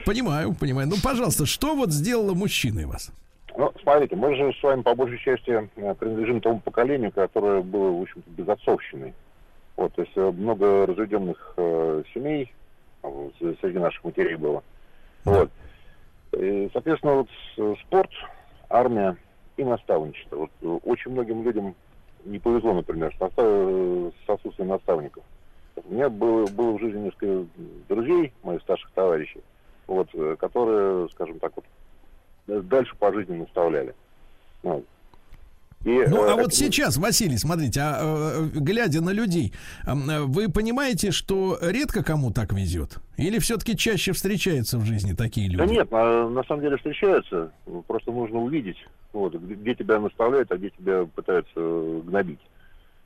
понимаю, 0.06 0.54
понимаю. 0.54 0.88
Ну, 0.88 0.96
пожалуйста, 1.02 1.44
что 1.44 1.74
вот 1.74 1.92
сделало 1.92 2.34
мужчиной 2.34 2.86
вас? 2.86 3.10
Ну, 3.56 3.72
смотрите, 3.82 4.16
мы 4.16 4.34
же 4.34 4.52
с 4.52 4.62
вами 4.62 4.82
по 4.82 4.94
большей 4.94 5.18
части 5.18 5.50
э, 5.76 5.94
принадлежим 5.94 6.40
тому 6.40 6.60
поколению, 6.60 7.10
которое 7.10 7.62
было, 7.62 7.90
в 7.90 8.02
общем-то, 8.02 8.30
безотцовщиной. 8.30 9.14
Вот, 9.76 9.94
то 9.94 10.02
есть 10.02 10.12
э, 10.16 10.30
много 10.30 10.86
разведенных 10.86 11.54
э, 11.56 12.02
семей 12.12 12.52
среди 13.60 13.78
наших 13.78 14.02
матерей 14.04 14.36
было. 14.36 14.62
Вот. 15.24 15.50
И, 16.32 16.68
соответственно, 16.72 17.14
вот 17.14 17.28
с- 17.56 17.80
спорт, 17.82 18.10
армия 18.68 19.16
и 19.56 19.64
наставничество. 19.64 20.36
Вот 20.36 20.50
э, 20.60 20.66
очень 20.84 21.12
многим 21.12 21.42
людям 21.42 21.74
не 22.24 22.38
повезло, 22.38 22.74
например, 22.74 23.14
с, 23.16 23.20
настав- 23.20 24.12
с 24.26 24.28
отсутствием 24.28 24.68
наставников. 24.68 25.24
У 25.88 25.94
меня 25.94 26.08
было, 26.08 26.46
было 26.46 26.72
в 26.76 26.80
жизни 26.80 27.04
несколько 27.04 27.46
друзей, 27.88 28.32
моих 28.42 28.60
старших 28.62 28.90
товарищей, 28.92 29.40
вот, 29.86 30.08
э, 30.14 30.36
которые, 30.38 31.08
скажем 31.10 31.38
так, 31.38 31.52
вот, 31.56 31.64
э, 31.64 31.68
дальше 32.47 32.94
по 32.98 33.12
жизни 33.12 33.36
наставляли. 33.36 33.94
Вот. 34.62 34.85
И, 35.85 35.90
Ну, 36.09 36.24
э, 36.24 36.32
а 36.32 36.36
вот 36.36 36.47
это- 36.47 36.51
сейчас, 36.56 36.97
Василий, 36.97 37.36
смотрите, 37.39 37.81
а, 37.81 38.40
э, 38.43 38.44
глядя 38.55 39.01
на 39.02 39.10
людей, 39.10 39.52
э, 39.86 39.93
вы 40.23 40.51
понимаете, 40.51 41.12
что 41.12 41.59
редко 41.62 42.02
кому 42.02 42.32
так 42.32 42.52
везет? 42.52 42.97
Или 43.16 43.39
все-таки 43.39 43.77
чаще 43.77 44.12
встречаются 44.12 44.78
в 44.78 44.85
жизни 44.85 45.12
такие 45.12 45.48
люди? 45.48 45.59
Да 45.59 45.66
нет, 45.66 45.90
на, 45.93 46.28
на 46.28 46.43
самом 46.44 46.62
деле 46.62 46.77
встречаются. 46.77 47.52
Просто 47.86 48.10
нужно 48.10 48.39
увидеть, 48.40 48.78
вот, 49.12 49.35
где, 49.35 49.55
где 49.55 49.74
тебя 49.77 50.01
наставляют, 50.01 50.51
а 50.51 50.56
где 50.56 50.70
тебя 50.70 51.05
пытаются 51.05 51.52
э, 51.55 52.01
гнобить. 52.05 52.40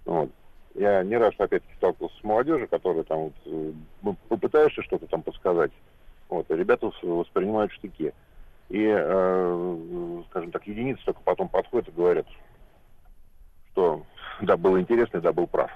Вот. 0.07 0.31
Я 0.75 1.03
не 1.03 1.17
раз 1.19 1.35
опять-таки 1.37 1.75
сталкивался 1.77 2.17
с 2.19 2.25
молодежью, 2.25 2.69
которая 2.69 3.03
там 3.03 3.19
вот, 3.25 3.33
э, 3.45 3.73
ну, 4.03 4.17
попытаешься 4.29 4.83
что-то 4.83 5.07
там 5.07 5.23
подсказать. 5.23 5.73
Вот, 6.31 6.47
а 6.51 6.55
ребята 6.55 6.87
вос- 6.87 7.05
воспринимают 7.19 7.73
штыки. 7.73 8.13
И, 8.71 8.87
э, 8.87 10.23
скажем 10.31 10.53
так, 10.53 10.67
единицы 10.67 11.03
только 11.05 11.21
потом 11.23 11.49
подходят 11.49 11.89
и 11.89 11.93
говорят, 11.93 12.27
что 13.73 14.05
да, 14.41 14.57
было 14.57 14.81
интересно, 14.81 15.21
да, 15.21 15.33
был 15.33 15.47
прав. 15.49 15.71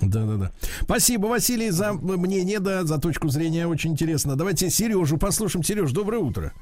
Да, 0.00 0.24
да, 0.24 0.36
да. 0.36 0.50
Спасибо, 0.82 1.26
Василий, 1.26 1.70
за 1.70 1.92
мнение, 1.92 2.60
да, 2.60 2.84
за 2.84 3.00
точку 3.00 3.28
зрения. 3.28 3.66
Очень 3.66 3.92
интересно. 3.92 4.36
Давайте 4.36 4.68
Сережу 4.70 5.16
послушаем. 5.18 5.64
Сереж, 5.64 5.92
доброе 5.92 6.18
утро. 6.18 6.52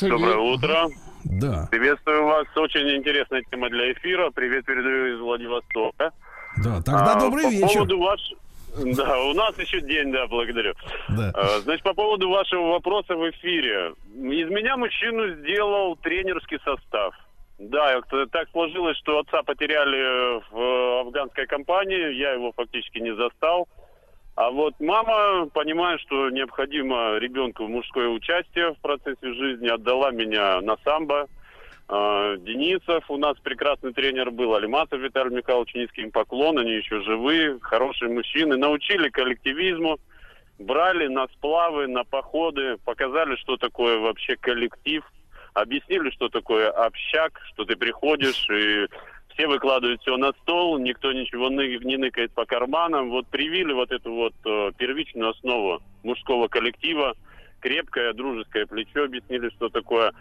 Доброе 0.00 0.36
утро. 0.36 0.88
Да. 1.24 1.68
Приветствую 1.70 2.24
вас. 2.24 2.46
Очень 2.56 2.96
интересная 2.96 3.42
тема 3.50 3.68
для 3.68 3.92
эфира. 3.92 4.30
Привет 4.30 4.64
передаю 4.64 5.16
из 5.16 5.20
Владивостока. 5.20 6.12
Да, 6.62 6.76
тогда 6.82 7.14
А, 7.16 7.20
добрый 7.20 7.44
по 7.44 7.50
вечер. 7.50 7.74
поводу 7.74 7.98
ваш... 7.98 8.20
Да, 8.96 9.20
у 9.20 9.34
нас 9.34 9.58
еще 9.58 9.80
день, 9.80 10.12
да, 10.12 10.26
благодарю. 10.26 10.74
Да. 11.08 11.32
А, 11.34 11.60
Значит, 11.60 11.82
по 11.82 11.94
поводу 11.94 12.28
вашего 12.30 12.72
вопроса 12.72 13.14
в 13.14 13.30
эфире. 13.30 13.94
Из 14.14 14.48
меня 14.50 14.76
мужчину 14.76 15.34
сделал 15.36 15.96
тренерский 15.96 16.58
состав. 16.64 17.14
Да, 17.58 17.92
это 17.92 18.26
так 18.26 18.48
сложилось, 18.50 18.96
что 18.98 19.20
отца 19.20 19.42
потеряли 19.42 20.42
в 20.50 21.00
афганской 21.00 21.46
компании, 21.46 22.14
я 22.14 22.32
его 22.32 22.52
фактически 22.52 22.98
не 22.98 23.14
застал. 23.14 23.68
А 24.34 24.50
вот 24.50 24.74
мама, 24.80 25.46
понимая, 25.52 25.98
что 25.98 26.30
необходимо 26.30 27.18
ребенку 27.18 27.68
мужское 27.68 28.08
участие 28.08 28.72
в 28.74 28.78
процессе 28.78 29.34
жизни, 29.34 29.68
отдала 29.68 30.10
меня 30.10 30.60
на 30.62 30.76
самбо. 30.84 31.28
А, 31.94 32.38
Денисов 32.38 33.04
у 33.10 33.18
нас 33.18 33.36
прекрасный 33.42 33.92
тренер 33.92 34.30
был, 34.30 34.54
Алиматов 34.54 34.98
Виталий 34.98 35.36
Михайлович, 35.36 35.74
низкий 35.74 36.00
им 36.00 36.10
поклон, 36.10 36.56
они 36.56 36.72
еще 36.72 37.02
живы, 37.02 37.58
хорошие 37.60 38.10
мужчины, 38.10 38.56
научили 38.56 39.10
коллективизму, 39.10 39.98
брали 40.58 41.08
на 41.08 41.26
сплавы, 41.26 41.88
на 41.88 42.04
походы, 42.04 42.78
показали, 42.86 43.36
что 43.36 43.58
такое 43.58 43.98
вообще 43.98 44.36
коллектив, 44.36 45.04
объяснили, 45.52 46.08
что 46.12 46.30
такое 46.30 46.70
общак, 46.70 47.38
что 47.52 47.66
ты 47.66 47.76
приходишь 47.76 48.48
и 48.48 48.86
все 49.34 49.46
выкладывают 49.46 50.00
все 50.00 50.16
на 50.16 50.32
стол, 50.40 50.78
никто 50.78 51.12
ничего 51.12 51.50
не 51.50 51.96
ныкает 51.98 52.32
по 52.32 52.46
карманам. 52.46 53.10
Вот 53.10 53.26
привили 53.26 53.74
вот 53.74 53.92
эту 53.92 54.14
вот 54.14 54.34
э, 54.46 54.72
первичную 54.78 55.32
основу 55.32 55.82
мужского 56.04 56.48
коллектива, 56.48 57.14
крепкое 57.60 58.14
дружеское 58.14 58.64
плечо, 58.64 59.04
объяснили, 59.04 59.50
что 59.50 59.68
такое. 59.68 60.14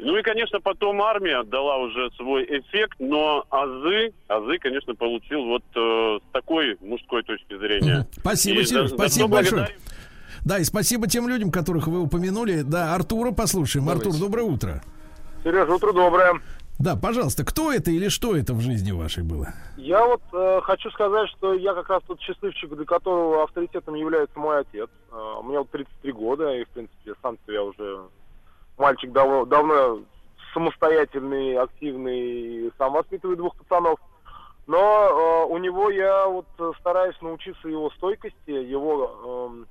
Ну 0.00 0.16
и, 0.16 0.22
конечно, 0.22 0.60
потом 0.60 1.02
армия 1.02 1.42
дала 1.42 1.76
уже 1.78 2.10
свой 2.12 2.44
эффект, 2.44 2.94
но 3.00 3.44
азы, 3.50 4.12
азы, 4.28 4.58
конечно, 4.58 4.94
получил 4.94 5.44
вот 5.44 5.62
э, 5.74 6.18
с 6.20 6.32
такой 6.32 6.76
мужской 6.80 7.22
точки 7.24 7.56
зрения. 7.58 8.06
Спасибо, 8.12 8.60
И 8.60 8.64
Сереж, 8.64 8.82
за- 8.82 8.88
за 8.88 8.94
спасибо 8.96 9.26
что 9.26 9.34
большое. 9.34 9.56
благодарю. 9.62 9.80
Да, 10.44 10.58
и 10.58 10.64
спасибо 10.64 11.08
тем 11.08 11.28
людям, 11.28 11.50
которых 11.50 11.88
вы 11.88 12.00
упомянули. 12.00 12.62
Да, 12.62 12.94
Артура 12.94 13.32
послушаем. 13.32 13.88
Артур, 13.88 14.12
доброе 14.18 14.44
утро. 14.44 14.82
Сережа, 15.42 15.74
утро 15.74 15.92
доброе. 15.92 16.40
Да, 16.78 16.94
пожалуйста, 16.94 17.44
кто 17.44 17.72
это 17.72 17.90
или 17.90 18.06
что 18.08 18.36
это 18.36 18.54
в 18.54 18.60
жизни 18.60 18.92
вашей 18.92 19.24
было? 19.24 19.48
Я 19.76 20.06
вот 20.06 20.22
э, 20.32 20.60
хочу 20.62 20.90
сказать, 20.92 21.28
что 21.30 21.54
я 21.54 21.74
как 21.74 21.88
раз 21.88 22.02
тот 22.06 22.20
счастливчик, 22.20 22.72
для 22.76 22.84
которого 22.84 23.42
авторитетом 23.42 23.96
является 23.96 24.38
мой 24.38 24.60
отец. 24.60 24.88
Э, 25.10 25.40
мне 25.42 25.58
вот 25.58 25.68
33 25.70 26.12
года, 26.12 26.54
и, 26.54 26.62
в 26.62 26.68
принципе, 26.68 27.14
сам 27.20 27.36
я 27.48 27.64
уже 27.64 27.98
мальчик 28.78 29.12
давно, 29.12 29.44
давно 29.44 30.00
самостоятельный, 30.54 31.56
активный, 31.56 32.72
сам 32.78 32.92
воспитываю 32.92 33.36
двух 33.36 33.56
пацанов. 33.56 33.98
Но 34.66 34.78
э, 34.78 35.44
у 35.52 35.56
него 35.58 35.90
я 35.90 36.26
вот 36.26 36.46
стараюсь 36.80 37.16
научиться 37.22 37.68
его 37.68 37.90
стойкости, 37.90 38.50
его 38.50 39.48
эм, 39.50 39.66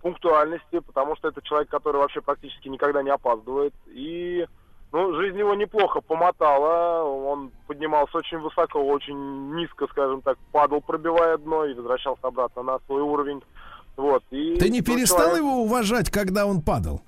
пунктуальности, 0.00 0.78
потому 0.78 1.16
что 1.16 1.28
это 1.28 1.42
человек, 1.42 1.68
который 1.68 1.96
вообще 1.96 2.20
практически 2.20 2.68
никогда 2.68 3.02
не 3.02 3.10
опаздывает. 3.10 3.74
И 3.88 4.46
ну, 4.92 5.14
жизнь 5.14 5.38
его 5.38 5.54
неплохо 5.54 6.00
помотала. 6.00 7.02
Он 7.04 7.50
поднимался 7.66 8.18
очень 8.18 8.38
высоко, 8.38 8.80
очень 8.80 9.54
низко, 9.54 9.86
скажем 9.88 10.22
так, 10.22 10.38
падал, 10.52 10.80
пробивая 10.80 11.36
дно, 11.38 11.64
и 11.64 11.74
возвращался 11.74 12.26
обратно 12.26 12.62
на 12.62 12.78
свой 12.86 13.02
уровень. 13.02 13.42
Вот. 13.96 14.22
И 14.30 14.56
Ты 14.56 14.70
не 14.70 14.80
перестал 14.80 15.18
человек- 15.18 15.38
его 15.38 15.62
уважать, 15.62 16.10
когда 16.10 16.46
он 16.46 16.62
падал? 16.62 17.02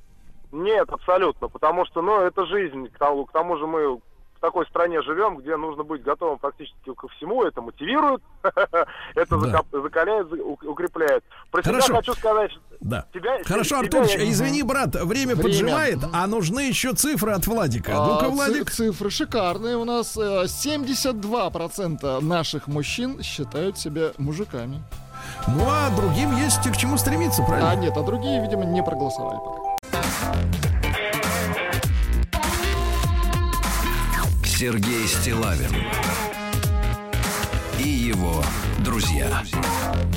Нет, 0.53 0.89
абсолютно, 0.91 1.49
потому 1.49 1.87
что, 1.87 2.03
ну, 2.03 2.21
это 2.21 2.47
жизнь. 2.47 2.89
К 2.89 2.99
тому, 2.99 3.25
к 3.27 3.33
тому 3.33 3.57
же 3.57 3.67
мы 3.67 3.97
в 3.97 4.01
такой 4.41 4.67
стране 4.67 5.03
живем, 5.03 5.37
где 5.37 5.57
нужно 5.57 5.85
быть 5.85 6.03
готовым 6.03 6.39
практически 6.39 6.95
ко 6.95 7.09
всему. 7.09 7.45
Это 7.45 7.61
мотивирует, 7.61 8.23
это 9.15 9.39
закаляет, 9.71 10.33
укрепляет. 10.33 11.23
Про 11.51 11.63
себя 11.63 11.75
Хорошо. 11.75 11.95
хочу 11.97 12.15
сказать, 12.15 12.51
Да. 12.81 13.05
Хорошо, 13.45 13.81
Артурович, 13.81 14.17
извини, 14.17 14.63
брат, 14.63 14.95
время, 14.95 15.37
поджимает, 15.37 15.99
а 16.13 16.27
нужны 16.27 16.61
еще 16.61 16.95
цифры 16.95 17.33
от 17.33 17.47
Владика. 17.47 17.93
А, 17.95 18.07
Ну-ка, 18.07 18.29
Владик. 18.31 18.71
цифры 18.71 19.11
шикарные. 19.11 19.77
У 19.77 19.85
нас 19.85 20.17
э, 20.17 20.45
72% 20.45 22.21
наших 22.21 22.67
мужчин 22.67 23.23
считают 23.23 23.79
себя 23.79 24.13
мужиками. 24.17 24.83
Ну, 25.49 25.65
а 25.69 25.91
другим 25.95 26.35
есть 26.37 26.63
к 26.67 26.77
чему 26.77 26.97
стремиться, 26.97 27.43
правильно? 27.43 27.71
А 27.71 27.77
нет, 27.77 27.93
а 27.97 28.03
другие, 28.03 28.41
видимо, 28.41 28.65
не 28.65 28.83
проголосовали 28.83 29.37
пока. 29.37 29.70
Сергей 34.45 35.07
Стилавин 35.09 35.75
и 37.79 37.89
его 37.89 38.45
друзья. 38.85 39.31
На 39.31 40.10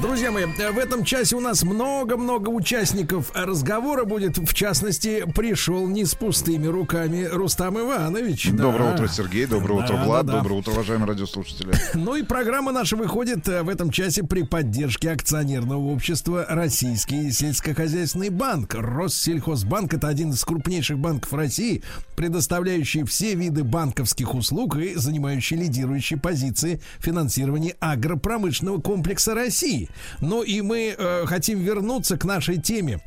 Друзья 0.00 0.30
мои, 0.32 0.46
в 0.46 0.78
этом 0.78 1.04
часе 1.04 1.36
у 1.36 1.40
нас 1.40 1.62
много-много 1.62 2.48
участников 2.48 3.30
разговора 3.34 4.04
будет. 4.04 4.38
В 4.38 4.54
частности, 4.54 5.24
пришел 5.34 5.86
не 5.86 6.04
с 6.06 6.14
пустыми 6.14 6.66
руками 6.66 7.28
Рустам 7.30 7.78
Иванович. 7.78 8.50
Да. 8.52 8.64
Доброе 8.64 8.94
утро, 8.94 9.06
Сергей. 9.06 9.46
Доброе 9.46 9.84
утро, 9.84 9.96
Да, 9.96 10.04
Влад. 10.04 10.26
да, 10.26 10.32
да. 10.32 10.38
Доброе 10.38 10.54
утро, 10.54 10.72
уважаемые 10.72 11.08
радиослушатели. 11.08 11.72
Ну 11.94 12.16
и 12.16 12.22
программа 12.22 12.72
наша 12.72 12.96
выходит 12.96 13.46
э, 13.48 13.62
в 13.62 13.68
этом 13.68 13.90
часе 13.90 14.24
при 14.24 14.42
поддержке 14.42 15.10
акционерного 15.10 15.92
общества 15.92 16.46
Российский 16.48 17.30
сельскохозяйственный 17.30 18.30
банк. 18.30 18.74
Россельхозбанк 18.74 19.94
это 19.94 20.08
один 20.08 20.30
из 20.30 20.42
крупнейших 20.44 20.98
банков 20.98 21.32
России, 21.34 21.82
предоставляющий 22.16 23.04
все 23.04 23.34
виды 23.34 23.62
банковских 23.62 24.34
услуг 24.34 24.76
и 24.76 24.94
занимающий 24.94 25.58
лидирующие 25.58 26.18
позиции 26.18 26.80
финансирования 26.98 27.76
агропромышленного 27.78 28.80
комплекса 28.80 29.34
России. 29.34 29.81
Ну 30.20 30.42
и 30.42 30.60
мы 30.60 30.94
э, 30.96 31.24
хотим 31.26 31.60
вернуться 31.60 32.16
к 32.16 32.24
нашей 32.24 32.58
теме 32.58 33.00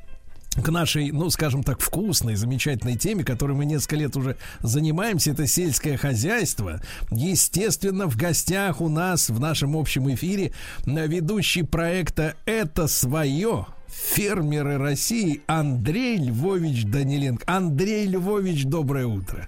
к 0.63 0.69
нашей, 0.69 1.11
ну, 1.11 1.29
скажем 1.29 1.63
так, 1.63 1.79
вкусной, 1.81 2.35
замечательной 2.35 2.95
теме, 2.95 3.23
которой 3.23 3.53
мы 3.53 3.65
несколько 3.65 3.97
лет 3.97 4.15
уже 4.15 4.37
занимаемся, 4.61 5.31
это 5.31 5.47
сельское 5.47 5.97
хозяйство. 5.97 6.81
Естественно, 7.11 8.07
в 8.07 8.15
гостях 8.15 8.81
у 8.81 8.87
нас 8.87 9.29
в 9.29 9.39
нашем 9.39 9.75
общем 9.75 10.13
эфире 10.13 10.53
ведущий 10.85 11.63
проекта 11.63 12.35
«Это 12.45 12.87
свое» 12.87 13.67
фермеры 13.87 14.77
России 14.77 15.41
Андрей 15.47 16.17
Львович 16.17 16.85
Даниленко. 16.85 17.43
Андрей 17.47 18.07
Львович, 18.07 18.65
доброе 18.65 19.07
утро. 19.07 19.47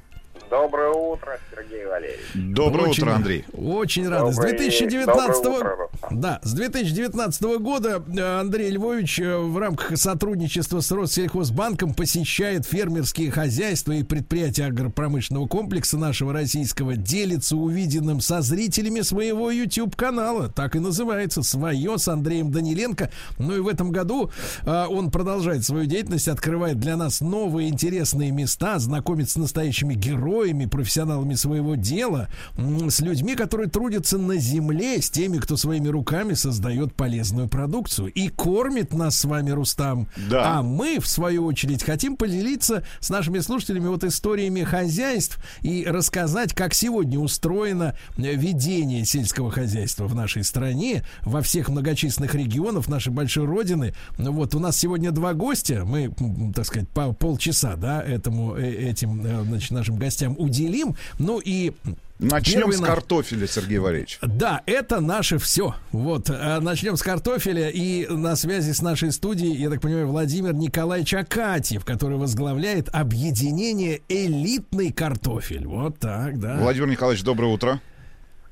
Доброе 0.49 0.91
утро, 0.91 1.37
Сергей 1.57 1.85
Валерьевич. 1.85 2.55
Доброе 2.55 2.89
Очень- 2.89 3.03
утро, 3.03 3.15
Андрей. 3.15 3.45
Очень 3.53 4.07
рады. 4.07 4.31
С 4.31 4.35
Доброе- 4.35 4.57
2019 4.57 5.43
доброе 5.43 5.73
утро, 5.73 5.89
да, 6.11 6.39
с 6.43 6.53
2019 6.53 7.57
года 7.59 8.03
э, 8.15 8.39
Андрей 8.39 8.69
Львович 8.71 9.19
э, 9.19 9.37
в 9.37 9.57
рамках 9.57 9.97
сотрудничества 9.97 10.81
с 10.81 10.91
Россельхозбанком 10.91 11.93
посещает 11.93 12.65
фермерские 12.65 13.31
хозяйства 13.31 13.93
и 13.93 14.03
предприятия 14.03 14.65
агропромышленного 14.65 15.47
комплекса 15.47 15.97
нашего 15.97 16.31
российского, 16.33 16.95
делится 16.95 17.55
увиденным 17.57 18.21
со 18.21 18.41
зрителями 18.41 19.01
своего 19.01 19.49
YouTube-канала. 19.49 20.49
Так 20.49 20.75
и 20.75 20.79
называется 20.79 21.41
«Свое» 21.41 21.97
с 21.97 22.07
Андреем 22.07 22.51
Даниленко. 22.51 23.09
Ну 23.39 23.55
и 23.57 23.59
в 23.59 23.67
этом 23.67 23.91
году 23.91 24.29
э, 24.63 24.85
он 24.87 25.09
продолжает 25.11 25.63
свою 25.63 25.85
деятельность, 25.85 26.27
открывает 26.27 26.79
для 26.79 26.95
нас 26.97 27.21
новые 27.21 27.69
интересные 27.69 28.31
места, 28.31 28.77
знакомит 28.79 29.29
с 29.29 29.35
настоящими 29.37 29.95
героями, 29.95 30.65
профессионалами 30.65 31.33
своего 31.33 31.46
дела, 31.75 32.29
м, 32.57 32.89
с 32.89 32.99
людьми, 32.99 33.35
которые 33.35 33.69
трудятся 33.69 34.17
на 34.17 34.37
земле, 34.37 35.01
с 35.01 35.09
теми, 35.09 35.37
кто 35.37 35.57
своими 35.57 35.87
руками 35.87 36.33
создает 36.33 36.93
полезную 36.93 37.47
продукцию 37.47 38.11
и 38.11 38.29
кормит 38.29 38.93
нас 38.93 39.17
с 39.17 39.25
вами, 39.25 39.51
Рустам. 39.51 40.07
Да. 40.29 40.57
А 40.57 40.61
мы, 40.61 40.99
в 40.99 41.07
свою 41.07 41.45
очередь, 41.45 41.83
хотим 41.83 42.17
поделиться 42.17 42.83
с 42.99 43.09
нашими 43.09 43.39
слушателями 43.39 43.87
вот 43.87 44.03
историями 44.03 44.63
хозяйств 44.63 45.39
и 45.61 45.85
рассказать, 45.87 46.53
как 46.53 46.73
сегодня 46.73 47.19
устроено 47.19 47.95
ведение 48.17 49.05
сельского 49.05 49.51
хозяйства 49.51 50.07
в 50.07 50.15
нашей 50.15 50.43
стране, 50.43 51.03
во 51.23 51.41
всех 51.41 51.69
многочисленных 51.69 52.35
регионах 52.35 52.87
нашей 52.87 53.11
большой 53.13 53.45
родины. 53.45 53.93
Вот 54.17 54.55
у 54.55 54.59
нас 54.59 54.77
сегодня 54.77 55.11
два 55.11 55.33
гостя, 55.33 55.83
мы, 55.85 56.13
так 56.53 56.65
сказать, 56.65 56.89
по 56.89 57.13
полчаса, 57.13 57.75
да, 57.75 58.01
этому, 58.01 58.55
э, 58.55 58.89
этим, 58.89 59.25
э, 59.25 59.43
значит, 59.43 59.71
нашим 59.71 59.97
гостям 59.97 60.35
уделим. 60.37 60.95
Ну 61.37 61.41
и 61.43 61.71
Начнем 62.19 62.61
Первый 62.61 62.77
с 62.77 62.81
картофеля, 62.81 63.45
Сергей 63.45 63.77
Валерьевич. 63.77 64.17
да, 64.23 64.63
это 64.65 64.99
наше 65.01 65.37
все. 65.37 65.75
Вот, 65.91 66.31
а, 66.31 66.59
начнем 66.59 66.97
с 66.97 67.03
картофеля. 67.03 67.69
И 67.69 68.07
на 68.07 68.35
связи 68.35 68.71
с 68.71 68.81
нашей 68.81 69.11
студией, 69.11 69.55
я 69.55 69.69
так 69.69 69.81
понимаю, 69.81 70.07
Владимир 70.07 70.55
Николаевич 70.55 71.13
Акатьев, 71.13 71.85
который 71.85 72.17
возглавляет 72.17 72.89
объединение 72.91 74.01
«Элитный 74.09 74.91
картофель». 74.91 75.67
Вот 75.67 75.99
так, 75.99 76.39
да. 76.39 76.57
Владимир 76.57 76.87
Николаевич, 76.87 77.23
доброе 77.23 77.53
утро. 77.53 77.79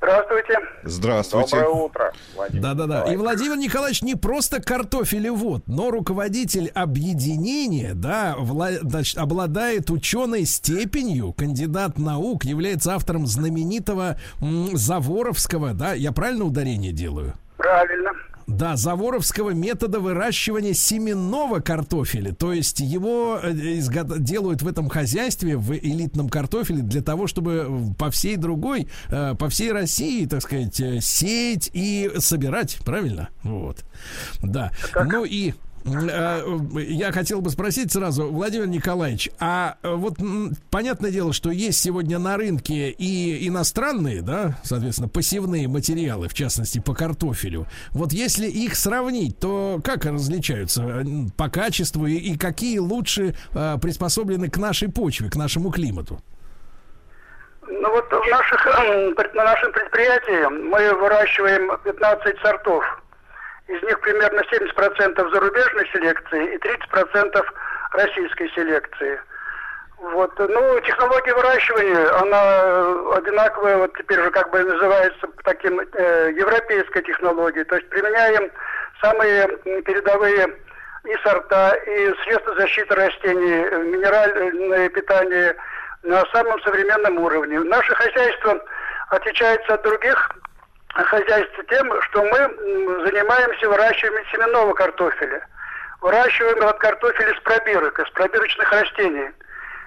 Здравствуйте. 0.06 0.60
Здравствуйте. 0.84 1.56
Доброе 1.57 1.69
утро, 1.73 2.14
Владимир 2.36 2.61
Да-да-да. 2.61 3.11
И. 3.11 3.15
Владимир 3.18 3.57
Николаевич 3.57 4.03
не 4.03 4.14
просто 4.14 4.61
картофелевод, 4.61 5.64
но 5.68 5.90
руководитель 5.90 6.69
объединения, 6.76 7.94
да, 7.95 8.36
вла- 8.38 8.77
значит, 8.88 9.18
обладает 9.18 9.90
ученой 9.90 10.45
степенью, 10.45 11.34
кандидат 11.34 11.98
наук, 11.98 12.45
является 12.45 12.94
автором 12.94 13.26
знаменитого 13.26 14.18
м, 14.41 14.77
Заворовского, 14.77 15.73
да, 15.73 15.94
я 15.94 16.11
правильно 16.11 16.45
ударение 16.45 16.91
делаю? 16.91 17.34
Правильно. 17.57 18.11
Да, 18.48 18.76
заворовского 18.76 19.52
метода 19.52 20.00
выращивания 20.00 20.74
семенного 20.74 21.60
картофеля. 21.60 22.34
То 22.34 22.54
есть 22.54 22.80
его 22.80 23.40
э, 23.42 23.52
изго- 23.52 24.20
делают 24.20 24.62
в 24.62 24.68
этом 24.68 24.88
хозяйстве, 24.88 25.58
в 25.58 25.74
элитном 25.74 26.30
картофеле, 26.30 26.84
для 26.84 27.02
того, 27.02 27.26
чтобы 27.26 27.66
э, 27.68 27.94
по 27.98 28.12
всей 28.12 28.36
другой, 28.38 28.88
э, 29.10 29.34
по 29.34 29.50
всей 29.50 29.72
России, 29.72 30.26
так 30.26 30.42
сказать, 30.42 30.76
сеять 30.76 31.72
и 31.74 32.12
собирать. 32.20 32.78
Правильно? 32.86 33.30
Вот. 33.44 33.84
Да. 34.44 34.72
Ну 34.94 35.26
и 35.26 35.54
я 35.86 37.12
хотел 37.12 37.41
бы 37.41 37.52
спросить 37.52 37.91
сразу, 37.91 38.26
Владимир 38.26 38.68
Николаевич, 38.68 39.30
а 39.40 39.76
э, 39.84 39.94
вот 39.94 40.16
понятное 40.72 41.12
дело, 41.12 41.32
что 41.32 41.52
есть 41.52 41.80
сегодня 41.80 42.18
на 42.18 42.38
рынке 42.38 42.90
и 42.90 43.48
иностранные, 43.48 44.24
да, 44.24 44.57
соответственно, 44.64 45.10
посевные 45.10 45.68
материалы, 45.68 46.28
в 46.28 46.34
частности, 46.34 46.80
по 46.80 46.95
картофелю. 46.95 47.68
Вот 47.91 48.14
если 48.14 48.48
их 48.48 48.76
сравнить, 48.76 49.38
то 49.38 49.80
как 49.84 50.06
различаются 50.06 50.82
э, 50.82 51.03
по 51.38 51.49
качеству 51.49 52.07
и, 52.07 52.36
какие 52.36 52.80
лучше 52.80 53.36
э, 53.53 53.78
приспособлены 53.80 54.49
к 54.49 54.57
нашей 54.57 54.90
почве, 54.91 55.30
к 55.30 55.36
нашему 55.36 55.70
климату? 55.70 56.20
Ну 57.68 57.91
вот 57.91 58.06
в 58.10 58.30
наших, 58.30 58.66
на 59.36 59.44
нашем 59.44 59.72
предприятии 59.72 60.48
мы 60.49 60.94
выращиваем 60.95 61.78
15 61.84 62.40
сортов. 62.40 62.84
Из 63.68 63.82
них 63.82 64.00
примерно 64.02 64.42
70% 64.42 65.34
зарубежной 65.34 65.90
селекции 65.92 66.54
и 66.54 66.58
30% 66.58 67.46
российской 67.94 68.50
селекции. 68.50 69.20
Вот. 69.98 70.38
Ну, 70.38 70.80
технология 70.82 71.34
выращивания, 71.34 72.22
она 72.22 73.16
одинаковая, 73.18 73.78
вот 73.78 73.98
теперь 73.98 74.22
же 74.22 74.30
как 74.30 74.52
бы 74.52 74.62
называется 74.64 75.28
таким 75.44 75.80
э, 75.80 76.32
европейской 76.36 77.02
технологией. 77.02 77.66
То 77.66 77.76
есть 77.76 77.90
применяем 77.90 78.52
самые 79.02 79.48
передовые 79.84 80.48
и 81.06 81.16
сорта, 81.24 81.74
и 81.74 82.14
средства 82.24 82.56
защиты 82.56 82.94
растений, 82.94 83.66
э, 83.66 83.84
минеральное 83.84 84.90
питание 84.90 85.56
на 86.04 86.24
самом 86.34 86.62
современном 86.62 87.18
уровне. 87.20 87.60
Наше 87.62 87.96
хозяйство 87.96 88.62
отличается 89.10 89.74
от 89.74 89.82
других 89.84 90.32
хозяйств 91.04 91.60
тем, 91.70 92.02
что 92.04 92.24
мы 92.24 92.38
занимаемся 93.06 93.70
выращиванием 93.70 94.26
семенного 94.32 94.74
картофеля. 94.74 95.46
Выращиваем 96.02 96.58
этот 96.58 96.78
картофель 96.78 97.36
из 97.36 97.42
пробирок, 97.42 98.00
из 98.00 98.10
пробирочных 98.12 98.72
растений. 98.72 99.30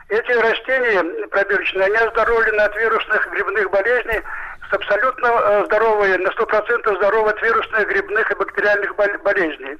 Эти 0.08 0.32
растения 0.32 1.26
пробирочные, 1.28 1.86
они 1.86 1.96
оздоровлены 1.96 2.60
от 2.60 2.76
вирусных 2.76 3.30
грибных 3.30 3.70
болезней, 3.70 4.22
с 4.68 4.72
абсолютно 4.72 5.26
э, 5.26 5.64
здоровые, 5.66 6.18
на 6.18 6.28
100% 6.28 6.96
здоровы 6.96 7.30
от 7.30 7.42
вирусных, 7.42 7.88
грибных 7.88 8.30
и 8.30 8.34
бактериальных 8.34 8.94
бол- 8.96 9.18
болезней. 9.22 9.78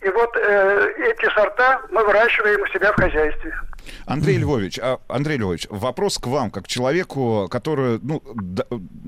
И 0.00 0.08
вот 0.10 0.36
э, 0.36 0.92
эти 0.98 1.28
сорта 1.34 1.80
мы 1.90 2.04
выращиваем 2.04 2.60
у 2.62 2.66
себя 2.68 2.92
в 2.92 2.96
хозяйстве. 2.96 3.54
Андрей 4.06 4.38
Львович, 4.38 4.78
а, 4.80 5.00
Андрей 5.08 5.38
Львович, 5.38 5.66
вопрос 5.70 6.18
к 6.18 6.26
вам, 6.26 6.50
как 6.50 6.66
человеку, 6.66 7.48
который, 7.50 7.98
ну, 8.02 8.22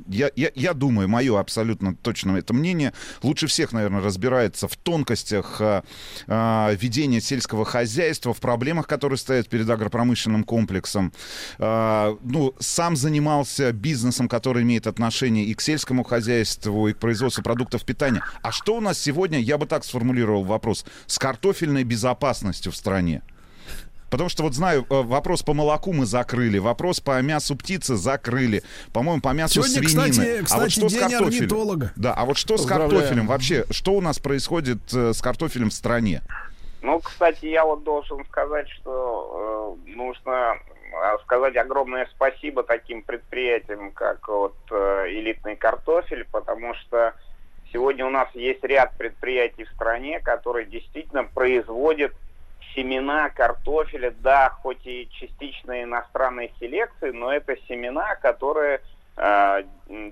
я, 0.09 0.31
я, 0.37 0.51
я 0.55 0.75
думаю, 0.75 1.09
мое 1.09 1.39
абсолютно 1.39 1.95
точно 1.95 2.37
это 2.37 2.55
мнение, 2.55 2.93
лучше 3.23 3.47
всех, 3.47 3.73
наверное, 3.73 4.01
разбирается 4.03 4.69
в 4.69 4.77
тонкостях 4.77 5.61
а, 5.61 5.85
а, 6.27 6.73
ведения 6.75 7.21
сельского 7.21 7.65
хозяйства, 7.65 8.33
в 8.33 8.41
проблемах, 8.41 8.87
которые 8.87 9.19
стоят 9.19 9.49
перед 9.49 9.69
агропромышленным 9.69 10.45
комплексом. 10.45 11.13
А, 11.59 12.17
ну, 12.23 12.55
сам 12.59 12.97
занимался 12.97 13.73
бизнесом, 13.73 14.29
который 14.29 14.63
имеет 14.63 14.87
отношение 14.87 15.45
и 15.45 15.55
к 15.55 15.61
сельскому 15.61 16.05
хозяйству, 16.05 16.89
и 16.89 16.93
к 16.93 16.99
производству 16.99 17.43
продуктов 17.43 17.85
питания. 17.85 18.23
А 18.43 18.53
что 18.53 18.77
у 18.77 18.81
нас 18.81 18.99
сегодня, 18.99 19.39
я 19.39 19.59
бы 19.59 19.67
так 19.67 19.85
сформулировал 19.85 20.45
вопрос, 20.45 20.85
с 21.07 21.19
картофельной 21.19 21.85
безопасностью 21.85 22.73
в 22.73 22.77
стране? 22.77 23.23
Потому 24.11 24.29
что 24.29 24.43
вот 24.43 24.55
знаю, 24.55 24.87
э, 24.89 25.03
вопрос 25.03 25.43
по 25.43 25.53
молоку 25.55 25.93
мы 25.93 26.07
закрыли, 26.07 26.59
вопрос 26.59 27.01
по 27.01 27.21
мясу 27.23 27.57
птицы 27.57 27.97
закрыли, 27.97 28.63
по-моему, 28.93 29.21
по 29.21 29.31
мясу 29.33 29.63
Сегодня, 29.63 29.89
свинины. 29.89 30.11
кстати, 30.11 30.45
кстати, 30.45 30.61
а 30.61 30.63
вот 30.63 30.71
что 30.71 30.89
с 30.89 30.95
картофелем? 30.97 31.27
орнитолога. 31.27 31.93
Да, 31.97 32.15
а 32.15 32.25
вот 32.25 32.37
что 32.37 32.57
с 32.57 32.67
картофелем 32.67 33.27
вообще? 33.27 33.65
Что 33.71 33.93
у 33.93 34.01
нас 34.01 34.19
происходит 34.19 34.79
э, 34.95 35.13
с 35.13 35.21
картофелем 35.21 35.71
в 35.71 35.75
стране? 35.75 36.23
Ну, 36.83 37.01
кстати, 37.01 37.47
я 37.47 37.65
вот 37.65 37.83
должен 37.83 38.25
сказать, 38.27 38.69
что 38.69 39.77
э, 39.89 39.91
нужно 39.91 40.55
э, 40.55 41.19
сказать 41.25 41.57
огромное 41.57 42.09
спасибо 42.15 42.63
таким 42.63 43.03
предприятиям, 43.03 43.91
как 43.91 44.29
вот 44.29 44.55
э, 44.71 45.07
элитный 45.09 45.57
картофель, 45.57 46.25
потому 46.31 46.75
что 46.75 47.15
сегодня 47.73 48.07
у 48.07 48.11
нас 48.11 48.29
есть 48.35 48.63
ряд 48.63 48.97
предприятий 48.97 49.65
в 49.65 49.71
стране, 49.71 50.21
которые 50.21 50.67
действительно 50.67 51.25
производят 51.25 52.13
семена 52.77 53.31
картофеля, 53.31 54.15
да, 54.21 54.51
хоть 54.51 54.87
и 54.87 55.09
частично 55.11 55.83
иностранной 55.83 56.53
селекции, 56.61 57.11
но 57.11 57.33
это 57.33 57.57
семена, 57.67 58.15
которые 58.17 58.83
э, 59.17 59.63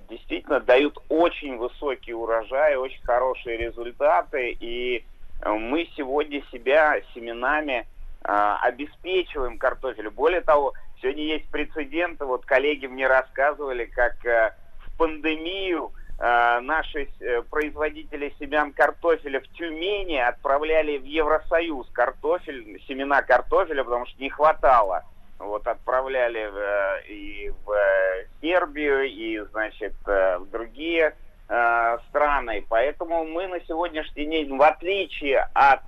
действительно 0.08 0.60
дают 0.60 0.98
очень 1.10 1.58
высокий 1.58 2.14
урожай, 2.14 2.76
очень 2.76 3.02
хорошие 3.04 3.58
результаты, 3.58 4.56
и 4.58 5.04
э, 5.42 5.50
мы 5.50 5.88
сегодня 5.94 6.42
себя 6.50 7.00
семенами 7.14 7.86
э, 8.24 8.56
обеспечиваем 8.62 9.58
картофелю. 9.58 10.10
Более 10.10 10.40
того, 10.40 10.72
сегодня 11.02 11.22
есть 11.24 11.48
прецеденты, 11.50 12.24
вот 12.24 12.46
коллеги 12.46 12.86
мне 12.86 13.06
рассказывали, 13.06 13.84
как 13.84 14.24
э, 14.24 14.54
в 14.86 14.96
пандемию 14.96 15.92
наши 16.18 17.08
э, 17.20 17.42
производители 17.42 18.32
семян 18.38 18.72
картофеля 18.72 19.40
в 19.40 19.48
Тюмени 19.48 20.16
отправляли 20.16 20.98
в 20.98 21.04
Евросоюз 21.04 21.88
картофель, 21.92 22.80
семена 22.86 23.22
картофеля, 23.22 23.82
потому 23.82 24.06
что 24.06 24.22
не 24.22 24.30
хватало. 24.30 25.02
Вот 25.38 25.66
отправляли 25.66 26.50
э, 26.52 27.06
и 27.08 27.52
в 27.64 27.70
э, 27.70 28.26
Сербию, 28.40 29.02
и, 29.04 29.40
значит, 29.50 29.94
э, 30.06 30.38
в 30.38 30.48
другие 30.50 31.16
э, 31.48 31.98
страны. 32.08 32.64
Поэтому 32.68 33.24
мы 33.24 33.48
на 33.48 33.60
сегодняшний 33.66 34.26
день, 34.26 34.56
в 34.56 34.62
отличие 34.62 35.48
от 35.52 35.80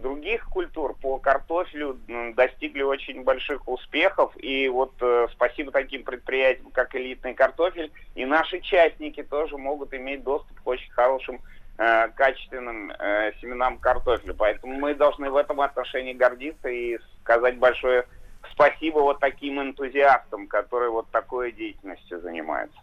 других 0.00 0.48
культур 0.48 0.94
по 1.00 1.18
картофелю 1.18 1.98
достигли 2.34 2.82
очень 2.82 3.22
больших 3.22 3.66
успехов. 3.68 4.32
И 4.36 4.68
вот 4.68 4.94
э, 5.00 5.26
спасибо 5.32 5.70
таким 5.72 6.02
предприятиям, 6.04 6.70
как 6.70 6.94
элитный 6.94 7.34
картофель, 7.34 7.90
и 8.14 8.24
наши 8.24 8.60
частники 8.60 9.22
тоже 9.22 9.56
могут 9.56 9.92
иметь 9.94 10.22
доступ 10.22 10.60
к 10.60 10.66
очень 10.66 10.90
хорошим 10.92 11.40
э, 11.78 12.08
качественным 12.08 12.90
э, 12.90 13.32
семенам 13.40 13.78
картофеля. 13.78 14.34
Поэтому 14.34 14.74
мы 14.74 14.94
должны 14.94 15.30
в 15.30 15.36
этом 15.36 15.60
отношении 15.60 16.12
гордиться 16.12 16.68
и 16.68 16.98
сказать 17.22 17.58
большое 17.58 18.04
спасибо 18.52 18.98
вот 18.98 19.20
таким 19.20 19.60
энтузиастам, 19.60 20.46
которые 20.46 20.90
вот 20.90 21.10
такой 21.10 21.52
деятельностью 21.52 22.20
занимаются. 22.20 22.78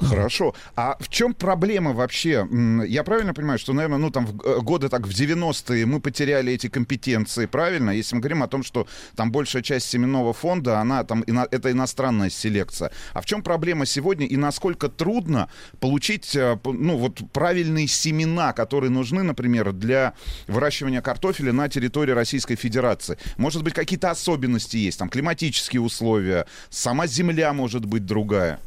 Хорошо. 0.00 0.54
А 0.76 0.96
в 1.00 1.08
чем 1.08 1.34
проблема 1.34 1.92
вообще? 1.92 2.46
Я 2.86 3.02
правильно 3.04 3.34
понимаю, 3.34 3.58
что, 3.58 3.72
наверное, 3.72 3.98
ну 3.98 4.10
там 4.10 4.26
в 4.26 4.36
г- 4.36 4.60
годы 4.60 4.88
так 4.88 5.06
в 5.06 5.10
90-е 5.10 5.86
мы 5.86 6.00
потеряли 6.00 6.52
эти 6.52 6.68
компетенции, 6.68 7.46
правильно? 7.46 7.90
Если 7.90 8.14
мы 8.14 8.20
говорим 8.20 8.42
о 8.42 8.48
том, 8.48 8.62
что 8.62 8.86
там 9.16 9.32
большая 9.32 9.62
часть 9.62 9.88
семенного 9.88 10.32
фонда, 10.32 10.78
она 10.80 11.04
там, 11.04 11.24
ино- 11.26 11.48
это 11.50 11.70
иностранная 11.72 12.30
селекция. 12.30 12.90
А 13.12 13.20
в 13.20 13.26
чем 13.26 13.42
проблема 13.42 13.86
сегодня 13.86 14.26
и 14.26 14.36
насколько 14.36 14.88
трудно 14.88 15.48
получить, 15.80 16.34
э, 16.36 16.58
ну 16.64 16.96
вот 16.96 17.20
правильные 17.32 17.88
семена, 17.88 18.52
которые 18.52 18.90
нужны, 18.90 19.22
например, 19.22 19.72
для 19.72 20.14
выращивания 20.46 21.00
картофеля 21.00 21.52
на 21.52 21.68
территории 21.68 22.12
Российской 22.12 22.54
Федерации? 22.56 23.18
Может 23.36 23.62
быть, 23.64 23.74
какие-то 23.74 24.10
особенности 24.10 24.76
есть, 24.76 24.98
там 24.98 25.08
климатические 25.08 25.80
условия, 25.82 26.46
сама 26.70 27.06
земля 27.06 27.52
может 27.52 27.84
быть 27.84 28.06
другая? 28.06 28.60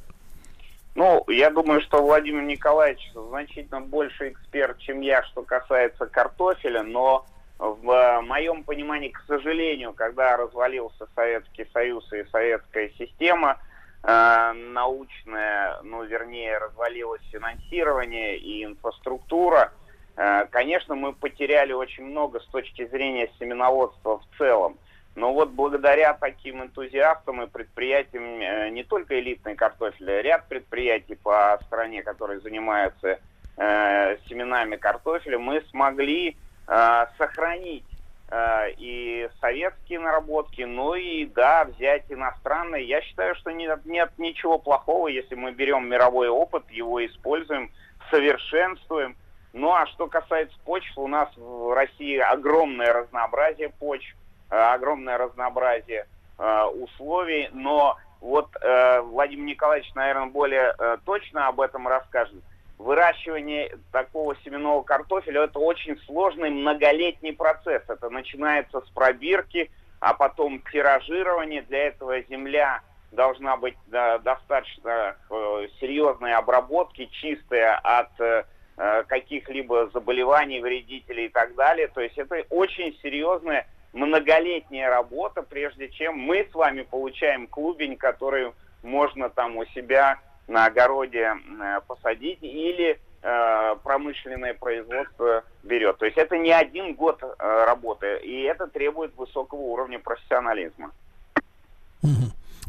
Ну, 0.94 1.24
я 1.28 1.50
думаю, 1.50 1.82
что 1.82 2.02
Владимир 2.02 2.44
Николаевич 2.44 3.12
значительно 3.14 3.80
больше 3.80 4.30
эксперт, 4.30 4.78
чем 4.80 5.02
я, 5.02 5.24
что 5.24 5.44
касается 5.44 6.06
картофеля, 6.06 6.84
но 6.84 7.26
в 7.60 7.90
э, 7.90 8.22
моем 8.22 8.64
понимании, 8.64 9.10
к 9.10 9.24
сожалению, 9.28 9.94
когда 9.94 10.36
развалился 10.36 11.08
Советский 11.16 11.68
Союз 11.72 12.12
и 12.12 12.26
советская 12.32 12.92
система 12.98 13.58
э, 14.04 14.52
научная, 14.54 15.80
ну, 15.84 16.04
вернее, 16.04 16.58
развалилось 16.58 17.22
финансирование 17.32 18.38
и 18.38 18.66
инфраструктура, 18.66 19.72
э, 20.18 20.48
конечно, 20.50 20.96
мы 20.96 21.14
потеряли 21.14 21.72
очень 21.72 22.06
много 22.06 22.40
с 22.40 22.46
точки 22.48 22.86
зрения 22.88 23.30
семеноводства 23.40 24.20
в 24.20 24.38
целом. 24.38 24.78
Но 25.16 25.34
вот 25.34 25.50
благодаря 25.50 26.14
таким 26.14 26.64
энтузиастам 26.64 27.42
и 27.42 27.48
предприятиям, 27.48 28.40
э, 28.42 28.70
не 28.70 28.84
только 28.84 29.20
элитный 29.20 29.56
картофель, 29.56 30.10
а 30.10 30.22
ряд 30.22 30.48
предприятий 30.48 31.16
по 31.16 31.60
стране, 31.66 32.02
которые 32.02 32.40
занимаются 32.40 33.20
э, 33.58 34.18
семенами 34.30 34.78
картофеля, 34.78 35.38
мы 35.38 35.62
смогли 35.70 36.38
э, 36.68 37.06
сохранить 37.18 37.84
э, 38.30 38.72
и 38.78 39.30
советские 39.42 40.00
наработки, 40.00 40.62
ну 40.62 40.96
и, 40.96 41.26
да, 41.26 41.66
взять 41.66 42.06
иностранные. 42.10 42.86
Я 42.86 43.02
считаю, 43.02 43.36
что 43.36 43.52
нет, 43.52 43.86
нет 43.86 44.12
ничего 44.18 44.60
плохого, 44.60 45.10
если 45.10 45.36
мы 45.36 45.52
берем 45.52 45.90
мировой 45.90 46.30
опыт, 46.30 46.64
его 46.72 47.06
используем, 47.06 47.70
совершенствуем. 48.10 49.18
Ну 49.52 49.74
а 49.74 49.86
что 49.88 50.08
касается 50.08 50.58
почв, 50.64 50.98
у 50.98 51.08
нас 51.08 51.30
в 51.36 51.76
России 51.76 52.18
огромное 52.18 52.94
разнообразие 52.94 53.70
почв, 53.70 54.16
огромное 54.56 55.18
разнообразие 55.18 56.08
э, 56.38 56.64
условий, 56.64 57.50
но 57.54 57.98
вот 58.20 58.50
э, 58.62 59.02
Владимир 59.02 59.46
Николаевич, 59.46 59.92
наверное, 59.96 60.28
более 60.28 60.76
э, 60.78 60.98
точно 61.06 61.48
об 61.48 61.60
этом 61.60 61.88
расскажет. 61.88 62.42
Выращивание 62.78 63.78
такого 63.92 64.36
семенного 64.44 64.82
картофеля 64.82 65.44
это 65.44 65.60
очень 65.60 66.00
сложный 66.06 66.50
многолетний 66.50 67.34
процесс. 67.34 67.84
Это 67.88 68.10
начинается 68.10 68.82
с 68.82 68.90
пробирки, 68.90 69.70
а 70.00 70.14
потом 70.14 70.62
тиражирование. 70.72 71.62
Для 71.64 71.88
этого 71.88 72.22
земля 72.24 72.82
должна 73.12 73.58
быть 73.58 73.76
достаточно 73.90 75.16
э, 75.30 75.68
серьезной 75.80 76.34
обработки, 76.34 77.08
чистая 77.12 77.76
от 77.78 78.20
э, 78.20 78.46
э, 78.78 79.04
каких-либо 79.04 79.90
заболеваний, 79.94 80.60
вредителей 80.60 81.26
и 81.26 81.30
так 81.30 81.56
далее. 81.56 81.88
То 81.88 82.02
есть 82.02 82.18
это 82.18 82.44
очень 82.50 82.98
серьезная 83.02 83.68
многолетняя 83.94 84.90
работа, 84.90 85.42
прежде 85.42 85.90
чем 85.90 86.18
мы 86.18 86.48
с 86.50 86.54
вами 86.54 86.84
получаем 86.84 87.48
клубень, 87.48 87.98
который 87.98 88.52
можно 88.84 89.30
там 89.30 89.58
у 89.58 89.66
себя 89.66 90.20
на 90.48 90.66
огороде 90.66 91.34
э, 91.34 91.80
посадить 91.88 92.40
или 92.42 93.00
э, 93.22 93.76
промышленное 93.84 94.54
производство 94.54 95.44
берет. 95.64 95.98
То 95.98 96.06
есть 96.06 96.18
это 96.18 96.38
не 96.38 96.52
один 96.52 96.96
год 96.96 97.22
э, 97.22 97.66
работы, 97.66 98.18
и 98.24 98.42
это 98.44 98.68
требует 98.68 99.16
высокого 99.16 99.60
уровня 99.60 100.00
профессионализма. 100.00 100.92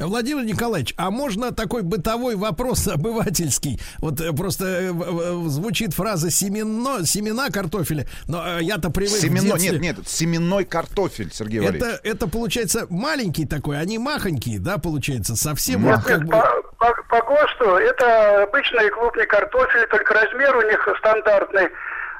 Владимир 0.06 0.44
Николаевич, 0.44 0.94
а 0.96 1.10
можно 1.10 1.52
такой 1.52 1.82
бытовой 1.82 2.36
вопрос 2.36 2.88
обывательский? 2.88 3.80
Вот 3.98 4.20
э, 4.20 4.32
просто 4.32 4.64
э, 4.64 4.92
э, 4.92 5.42
звучит 5.48 5.94
фраза 5.94 6.30
семенно, 6.30 7.04
семена 7.06 7.50
картофеля, 7.50 8.06
но 8.26 8.58
я-то 8.58 8.90
привык 8.90 9.20
детстве- 9.22 9.72
нет, 9.72 9.80
нет, 9.80 10.08
семенной 10.08 10.64
картофель, 10.64 11.30
Сергей 11.32 11.60
Валерьевич. 11.60 11.82
Это, 11.82 12.00
это 12.08 12.28
получается 12.28 12.86
маленький 12.90 13.46
такой, 13.46 13.78
они 13.80 13.98
махонькие, 13.98 14.58
да, 14.58 14.78
получается, 14.78 15.36
совсем 15.36 15.82
Нет, 15.84 15.96
вот 15.96 16.04
как 16.04 16.18
нет, 16.20 16.28
бы... 16.28 16.32
по, 16.32 16.62
по- 16.78 17.02
по 17.08 17.26
ГОСТу 17.26 17.64
это 17.76 18.44
обычный 18.44 18.90
клубный 18.90 19.26
картофель, 19.26 19.86
только 19.88 20.14
размер 20.14 20.56
у 20.56 20.62
них 20.62 20.88
стандартный 20.98 21.68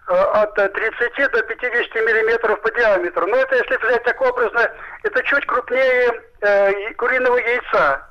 от 0.06 0.58
э, 0.58 0.68
30 0.68 1.32
до 1.32 1.42
50 1.42 1.94
миллиметров 1.94 2.60
по 2.60 2.70
диаметру. 2.72 3.26
Но 3.26 3.36
это, 3.36 3.56
если 3.56 3.76
взять 3.76 4.02
так 4.04 4.20
образно, 4.20 4.70
это 5.02 5.22
чуть 5.22 5.46
крупнее 5.46 6.22
э, 6.40 6.92
куриного 6.94 7.36
яйца. 7.38 8.06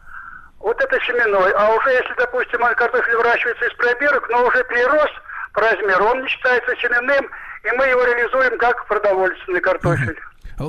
Вот 0.59 0.79
это 0.81 0.99
семенной. 1.01 1.51
А 1.51 1.73
уже 1.75 1.89
если, 1.89 2.13
допустим, 2.17 2.61
картофель 2.75 3.15
выращивается 3.15 3.65
из 3.65 3.73
пробирок, 3.73 4.29
но 4.29 4.45
уже 4.45 4.63
перерос 4.65 5.09
по 5.53 5.61
размеру, 5.61 6.05
он 6.05 6.21
не 6.21 6.27
считается 6.27 6.75
семенным, 6.77 7.29
и 7.63 7.71
мы 7.71 7.85
его 7.87 8.03
реализуем 8.03 8.57
как 8.57 8.85
продовольственный 8.87 9.61
картофель. 9.61 10.19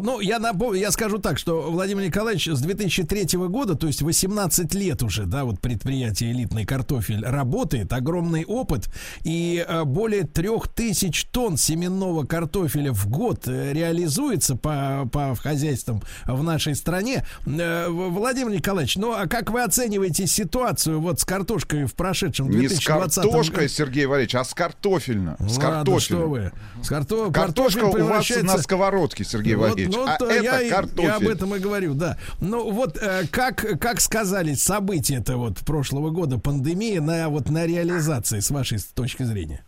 Ну, 0.01 0.21
я 0.21 0.39
напомню, 0.39 0.81
я 0.81 0.91
скажу 0.91 1.19
так, 1.19 1.39
что 1.39 1.71
Владимир 1.71 2.05
Николаевич 2.05 2.47
с 2.49 2.61
2003 2.61 3.39
года, 3.49 3.75
то 3.75 3.87
есть 3.87 4.03
18 4.03 4.75
лет 4.75 5.03
уже, 5.03 5.25
да, 5.25 5.45
вот 5.45 5.61
предприятие 5.61 6.33
«Элитный 6.33 6.65
картофель» 6.65 7.25
работает, 7.25 7.93
огромный 7.93 8.45
опыт, 8.45 8.89
и 9.25 9.65
э, 9.67 9.85
более 9.85 10.25
трех 10.25 10.69
тысяч 10.69 11.25
тонн 11.27 11.57
семенного 11.57 12.25
картофеля 12.25 12.93
в 12.93 13.09
год 13.09 13.47
э, 13.47 13.73
реализуется 13.73 14.57
по, 14.57 15.09
по 15.13 15.35
хозяйствам 15.35 16.03
в 16.27 16.43
нашей 16.43 16.75
стране. 16.75 17.27
Э, 17.47 17.89
Владимир 17.89 18.51
Николаевич, 18.53 18.97
ну, 18.97 19.13
а 19.13 19.27
как 19.27 19.51
вы 19.51 19.63
оцениваете 19.63 20.27
ситуацию 20.27 21.01
вот 21.01 21.21
с 21.21 21.25
картошкой 21.25 21.85
в 21.85 21.95
прошедшем 21.95 22.49
Не 22.49 22.69
с 22.69 22.71
2020 22.71 23.23
картошкой, 23.23 23.57
году? 23.57 23.69
Сергей 23.69 24.07
Валерьевич, 24.07 24.35
а 24.35 24.45
с 24.45 24.55
картофельно. 24.55 25.37
С 25.39 25.57
Ладно, 25.59 25.61
картофелем. 25.61 26.01
что 26.01 26.29
вы. 26.29 26.53
С 26.83 26.89
карто... 26.89 27.31
Картошка 27.31 27.85
у 27.85 27.87
вас 27.87 27.95
превращается- 27.95 28.57
на 28.57 28.59
сковородке, 28.59 29.25
Сергей 29.25 29.55
Вот, 29.55 29.63
Валерьевич. 29.71 29.82
Ну, 29.91 30.07
а 30.07 30.17
то 30.17 30.27
это 30.27 30.43
я, 30.43 30.61
и- 30.61 30.71
картофель. 30.71 31.05
я 31.05 31.17
об 31.17 31.29
этом 31.29 31.55
и 31.55 31.59
говорю, 31.59 31.95
да. 31.95 32.17
Ну 32.41 32.71
вот 32.71 32.97
э, 33.01 33.23
как, 33.31 33.57
как 33.81 34.01
сказались 34.01 34.63
события-то 34.63 35.37
вот 35.37 35.59
прошлого 35.67 36.11
года, 36.11 36.39
пандемии, 36.39 36.99
на, 36.99 37.29
вот, 37.29 37.49
на 37.51 37.67
реализации, 37.67 38.41
с 38.41 38.51
вашей 38.51 38.79
точки 38.95 39.23
зрения? 39.23 39.65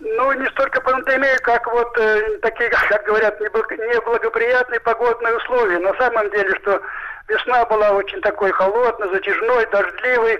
Ну, 0.00 0.32
не 0.32 0.48
столько 0.50 0.80
пандемия, 0.80 1.36
как 1.38 1.66
вот 1.72 1.96
э, 1.98 2.38
такие, 2.42 2.70
как 2.88 3.04
говорят, 3.06 3.40
небл- 3.40 3.70
неблагоприятные 3.70 4.80
погодные 4.80 5.36
условия. 5.36 5.78
На 5.78 5.94
самом 5.94 6.30
деле, 6.30 6.54
что 6.62 6.80
весна 7.28 7.64
была 7.66 7.90
очень 7.92 8.20
такой 8.20 8.52
холодной, 8.52 9.08
затяжной, 9.12 9.66
дождливой. 9.70 10.38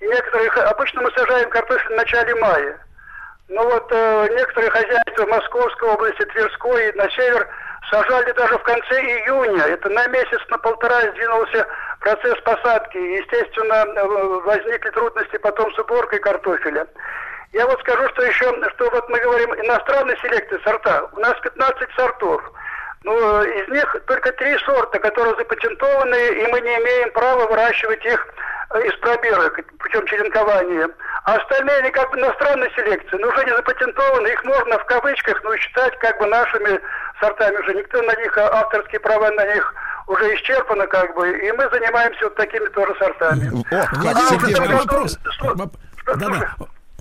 И 0.00 0.06
некоторые, 0.06 0.50
обычно 0.50 1.02
мы 1.02 1.10
сажаем 1.16 1.48
картофель 1.50 1.94
в 1.94 1.96
начале 1.96 2.34
мая. 2.36 2.78
Но 3.48 3.62
вот 3.64 3.86
э, 3.90 4.28
некоторые 4.36 4.70
хозяйства 4.70 5.24
Московской 5.26 5.88
области, 5.88 6.24
Тверской 6.26 6.90
и 6.90 6.96
на 6.96 7.08
север 7.10 7.48
сажали 7.90 8.32
даже 8.32 8.58
в 8.58 8.62
конце 8.62 9.00
июня. 9.00 9.62
Это 9.64 9.88
на 9.90 10.06
месяц, 10.08 10.40
на 10.48 10.58
полтора 10.58 11.00
сдвинулся 11.02 11.66
процесс 12.00 12.38
посадки. 12.42 12.96
Естественно, 12.96 13.86
э, 13.86 14.06
возникли 14.44 14.90
трудности 14.90 15.36
потом 15.38 15.72
с 15.74 15.78
уборкой 15.78 16.18
картофеля. 16.20 16.86
Я 17.52 17.66
вот 17.66 17.80
скажу, 17.80 18.08
что 18.10 18.22
еще, 18.22 18.44
что 18.74 18.90
вот 18.90 19.08
мы 19.08 19.18
говорим 19.20 19.54
иностранной 19.54 20.16
селекции 20.18 20.60
сорта. 20.64 21.08
У 21.12 21.20
нас 21.20 21.34
15 21.42 21.88
сортов. 21.96 22.42
Но 23.06 23.42
э, 23.44 23.62
из 23.62 23.68
них 23.68 23.96
только 24.08 24.32
три 24.32 24.58
сорта, 24.58 24.98
которые 24.98 25.36
запатентованы, 25.36 26.16
и 26.42 26.46
мы 26.52 26.60
не 26.60 26.74
имеем 26.82 27.12
права 27.12 27.46
выращивать 27.46 28.04
их 28.04 28.26
э, 28.74 28.82
из 28.88 28.94
пробирок, 28.96 29.60
путем 29.78 30.04
черенкования. 30.06 30.88
А 31.24 31.36
остальные, 31.36 31.76
они 31.78 31.90
как 31.92 32.10
бы 32.10 32.18
иностранной 32.18 32.68
селекции, 32.74 33.16
но 33.18 33.28
уже 33.28 33.44
не 33.44 33.54
запатентованы, 33.54 34.26
их 34.26 34.44
можно 34.44 34.76
в 34.80 34.84
кавычках, 34.86 35.40
ну, 35.44 35.56
считать 35.56 35.96
как 36.00 36.18
бы 36.18 36.26
нашими 36.26 36.80
сортами 37.20 37.56
уже. 37.58 37.74
Никто 37.74 38.02
на 38.02 38.14
них, 38.16 38.36
а, 38.38 38.48
авторские 38.60 38.98
права 39.00 39.30
на 39.30 39.54
них 39.54 39.72
уже 40.08 40.34
исчерпаны 40.34 40.86
как 40.88 41.14
бы, 41.14 41.30
и 41.30 41.52
мы 41.52 41.68
занимаемся 41.70 42.24
вот 42.24 42.34
такими 42.34 42.66
тоже 42.70 42.92
сортами. 42.98 43.50
Владимир 43.92 44.58
А, 44.58 44.64
это 44.66 44.76
вопрос. 44.76 45.18
Воп- 45.42 45.74
Да-да. 46.06 46.54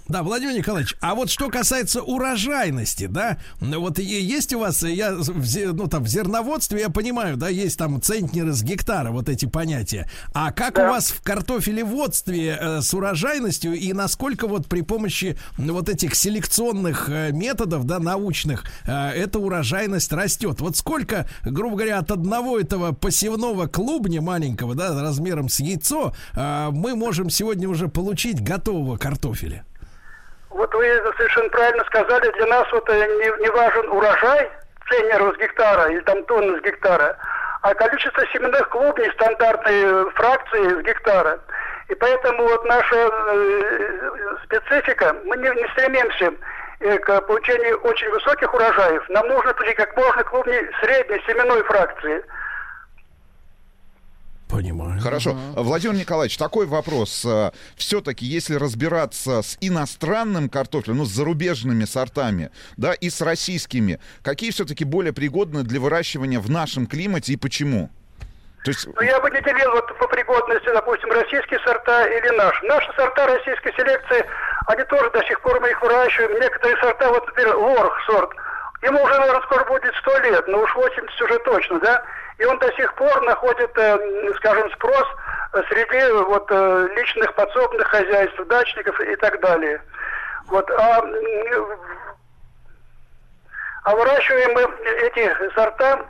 Да, 0.08 0.22
Владимир 0.22 0.54
Николаевич, 0.54 0.96
а 1.02 1.16
вот 1.16 1.32
что 1.32 1.50
касается 1.50 2.04
урожайности, 2.04 3.08
да, 3.08 3.40
ну, 3.60 3.82
вот 3.82 3.98
есть 3.98 4.54
у 4.54 4.60
вас, 4.60 4.84
я, 4.84 5.16
в 5.16 5.40
зе- 5.42 5.72
ну, 5.74 5.88
там, 5.88 6.04
в 6.04 6.08
зерноводстве, 6.08 6.82
я 6.82 6.90
понимаю, 6.90 7.38
да, 7.38 7.50
есть 7.50 7.80
там 7.80 8.00
центнеры 8.00 8.54
с 8.54 8.62
гектара, 8.62 9.10
вот 9.10 9.30
эти 9.30 9.46
понятия. 9.46 10.08
А 10.34 10.52
как 10.52 10.78
у 10.78 10.82
вас 10.82 11.10
в 11.10 11.24
картофелеводстве 11.24 12.56
э, 12.60 12.82
с 12.82 12.94
урожайностью 12.94 13.74
и 13.74 13.94
насколько 13.94 14.48
вот 14.48 14.68
при 14.68 14.82
помощи 14.82 15.38
ну, 15.58 15.74
вот 15.74 15.90
этих 15.90 16.14
селекционных 16.14 17.10
э, 17.10 17.32
методов, 17.32 17.86
да, 17.86 17.98
научных, 17.98 18.66
э, 18.86 19.10
эта 19.10 19.40
урожайность 19.40 20.14
растет? 20.14 20.62
Вот 20.62 20.78
сколько, 20.78 21.28
грубо 21.44 21.78
говоря, 21.78 21.98
от 21.98 22.12
одного 22.12 22.60
этого 22.60 22.92
посевного 22.92 23.66
клубня 23.66 24.22
маленького, 24.22 24.76
да, 24.76 25.02
размером 25.02 25.50
с 25.50 25.60
яйцо, 25.60 26.14
э, 26.36 26.70
мы 26.72 26.96
можем 26.96 27.32
сегодня 27.32 27.68
уже 27.68 27.88
получить 27.88 28.40
готового 28.44 28.98
картофеля? 28.98 29.66
Вот 30.56 30.74
вы 30.74 30.86
совершенно 31.18 31.50
правильно 31.50 31.84
сказали, 31.84 32.32
для 32.32 32.46
нас 32.46 32.66
вот 32.72 32.90
э, 32.90 32.94
не, 32.94 33.44
не 33.44 33.50
важен 33.50 33.90
урожай, 33.90 34.50
ценнер 34.90 35.36
с 35.36 35.38
гектара 35.38 35.92
или 35.92 36.00
там 36.00 36.24
тонны 36.24 36.58
с 36.58 36.62
гектара, 36.62 37.18
а 37.62 37.74
количество 37.74 38.26
семенных 38.28 38.70
клубней 38.70 39.12
стандартной 39.12 39.84
э, 39.84 40.06
фракции 40.16 40.80
с 40.80 40.84
гектара. 40.84 41.42
И 41.90 41.96
поэтому 41.96 42.44
вот 42.48 42.64
наша 42.64 42.96
э, 42.96 44.12
специфика, 44.46 45.14
мы 45.26 45.36
не, 45.36 45.50
не 45.50 45.68
стремимся 45.74 46.32
э, 46.80 46.98
к 47.00 47.22
получению 47.24 47.78
очень 47.82 48.10
высоких 48.12 48.54
урожаев. 48.54 49.10
Нам 49.10 49.28
нужно 49.28 49.54
получить 49.56 49.76
как 49.76 49.98
можно 49.98 50.24
клубней 50.24 50.70
средней 50.80 51.22
семенной 51.28 51.64
фракции. 51.64 52.24
Понимаю. 54.50 55.00
Хорошо. 55.02 55.36
Владимир 55.56 55.96
Николаевич, 55.96 56.38
такой 56.38 56.66
вопрос. 56.66 57.26
Все-таки, 57.76 58.26
если 58.26 58.56
разбираться 58.56 59.42
с 59.42 59.58
иностранным 59.60 60.50
картофелем, 60.50 60.98
ну, 60.98 61.06
с 61.06 61.10
зарубежными 61.10 61.86
сортами, 61.86 62.52
да, 62.78 62.94
и 62.94 63.10
с 63.10 63.22
российскими, 63.22 64.00
какие 64.24 64.52
все-таки 64.52 64.86
более 64.86 65.14
пригодны 65.14 65.64
для 65.64 65.80
выращивания 65.80 66.40
в 66.40 66.50
нашем 66.50 66.86
климате 66.88 67.34
и 67.34 67.38
почему? 67.38 67.90
То 68.64 68.72
есть, 68.72 68.88
Ну, 68.88 69.02
я 69.02 69.20
бы 69.20 69.30
не 69.30 69.42
делил 69.42 69.72
вот 69.72 69.98
по 70.00 70.08
пригодности, 70.08 70.66
допустим, 70.74 71.12
российские 71.12 71.60
сорта 71.60 72.08
или 72.08 72.36
наши. 72.36 72.66
Наши 72.66 72.92
сорта 72.96 73.28
российской 73.28 73.72
селекции, 73.74 74.26
они 74.68 74.84
тоже 74.86 75.10
до 75.12 75.24
сих 75.26 75.40
пор 75.42 75.60
мы 75.60 75.70
их 75.70 75.82
выращиваем. 75.82 76.40
Некоторые 76.42 76.78
сорта, 76.78 77.10
вот, 77.10 77.26
например, 77.28 77.56
лорх 77.58 77.94
сорт, 78.08 78.32
ему 78.82 79.04
уже, 79.04 79.20
наверное, 79.20 79.42
скоро 79.44 79.66
будет 79.66 79.94
100 80.02 80.20
лет, 80.20 80.48
но 80.48 80.62
уж 80.62 80.74
80 80.74 81.22
уже 81.22 81.40
точно, 81.40 81.80
да? 81.80 82.04
И 82.38 82.46
он 82.46 82.58
до 82.60 82.72
сих 82.74 82.94
пор 82.96 83.22
находит, 83.24 83.72
э, 83.78 84.34
скажем, 84.38 84.70
спрос 84.72 85.06
э, 85.54 85.64
среди 85.70 86.12
вот 86.12 86.48
э, 86.50 86.88
личных 86.96 87.34
подсобных 87.36 87.88
хозяйств, 87.88 88.46
дачников 88.48 89.00
и 89.00 89.16
так 89.16 89.40
далее. 89.40 89.82
Вот, 90.48 90.70
а, 90.72 91.02
а 93.84 93.96
выращиваем 93.96 94.54
мы 94.54 94.62
эти 95.08 95.54
сорта 95.56 96.06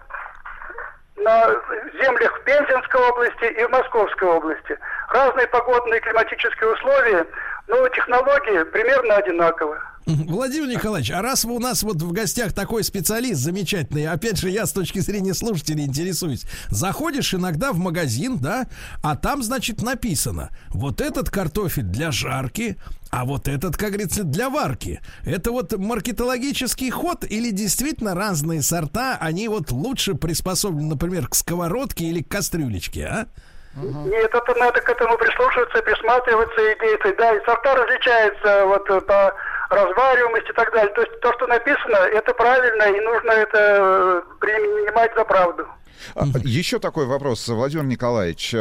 на 1.18 1.56
землях 2.02 2.42
Пензенской 2.44 3.02
области 3.02 3.46
и 3.46 3.64
в 3.66 3.70
Московской 3.70 4.28
области. 4.28 4.78
Разные 5.10 5.48
погодные 5.48 6.02
климатические 6.02 6.74
условия, 6.74 7.26
но 7.68 7.88
технологии 7.90 8.64
примерно 8.64 9.16
одинаковые. 9.16 9.82
Владимир 10.28 10.68
Николаевич, 10.68 11.10
а 11.10 11.22
раз 11.24 11.46
вы 11.46 11.56
у 11.56 11.60
нас 11.60 11.82
вот 11.82 11.98
в 11.98 12.12
гостях 12.12 12.54
такой 12.54 12.84
специалист 12.84 13.42
замечательный, 13.42 14.06
опять 14.06 14.38
же, 14.38 14.52
я 14.52 14.68
с 14.68 14.72
точки 14.72 15.00
зрения 15.00 15.34
слушателей 15.34 15.86
интересуюсь. 15.86 16.44
Заходишь 16.70 17.34
иногда 17.34 17.72
в 17.72 17.78
магазин, 17.78 18.38
да, 18.38 18.68
а 19.02 19.16
там, 19.16 19.42
значит, 19.42 19.82
написано, 19.82 20.52
вот 20.70 21.02
этот 21.02 21.32
картофель 21.32 21.84
для 21.84 22.12
жарки, 22.12 22.78
а 23.10 23.26
вот 23.26 23.48
этот, 23.48 23.78
как 23.78 23.92
говорится, 23.92 24.24
для 24.24 24.50
варки. 24.50 25.02
Это 25.26 25.52
вот 25.52 25.76
маркетологический 25.76 26.92
ход 26.92 27.26
или 27.28 27.50
действительно 27.50 28.14
разные 28.14 28.62
сорта, 28.62 29.18
они 29.20 29.48
вот 29.48 29.72
лучше 29.72 30.14
приспособлены, 30.14 30.90
например, 30.90 31.28
к 31.28 31.34
сковородке 31.34 32.06
или 32.06 32.22
к 32.22 32.30
кастрюлечке, 32.30 33.06
а? 33.06 33.28
Нет, 33.76 34.34
это 34.34 34.56
надо 34.58 34.80
к 34.80 34.90
этому 34.90 35.18
прислушиваться, 35.18 35.82
присматриваться 35.82 36.62
и 36.62 36.80
действовать. 36.80 37.18
Да, 37.18 37.36
и 37.36 37.44
сорта 37.44 37.76
различаются 37.76 38.66
вот 38.68 38.90
э, 38.90 39.02
по 39.02 39.34
развариваемости 39.70 40.50
и 40.50 40.54
так 40.54 40.72
далее. 40.74 40.94
То 40.94 41.02
есть 41.02 41.20
то, 41.22 41.34
что 41.34 41.48
написано, 41.48 41.96
это 41.96 42.34
правильно, 42.34 42.84
и 42.84 43.00
нужно 43.02 43.32
это 43.32 43.58
э, 43.58 44.22
принимать 44.40 45.14
за 45.16 45.24
правду. 45.26 45.68
А, 46.14 46.26
Еще 46.44 46.80
такой 46.80 47.06
вопрос, 47.06 47.48
Владимир 47.48 47.86
Николаевич. 47.86 48.54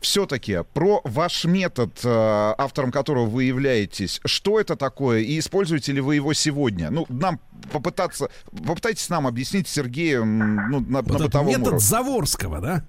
Все-таки 0.00 0.58
про 0.74 1.00
ваш 1.04 1.44
метод, 1.44 1.90
а, 2.04 2.54
автором 2.58 2.90
которого 2.90 3.26
вы 3.26 3.44
являетесь, 3.44 4.20
что 4.24 4.60
это 4.60 4.76
такое 4.76 5.20
и 5.20 5.38
используете 5.38 5.92
ли 5.92 6.00
вы 6.00 6.16
его 6.16 6.32
сегодня? 6.32 6.90
Ну, 6.90 7.06
нам 7.08 7.40
попытаться, 7.72 8.28
попытайтесь 8.66 9.08
нам 9.08 9.26
объяснить, 9.26 9.68
Сергею, 9.68 10.24
ну, 10.24 10.80
на, 10.80 10.80
на 10.80 11.02
Вот 11.02 11.10
этот 11.10 11.26
бытовом 11.26 11.48
метод 11.48 11.66
уровне. 11.66 11.80
Заворского, 11.80 12.60
да? 12.60 12.82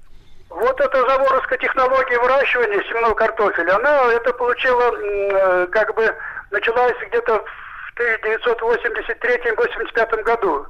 Вот 0.49 0.79
эта 0.79 0.97
заворовская 1.05 1.59
технология 1.59 2.19
выращивания 2.19 2.81
семенного 2.89 3.13
картофеля, 3.13 3.75
она 3.75 4.11
это 4.13 4.33
получила, 4.33 4.91
э, 4.91 5.67
как 5.67 5.93
бы, 5.95 6.15
началась 6.51 6.95
где-то 7.07 7.43
в 7.43 7.99
1983-85 7.99 10.23
году. 10.23 10.65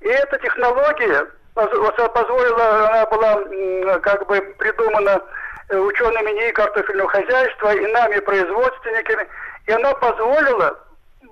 И 0.00 0.08
эта 0.08 0.38
технология 0.38 1.26
позволила, 1.54 2.88
она 2.88 3.06
была 3.06 3.44
как 4.00 4.26
бы 4.26 4.40
придумана 4.58 5.22
э, 5.68 5.76
учеными 5.76 6.32
НИИ 6.32 6.50
картофельного 6.50 7.08
хозяйства 7.08 7.74
и 7.74 7.92
нами, 7.92 8.18
производственниками, 8.18 9.28
и 9.66 9.72
она 9.72 9.94
позволила 9.94 10.78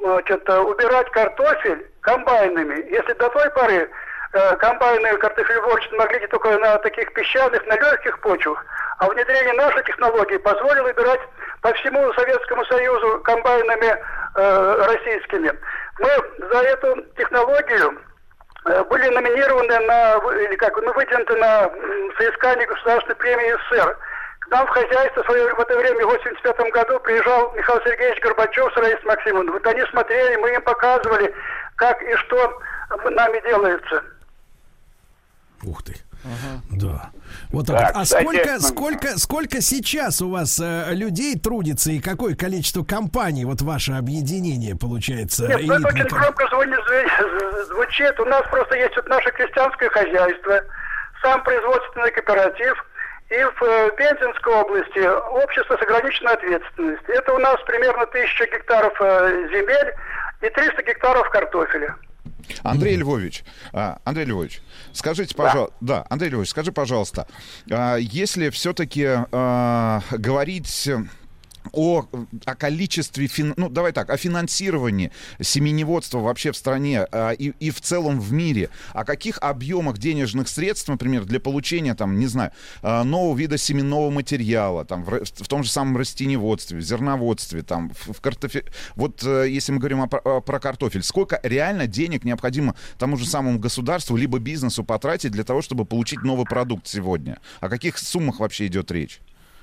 значит, 0.00 0.48
убирать 0.48 1.10
картофель 1.10 1.86
комбайнами. 2.00 2.86
Если 2.90 3.12
до 3.14 3.28
той 3.30 3.50
поры 3.50 3.90
э, 4.32 4.56
комбайны 4.56 5.16
картофелеводчицы 5.18 5.96
могли 5.96 6.26
только 6.28 6.56
на 6.58 6.78
таких 6.78 7.12
песчаных, 7.12 7.66
на 7.66 7.74
легких 7.74 8.20
почвах, 8.20 8.64
а 8.98 9.08
внедрение 9.08 9.54
нашей 9.54 9.82
технологии 9.84 10.36
позволило 10.36 10.88
убирать 10.88 11.20
по 11.62 11.72
всему 11.74 12.12
Советскому 12.14 12.64
Союзу 12.66 13.20
комбайнами 13.20 13.96
э, 14.34 14.84
российскими. 14.86 15.52
Мы 16.00 16.08
за 16.50 16.58
эту 16.62 17.02
технологию 17.16 17.98
э, 18.66 18.84
были 18.84 19.08
номинированы 19.08 19.78
на, 19.86 20.14
или 20.42 20.56
как, 20.56 20.76
ну, 20.82 20.92
выдвинуты 20.92 21.36
на 21.36 21.70
соискание 22.18 22.66
государственной 22.66 23.14
премии 23.14 23.56
СССР. 23.70 23.96
К 24.40 24.48
нам 24.50 24.66
в 24.66 24.70
хозяйство 24.70 25.22
в, 25.22 25.26
свое- 25.26 25.54
в 25.54 25.60
это 25.60 25.78
время, 25.78 26.04
в 26.04 26.10
85 26.10 26.72
году, 26.72 26.98
приезжал 26.98 27.52
Михаил 27.54 27.80
Сергеевич 27.84 28.20
Горбачев 28.20 28.72
с 28.72 28.76
Раисой 28.76 29.04
Максимовной. 29.04 29.52
Вот 29.52 29.66
они 29.66 29.82
смотрели, 29.90 30.36
мы 30.36 30.52
им 30.54 30.62
показывали, 30.62 31.32
как 31.76 32.02
и 32.02 32.14
что 32.16 32.60
нами 33.04 33.40
делается. 33.46 34.02
Ух 35.64 35.80
ты. 35.84 35.94
Да. 36.72 37.10
Вот 37.52 37.66
так. 37.66 37.78
Так, 37.78 37.94
вот. 37.94 38.00
А 38.00 38.04
кстати, 38.04 38.24
сколько, 38.24 38.60
сколько, 38.60 39.18
сколько 39.18 39.60
сейчас 39.60 40.22
у 40.22 40.30
вас 40.30 40.58
э, 40.58 40.94
людей 40.94 41.38
трудится 41.38 41.90
и 41.90 42.00
какое 42.00 42.34
количество 42.34 42.82
компаний, 42.82 43.44
вот 43.44 43.60
ваше 43.60 43.92
объединение 43.92 44.74
получается? 44.74 45.46
Нет, 45.48 45.60
ну 45.64 45.74
это 45.74 45.88
очень 45.88 46.04
громко 46.04 46.48
звучит. 47.66 48.18
У 48.18 48.24
нас 48.24 48.42
просто 48.50 48.76
есть 48.76 48.96
вот 48.96 49.08
наше 49.08 49.30
крестьянское 49.32 49.88
хозяйство, 49.90 50.60
сам 51.22 51.42
производственный 51.44 52.10
кооператив, 52.10 52.84
и 53.28 53.34
в 53.34 53.62
э, 53.62 53.90
Пензенской 53.96 54.54
области 54.54 54.98
общество 54.98 55.76
с 55.76 55.82
ограниченной 55.82 56.32
ответственностью. 56.32 57.14
Это 57.14 57.32
у 57.34 57.38
нас 57.38 57.56
примерно 57.66 58.06
тысяча 58.06 58.46
гектаров 58.46 58.92
э, 59.00 59.48
земель 59.50 59.94
и 60.42 60.48
300 60.48 60.82
гектаров 60.82 61.28
картофеля. 61.30 61.96
Андрей 62.62 62.96
Львович, 62.96 63.44
а, 63.72 63.98
Андрей 64.04 64.26
Львович, 64.26 64.60
скажите, 64.92 65.34
пожалуйста, 65.34 65.74
да. 65.80 66.06
Андрей 66.08 66.30
Львович, 66.30 66.50
скажи, 66.50 66.72
пожалуйста, 66.72 67.26
а, 67.70 67.96
если 67.96 68.50
все-таки 68.50 69.08
говорить 70.10 70.88
о, 71.72 72.06
о 72.44 72.54
количестве, 72.54 73.26
фин- 73.26 73.54
ну 73.56 73.68
давай 73.68 73.92
так, 73.92 74.10
о 74.10 74.16
финансировании 74.16 75.12
семеневодства 75.40 76.18
вообще 76.18 76.52
в 76.52 76.56
стране 76.56 77.06
а, 77.12 77.30
и, 77.30 77.52
и 77.60 77.70
в 77.70 77.80
целом 77.80 78.20
в 78.20 78.32
мире, 78.32 78.70
о 78.92 79.04
каких 79.04 79.38
объемах 79.38 79.98
денежных 79.98 80.48
средств, 80.48 80.88
например, 80.88 81.24
для 81.24 81.40
получения, 81.40 81.94
там, 81.94 82.18
не 82.18 82.26
знаю, 82.26 82.52
а, 82.82 83.04
нового 83.04 83.36
вида 83.36 83.58
семенного 83.58 84.10
материала, 84.10 84.84
там, 84.84 85.04
в, 85.04 85.24
в 85.24 85.48
том 85.48 85.62
же 85.62 85.70
самом 85.70 85.96
растеневодстве, 85.96 86.80
зерноводстве, 86.80 87.62
там, 87.62 87.90
в, 87.90 88.12
в 88.14 88.20
картофе... 88.20 88.64
Вот 88.96 89.22
э, 89.24 89.46
если 89.48 89.72
мы 89.72 89.78
говорим 89.78 90.02
о, 90.02 90.06
о- 90.06 90.40
про 90.40 90.58
картофель, 90.58 91.02
сколько 91.02 91.40
реально 91.42 91.86
денег 91.86 92.24
необходимо 92.24 92.74
тому 92.98 93.16
же 93.16 93.26
самому 93.26 93.58
государству 93.58 94.16
либо 94.16 94.38
бизнесу 94.38 94.84
потратить 94.84 95.32
для 95.32 95.44
того, 95.44 95.62
чтобы 95.62 95.84
получить 95.84 96.22
новый 96.22 96.44
продукт 96.46 96.86
сегодня? 96.86 97.38
О 97.60 97.68
каких 97.68 97.98
суммах 97.98 98.40
вообще 98.40 98.66
идет 98.66 98.90
речь? 98.90 99.20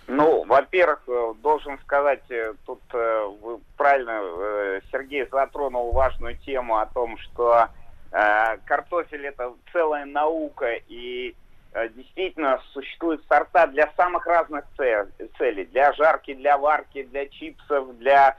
Ну, 0.08 0.39
во-первых, 0.50 1.04
э, 1.08 1.34
должен 1.44 1.78
сказать, 1.80 2.24
э, 2.30 2.56
тут 2.66 2.82
э, 2.92 3.26
вы 3.42 3.60
правильно, 3.78 4.82
Сергей 4.92 5.28
затронул 5.32 5.92
важную 5.92 6.36
тему 6.38 6.78
о 6.78 6.88
том, 6.88 7.18
что 7.18 7.68
картофель 8.66 9.28
это 9.28 9.54
целая 9.72 10.06
наука 10.06 10.74
и 10.88 11.36
действительно 11.96 12.60
существуют 12.74 13.24
сорта 13.30 13.68
для 13.68 13.88
самых 13.96 14.26
разных 14.26 14.64
це- 14.76 15.06
целей. 15.38 15.66
Для 15.66 15.94
жарки, 15.94 16.34
для 16.34 16.58
варки, 16.58 17.04
для 17.04 17.28
чипсов, 17.28 17.96
для 18.00 18.36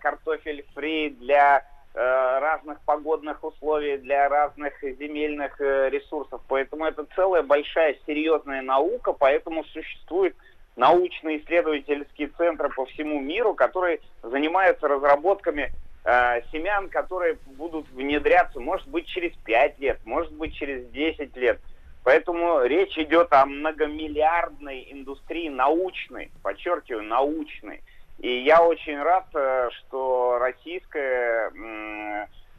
картофель 0.00 0.64
фри, 0.74 1.10
для 1.10 1.62
разных 1.92 2.78
погодных 2.86 3.44
условий, 3.44 3.98
для 3.98 4.30
разных 4.30 4.72
земельных 4.80 5.60
ресурсов. 5.60 6.40
Поэтому 6.48 6.86
это 6.86 7.04
целая 7.14 7.42
большая 7.42 7.96
серьезная 8.06 8.62
наука, 8.62 9.12
поэтому 9.12 9.62
существует 9.64 10.34
научно-исследовательские 10.76 12.28
центры 12.36 12.68
по 12.70 12.86
всему 12.86 13.20
миру, 13.20 13.54
которые 13.54 14.00
занимаются 14.22 14.88
разработками 14.88 15.72
э, 16.04 16.42
семян, 16.52 16.88
которые 16.88 17.38
будут 17.56 17.88
внедряться, 17.90 18.60
может 18.60 18.88
быть, 18.88 19.06
через 19.06 19.32
5 19.44 19.78
лет, 19.78 20.00
может 20.04 20.32
быть, 20.32 20.54
через 20.54 20.86
10 20.90 21.36
лет. 21.36 21.60
Поэтому 22.02 22.62
речь 22.64 22.98
идет 22.98 23.32
о 23.32 23.46
многомиллиардной 23.46 24.88
индустрии 24.90 25.48
научной, 25.48 26.30
подчеркиваю, 26.42 27.02
научной. 27.02 27.82
И 28.18 28.42
я 28.42 28.62
очень 28.62 29.00
рад, 29.00 29.26
э, 29.34 29.70
что 29.72 30.38
российское 30.38 31.50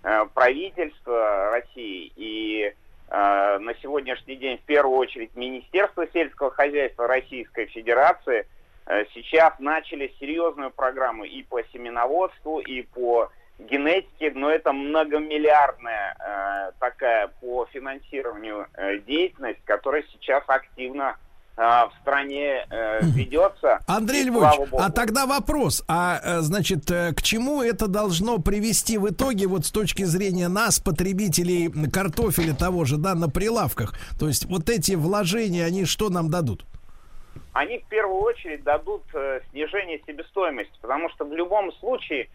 э, 0.04 0.26
правительство 0.34 1.52
России 1.52 2.12
и 2.16 2.74
на 3.16 3.74
сегодняшний 3.82 4.36
день 4.36 4.58
в 4.58 4.66
первую 4.66 4.98
очередь 4.98 5.36
Министерство 5.36 6.06
сельского 6.12 6.52
хозяйства 6.52 7.08
Российской 7.08 7.68
Федерации 7.68 8.46
э, 8.88 9.06
сейчас 9.14 9.54
начали 9.60 10.14
серьезную 10.20 10.72
программу 10.72 11.24
и 11.24 11.44
по 11.44 11.64
семеноводству, 11.72 12.60
и 12.60 12.82
по 12.82 13.30
генетике, 13.60 14.32
но 14.36 14.50
это 14.50 14.74
многомиллиардная 14.74 16.16
э, 16.20 16.72
такая 16.80 17.28
по 17.40 17.66
финансированию 17.72 18.68
э, 18.74 18.98
деятельность, 19.00 19.64
которая 19.64 20.04
сейчас 20.12 20.44
активно 20.48 21.16
э, 21.16 21.25
в 21.58 21.92
стране 22.02 22.66
э, 22.70 23.00
ведется. 23.02 23.80
Андрей 23.88 24.24
И 24.24 24.26
Львович, 24.26 24.70
а 24.74 24.92
тогда 24.92 25.26
вопрос, 25.26 25.84
а 25.88 26.20
э, 26.22 26.40
значит, 26.42 26.92
э, 26.92 27.14
к 27.14 27.22
чему 27.22 27.62
это 27.62 27.88
должно 27.88 28.40
привести 28.40 28.98
в 28.98 29.10
итоге 29.10 29.48
вот 29.48 29.66
с 29.66 29.72
точки 29.72 30.04
зрения 30.04 30.50
нас, 30.50 30.80
потребителей 30.80 31.72
картофеля 31.90 32.54
того 32.54 32.84
же, 32.84 32.98
да, 32.98 33.16
на 33.16 33.30
прилавках? 33.30 33.94
То 34.20 34.28
есть 34.28 34.46
вот 34.46 34.70
эти 34.70 34.96
вложения, 34.96 35.64
они 35.64 35.86
что 35.86 36.10
нам 36.10 36.30
дадут? 36.30 36.66
они 37.54 37.80
в 37.80 37.86
первую 37.86 38.22
очередь 38.22 38.64
дадут 38.64 39.04
снижение 39.52 40.02
себестоимости, 40.06 40.74
потому 40.82 41.10
что 41.12 41.24
в 41.24 41.34
любом 41.34 41.72
случае 41.74 42.28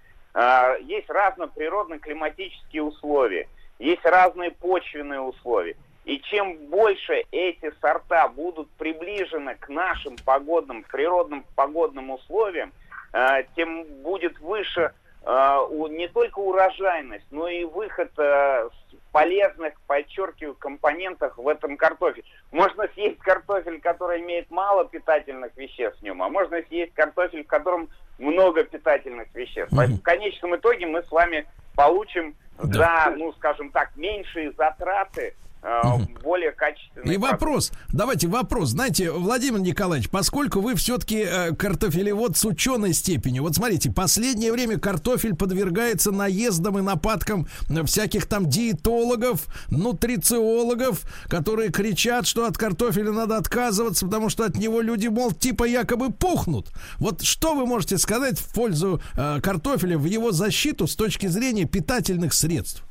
есть 0.84 1.10
разные 1.10 1.48
природно-климатические 1.48 2.82
условия, 2.82 3.46
есть 3.78 4.04
разные 4.04 4.50
почвенные 4.50 5.20
условия. 5.20 5.76
И 6.10 6.20
чем 6.22 6.56
больше 6.70 7.22
эти 7.30 7.72
сорта 7.80 8.26
будут 8.26 8.68
приближены 8.70 9.54
к 9.54 9.68
нашим 9.68 10.16
погодным, 10.24 10.82
природным 10.82 11.44
погодным 11.54 12.10
условиям, 12.10 12.72
э, 13.12 13.44
тем 13.54 13.84
будет 14.02 14.36
выше 14.40 14.92
э, 15.22 15.66
не 15.90 16.08
только 16.08 16.40
урожайность, 16.40 17.26
но 17.30 17.46
и 17.46 17.62
выход 17.62 18.10
э, 18.18 18.68
полезных, 19.12 19.74
подчеркиваю, 19.86 20.56
компонентов 20.56 21.36
в 21.36 21.46
этом 21.46 21.76
картофеле. 21.76 22.24
Можно 22.50 22.88
съесть 22.94 23.20
картофель, 23.20 23.80
который 23.80 24.20
имеет 24.20 24.50
мало 24.50 24.86
питательных 24.86 25.56
веществ 25.56 26.00
в 26.00 26.02
нем, 26.02 26.24
а 26.24 26.28
можно 26.28 26.60
съесть 26.62 26.92
картофель, 26.92 27.44
в 27.44 27.46
котором 27.46 27.88
много 28.18 28.64
питательных 28.64 29.32
веществ. 29.32 29.72
Поэтому 29.76 29.98
В 29.98 30.02
конечном 30.02 30.56
итоге 30.56 30.86
мы 30.86 31.04
с 31.04 31.10
вами 31.12 31.46
получим 31.76 32.34
за, 32.58 33.14
ну, 33.16 33.32
скажем 33.34 33.70
так, 33.70 33.94
меньшие 33.94 34.50
затраты 34.50 35.36
э, 35.62 35.98
более 36.22 36.52
качественный 36.52 37.14
И 37.14 37.18
вопрос, 37.18 37.72
давайте 37.92 38.28
вопрос. 38.28 38.70
Знаете, 38.70 39.10
Владимир 39.10 39.60
Николаевич, 39.60 40.10
поскольку 40.10 40.60
вы 40.60 40.74
все-таки 40.74 41.24
э, 41.26 41.54
картофелевод 41.54 42.36
с 42.36 42.44
ученой 42.44 42.92
степенью, 42.94 43.42
вот 43.42 43.54
смотрите, 43.54 43.90
последнее 43.90 44.52
время 44.52 44.78
картофель 44.78 45.34
подвергается 45.34 46.12
наездам 46.12 46.78
и 46.78 46.82
нападкам 46.82 47.46
э, 47.68 47.84
всяких 47.84 48.26
там 48.26 48.48
диетологов, 48.48 49.46
нутрициологов, 49.70 51.02
которые 51.28 51.70
кричат, 51.70 52.26
что 52.26 52.46
от 52.46 52.56
картофеля 52.56 53.12
надо 53.12 53.36
отказываться, 53.36 54.06
потому 54.06 54.28
что 54.28 54.44
от 54.44 54.56
него 54.56 54.80
люди, 54.80 55.08
мол, 55.08 55.32
типа 55.32 55.64
якобы 55.64 56.10
пухнут. 56.10 56.68
Вот 56.98 57.22
что 57.22 57.54
вы 57.54 57.66
можете 57.66 57.98
сказать 57.98 58.38
в 58.38 58.52
пользу 58.54 59.00
картофеля, 59.42 59.98
в 59.98 60.04
его 60.04 60.32
защиту 60.32 60.86
с 60.86 60.96
точки 60.96 61.26
зрения 61.26 61.64
питательных 61.64 62.32
средств? 62.32 62.84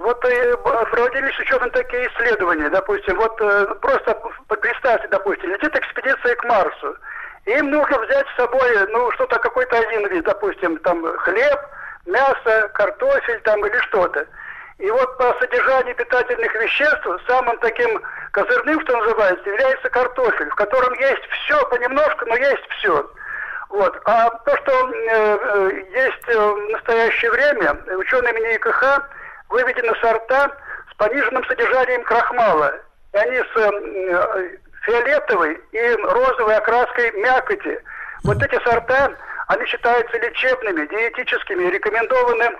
Вот 0.00 0.24
э, 0.24 0.56
проводились 0.56 1.38
ученые 1.38 1.70
такие 1.72 2.08
исследования, 2.08 2.70
допустим, 2.70 3.16
вот 3.16 3.38
э, 3.42 3.66
просто 3.82 4.14
п- 4.14 4.56
представьте, 4.56 5.06
допустим, 5.08 5.50
летит 5.50 5.76
экспедиция 5.76 6.36
к 6.36 6.44
Марсу, 6.44 6.96
им 7.44 7.70
нужно 7.70 7.98
взять 7.98 8.26
с 8.28 8.36
собой, 8.36 8.86
ну, 8.88 9.10
что-то, 9.12 9.38
какой-то 9.38 9.78
один 9.78 10.06
вид, 10.08 10.24
допустим, 10.24 10.78
там 10.78 11.04
хлеб, 11.18 11.60
мясо, 12.06 12.70
картофель 12.72 13.40
там 13.40 13.64
или 13.66 13.76
что-то. 13.88 14.26
И 14.78 14.90
вот 14.90 15.18
по 15.18 15.36
содержанию 15.38 15.94
питательных 15.94 16.54
веществ 16.54 17.06
самым 17.26 17.58
таким 17.58 18.00
Козырным, 18.32 18.80
что 18.82 18.96
называется, 18.96 19.50
является 19.50 19.90
картофель, 19.90 20.48
в 20.50 20.54
котором 20.54 20.94
есть 20.94 21.22
все 21.30 21.66
понемножку, 21.66 22.24
но 22.26 22.36
есть 22.36 22.66
все. 22.78 23.10
Вот. 23.68 24.00
А 24.04 24.30
то, 24.30 24.56
что 24.56 24.72
э, 24.72 25.38
э, 25.42 25.70
есть 25.92 26.28
э, 26.28 26.38
в 26.38 26.70
настоящее 26.70 27.30
время, 27.32 27.76
учеными 27.96 28.54
ИКХ 28.54 29.02
выведены 29.50 29.92
сорта 30.00 30.56
с 30.90 30.94
пониженным 30.96 31.44
содержанием 31.44 32.02
крахмала. 32.04 32.72
И 33.12 33.16
они 33.16 33.36
с 33.36 33.56
э, 33.56 34.58
фиолетовой 34.82 35.60
и 35.72 35.96
розовой 36.02 36.56
окраской 36.56 37.12
мякоти. 37.12 37.80
Вот 38.24 38.42
эти 38.42 38.62
сорта, 38.62 39.12
они 39.48 39.66
считаются 39.66 40.16
лечебными, 40.18 40.86
диетическими, 40.86 41.70
рекомендованы 41.70 42.56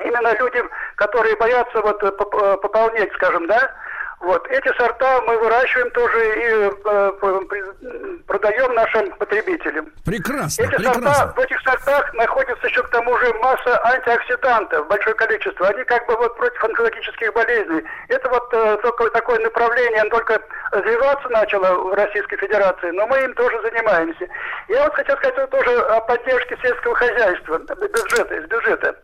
именно 0.00 0.32
людям, 0.38 0.68
которые 0.96 1.36
боятся 1.36 1.80
вот 1.80 2.02
э, 2.02 2.08
э, 2.08 2.56
пополнеть, 2.60 3.12
скажем, 3.14 3.46
да, 3.46 3.72
вот 4.20 4.46
эти 4.48 4.68
сорта 4.76 5.20
мы 5.22 5.38
выращиваем 5.38 5.90
тоже 5.90 6.18
и 6.36 6.70
э, 6.84 8.20
продаем 8.26 8.74
нашим 8.74 9.10
потребителям. 9.16 9.92
Прекрасно, 10.04 10.62
Эти 10.62 10.76
прекрасно. 10.76 11.14
сорта, 11.14 11.32
в 11.34 11.38
этих 11.38 11.60
сортах 11.60 12.14
находится 12.14 12.66
еще 12.66 12.82
к 12.82 12.88
тому 12.90 13.16
же 13.18 13.32
масса 13.34 13.80
антиоксидантов, 13.84 14.88
большое 14.88 15.14
количество. 15.16 15.68
Они 15.68 15.84
как 15.84 16.06
бы 16.06 16.16
вот 16.16 16.36
против 16.36 16.64
онкологических 16.64 17.32
болезней. 17.34 17.82
Это 18.08 18.28
вот 18.30 18.48
э, 18.52 18.78
только 18.82 19.10
такое 19.10 19.38
направление, 19.40 20.00
оно 20.00 20.10
только 20.10 20.40
развиваться 20.72 21.28
начало 21.28 21.90
в 21.90 21.94
Российской 21.94 22.36
Федерации, 22.38 22.90
но 22.92 23.06
мы 23.06 23.18
им 23.18 23.34
тоже 23.34 23.60
занимаемся. 23.62 24.26
Я 24.68 24.84
вот 24.84 24.94
хотел 24.94 25.16
сказать 25.18 25.50
тоже 25.50 25.78
о 25.78 26.00
поддержке 26.00 26.56
сельского 26.62 26.94
хозяйства, 26.94 27.58
бюджета, 27.58 28.34
из 28.34 28.46
бюджета. 28.46 28.96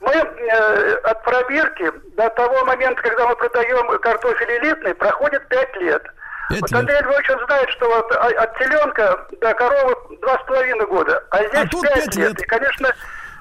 Мы 0.00 0.12
э, 0.12 0.94
от 1.04 1.22
пробирки 1.24 1.92
до 2.16 2.28
того 2.30 2.64
момента, 2.64 3.02
когда 3.02 3.28
мы 3.28 3.36
продаем 3.36 3.98
картофель 4.00 4.58
элитный, 4.58 4.94
проходит 4.94 5.46
5 5.48 5.76
лет. 5.76 6.02
вот 6.50 6.72
Андрей 6.72 7.00
Львович 7.02 7.30
он 7.30 7.44
знает, 7.46 7.68
что 7.70 7.86
вот 7.88 8.10
а- 8.12 8.42
от 8.42 8.58
теленка 8.58 9.26
до 9.40 9.54
коровы 9.54 9.94
два 10.22 10.38
с 10.38 10.46
половиной 10.46 10.86
года, 10.86 11.22
а 11.30 11.38
здесь 11.48 11.68
тут 11.70 11.82
5 11.82 11.94
пять 11.94 12.16
лет. 12.16 12.28
лет. 12.30 12.40
И, 12.40 12.44
конечно, 12.46 12.88
Да, 12.88 12.94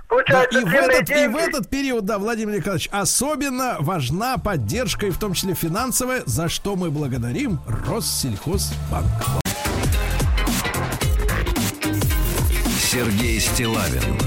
получается 0.10 0.60
и, 0.60 0.64
в 0.66 0.74
этот, 0.74 1.10
и 1.10 1.28
в 1.28 1.36
этот 1.38 1.70
период, 1.70 2.06
да, 2.06 2.18
Владимир 2.18 2.56
Николаевич, 2.56 2.90
особенно 2.92 3.78
важна 3.80 4.36
поддержка, 4.38 5.06
и 5.06 5.12
в 5.12 5.20
том 5.20 5.34
числе 5.34 5.54
финансовая, 5.54 6.24
за 6.26 6.50
что 6.50 6.76
мы 6.76 6.90
благодарим 6.92 7.60
Россельхозбанк. 7.90 9.06
Сергей 12.80 13.40
Стилавин 13.40 14.18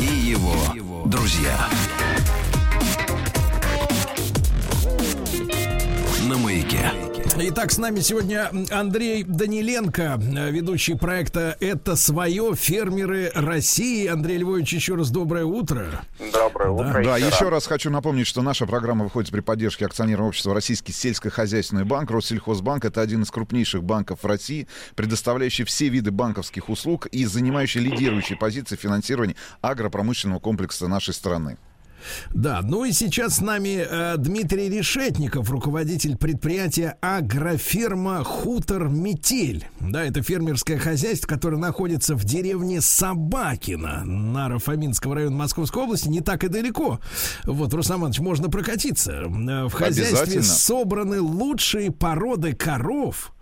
и 0.00 0.06
его 0.06 0.54
друзья. 1.04 1.68
На 6.28 6.36
маяке. 6.38 7.09
Итак, 7.42 7.72
с 7.72 7.78
нами 7.78 8.00
сегодня 8.00 8.50
Андрей 8.70 9.24
Даниленко, 9.24 10.20
э, 10.20 10.50
ведущий 10.50 10.92
проекта 10.92 11.56
«Это 11.58 11.96
свое. 11.96 12.54
Фермеры 12.54 13.32
России». 13.34 14.06
Андрей 14.08 14.36
Львович, 14.38 14.74
еще 14.74 14.94
раз 14.94 15.10
доброе 15.10 15.46
утро. 15.46 16.04
Доброе 16.32 16.70
утро. 16.70 17.02
Да, 17.02 17.16
еще 17.16 17.48
раз 17.48 17.66
хочу 17.66 17.88
напомнить, 17.88 18.26
что 18.26 18.42
наша 18.42 18.66
программа 18.66 19.04
выходит 19.04 19.30
при 19.30 19.40
поддержке 19.40 19.86
акционерного 19.86 20.28
общества 20.28 20.52
«Российский 20.52 20.92
сельскохозяйственный 20.92 21.84
банк». 21.84 22.10
Россельхозбанк— 22.10 22.84
это 22.86 23.00
один 23.00 23.22
из 23.22 23.30
крупнейших 23.30 23.82
банков 23.84 24.22
в 24.22 24.26
России, 24.26 24.68
предоставляющий 24.94 25.64
все 25.64 25.88
виды 25.88 26.10
банковских 26.10 26.68
услуг 26.68 27.06
и 27.06 27.24
занимающий 27.24 27.80
лидирующие 27.80 28.36
позиции 28.36 28.76
финансирования 28.76 29.36
агропромышленного 29.62 30.40
комплекса 30.40 30.88
нашей 30.88 31.14
страны. 31.14 31.56
Да, 32.32 32.60
ну 32.62 32.84
и 32.84 32.92
сейчас 32.92 33.36
с 33.36 33.40
нами 33.40 33.86
э, 33.88 34.16
Дмитрий 34.16 34.68
Решетников, 34.68 35.50
руководитель 35.50 36.16
предприятия 36.16 36.96
агрофирма 37.00 38.24
«Хутор 38.24 38.88
Метель». 38.88 39.66
Да, 39.80 40.04
это 40.04 40.22
фермерское 40.22 40.78
хозяйство, 40.78 41.26
которое 41.28 41.56
находится 41.56 42.14
в 42.14 42.24
деревне 42.24 42.80
Собакино, 42.80 44.04
Наро-Фоминского 44.04 45.14
района 45.14 45.36
Московской 45.36 45.82
области, 45.82 46.08
не 46.08 46.20
так 46.20 46.44
и 46.44 46.48
далеко. 46.48 47.00
Вот, 47.44 47.72
Руслан 47.74 48.00
Иванович, 48.00 48.20
можно 48.20 48.48
прокатиться. 48.48 49.12
Э, 49.12 49.66
В 49.68 49.72
хозяйстве 49.72 50.42
собраны 50.42 51.20
лучшие 51.20 51.90
породы 51.90 52.54
коров, 52.54 53.32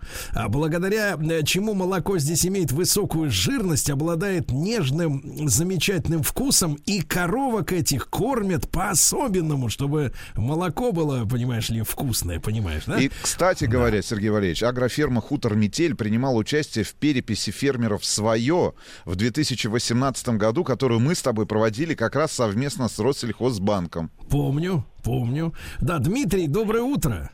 благодаря 0.49 1.17
э, 1.17 1.43
чему 1.43 1.73
молоко 1.73 2.17
здесь 2.17 2.45
имеет 2.45 2.71
высокую 2.71 3.29
жирность, 3.31 3.89
обладает 3.89 4.51
нежным, 4.51 5.47
замечательным 5.47 6.23
вкусом, 6.23 6.75
и 6.85 7.01
коровок 7.01 7.71
этих 7.71 8.09
кормят 8.09 8.69
по-особенному, 8.69 9.69
чтобы 9.69 10.13
молоко 10.35 10.91
было, 10.91 11.25
понимаешь 11.25 11.69
ли, 11.69 11.81
вкусное, 11.81 12.39
понимаешь, 12.39 12.83
да? 12.85 12.99
И, 12.99 13.09
кстати 13.21 13.65
говоря, 13.65 14.01
Сергей 14.01 14.29
Валерьевич, 14.29 14.63
агроферма 14.63 15.21
«Хутор 15.21 15.55
Метель» 15.55 15.95
принимала 15.95 16.37
участие 16.37 16.83
в 16.83 16.93
переписи 16.93 17.51
фермеров 17.51 18.05
«Свое» 18.05 18.73
в 19.05 19.15
2018 19.15 20.29
году, 20.29 20.63
которую 20.63 20.99
мы 20.99 21.15
с 21.15 21.21
тобой 21.21 21.45
проводили 21.45 21.93
как 21.93 22.15
раз 22.15 22.31
совместно 22.31 22.87
с 22.87 22.99
Россельхозбанком. 22.99 24.11
Помню, 24.29 24.85
помню. 25.03 25.53
Да, 25.79 25.99
Дмитрий, 25.99 26.47
доброе 26.47 26.83
утро. 26.83 27.31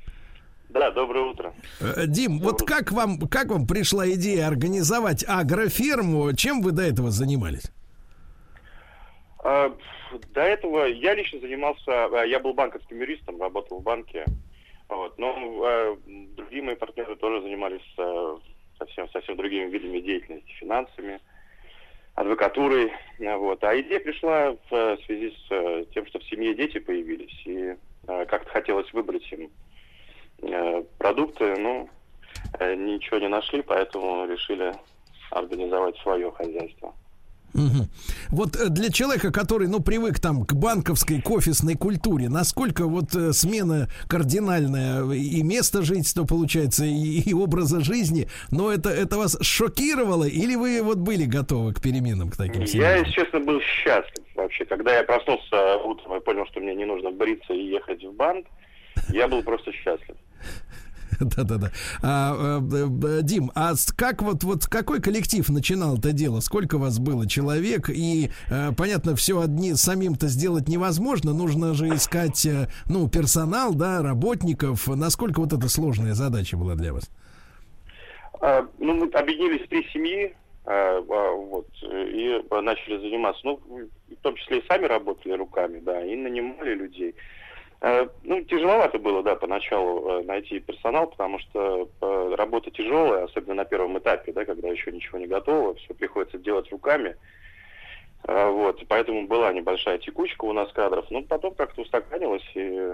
Да, 0.76 0.92
доброе 0.92 1.24
утро. 1.24 1.54
Э, 1.80 2.06
Дим, 2.06 2.40
вот 2.40 2.62
как 2.64 2.92
вам, 2.92 3.18
как 3.30 3.48
вам 3.48 3.66
пришла 3.66 4.10
идея 4.12 4.48
организовать 4.48 5.24
агроферму? 5.26 6.34
Чем 6.36 6.62
вы 6.62 6.74
до 6.74 6.82
этого 6.82 7.12
занимались? 7.12 7.72
А, 9.42 9.74
До 10.34 10.42
этого 10.42 10.84
я 10.84 11.16
лично 11.16 11.40
занимался, 11.40 11.86
а, 11.88 12.26
я 12.26 12.42
был 12.42 12.54
банковским 12.54 13.00
юристом, 13.00 13.40
работал 13.40 13.80
в 13.80 13.84
банке, 13.84 14.26
вот, 14.90 15.18
но 15.18 15.34
а, 15.64 15.98
другие 16.36 16.62
мои 16.62 16.76
партнеры 16.76 17.16
тоже 17.16 17.42
занимались 17.42 17.96
совсем, 18.78 19.10
совсем 19.12 19.38
другими 19.38 19.70
видами 19.70 20.02
деятельности, 20.02 20.52
финансами, 20.60 21.22
адвокатурой, 22.16 22.92
вот. 23.18 23.64
А 23.64 23.80
идея 23.80 24.02
пришла 24.02 24.58
в 24.70 24.98
связи 25.06 25.32
с 25.32 25.52
а, 25.52 25.86
тем, 25.94 26.06
что 26.08 26.20
в 26.20 26.26
семье 26.26 26.54
дети 26.54 26.80
появились, 26.80 27.42
и 27.46 27.78
как-то 28.06 28.50
хотелось 28.50 28.92
выбрать 28.92 29.32
им 29.32 29.50
продукты, 30.98 31.56
но 31.58 31.88
а, 32.60 32.76
ничего 32.76 33.20
не 33.20 33.28
нашли, 33.28 33.62
поэтому 33.62 34.26
решили 34.26 34.74
организовать 35.32 35.98
свое 35.98 36.32
хозяйство. 36.32 36.94
Мгм. 37.56 37.88
Вот 38.32 38.58
э, 38.58 38.68
для 38.68 38.92
человека, 38.92 39.32
который, 39.32 39.70
ну, 39.70 39.82
привык 39.82 40.20
там 40.20 40.46
к 40.46 40.54
банковской, 40.54 41.22
к 41.22 41.32
офисной 41.32 41.76
культуре, 41.76 42.28
насколько 42.28 42.86
вот 42.86 43.16
э, 43.16 43.32
смена 43.32 43.88
кардинальная 44.10 45.10
и 45.14 45.42
место 45.42 45.82
жительства, 45.82 46.26
получается, 46.26 46.84
и, 46.84 47.22
и 47.22 47.34
образа 47.34 47.80
жизни, 47.80 48.28
но 48.52 48.74
это, 48.74 48.90
это 48.90 49.18
вас 49.18 49.38
шокировало 49.42 50.26
или 50.26 50.56
вы 50.56 50.82
вот 50.84 50.98
были 50.98 51.24
готовы 51.24 51.74
к 51.74 51.82
переменам, 51.82 52.30
к 52.30 52.36
таким 52.36 52.64
Я, 52.64 52.98
если 52.98 53.12
честно, 53.12 53.40
был 53.40 53.62
счастлив 53.62 54.26
вообще. 54.36 54.66
Когда 54.66 54.98
я 54.98 55.04
проснулся 55.04 55.78
утром 55.78 56.18
и 56.18 56.20
понял, 56.20 56.46
что 56.48 56.60
мне 56.60 56.76
не 56.76 56.86
нужно 56.86 57.12
бриться 57.12 57.54
и 57.54 57.70
ехать 57.70 58.04
в 58.04 58.12
банк, 58.12 58.48
я 59.10 59.28
был 59.28 59.44
просто 59.44 59.72
счастлив. 59.72 60.16
Да-да-да. 61.20 61.72
А, 62.02 62.60
э, 62.60 63.20
э, 63.20 63.22
Дим, 63.24 63.52
а 63.56 63.74
как 63.96 64.22
вот, 64.22 64.44
вот 64.44 64.66
какой 64.66 65.02
коллектив 65.02 65.48
начинал 65.50 65.98
это 65.98 66.12
дело? 66.12 66.40
Сколько 66.40 66.78
вас 66.78 67.00
было 67.00 67.28
человек? 67.28 67.90
И, 67.90 68.30
э, 68.50 68.72
понятно, 68.78 69.16
все 69.16 69.40
одни 69.40 69.74
самим-то 69.76 70.28
сделать 70.28 70.68
невозможно. 70.68 71.34
Нужно 71.34 71.74
же 71.74 71.88
искать, 71.90 72.48
ну, 72.90 73.10
персонал, 73.10 73.74
да, 73.74 74.02
работников. 74.02 74.88
Насколько 74.88 75.40
вот 75.40 75.54
эта 75.54 75.70
сложная 75.70 76.14
задача 76.14 76.58
была 76.58 76.76
для 76.76 76.94
вас? 76.94 77.10
А, 78.42 78.68
Ну, 78.80 78.94
мы 78.94 79.10
объединились 79.12 79.66
в 79.66 79.70
три 79.70 79.88
семьи, 79.94 80.36
а, 80.66 80.98
а, 80.98 81.32
вот, 81.32 81.68
и 81.84 82.42
начали 82.62 82.98
заниматься. 82.98 83.42
Ну, 83.44 83.60
в 83.68 84.22
том 84.22 84.36
числе 84.36 84.60
и 84.60 84.68
сами 84.68 84.86
работали 84.86 85.34
руками, 85.34 85.80
да, 85.80 86.04
и 86.04 86.16
нанимали 86.16 86.76
людей. 86.76 87.16
А, 87.82 88.08
Ну, 88.24 88.42
тяжеловато 88.44 89.00
было, 89.00 89.22
да, 89.24 89.36
поначалу 89.36 90.10
э, 90.10 90.24
найти 90.24 90.60
персонал, 90.60 91.08
потому 91.08 91.40
что 91.40 91.90
э, 92.02 92.36
работа 92.36 92.72
тяжелая, 92.72 93.26
особенно 93.26 93.56
на 93.56 93.66
первом 93.66 93.98
этапе, 93.98 94.32
да, 94.32 94.46
когда 94.46 94.70
еще 94.70 94.92
ничего 94.92 95.20
не 95.20 95.28
готово, 95.28 95.76
все 95.76 95.94
приходится 95.94 96.38
делать 96.38 96.72
руками. 96.72 97.16
Вот, 98.28 98.84
поэтому 98.88 99.28
была 99.28 99.54
небольшая 99.54 100.00
текучка 100.00 100.46
у 100.46 100.54
нас 100.54 100.72
кадров, 100.72 101.06
но 101.12 101.22
потом 101.22 101.54
как-то 101.54 101.84
устаканилось, 101.84 102.42
и 102.56 102.94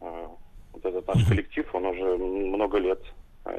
вот 0.00 0.84
этот 0.84 1.06
наш 1.06 1.24
коллектив, 1.28 1.72
он 1.72 1.86
уже 1.86 2.16
много 2.16 2.78
лет 2.78 3.00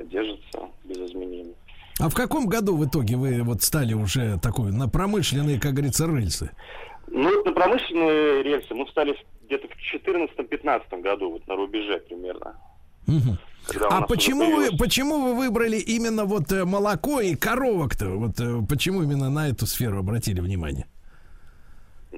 держится 0.10 0.68
без 0.84 0.98
изменений. 0.98 1.56
А 2.02 2.10
в 2.10 2.14
каком 2.14 2.48
году 2.48 2.76
в 2.76 2.86
итоге 2.86 3.16
вы 3.16 3.44
вот 3.44 3.64
стали 3.64 3.94
уже 3.94 4.38
такой 4.40 4.74
на 4.74 4.90
промышленные, 4.90 5.58
как 5.58 5.72
говорится, 5.72 6.06
рельсы? 6.06 6.52
Ну, 7.08 7.44
на 7.44 7.52
промышленные 7.52 8.44
рельсы 8.44 8.74
мы 8.74 8.86
встали 8.86 9.16
где-то 9.44 9.68
в 9.68 9.72
2014-2015 10.08 11.02
году, 11.02 11.32
вот 11.32 11.48
на 11.48 11.56
рубеже 11.56 12.00
примерно. 12.00 12.56
Мгм. 13.08 13.38
когда 13.68 13.88
у 13.88 13.92
А 13.92 14.02
почему 14.02 14.56
вы, 14.56 14.76
почему 14.78 15.22
вы 15.22 15.36
выбрали 15.36 15.78
именно 15.78 16.26
вот 16.26 16.52
э, 16.52 16.66
молоко 16.66 17.22
и 17.22 17.36
коровок-то? 17.36 18.10
Вот 18.10 18.40
э, 18.40 18.62
почему 18.68 19.04
именно 19.04 19.30
на 19.30 19.50
эту 19.50 19.68
сферу 19.68 20.00
обратили 20.00 20.42
внимание? 20.42 20.88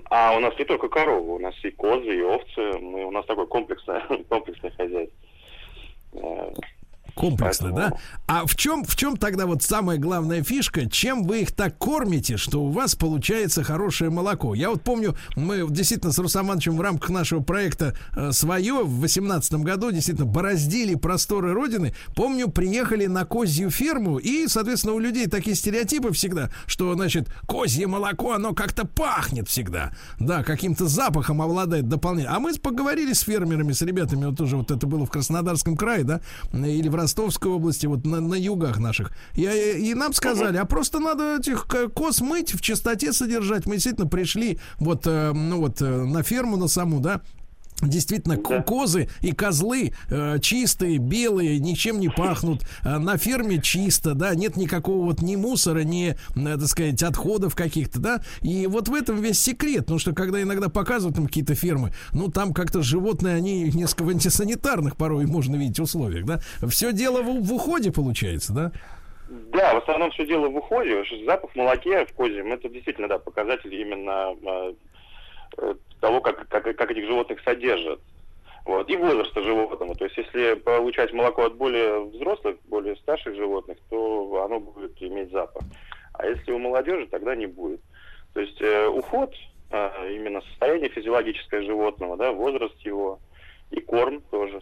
А 0.10 0.36
у 0.36 0.40
нас 0.40 0.58
не 0.58 0.66
только 0.66 0.88
коровы, 0.88 1.36
у 1.36 1.40
нас 1.40 1.54
и 1.64 1.72
козы, 1.72 2.18
и 2.18 2.22
овцы. 2.22 2.80
Мы, 2.80 3.06
у 3.06 3.12
нас 3.12 3.26
такое 3.26 3.46
комплексное, 3.46 4.02
комплексное 4.30 4.72
хозяйство. 4.72 5.18
Комплексно, 7.18 7.72
да? 7.72 7.94
А 8.28 8.46
в 8.46 8.56
чем, 8.56 8.84
в 8.86 8.96
чем 8.96 9.18
тогда 9.18 9.48
вот 9.48 9.64
самая 9.64 9.98
главная 9.98 10.44
фишка? 10.44 10.88
Чем 10.88 11.24
вы 11.24 11.42
их 11.42 11.52
так 11.52 11.78
кормите, 11.78 12.38
что 12.38 12.64
у 12.64 12.70
вас 12.70 12.96
получается 12.96 13.64
хорошее 13.64 14.12
молоко? 14.12 14.54
Я 14.54 14.70
вот 14.70 14.84
помню, 14.84 15.16
мы 15.36 15.66
действительно 15.70 16.12
с 16.12 16.20
Русом 16.20 16.46
Ивановичем 16.48 16.78
в 16.78 16.82
рамках 16.82 17.10
нашего 17.10 17.42
проекта 17.42 17.96
э, 18.16 18.32
«Свое» 18.32 18.84
в 18.84 19.00
2018 19.00 19.54
году 19.56 19.92
действительно 19.92 20.28
бороздили 20.28 20.94
просторы 20.96 21.54
Родины. 21.54 21.96
Помню, 22.16 22.50
приехали 22.50 23.08
на 23.08 23.26
козью 23.26 23.72
ферму, 23.72 24.18
и, 24.18 24.48
соответственно, 24.48 24.94
у 24.94 25.00
людей 25.00 25.28
такие 25.28 25.56
стереотипы 25.56 26.12
всегда, 26.14 26.52
что, 26.68 26.94
значит, 26.94 27.30
козье 27.48 27.88
молоко, 27.88 28.34
оно 28.34 28.54
как-то 28.54 28.86
пахнет 28.86 29.48
всегда. 29.50 29.92
Да, 30.20 30.44
каким-то 30.44 30.88
запахом 30.88 31.42
обладает 31.42 31.88
дополнительно. 31.88 32.36
А 32.36 32.40
мы 32.40 32.54
поговорили 32.56 33.14
с 33.14 33.22
фермерами, 33.22 33.72
с 33.72 33.82
ребятами, 33.82 34.26
вот 34.26 34.38
тоже 34.38 34.58
вот 34.58 34.70
это 34.70 34.86
было 34.86 35.06
в 35.06 35.10
Краснодарском 35.10 35.76
крае, 35.76 36.04
да, 36.04 36.22
или 36.54 36.90
в 36.90 36.96
Ростовской 37.08 37.50
области, 37.50 37.86
вот 37.86 38.06
на, 38.06 38.20
на 38.20 38.36
югах 38.36 38.80
наших. 38.80 39.12
И, 39.34 39.44
и 39.46 39.94
нам 39.94 40.12
сказали, 40.12 40.58
а 40.58 40.66
просто 40.66 41.00
надо 41.00 41.38
этих 41.38 41.66
к- 41.66 41.88
коз 41.88 42.20
мыть, 42.20 42.54
в 42.54 42.60
чистоте 42.60 43.14
содержать. 43.14 43.66
Мы 43.66 43.76
действительно 43.76 44.08
пришли 44.10 44.60
вот, 44.78 45.08
э, 45.08 45.32
ну 45.32 45.62
вот 45.62 45.82
э, 45.82 45.86
на 46.04 46.22
ферму 46.22 46.58
на 46.58 46.68
саму, 46.68 47.00
да, 47.00 47.22
Действительно, 47.82 48.38
ко- 48.38 48.64
козы 48.64 49.08
и 49.22 49.34
козлы 49.34 49.94
э, 50.10 50.40
чистые, 50.40 50.98
белые, 50.98 51.60
ничем 51.60 52.00
не 52.00 52.10
пахнут. 52.10 52.64
Э, 52.84 52.98
на 52.98 53.18
ферме 53.18 53.62
чисто, 53.62 54.16
да, 54.16 54.34
нет 54.34 54.58
никакого 54.58 55.06
вот 55.06 55.22
ни 55.22 55.36
мусора, 55.36 55.82
ни, 55.82 56.10
э, 56.10 56.16
так 56.36 56.68
сказать, 56.68 57.04
отходов 57.04 57.56
каких-то, 57.56 58.00
да. 58.00 58.22
И 58.42 58.66
вот 58.66 58.88
в 58.88 58.94
этом 58.96 59.22
весь 59.22 59.40
секрет. 59.40 59.82
Потому 59.82 60.00
что 60.00 60.14
когда 60.14 60.42
иногда 60.42 60.70
показывают 60.70 61.18
там 61.18 61.28
какие-то 61.28 61.54
фермы, 61.54 61.92
ну 62.14 62.30
там 62.32 62.52
как-то 62.52 62.82
животные, 62.82 63.36
они 63.36 63.66
несколько 63.72 64.04
в 64.04 64.10
антисанитарных 64.10 64.98
порой 64.98 65.28
можно 65.28 65.56
видеть 65.56 65.80
условиях, 65.80 66.26
да. 66.26 66.40
Все 66.68 66.92
дело 66.92 67.22
в, 67.22 67.42
в 67.44 67.54
уходе 67.54 67.92
получается, 67.92 68.54
да. 68.54 68.72
Да, 69.54 69.76
в 69.76 69.84
основном 69.84 70.10
все 70.12 70.26
дело 70.26 70.50
в 70.50 70.56
уходе. 70.56 71.04
Запах 71.26 71.52
в 71.52 71.56
молоке 71.56 72.06
в 72.06 72.14
козьем, 72.14 72.54
это 72.54 72.70
действительно, 72.70 73.08
да, 73.08 73.20
показатель 73.20 73.74
именно 73.74 74.34
э, 74.42 74.74
э, 75.58 75.76
того, 76.00 76.22
как, 76.22 76.48
как, 76.48 76.64
как 76.64 76.92
этих 76.92 77.06
животных 77.06 77.40
содержат. 77.44 78.00
Вот. 78.66 78.90
И 78.90 78.98
возраста 78.98 79.42
животного. 79.42 79.96
То 79.96 80.06
есть, 80.06 80.18
если 80.18 80.56
получать 80.56 81.14
молоко 81.14 81.46
от 81.46 81.56
более 81.56 82.02
взрослых, 82.02 82.58
более 82.66 82.98
старших 82.98 83.36
животных, 83.36 83.78
то 83.90 84.44
оно 84.44 84.60
будет 84.60 85.02
иметь 85.02 85.32
запах. 85.32 85.64
А 86.14 86.26
если 86.26 86.52
у 86.52 86.60
молодежи, 86.60 87.08
тогда 87.08 87.36
не 87.36 87.46
будет. 87.46 87.80
То 88.34 88.42
есть, 88.42 88.62
э, 88.62 88.88
уход, 88.88 89.34
э, 89.72 90.14
именно 90.14 90.42
состояние 90.42 90.90
физиологическое 90.90 91.62
животного, 91.62 92.18
да, 92.18 92.34
возраст 92.34 92.78
его, 92.82 93.20
и 93.72 93.80
корм 93.80 94.22
тоже. 94.32 94.62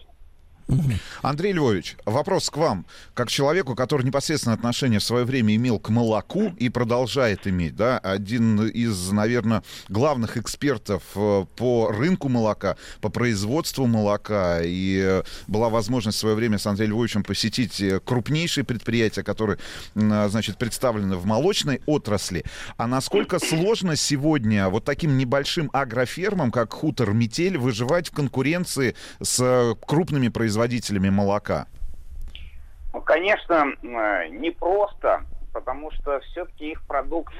Андрей 1.21 1.53
Львович, 1.53 1.95
вопрос 2.05 2.49
к 2.49 2.57
вам, 2.57 2.85
как 3.13 3.29
человеку, 3.29 3.75
который 3.75 4.03
непосредственно 4.03 4.55
отношение 4.55 4.99
в 4.99 5.03
свое 5.03 5.23
время 5.23 5.55
имел 5.55 5.79
к 5.79 5.89
молоку 5.89 6.53
и 6.57 6.69
продолжает 6.69 7.45
иметь, 7.45 7.75
да, 7.75 7.99
один 7.99 8.67
из, 8.67 9.11
наверное, 9.11 9.63
главных 9.89 10.37
экспертов 10.37 11.03
э, 11.15 11.45
по 11.55 11.91
рынку 11.91 12.29
молока, 12.29 12.77
по 12.99 13.09
производству 13.09 13.85
молока, 13.85 14.59
и 14.63 15.21
была 15.47 15.69
возможность 15.69 16.17
в 16.17 16.21
свое 16.21 16.35
время 16.35 16.57
с 16.57 16.65
Андреем 16.65 16.91
Львовичем 16.93 17.23
посетить 17.23 17.79
э, 17.81 17.99
крупнейшие 18.03 18.63
предприятия, 18.63 19.21
которые, 19.21 19.59
а, 19.95 20.27
значит, 20.29 20.57
представлены 20.57 21.15
в 21.15 21.25
молочной 21.25 21.81
отрасли. 21.85 22.43
А 22.77 22.87
насколько 22.87 23.37
сложно 23.37 23.95
сегодня 23.95 24.69
вот 24.69 24.83
таким 24.83 25.17
небольшим 25.17 25.69
агрофермам, 25.73 26.51
как 26.51 26.73
хутор 26.73 27.13
Метель, 27.13 27.57
выживать 27.57 28.09
в 28.09 28.11
конкуренции 28.15 28.95
с 29.21 29.39
э, 29.39 29.75
крупными 29.85 30.29
производителями 30.29 30.55
молока? 31.10 31.68
Ну, 32.94 33.02
конечно, 33.02 33.65
э, 33.82 34.27
непросто, 34.30 35.23
потому 35.53 35.91
что 35.91 36.19
все-таки 36.22 36.72
их 36.72 36.86
продукт, 36.88 37.34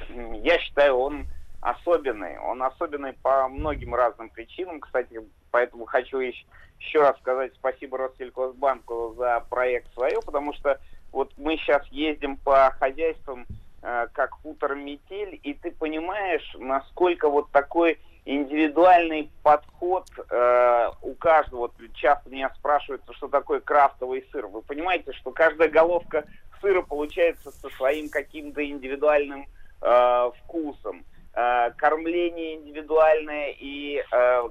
я 0.44 0.60
считаю, 0.60 0.98
он 0.98 1.28
особенный. 1.66 2.38
Он 2.38 2.62
особенный 2.62 3.14
по 3.14 3.48
многим 3.48 3.96
разным 3.96 4.30
причинам. 4.30 4.80
Кстати, 4.80 5.20
поэтому 5.52 5.86
хочу 5.86 6.20
еще 6.20 7.02
раз 7.02 7.18
сказать 7.20 7.54
спасибо 7.56 7.98
Россельхозбанку 7.98 9.16
за 9.18 9.44
проект 9.50 9.92
свое, 9.94 10.20
потому 10.24 10.54
что 10.54 10.80
вот 11.12 11.34
мы 11.38 11.58
сейчас 11.58 11.86
ездим 11.88 12.38
по 12.38 12.72
хозяйствам, 12.80 13.46
э, 13.82 14.08
как 14.14 14.32
хутор 14.32 14.76
Метель, 14.76 15.40
и 15.42 15.54
ты 15.54 15.72
понимаешь, 15.72 16.56
насколько 16.60 17.30
вот 17.30 17.50
такой 17.52 18.00
индивидуальный 18.26 19.32
подход 19.44 20.08
э, 20.18 20.90
у 21.04 21.14
каждого. 21.14 21.60
Вот 21.62 21.74
часто 21.94 22.30
меня 22.30 22.52
спрашивают, 22.56 23.04
что 23.12 23.28
такое 23.28 23.60
крафтовый 23.60 24.26
сыр. 24.32 24.48
Вы 24.48 24.62
понимаете, 24.64 25.14
что 25.14 25.32
каждая 25.32 25.70
головка 25.70 26.26
сыра 26.60 26.82
получается 26.82 27.52
со 27.52 27.70
своим 27.70 28.10
каким-то 28.10 28.68
индивидуальным 28.68 29.46
э, 29.82 30.32
вкусом. 30.40 31.06
Э, 31.36 31.72
кормление 31.78 32.56
индивидуальное 32.56 33.54
и 33.60 34.04
э, 34.12 34.50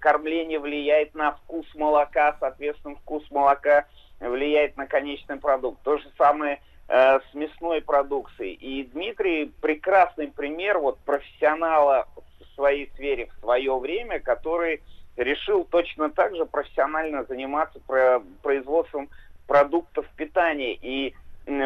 кормление 0.00 0.58
влияет 0.58 1.14
на 1.14 1.32
вкус 1.32 1.66
молока, 1.76 2.36
соответственно, 2.40 2.96
вкус 2.96 3.30
молока 3.30 3.86
влияет 4.18 4.76
на 4.76 4.86
конечный 4.86 5.36
продукт. 5.36 5.82
То 5.84 5.98
же 5.98 6.10
самое 6.18 6.60
э, 6.88 7.20
с 7.20 7.34
мясной 7.34 7.80
продукцией. 7.80 8.54
И 8.54 8.84
Дмитрий 8.84 9.52
прекрасный 9.60 10.28
пример 10.28 10.78
вот 10.78 10.98
профессионала 11.00 12.08
своей 12.54 12.90
сфере 12.94 13.26
в 13.26 13.40
свое 13.40 13.78
время, 13.78 14.20
который 14.20 14.82
решил 15.16 15.64
точно 15.64 16.10
так 16.10 16.34
же 16.34 16.46
профессионально 16.46 17.24
заниматься 17.24 17.78
про- 17.86 18.22
производством 18.42 19.08
продуктов 19.46 20.06
питания 20.16 20.74
и 20.74 21.14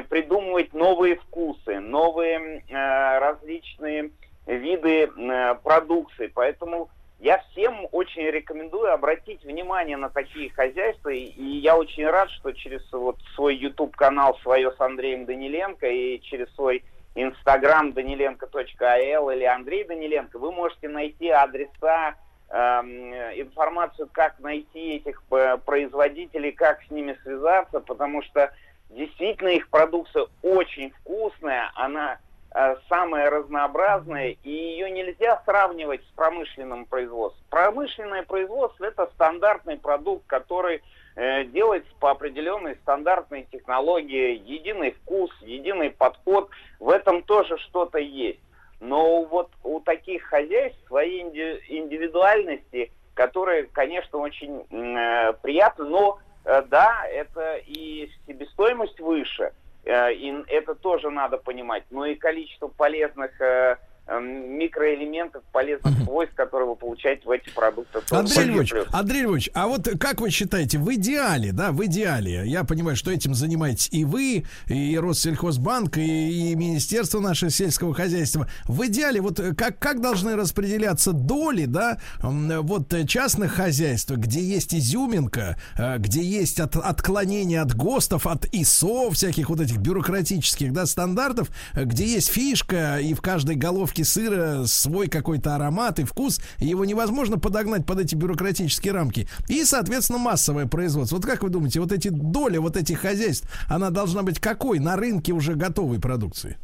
придумывать 0.08 0.74
новые 0.74 1.16
вкусы, 1.16 1.78
новые 1.78 2.64
э, 2.68 3.18
различные 3.18 4.10
виды 4.46 5.04
э, 5.04 5.54
продукции. 5.62 6.30
Поэтому 6.34 6.90
я 7.20 7.38
всем 7.50 7.86
очень 7.92 8.24
рекомендую 8.24 8.92
обратить 8.92 9.44
внимание 9.44 9.96
на 9.96 10.08
такие 10.08 10.50
хозяйства. 10.50 11.10
И 11.10 11.42
я 11.58 11.76
очень 11.76 12.06
рад, 12.06 12.30
что 12.30 12.52
через 12.52 12.90
вот 12.92 13.18
свой 13.34 13.56
YouTube 13.56 13.94
канал 13.94 14.38
свое 14.42 14.72
с 14.72 14.80
Андреем 14.80 15.26
Даниленко 15.26 15.86
и 15.86 16.20
через 16.22 16.52
свой 16.54 16.82
Инстаграм 17.20 17.92
даниленко.ал 17.92 19.30
или 19.30 19.44
Андрей 19.44 19.82
Даниленко 19.82 20.38
вы 20.38 20.52
можете 20.52 20.88
найти 20.88 21.28
адреса, 21.30 22.14
эм, 22.48 23.12
информацию, 23.12 24.08
как 24.12 24.38
найти 24.38 24.96
этих 24.96 25.20
э, 25.32 25.58
производителей, 25.64 26.52
как 26.52 26.80
с 26.84 26.90
ними 26.92 27.18
связаться, 27.24 27.80
потому 27.80 28.22
что 28.22 28.52
действительно 28.90 29.48
их 29.48 29.68
продукция 29.68 30.26
очень 30.42 30.92
вкусная, 30.92 31.72
она 31.74 32.18
э, 32.54 32.76
самая 32.88 33.30
разнообразная, 33.30 34.36
и 34.44 34.50
ее 34.50 34.88
нельзя 34.88 35.42
сравнивать 35.44 36.02
с 36.04 36.14
промышленным 36.14 36.84
производством. 36.84 37.44
Промышленное 37.50 38.22
производство 38.22 38.84
это 38.84 39.10
стандартный 39.14 39.76
продукт, 39.76 40.24
который 40.28 40.84
э, 41.18 41.44
делается 41.46 41.90
по 41.98 42.12
определенной 42.12 42.76
стандартной 42.76 43.46
технологии, 43.50 44.40
единый 44.46 44.92
вкус, 44.92 45.30
единый 45.42 45.90
подход. 45.90 46.48
В 46.78 46.90
этом 46.90 47.22
тоже 47.22 47.58
что-то 47.58 47.98
есть. 47.98 48.38
Но 48.80 49.24
вот 49.24 49.50
у 49.64 49.80
таких 49.80 50.22
хозяйств 50.22 50.78
свои 50.86 51.22
инди- 51.22 51.60
индивидуальности, 51.68 52.92
которые, 53.14 53.64
конечно, 53.64 54.20
очень 54.20 54.64
э, 54.70 55.32
приятны, 55.42 55.86
но 55.86 56.20
э, 56.44 56.62
да, 56.68 57.04
это 57.10 57.56
и 57.66 58.08
себестоимость 58.28 59.00
выше, 59.00 59.52
э, 59.84 60.12
и 60.12 60.32
это 60.46 60.76
тоже 60.76 61.10
надо 61.10 61.38
понимать, 61.38 61.82
но 61.90 62.06
и 62.06 62.14
количество 62.14 62.68
полезных 62.68 63.40
э, 63.40 63.76
микроэлементов, 64.08 65.42
полезных 65.52 65.94
свойств, 66.04 66.34
которые 66.34 66.68
вы 66.70 66.76
получаете 66.76 67.22
в 67.26 67.30
этих 67.30 67.52
продуктах. 67.52 68.04
Андрей 68.10 68.44
Львович. 68.44 68.74
Андрей 68.90 69.22
Львович, 69.22 69.50
а 69.54 69.68
вот 69.68 69.88
как 70.00 70.20
вы 70.20 70.30
считаете, 70.30 70.78
в 70.78 70.92
идеале, 70.94 71.52
да, 71.52 71.72
в 71.72 71.84
идеале, 71.84 72.42
я 72.46 72.64
понимаю, 72.64 72.96
что 72.96 73.10
этим 73.10 73.34
занимаетесь 73.34 73.88
и 73.92 74.04
вы, 74.04 74.44
и 74.66 74.98
Россельхозбанк, 74.98 75.98
и, 75.98 76.52
и 76.52 76.54
Министерство 76.54 77.20
наше 77.20 77.50
сельского 77.50 77.94
хозяйства. 77.94 78.48
В 78.64 78.86
идеале, 78.86 79.20
вот 79.20 79.40
как, 79.56 79.78
как 79.78 80.00
должны 80.00 80.36
распределяться 80.36 81.12
доли, 81.12 81.66
да, 81.66 81.98
вот 82.22 82.94
частных 83.06 83.52
хозяйств, 83.54 84.10
где 84.10 84.40
есть 84.40 84.74
изюминка, 84.74 85.56
э, 85.76 85.98
где 85.98 86.22
есть 86.22 86.60
от, 86.60 86.76
отклонение 86.76 87.60
от 87.60 87.74
ГОСТов, 87.74 88.26
от 88.26 88.46
ИСО, 88.52 89.10
всяких 89.10 89.50
вот 89.50 89.60
этих 89.60 89.78
бюрократических, 89.78 90.72
да, 90.72 90.86
стандартов, 90.86 91.50
э, 91.74 91.84
где 91.84 92.04
есть 92.06 92.28
фишка, 92.28 92.98
и 92.98 93.14
в 93.14 93.20
каждой 93.20 93.56
головке 93.56 93.97
сыра 94.02 94.64
свой 94.64 95.08
какой-то 95.08 95.54
аромат 95.54 95.98
и 95.98 96.04
вкус, 96.04 96.40
его 96.58 96.84
невозможно 96.84 97.38
подогнать 97.38 97.86
под 97.86 98.00
эти 98.00 98.14
бюрократические 98.14 98.92
рамки. 98.92 99.28
И, 99.48 99.64
соответственно, 99.64 100.18
массовое 100.18 100.66
производство. 100.66 101.16
Вот 101.16 101.26
как 101.26 101.42
вы 101.42 101.50
думаете, 101.50 101.80
вот 101.80 101.92
эти 101.92 102.08
доли 102.08 102.58
вот 102.58 102.76
этих 102.76 103.00
хозяйств, 103.00 103.48
она 103.68 103.90
должна 103.90 104.22
быть 104.22 104.40
какой 104.40 104.78
на 104.78 104.96
рынке 104.96 105.32
уже 105.32 105.54
готовой 105.54 106.00
продукции? 106.00 106.56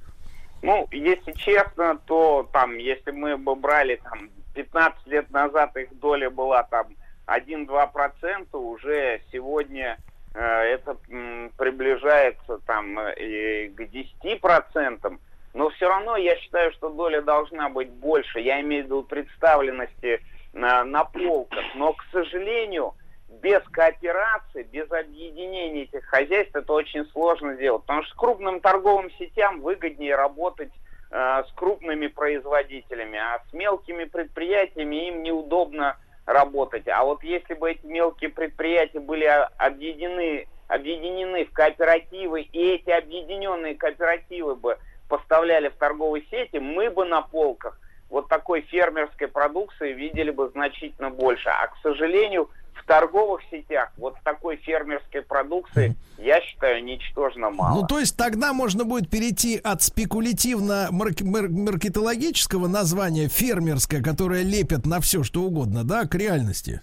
Ну, 0.62 0.88
если 0.90 1.32
честно, 1.32 1.98
то 2.06 2.48
там, 2.52 2.78
если 2.78 3.10
мы 3.10 3.36
бы 3.36 3.54
брали 3.54 4.00
там 4.02 4.30
15 4.54 5.06
лет 5.08 5.30
назад 5.30 5.76
их 5.76 5.98
доля 5.98 6.30
была 6.30 6.62
там 6.62 6.86
1-2%, 7.26 8.56
уже 8.56 9.20
сегодня 9.30 9.98
э, 10.34 10.40
это 10.40 10.96
м, 11.10 11.50
приближается 11.56 12.58
там 12.66 12.98
и 12.98 13.68
к 13.68 13.80
10%, 13.80 15.18
но 15.54 15.70
все 15.70 15.88
равно 15.88 16.16
я 16.16 16.36
считаю, 16.36 16.72
что 16.72 16.90
доля 16.90 17.22
должна 17.22 17.68
быть 17.68 17.88
больше. 17.88 18.40
Я 18.40 18.60
имею 18.60 18.82
в 18.82 18.86
виду 18.86 19.02
представленности 19.04 20.20
на, 20.52 20.84
на 20.84 21.04
полках. 21.04 21.64
Но, 21.76 21.92
к 21.92 22.04
сожалению, 22.10 22.94
без 23.40 23.62
кооперации, 23.70 24.64
без 24.64 24.90
объединения 24.90 25.84
этих 25.84 26.04
хозяйств 26.06 26.56
это 26.56 26.72
очень 26.72 27.06
сложно 27.06 27.54
сделать. 27.54 27.82
Потому 27.82 28.02
что 28.02 28.16
крупным 28.16 28.60
торговым 28.60 29.10
сетям 29.12 29.60
выгоднее 29.60 30.16
работать 30.16 30.72
э, 31.12 31.44
с 31.48 31.52
крупными 31.54 32.08
производителями, 32.08 33.18
а 33.18 33.40
с 33.48 33.52
мелкими 33.52 34.04
предприятиями 34.04 35.08
им 35.08 35.22
неудобно 35.22 35.96
работать. 36.26 36.88
А 36.88 37.04
вот 37.04 37.22
если 37.22 37.54
бы 37.54 37.70
эти 37.70 37.86
мелкие 37.86 38.30
предприятия 38.30 38.98
были 38.98 39.24
а- 39.24 39.50
объединены, 39.58 40.48
объединены 40.66 41.44
в 41.44 41.52
кооперативы, 41.52 42.42
и 42.42 42.74
эти 42.74 42.90
объединенные 42.90 43.76
кооперативы 43.76 44.56
бы 44.56 44.78
поставляли 45.08 45.68
в 45.68 45.74
торговой 45.74 46.26
сети, 46.30 46.58
мы 46.58 46.90
бы 46.90 47.04
на 47.04 47.22
полках 47.22 47.78
вот 48.10 48.28
такой 48.28 48.60
фермерской 48.62 49.28
продукции 49.28 49.92
видели 49.92 50.30
бы 50.30 50.48
значительно 50.50 51.10
больше. 51.10 51.48
А, 51.48 51.66
к 51.66 51.76
сожалению, 51.82 52.48
в 52.74 52.84
торговых 52.86 53.40
сетях 53.50 53.90
вот 53.96 54.14
такой 54.24 54.56
фермерской 54.56 55.22
продукции, 55.22 55.96
я 56.18 56.40
считаю, 56.42 56.84
ничтожно 56.84 57.50
мало. 57.50 57.80
Ну, 57.80 57.86
то 57.86 57.98
есть 57.98 58.16
тогда 58.16 58.52
можно 58.52 58.84
будет 58.84 59.10
перейти 59.10 59.60
от 59.62 59.82
спекулятивно-маркетологического 59.82 62.68
названия 62.68 63.28
фермерское, 63.28 64.02
которое 64.02 64.42
лепят 64.42 64.86
на 64.86 65.00
все, 65.00 65.22
что 65.22 65.42
угодно, 65.42 65.84
да, 65.84 66.06
к 66.06 66.14
реальности. 66.14 66.80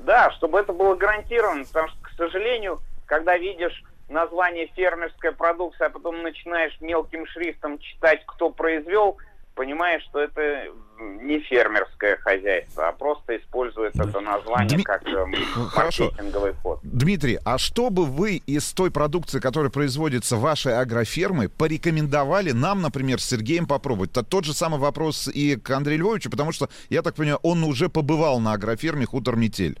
Да, 0.00 0.30
чтобы 0.32 0.60
это 0.60 0.72
было 0.72 0.94
гарантировано, 0.94 1.64
потому 1.64 1.88
что, 1.88 1.98
к 2.02 2.10
сожалению, 2.16 2.80
когда 3.06 3.36
видишь 3.36 3.82
название 4.08 4.66
фермерская 4.74 5.32
продукция, 5.32 5.88
а 5.88 5.90
потом 5.90 6.22
начинаешь 6.22 6.76
мелким 6.80 7.26
шрифтом 7.26 7.78
читать, 7.78 8.22
кто 8.26 8.50
произвел, 8.50 9.18
понимаешь, 9.54 10.02
что 10.04 10.20
это 10.20 10.66
не 11.00 11.40
фермерское 11.40 12.16
хозяйство, 12.16 12.88
а 12.88 12.92
просто 12.92 13.36
использует 13.36 13.94
это 13.96 14.20
название 14.20 14.78
Дми- 14.78 14.82
как 14.82 15.06
э, 15.06 15.26
Хорошо. 15.70 16.04
маркетинговый 16.04 16.54
ход. 16.54 16.80
Дмитрий, 16.82 17.38
а 17.44 17.58
что 17.58 17.90
бы 17.90 18.04
вы 18.04 18.36
из 18.36 18.72
той 18.72 18.90
продукции, 18.90 19.40
которая 19.40 19.70
производится 19.70 20.36
вашей 20.36 20.78
агрофермой, 20.78 21.48
порекомендовали 21.48 22.52
нам, 22.52 22.82
например, 22.82 23.20
с 23.20 23.24
Сергеем 23.24 23.66
попробовать? 23.66 24.10
Это 24.12 24.22
тот 24.22 24.44
же 24.44 24.54
самый 24.54 24.78
вопрос 24.80 25.28
и 25.28 25.56
к 25.56 25.70
Андрею 25.70 26.00
Львовичу, 26.00 26.30
потому 26.30 26.52
что, 26.52 26.68
я 26.88 27.02
так 27.02 27.14
понимаю, 27.16 27.40
он 27.42 27.64
уже 27.64 27.88
побывал 27.88 28.40
на 28.40 28.52
агроферме 28.52 29.06
«Хутор 29.06 29.36
Метель». 29.36 29.78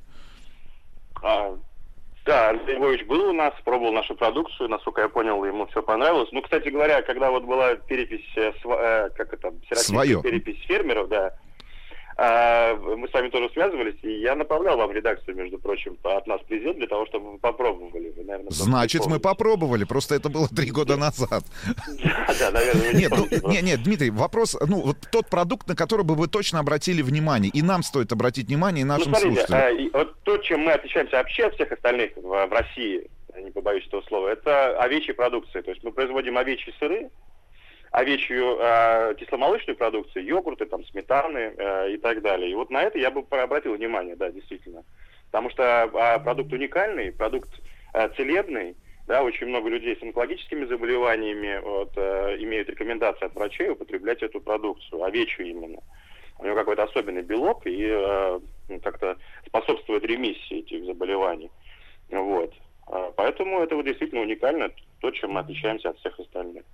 Да, 2.28 2.50
Андрей 2.50 2.76
Львович 2.76 3.06
был 3.06 3.30
у 3.30 3.32
нас, 3.32 3.54
пробовал 3.64 3.90
нашу 3.90 4.14
продукцию, 4.14 4.68
насколько 4.68 5.00
я 5.00 5.08
понял, 5.08 5.42
ему 5.46 5.66
все 5.68 5.82
понравилось. 5.82 6.28
Ну, 6.30 6.42
кстати 6.42 6.68
говоря, 6.68 7.00
когда 7.00 7.30
вот 7.30 7.44
была 7.44 7.76
перепись, 7.76 8.30
э, 8.36 8.52
э, 8.52 9.08
как 9.16 9.32
это, 9.32 9.54
Своё. 9.72 10.20
перепись 10.20 10.62
фермеров, 10.66 11.08
да, 11.08 11.32
мы 12.18 13.08
с 13.08 13.12
вами 13.12 13.28
тоже 13.28 13.48
связывались, 13.52 13.96
и 14.02 14.20
я 14.20 14.34
направлял 14.34 14.76
вам 14.76 14.90
редакцию, 14.90 15.36
между 15.36 15.58
прочим, 15.58 15.96
от 16.02 16.26
нас 16.26 16.40
презент 16.48 16.78
для 16.78 16.88
того, 16.88 17.06
чтобы 17.06 17.32
вы 17.32 17.38
попробовали. 17.38 18.12
Вы, 18.16 18.24
наверное, 18.24 18.50
Значит, 18.50 19.06
мы 19.06 19.20
попробовали, 19.20 19.84
просто 19.84 20.16
это 20.16 20.28
было 20.28 20.48
три 20.48 20.70
года 20.70 20.96
назад. 20.96 21.44
помните. 21.98 22.14
Да, 22.38 22.50
наверное, 22.50 22.92
Нет, 22.92 23.12
ну, 23.16 23.50
нет, 23.50 23.62
нет, 23.62 23.82
Дмитрий, 23.82 24.10
вопрос, 24.10 24.56
ну, 24.66 24.80
вот 24.80 24.96
тот 25.10 25.28
продукт, 25.28 25.68
на 25.68 25.76
который 25.76 26.04
бы 26.04 26.14
вы 26.14 26.28
точно 26.28 26.60
обратили 26.60 27.02
внимание, 27.02 27.50
и 27.54 27.62
нам 27.62 27.82
стоит 27.82 28.12
обратить 28.12 28.48
внимание, 28.48 28.82
и 28.82 28.84
нашим 28.84 29.12
ну, 29.12 29.18
смотрите, 29.18 29.46
слушателям. 29.46 29.60
а, 29.60 29.70
и 29.70 29.90
вот 29.90 30.20
то, 30.22 30.38
чем 30.38 30.60
мы 30.60 30.72
отличаемся 30.72 31.16
вообще 31.16 31.44
от 31.44 31.54
всех 31.54 31.72
остальных 31.72 32.16
в, 32.16 32.22
в 32.22 32.52
России, 32.52 33.08
не 33.36 33.50
побоюсь 33.50 33.86
этого 33.86 34.02
слова, 34.02 34.28
это 34.28 34.78
овечья 34.80 35.14
продукция. 35.14 35.62
То 35.62 35.70
есть 35.70 35.82
мы 35.84 35.92
производим 35.92 36.36
овечьи 36.36 36.74
сыры, 36.78 37.10
овечью 37.90 38.58
э, 38.60 39.14
кисломолочную 39.18 39.76
продукцию, 39.76 40.24
йогурты, 40.24 40.66
там, 40.66 40.84
сметаны 40.86 41.54
э, 41.56 41.92
и 41.92 41.96
так 41.98 42.22
далее. 42.22 42.50
И 42.50 42.54
вот 42.54 42.70
на 42.70 42.82
это 42.82 42.98
я 42.98 43.10
бы 43.10 43.24
обратил 43.30 43.74
внимание, 43.74 44.16
да, 44.16 44.30
действительно. 44.30 44.84
Потому 45.30 45.50
что 45.50 45.62
э, 45.62 46.18
продукт 46.20 46.52
уникальный, 46.52 47.12
продукт 47.12 47.50
э, 47.94 48.08
целебный, 48.16 48.76
да, 49.06 49.22
очень 49.22 49.46
много 49.46 49.70
людей 49.70 49.96
с 49.96 50.02
онкологическими 50.02 50.66
заболеваниями 50.66 51.60
вот, 51.62 51.92
э, 51.96 52.36
имеют 52.40 52.68
рекомендации 52.68 53.24
от 53.24 53.34
врачей 53.34 53.70
употреблять 53.70 54.22
эту 54.22 54.40
продукцию, 54.40 55.02
овечью 55.02 55.46
именно. 55.46 55.78
У 56.38 56.44
него 56.44 56.54
какой-то 56.54 56.84
особенный 56.84 57.22
белок 57.22 57.66
и 57.66 57.86
э, 57.88 58.40
ну, 58.68 58.80
как-то 58.80 59.16
способствует 59.46 60.04
ремиссии 60.04 60.58
этих 60.58 60.84
заболеваний. 60.84 61.50
Вот. 62.10 62.52
А, 62.90 63.12
Поэтому 63.16 63.60
это 63.60 63.74
вот 63.76 63.84
действительно 63.84 64.22
уникально, 64.22 64.70
то, 65.00 65.10
чем 65.10 65.32
мы 65.32 65.40
отличаемся 65.40 65.90
от 65.90 65.98
всех 65.98 66.18
остальных. 66.18 66.64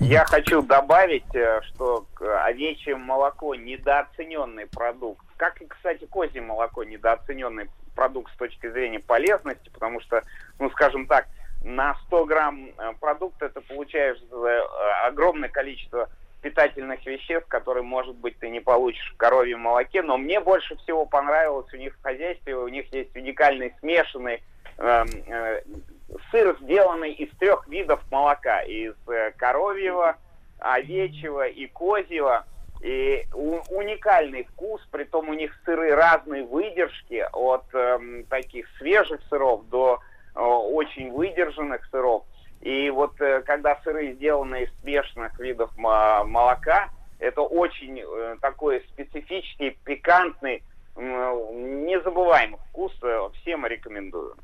Я 0.00 0.24
хочу 0.24 0.62
добавить, 0.62 1.34
э, 1.34 1.60
что 1.62 2.06
овечье 2.20 2.96
молоко 2.96 3.54
недооцененный 3.54 4.66
продукт. 4.66 5.26
Как 5.36 5.60
и, 5.60 5.66
кстати, 5.66 6.06
козье 6.06 6.40
молоко 6.40 6.84
недооцененный 6.84 7.68
продукт 7.94 8.32
с 8.32 8.36
точки 8.36 8.70
зрения 8.70 9.00
полезности, 9.00 9.68
потому 9.70 10.00
что, 10.00 10.22
ну, 10.58 10.70
скажем 10.70 11.06
так, 11.06 11.26
на 11.62 11.94
100 12.06 12.24
грамм 12.26 12.66
э, 12.66 12.92
продукта 13.00 13.48
ты 13.48 13.60
получаешь 13.60 14.18
э, 14.30 14.60
огромное 15.06 15.48
количество 15.48 16.08
питательных 16.42 17.04
веществ, 17.06 17.48
которые, 17.48 17.82
может 17.82 18.14
быть, 18.16 18.38
ты 18.38 18.50
не 18.50 18.60
получишь 18.60 19.12
в 19.12 19.16
коровьем 19.16 19.60
молоке. 19.60 20.02
Но 20.02 20.18
мне 20.18 20.40
больше 20.40 20.76
всего 20.76 21.06
понравилось 21.06 21.72
у 21.72 21.76
них 21.76 21.94
в 21.96 22.02
хозяйстве, 22.02 22.56
у 22.56 22.68
них 22.68 22.92
есть 22.92 23.16
уникальный 23.16 23.74
смешанный 23.80 24.42
сыр, 24.76 26.56
сделанный 26.60 27.12
из 27.12 27.34
трех 27.36 27.66
видов 27.68 28.00
молока. 28.10 28.62
Из 28.62 28.94
э, 29.08 29.32
коровьего, 29.36 30.16
овечьего 30.58 31.46
и 31.46 31.66
козьего. 31.66 32.44
И 32.80 33.26
уникальный 33.32 34.44
вкус, 34.44 34.86
притом 34.90 35.30
у 35.30 35.34
них 35.34 35.56
сыры 35.64 35.94
разной 35.94 36.42
выдержки, 36.42 37.26
от 37.32 37.64
эм, 37.72 38.24
таких 38.24 38.66
свежих 38.76 39.22
сыров 39.30 39.66
до 39.68 40.00
э, 40.34 40.40
очень 40.40 41.10
выдержанных 41.10 41.86
сыров. 41.90 42.24
И 42.60 42.90
вот 42.90 43.18
э, 43.22 43.40
когда 43.42 43.80
сыры 43.84 44.12
сделаны 44.12 44.64
из 44.64 44.80
смешанных 44.80 45.38
видов 45.38 45.70
мо- 45.76 46.24
молока, 46.24 46.90
это 47.20 47.40
очень 47.40 48.02
э, 48.04 48.36
такой 48.42 48.80
специфический, 48.88 49.78
пикантный, 49.84 50.62
м, 50.96 51.86
незабываемый 51.86 52.58
вкус. 52.68 52.92
э, 53.02 53.28
Всем 53.40 53.64
рекомендую. 53.64 54.36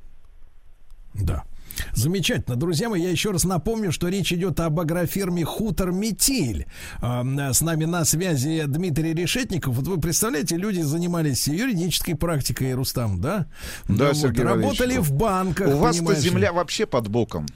Да. 1.15 1.45
Замечательно. 1.95 2.57
Друзья 2.57 2.89
мои, 2.91 3.01
я 3.03 3.11
еще 3.11 3.31
раз 3.31 3.45
напомню, 3.45 3.91
что 3.91 4.09
речь 4.09 4.32
идет 4.32 4.61
об 4.61 4.78
агрофирме 4.81 5.45
«Хутор 5.45 5.93
Метель». 5.93 6.66
А, 7.01 7.24
С 7.53 7.62
нами 7.62 7.85
на 7.87 8.05
связи 8.05 8.65
Дмитрий 8.66 9.15
Решетников. 9.15 9.74
Вот 9.77 9.87
вы 9.87 9.99
представляете, 10.01 10.57
люди 10.57 10.81
занимались 10.82 11.47
юридической 11.49 12.15
практикой, 12.16 12.74
Рустам, 12.74 13.20
да? 13.20 13.47
Да, 13.89 14.09
Ну, 14.09 14.15
Сергей 14.15 14.45
вот. 14.45 14.51
Работали 14.57 14.99
в 14.99 15.12
банках, 15.12 15.69
У 15.74 15.78
вас-то 15.78 16.15
земля 16.16 16.53
вообще 16.53 16.87
под 16.87 17.09
боком. 17.09 17.47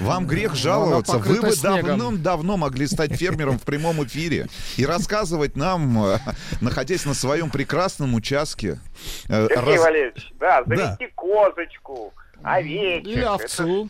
Вам 0.00 0.26
грех 0.26 0.52
она 0.52 0.60
жаловаться. 0.60 1.18
Вы 1.18 1.40
бы 1.40 1.54
давным-давно 1.54 2.56
могли 2.56 2.88
стать 2.88 3.12
фермером 3.14 3.60
в 3.60 3.62
прямом 3.62 4.02
эфире 4.04 4.48
и 4.76 4.84
рассказывать 4.84 5.54
нам, 5.54 6.02
э, 6.04 6.18
находясь 6.60 7.04
на 7.04 7.14
своем 7.14 7.50
прекрасном 7.50 8.14
участке. 8.14 8.80
э, 9.28 9.46
Сергей 9.48 9.74
раз- 9.76 9.80
Валерьевич, 9.84 10.32
да, 10.40 10.64
Да. 10.66 10.76
завести 10.76 11.06
козочку, 11.14 12.12
овечек. 12.44 13.06
Или 13.06 13.22
овцу. 13.22 13.88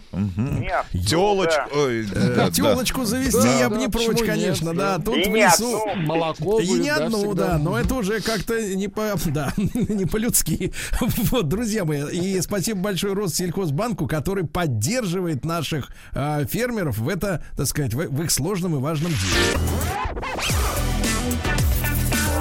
Телочку. 0.92 1.70
Э, 1.74 2.50
Телочку 2.52 3.04
завести 3.04 3.58
я 3.58 3.68
бы 3.68 3.76
не 3.76 3.88
прочь, 3.88 4.22
конечно, 4.24 4.72
да. 4.72 4.98
Тут 4.98 5.16
И 5.16 5.24
в 5.24 5.28
не 5.28 5.44
лесу. 5.44 5.82
одну. 5.88 6.06
Молоко 6.06 6.60
И 6.60 6.68
не 6.68 6.88
да, 6.88 7.06
одну, 7.06 7.34
да, 7.34 7.58
но 7.58 7.78
это 7.78 7.94
уже 7.94 8.20
как-то 8.20 8.60
не 8.74 8.88
по, 8.88 9.14
да, 9.26 9.52
не 9.56 10.06
по-людски. 10.06 10.72
Вот, 11.34 11.48
друзья 11.48 11.84
мои, 11.84 12.04
и 12.10 12.40
спасибо 12.40 12.80
большое 12.80 13.14
Россельхозбанку, 13.14 14.06
который 14.06 14.44
поддерживает 14.46 15.44
наших 15.44 15.90
а, 16.12 16.44
фермеров 16.44 16.98
в 16.98 17.08
это, 17.08 17.42
так 17.56 17.66
сказать, 17.66 17.94
в, 17.94 18.22
их 18.22 18.30
сложном 18.30 18.76
и 18.76 18.78
важном 18.78 19.10
деле. 19.10 19.58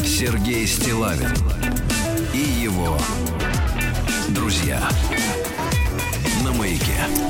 Сергей 0.05 0.67
Стилавин 0.67 1.31
и 2.33 2.39
его 2.39 2.97
друзья. 4.29 4.79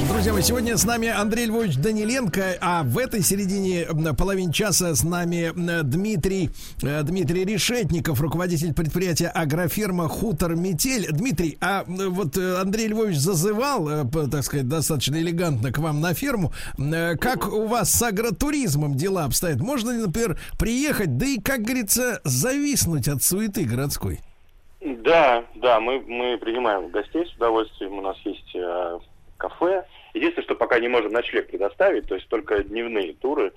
Друзья 0.07 0.33
мои, 0.33 0.43
сегодня 0.43 0.77
с 0.77 0.85
нами 0.85 1.07
Андрей 1.07 1.47
Львович 1.47 1.77
Даниленко, 1.77 2.57
а 2.61 2.83
в 2.83 2.97
этой 2.99 3.21
середине 3.21 3.83
м, 3.83 4.15
половине 4.15 4.53
часа 4.53 4.93
с 4.93 5.03
нами 5.03 5.51
Дмитрий, 5.81 6.51
э, 6.83 7.01
Дмитрий 7.01 7.43
Решетников, 7.43 8.21
руководитель 8.21 8.73
предприятия 8.73 9.29
агрофирма 9.29 10.07
«Хутор 10.07 10.55
Метель». 10.55 11.07
Дмитрий, 11.09 11.57
а 11.59 11.83
вот 11.87 12.37
э, 12.37 12.61
Андрей 12.61 12.87
Львович 12.87 13.17
зазывал, 13.17 13.89
э, 13.89 14.03
так 14.31 14.43
сказать, 14.43 14.67
достаточно 14.69 15.15
элегантно 15.15 15.71
к 15.71 15.79
вам 15.79 16.01
на 16.01 16.13
ферму. 16.13 16.53
Как 17.19 17.51
у 17.51 17.65
вас 17.65 17.91
с 17.91 18.01
агротуризмом 18.03 18.95
дела 18.95 19.25
обстоят? 19.25 19.59
Можно 19.59 19.91
ли, 19.91 19.97
например, 19.97 20.37
приехать, 20.59 21.17
да 21.17 21.25
и, 21.25 21.39
как 21.39 21.63
говорится, 21.63 22.21
зависнуть 22.23 23.07
от 23.07 23.23
суеты 23.23 23.63
городской? 23.63 24.19
Да, 24.81 25.43
да, 25.55 25.79
мы, 25.79 25.99
мы 26.01 26.37
принимаем 26.37 26.89
гостей 26.89 27.25
с 27.25 27.35
удовольствием. 27.35 27.97
У 27.97 28.01
нас 28.01 28.17
есть 28.23 28.55
кафе. 29.43 29.85
Единственное, 30.13 30.45
что 30.45 30.55
пока 30.55 30.79
не 30.79 30.87
можем 30.87 31.11
ночлег 31.11 31.47
предоставить, 31.47 32.07
то 32.07 32.15
есть 32.15 32.27
только 32.29 32.63
дневные 32.63 33.13
туры. 33.13 33.51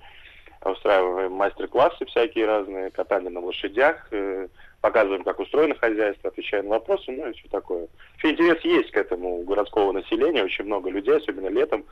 Устраиваем 0.65 1.33
мастер-классы 1.33 2.05
всякие 2.07 2.47
разные, 2.47 2.91
катание 2.91 3.31
на 3.31 3.39
лошадях, 3.39 4.09
э, 4.11 4.49
показываем, 4.81 5.23
как 5.23 5.39
устроено 5.39 5.77
хозяйство, 5.77 6.29
отвечаем 6.29 6.65
на 6.65 6.71
вопросы, 6.71 7.13
ну 7.13 7.29
и 7.29 7.35
все 7.35 7.47
такое. 7.49 7.87
Вообще 8.13 8.31
интерес 8.33 8.61
есть 8.65 8.91
к 8.91 8.97
этому 8.97 9.39
у 9.39 9.45
городского 9.45 9.93
населения, 9.93 10.43
очень 10.43 10.65
много 10.65 10.91
людей, 10.91 11.17
особенно 11.17 11.49
летом, 11.49 11.85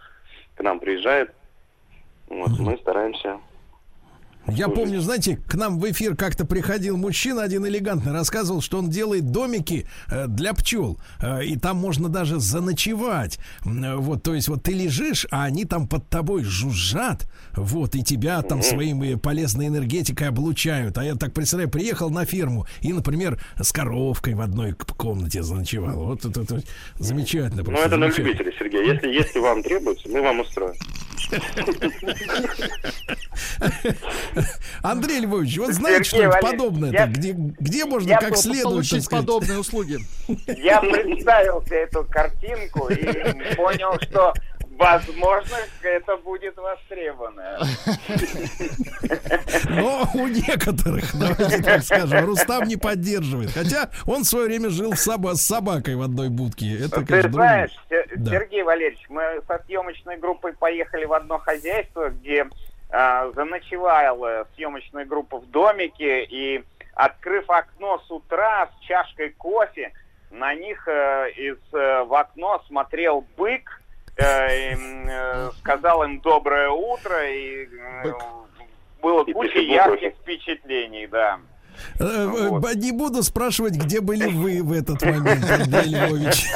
к 0.57 0.63
нам 0.63 0.81
приезжает. 0.81 1.31
Вот, 2.27 2.51
мы 2.59 2.77
стараемся 2.79 3.39
Я 4.47 4.69
помню, 4.69 5.01
знаете, 5.01 5.37
к 5.37 5.55
нам 5.55 5.79
в 5.79 5.91
эфир 5.91 6.17
как-то 6.17 6.45
приходил 6.45 6.99
мужчина 6.99 7.43
один 7.43 7.67
элегантный, 7.67 8.13
рассказывал, 8.13 8.61
что 8.61 8.79
он 8.79 8.91
делает 8.91 9.31
домики 9.31 9.87
э, 10.11 10.27
для 10.27 10.53
пчел, 10.53 10.99
э, 11.21 11.45
и 11.45 11.57
там 11.57 11.79
можно 11.79 12.11
даже 12.11 12.41
заночевать. 12.41 13.39
Э, 13.65 13.97
Вот, 13.97 14.23
то 14.23 14.35
есть 14.35 14.49
вот 14.49 14.63
ты 14.63 14.73
лежишь, 14.73 15.27
а 15.31 15.45
они 15.45 15.65
там 15.65 15.89
под 15.89 16.09
тобой 16.11 16.45
жужжат, 16.45 17.27
вот, 17.55 17.95
и 17.95 18.03
тебя 18.05 18.43
там 18.43 18.63
своим 18.63 19.03
э, 19.03 19.17
полезной 19.17 19.69
энергетикой 19.69 20.29
облучают. 20.29 20.99
А 20.99 21.05
я 21.05 21.15
так 21.15 21.33
представляю, 21.33 21.71
приехал 21.71 22.11
на 22.11 22.27
ферму 22.27 22.67
и, 22.83 22.93
например, 22.93 23.41
с 23.59 23.73
коровкой 23.73 24.35
в 24.35 24.43
одной 24.43 24.75
комнате 24.75 25.43
заночевал. 25.43 26.05
Вот 26.05 26.25
это, 26.25 26.43
это 26.43 26.63
замечательно. 26.99 27.63
Ну, 27.63 27.79
это 27.79 27.97
на 27.97 28.11
замечательно. 28.11 28.27
любителя, 28.27 28.53
Сергей. 28.59 28.93
Если, 28.93 29.09
если 29.09 29.39
вам 29.39 29.63
требуется, 29.63 30.07
мы 30.09 30.21
вам 30.21 30.41
устроим. 30.41 30.75
Андрей 34.83 35.21
Львович, 35.21 35.59
вот 35.59 35.73
знаете 35.73 36.05
Сергей 36.05 36.31
что-нибудь 36.31 36.41
подобное? 36.51 36.91
я- 36.93 37.07
где, 37.07 37.33
где 37.33 37.85
можно 37.85 38.11
я 38.11 38.19
как 38.19 38.37
следует, 38.37 38.65
Получить 38.65 39.09
подобные 39.11 39.59
услуги. 39.59 39.99
Я 40.47 40.81
представил 40.81 41.63
себе 41.65 41.83
эту 41.85 42.05
картинку 42.05 42.89
и 42.89 43.55
понял, 43.55 43.99
что 44.01 44.33
возможно 44.79 45.57
это 45.83 46.17
будет 46.19 46.57
востребовано. 46.57 47.59
Но 49.71 50.09
у 50.15 50.27
некоторых, 50.27 51.15
давайте 51.17 51.63
так 51.63 51.83
скажем, 51.83 52.27
Рустам 52.27 52.65
не 52.65 52.77
поддерживает. 52.77 53.51
Хотя 53.53 53.91
он 54.07 54.23
в 54.25 54.27
свое 54.27 54.47
время 54.47 54.71
жил 54.71 54.95
с 54.95 55.09
собакой 55.43 55.97
в 55.97 56.03
одной 56.03 56.29
будке. 56.29 56.77
Это, 56.79 57.01
Ты 57.01 57.07
конечно, 57.07 57.33
знаешь, 57.33 57.71
другое. 57.89 58.05
Се- 58.09 58.15
Да. 58.17 58.31
Сергей 58.33 58.63
Валерьевич, 58.63 59.05
мы 59.09 59.23
со 59.47 59.61
съемочной 59.67 60.19
группой 60.19 60.53
поехали 60.55 61.05
в 61.05 61.13
одно 61.13 61.39
хозяйство, 61.39 62.11
где 62.11 62.47
заночевала 63.35 64.47
съемочная 64.55 65.05
группа 65.05 65.39
в 65.39 65.51
домике, 65.51 66.25
и 66.25 66.65
открыв 66.95 67.51
окно 67.51 67.99
с 68.07 68.11
утра 68.11 68.69
с 68.69 68.85
чашкой 68.85 69.31
кофе, 69.31 69.93
на 70.31 70.55
них 70.55 70.87
э, 70.89 71.31
из 71.37 71.59
э, 71.73 72.05
в 72.05 72.15
окно 72.15 72.63
смотрел 72.67 73.25
бык, 73.37 73.81
э, 74.17 74.75
э, 74.75 75.51
сказал 75.59 76.05
им 76.05 76.21
доброе 76.21 76.69
утро, 76.71 77.29
и 77.29 77.67
э, 77.67 78.13
было 79.01 79.25
И 79.25 79.33
куча 79.33 79.59
ярких 79.59 80.15
впечатлений, 80.15 81.07
да. 81.07 81.41
Э, 81.99 82.05
э, 82.05 82.59
б- 82.59 82.75
Не 82.75 82.93
буду 82.93 83.23
спрашивать, 83.23 83.75
где 83.75 84.01
были 84.01 84.27
вы 84.27 84.63
в 84.63 84.73
этот 84.73 85.03
момент, 85.03 85.45
Андрей 85.51 85.95
Львович. 85.95 86.47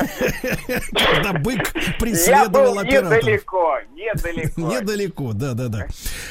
Когда 0.93 1.33
бык 1.33 1.73
Я 1.75 1.93
преследовал 1.99 2.75
был 2.75 2.79
операторов. 2.81 3.23
недалеко, 3.23 3.79
недалеко. 3.93 4.61
Недалеко, 4.81 5.33
да, 5.33 5.55
да, 5.55 5.69
да. 5.69 5.87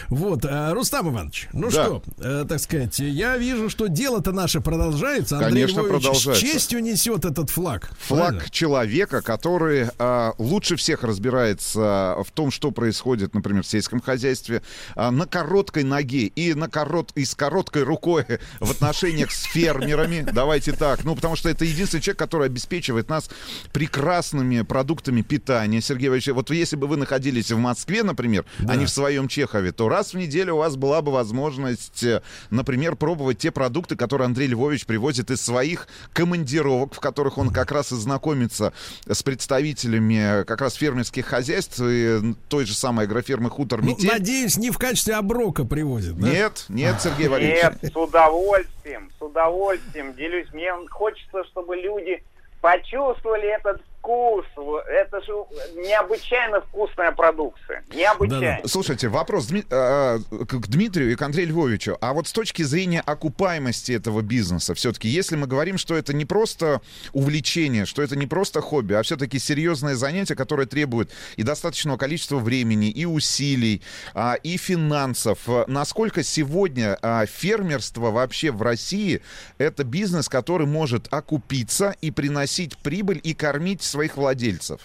Вот, 0.09 0.45
Рустам 0.45 1.09
Иванович, 1.09 1.47
ну 1.53 1.69
что, 1.71 2.01
э, 2.19 2.45
так 2.47 2.59
сказать, 2.59 2.99
я 2.99 3.37
вижу, 3.37 3.69
что 3.69 3.87
дело-то 3.87 4.31
наше 4.31 4.61
продолжается. 4.61 5.37
Андрей 5.37 5.63
Конечно, 5.63 5.81
Львович 5.81 6.03
продолжается. 6.03 6.35
с 6.35 6.37
честью 6.51 6.79
несет 6.81 7.25
этот 7.25 7.49
флаг. 7.49 7.89
Флаг 7.99 8.21
правильно? 8.29 8.49
человека, 8.49 9.21
который 9.21 9.87
а, 9.99 10.33
лучше 10.37 10.75
всех 10.75 11.03
разбирается 11.03 12.15
в 12.25 12.31
том, 12.33 12.51
что 12.51 12.71
происходит, 12.71 13.33
например, 13.33 13.63
в 13.63 13.67
сельском 13.67 14.01
хозяйстве, 14.01 14.61
а, 14.95 15.11
на 15.11 15.25
короткой 15.25 15.83
ноге 15.83 16.27
и, 16.27 16.53
на 16.53 16.69
корот... 16.69 17.11
и 17.15 17.25
с 17.25 17.35
короткой 17.35 17.83
рукой 17.83 18.25
в 18.59 18.73
отношениях 18.89 19.31
с 19.31 19.43
фермерами. 19.43 20.25
Давайте 20.31 20.71
так. 20.71 21.03
Ну, 21.03 21.15
потому 21.15 21.35
что 21.35 21.49
это 21.49 21.65
единственный 21.65 22.01
человек, 22.01 22.19
который 22.19 22.47
обеспечивает 22.47 23.09
нас 23.09 23.29
прекрасными 23.73 24.61
продуктами 24.61 25.21
питания. 25.21 25.81
Сергей 25.81 26.07
Иванович, 26.07 26.27
вот 26.29 26.49
если 26.51 26.75
бы 26.75 26.87
вы 26.87 26.97
находились 26.97 27.51
в 27.51 27.57
Москве, 27.57 28.03
например, 28.03 28.45
а 28.67 28.75
не 28.75 28.85
в 28.85 28.89
своем 28.89 29.27
Чехове, 29.27 29.71
то 29.71 29.89
раз 29.89 30.13
в 30.13 30.17
неделю 30.17 30.55
у 30.55 30.57
вас 30.57 30.75
была 30.75 31.01
бы 31.01 31.11
возможность, 31.11 32.03
э, 32.03 32.21
например, 32.49 32.95
пробовать 32.95 33.39
те 33.39 33.51
продукты, 33.51 33.95
которые 33.95 34.25
Андрей 34.27 34.47
Львович 34.47 34.85
привозит 34.85 35.31
из 35.31 35.41
своих 35.41 35.87
командировок, 36.13 36.93
в 36.93 36.99
которых 36.99 37.37
он 37.37 37.51
как 37.51 37.71
раз 37.71 37.91
и 37.91 37.95
знакомится 37.95 38.73
с 39.07 39.23
представителями 39.23 40.43
как 40.43 40.61
раз 40.61 40.75
фермерских 40.75 41.25
хозяйств 41.25 41.79
и 41.81 42.33
той 42.49 42.65
же 42.65 42.73
самой 42.73 43.05
агрофермы 43.05 43.49
«Хутор 43.49 43.81
Ну, 43.81 43.89
Метель». 43.89 44.09
надеюсь, 44.09 44.57
не 44.57 44.71
в 44.71 44.77
качестве 44.77 45.15
оброка 45.15 45.65
привозит, 45.65 46.17
да? 46.17 46.29
Нет, 46.29 46.65
нет, 46.69 46.95
Сергей 47.01 47.27
Валерьевич. 47.27 47.63
Нет, 47.81 47.93
с 47.93 47.95
удовольствием, 47.95 48.66
с 48.83 49.21
удовольствием 49.21 50.13
делюсь. 50.13 50.51
Мне 50.53 50.71
хочется, 50.89 51.43
чтобы 51.45 51.75
люди 51.75 52.23
почувствовали 52.61 53.47
этот 53.47 53.81
вкус. 54.07 54.45
Это 54.87 55.21
же 55.21 55.33
необычайно 55.75 56.61
вкусная 56.61 57.11
продукция. 57.11 57.83
Необычайно. 57.93 58.67
Слушайте, 58.67 59.09
вопрос 59.09 59.49
Дми- 59.51 59.65
э, 59.69 60.19
к 60.45 60.67
Дмитрию 60.67 61.11
и 61.11 61.15
к 61.15 61.21
Андрею 61.21 61.49
Львовичу. 61.49 61.97
А 62.01 62.13
вот 62.13 62.27
с 62.27 62.31
точки 62.31 62.63
зрения 62.63 63.01
окупаемости 63.01 63.91
этого 63.91 64.21
бизнеса, 64.21 64.73
все-таки, 64.73 65.09
если 65.09 65.35
мы 65.35 65.47
говорим, 65.47 65.77
что 65.77 65.95
это 65.95 66.13
не 66.13 66.25
просто 66.25 66.81
увлечение, 67.11 67.85
что 67.85 68.01
это 68.01 68.15
не 68.15 68.27
просто 68.27 68.61
хобби, 68.61 68.93
а 68.93 69.03
все-таки 69.03 69.39
серьезное 69.39 69.95
занятие, 69.95 70.35
которое 70.35 70.67
требует 70.67 71.11
и 71.35 71.43
достаточного 71.43 71.97
количества 71.97 72.37
времени, 72.37 72.89
и 72.89 73.05
усилий, 73.05 73.81
а, 74.13 74.35
и 74.35 74.57
финансов, 74.57 75.39
э, 75.47 75.65
насколько 75.67 76.23
сегодня 76.23 76.97
а, 77.01 77.25
фермерство 77.25 78.11
вообще 78.11 78.51
в 78.51 78.61
России 78.61 79.21
это 79.57 79.83
бизнес, 79.83 80.29
который 80.29 80.67
может 80.67 81.07
окупиться 81.11 81.95
и 82.01 82.11
приносить 82.11 82.77
прибыль 82.77 83.19
и 83.23 83.33
кормить 83.33 83.81
своих 83.97 84.15
владельцев? 84.15 84.79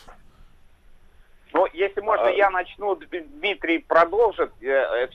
Ну, 1.52 1.66
если 1.74 2.00
можно, 2.00 2.28
я 2.28 2.48
начну, 2.48 2.96
Дмитрий 2.96 3.78
продолжит. 3.80 4.50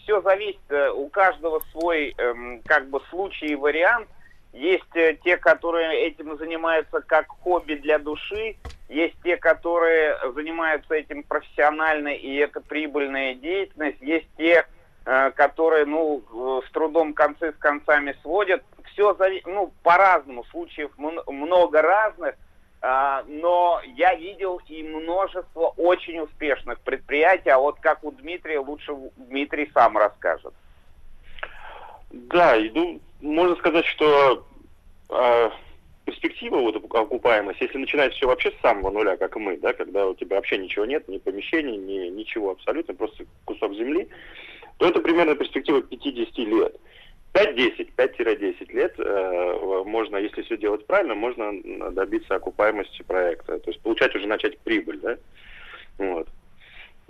Все 0.03 0.21
зависит, 0.21 0.61
э, 0.69 0.91
у 0.91 1.09
каждого 1.09 1.63
свой, 1.71 2.13
эм, 2.15 2.61
как 2.63 2.89
бы, 2.89 3.01
случай 3.09 3.47
и 3.47 3.55
вариант. 3.55 4.07
Есть 4.53 4.95
э, 4.95 5.17
те, 5.23 5.37
которые 5.37 6.05
этим 6.05 6.37
занимаются 6.37 7.01
как 7.01 7.27
хобби 7.27 7.73
для 7.73 7.97
души, 7.97 8.55
есть 8.87 9.15
те, 9.23 9.35
которые 9.37 10.15
занимаются 10.35 10.93
этим 10.93 11.23
профессионально, 11.23 12.09
и 12.09 12.35
это 12.35 12.61
прибыльная 12.61 13.33
деятельность, 13.33 14.01
есть 14.01 14.27
те, 14.37 14.67
э, 15.05 15.31
которые, 15.31 15.85
ну, 15.85 16.21
э, 16.21 16.67
с 16.67 16.71
трудом 16.71 17.15
концы 17.15 17.51
с 17.51 17.55
концами 17.55 18.15
сводят. 18.21 18.63
Все, 18.93 19.17
ну, 19.45 19.73
по-разному, 19.81 20.43
случаев 20.51 20.91
мн- 20.99 21.23
много 21.31 21.81
разных. 21.81 22.35
А, 22.89 23.25
но 23.27 23.81
я 23.97 24.15
видел 24.15 24.61
и 24.69 24.81
множество 24.81 25.73
очень 25.75 26.21
успешных 26.21 26.79
предприятий, 26.79 27.49
а 27.49 27.59
вот 27.59 27.81
как 27.81 28.01
у 28.05 28.11
Дмитрия, 28.11 28.59
лучше 28.59 28.95
Дмитрий 29.17 29.69
сам 29.73 29.97
расскажет. 29.97 30.53
Да, 32.11 32.55
ну, 32.73 33.01
можно 33.19 33.57
сказать, 33.57 33.85
что 33.87 34.47
э, 35.09 35.49
перспектива, 36.05 36.59
вот 36.59 36.77
оку- 36.77 36.97
окупаемость, 36.97 37.59
если 37.59 37.77
начинать 37.77 38.13
все 38.13 38.25
вообще 38.25 38.51
с 38.51 38.61
самого 38.61 38.89
нуля, 38.89 39.17
как 39.17 39.35
мы, 39.35 39.57
да, 39.57 39.73
когда 39.73 40.07
у 40.07 40.15
тебя 40.15 40.37
вообще 40.37 40.57
ничего 40.57 40.85
нет, 40.85 41.09
ни 41.09 41.17
помещений, 41.17 41.75
ни 41.75 42.07
ничего 42.07 42.51
абсолютно, 42.51 42.93
просто 42.93 43.25
кусок 43.43 43.73
земли, 43.73 44.07
то 44.77 44.87
это 44.87 45.01
примерно 45.01 45.35
перспектива 45.35 45.81
50 45.81 46.37
лет. 46.37 46.73
5-10, 47.33 47.89
5-10 47.95 48.73
лет 48.73 48.95
э, 48.97 49.83
можно, 49.85 50.17
если 50.17 50.41
все 50.41 50.57
делать 50.57 50.85
правильно, 50.87 51.15
можно 51.15 51.51
добиться 51.91 52.35
окупаемости 52.35 53.03
проекта. 53.03 53.59
То 53.59 53.69
есть 53.69 53.81
получать 53.81 54.15
уже 54.15 54.27
начать 54.27 54.57
прибыль, 54.59 54.99
да? 54.99 55.17
Вот. 55.97 56.27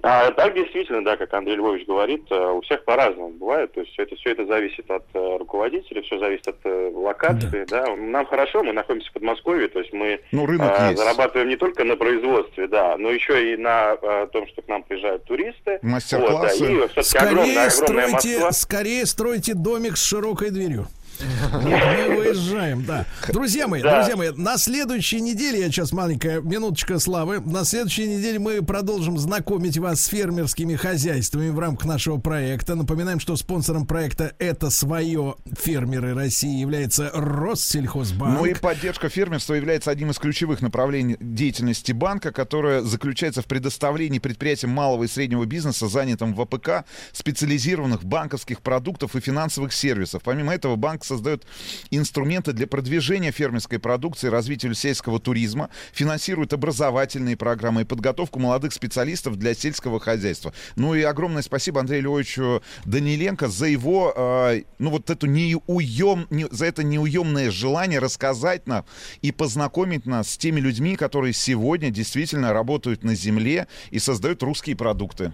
А 0.03 0.29
так 0.31 0.53
действительно, 0.53 1.03
да, 1.03 1.17
как 1.17 1.33
Андрей 1.33 1.55
Львович 1.55 1.87
говорит, 1.87 2.23
э, 2.29 2.51
у 2.51 2.61
всех 2.61 2.85
по-разному 2.85 3.29
бывает. 3.29 3.73
То 3.73 3.79
есть 3.81 3.93
все 3.93 4.03
это, 4.03 4.15
все 4.15 4.31
это 4.31 4.45
зависит 4.45 4.89
от 4.91 5.03
э, 5.13 5.37
руководителя, 5.39 6.01
все 6.03 6.19
зависит 6.19 6.47
от 6.47 6.57
э, 6.65 6.91
локации. 6.93 7.65
Да. 7.67 7.95
Нам 7.95 8.25
хорошо, 8.27 8.61
мы 8.63 8.73
находимся 8.73 9.09
в 9.09 9.13
Подмосковье, 9.13 9.67
то 9.69 9.79
есть 9.79 9.91
мы 9.93 10.21
Ну, 10.31 10.45
рынок 10.45 10.71
э, 10.79 10.87
есть. 10.89 10.99
зарабатываем 10.99 11.49
не 11.49 11.57
только 11.57 11.83
на 11.83 11.95
производстве, 11.95 12.67
да, 12.67 12.95
но 12.97 13.09
еще 13.09 13.53
и 13.53 13.57
на 13.57 13.97
э, 13.99 14.27
том, 14.31 14.47
что 14.47 14.61
к 14.61 14.67
нам 14.67 14.83
приезжают 14.83 15.23
туристы. 15.25 15.79
Мастер-классы. 15.81 16.79
Вот, 16.79 16.91
да, 16.95 17.01
и 17.01 17.03
Скорее 17.03 17.29
огромная, 17.31 17.67
огромная 17.67 17.69
стройте, 17.71 18.33
Москва. 18.39 18.51
скорее 18.51 19.05
стройте 19.07 19.53
домик 19.55 19.97
с 19.97 20.03
широкой 20.05 20.51
дверью. 20.51 20.85
Мы 21.63 22.15
выезжаем, 22.15 22.83
да. 22.85 23.05
Друзья 23.29 23.67
мои, 23.67 23.81
Да. 23.81 23.97
друзья 23.97 24.15
мои, 24.15 24.29
на 24.35 24.57
следующей 24.57 25.21
неделе, 25.21 25.59
я 25.59 25.67
сейчас 25.67 25.91
маленькая 25.91 26.41
минуточка 26.41 26.99
славы, 26.99 27.39
на 27.39 27.63
следующей 27.63 28.07
неделе 28.07 28.39
мы 28.39 28.61
продолжим 28.61 29.17
знакомить 29.17 29.77
вас 29.77 30.01
с 30.01 30.07
фермерскими 30.07 30.75
хозяйствами 30.75 31.49
в 31.49 31.59
рамках 31.59 31.85
нашего 31.85 32.17
проекта. 32.17 32.75
Напоминаем, 32.75 33.19
что 33.19 33.35
спонсором 33.35 33.85
проекта 33.85 34.33
«Это 34.39 34.69
свое 34.69 35.35
фермеры 35.57 36.13
России» 36.13 36.59
является 36.59 37.09
Россельхозбанк. 37.13 38.39
Ну 38.39 38.45
и 38.45 38.53
поддержка 38.53 39.09
фермерства 39.09 39.53
является 39.53 39.91
одним 39.91 40.11
из 40.11 40.19
ключевых 40.19 40.61
направлений 40.61 41.17
деятельности 41.19 41.91
банка, 41.91 42.31
которая 42.31 42.81
заключается 42.81 43.41
в 43.41 43.45
предоставлении 43.45 44.19
предприятиям 44.19 44.71
малого 44.71 45.05
и 45.05 45.07
среднего 45.07 45.45
бизнеса, 45.45 45.87
занятым 45.87 46.33
в 46.33 46.41
АПК, 46.41 46.85
специализированных 47.11 48.03
банковских 48.03 48.61
продуктов 48.61 49.15
и 49.15 49.19
финансовых 49.19 49.73
сервисов. 49.73 50.21
Помимо 50.23 50.53
этого, 50.53 50.75
банк 50.75 51.03
создает 51.07 51.45
инструменты 51.89 52.53
для 52.53 52.67
продвижения 52.67 53.31
фермерской 53.31 53.79
продукции, 53.79 54.27
развития 54.27 54.73
сельского 54.73 55.19
туризма, 55.19 55.69
финансирует 55.93 56.53
образовательные 56.53 57.37
программы 57.37 57.81
и 57.81 57.85
подготовку 57.85 58.39
молодых 58.39 58.73
специалистов 58.73 59.37
для 59.37 59.53
сельского 59.53 59.99
хозяйства. 59.99 60.53
Ну 60.75 60.93
и 60.93 61.01
огромное 61.01 61.41
спасибо 61.41 61.79
Андрею 61.79 62.03
Львовичу 62.03 62.61
Даниленко 62.85 63.47
за 63.47 63.67
его, 63.67 64.13
э, 64.15 64.63
ну 64.79 64.89
вот 64.91 65.09
эту 65.09 65.27
неуем, 65.27 66.27
не- 66.29 66.47
за 66.51 66.65
это 66.65 66.83
неуемное 66.83 67.49
желание 67.49 67.99
рассказать 67.99 68.67
нам 68.67 68.85
и 69.21 69.31
познакомить 69.31 70.05
нас 70.05 70.31
с 70.31 70.37
теми 70.37 70.59
людьми, 70.59 70.95
которые 70.95 71.33
сегодня 71.33 71.89
действительно 71.89 72.53
работают 72.53 73.03
на 73.03 73.15
земле 73.15 73.67
и 73.89 73.99
создают 73.99 74.43
русские 74.43 74.75
продукты. 74.75 75.31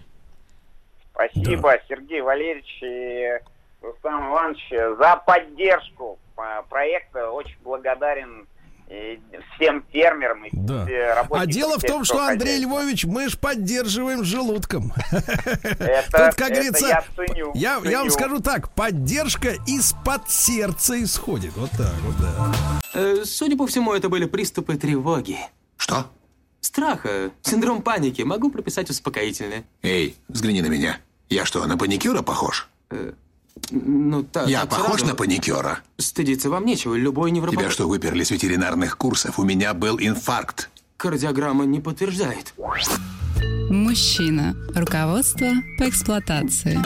Спасибо, 1.12 1.74
Сергей 1.88 2.22
Валерьевич 2.22 2.80
и 2.82 3.53
Рустам 3.84 4.30
Иванович, 4.32 4.70
за 4.98 5.16
поддержку 5.26 6.18
э, 6.38 6.42
проекта. 6.70 7.30
Очень 7.30 7.58
благодарен 7.64 8.48
э, 8.88 9.18
всем 9.56 9.84
фермерам 9.92 10.46
и 10.46 10.50
Да. 10.54 10.90
э, 10.90 11.24
А 11.30 11.46
дело 11.46 11.78
в 11.78 11.82
том, 11.82 12.04
что 12.06 12.26
Андрей 12.26 12.64
хозяйства. 12.64 12.80
Львович, 12.82 13.06
мы 13.06 13.28
ж 13.30 13.38
поддерживаем 13.38 14.24
желудком. 14.24 14.94
Это- 15.12 16.04
Тут, 16.12 16.36
как 16.36 16.40
это 16.40 16.50
говорится, 16.54 16.88
я 16.88 17.04
ценю, 17.16 17.52
я, 17.56 17.74
я 17.84 17.98
вам 18.00 18.10
ценю. 18.10 18.12
скажу 18.12 18.40
так, 18.40 18.70
поддержка 18.74 19.50
из-под 19.68 20.30
сердца 20.30 21.02
исходит. 21.04 21.56
Вот 21.58 21.72
так 21.72 21.94
вот, 22.04 22.16
да. 22.18 22.54
Э, 22.94 23.24
Судя 23.26 23.58
по 23.58 23.68
всему, 23.68 23.94
это 23.94 24.08
были 24.10 24.26
приступы 24.26 24.78
тревоги. 24.78 25.38
Что? 25.78 26.06
Страха, 26.62 27.32
синдром 27.42 27.82
паники. 27.82 28.22
Могу 28.22 28.50
прописать 28.50 28.90
успокоительное. 28.90 29.66
Эй, 29.82 30.16
взгляни 30.30 30.62
на 30.62 30.68
меня. 30.68 30.98
Я 31.30 31.44
что, 31.46 31.66
на 31.66 31.78
паникюра 31.78 32.22
похож? 32.22 32.70
Ну, 33.72 34.23
так. 34.23 34.48
Я 34.48 34.61
так 34.61 34.69
похож 34.69 34.99
сразу. 34.99 35.06
на 35.07 35.15
паникюра? 35.15 35.80
Стыдиться 35.98 36.49
вам 36.49 36.65
нечего. 36.65 36.95
Любой 36.95 37.31
невропат... 37.31 37.60
Тебя 37.60 37.72
что, 37.72 37.88
выперли 37.88 38.23
с 38.23 38.31
ветеринарных 38.31 38.98
курсов? 38.98 39.40
У 39.40 39.44
меня 39.44 39.73
был 39.73 39.98
инфаркт. 39.99 40.69
Кардиограмма 40.98 41.65
не 41.65 41.80
подтверждает. 41.80 42.53
Мужчина. 43.69 44.56
Руководство 44.76 45.48
по 45.77 45.90
эксплуатации. 45.90 46.80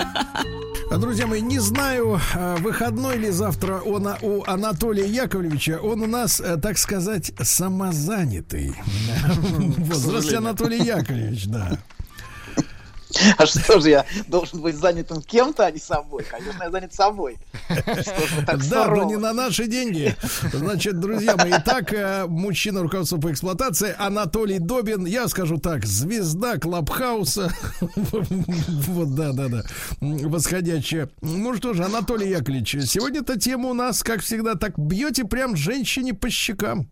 А, 0.89 0.97
Друзья 0.97 1.27
мои, 1.27 1.41
не 1.41 1.59
знаю, 1.59 2.19
а, 2.33 2.55
выходной 2.57 3.17
ли 3.17 3.29
завтра 3.29 3.79
он, 3.79 4.07
а, 4.07 4.17
у 4.21 4.43
Анатолия 4.45 5.05
Яковлевича. 5.05 5.79
Он 5.83 6.01
у 6.01 6.07
нас, 6.07 6.39
э, 6.39 6.55
так 6.55 6.77
сказать, 6.77 7.33
самозанятый. 7.41 8.73
Здравствуйте, 9.91 10.37
Анатолий 10.37 10.79
Яковлевич, 10.79 11.47
да. 11.47 11.77
А 13.37 13.45
что 13.45 13.79
же 13.79 13.89
я 13.89 14.05
должен 14.27 14.61
быть 14.61 14.75
занятым 14.75 15.21
кем-то, 15.21 15.65
а 15.65 15.71
не 15.71 15.79
собой? 15.79 16.23
Конечно, 16.23 16.63
я 16.63 16.71
занят 16.71 16.93
собой. 16.93 17.37
Так 18.45 18.67
Да, 18.69 18.87
но 18.87 19.03
не 19.03 19.17
на 19.17 19.33
наши 19.33 19.67
деньги. 19.67 20.15
Значит, 20.53 20.99
друзья 20.99 21.35
мои, 21.35 21.51
итак, 21.57 21.93
э, 21.93 22.25
мужчина 22.27 22.81
руководства 22.81 23.17
по 23.17 23.31
эксплуатации 23.31 23.95
Анатолий 23.97 24.59
Добин, 24.59 25.05
я 25.05 25.27
скажу 25.27 25.57
так, 25.57 25.85
звезда 25.85 26.57
Клабхауса. 26.57 27.51
Вот, 28.87 29.15
да, 29.15 29.31
да, 29.31 29.47
да. 29.47 29.63
Восходящая. 29.99 31.09
Ну 31.21 31.55
что 31.55 31.73
же, 31.73 31.83
Анатолий 31.83 32.29
Яковлевич, 32.29 32.89
сегодня-то 32.89 33.39
тема 33.39 33.69
у 33.69 33.73
нас, 33.73 34.03
как 34.03 34.21
всегда, 34.21 34.55
так 34.55 34.77
бьете 34.77 35.25
прям 35.25 35.55
женщине 35.55 36.13
по 36.13 36.29
щекам. 36.29 36.89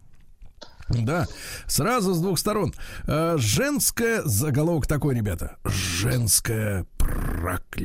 Да, 0.90 1.26
сразу 1.68 2.14
с 2.14 2.20
двух 2.22 2.38
сторон. 2.38 2.74
Э, 3.08 3.36
Женское 3.38 4.22
заголовок 4.24 4.86
такой, 4.88 5.16
ребята. 5.16 5.58
Женское 5.66 6.86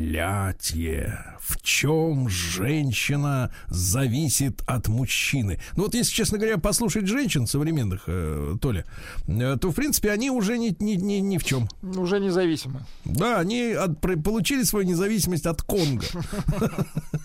проклятие. 0.01 1.25
В 1.41 1.61
чем 1.63 2.29
женщина 2.29 3.51
зависит 3.69 4.63
от 4.67 4.89
мужчины? 4.89 5.59
Ну 5.77 5.85
вот, 5.85 5.95
если, 5.95 6.13
честно 6.13 6.37
говоря, 6.39 6.59
послушать 6.59 7.07
женщин 7.07 7.47
современных, 7.47 8.03
э, 8.07 8.57
Толя, 8.61 8.85
э, 9.27 9.57
то, 9.61 9.71
в 9.71 9.75
принципе, 9.75 10.11
они 10.13 10.31
уже 10.31 10.59
ни, 10.59 10.77
ни, 10.79 10.93
ни, 10.93 11.15
ни 11.15 11.39
в 11.39 11.45
чем. 11.45 11.69
Уже 11.83 12.21
независимы. 12.21 12.81
Да, 13.05 13.41
они 13.41 13.73
от- 13.73 13.99
получили 14.01 14.63
свою 14.63 14.87
независимость 14.87 15.47
от 15.47 15.63
Конго. 15.63 16.05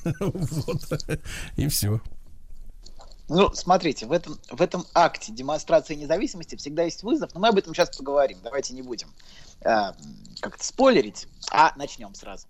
И 1.58 1.68
все. 1.68 2.00
Ну, 3.28 3.52
смотрите, 3.54 4.06
в 4.06 4.12
этом, 4.12 4.40
в 4.52 4.62
этом 4.62 4.86
акте 4.94 5.32
демонстрации 5.32 5.96
независимости 5.96 6.56
всегда 6.56 6.84
есть 6.84 7.02
вызов, 7.02 7.34
но 7.34 7.40
мы 7.40 7.48
об 7.48 7.58
этом 7.58 7.74
сейчас 7.74 7.96
поговорим. 7.96 8.38
Давайте 8.44 8.76
не 8.76 8.84
будем 8.84 9.12
э, 9.62 9.94
как-то 10.42 10.64
спойлерить, 10.64 11.28
а 11.52 11.74
начнем 11.76 12.14
сразу. 12.14 12.46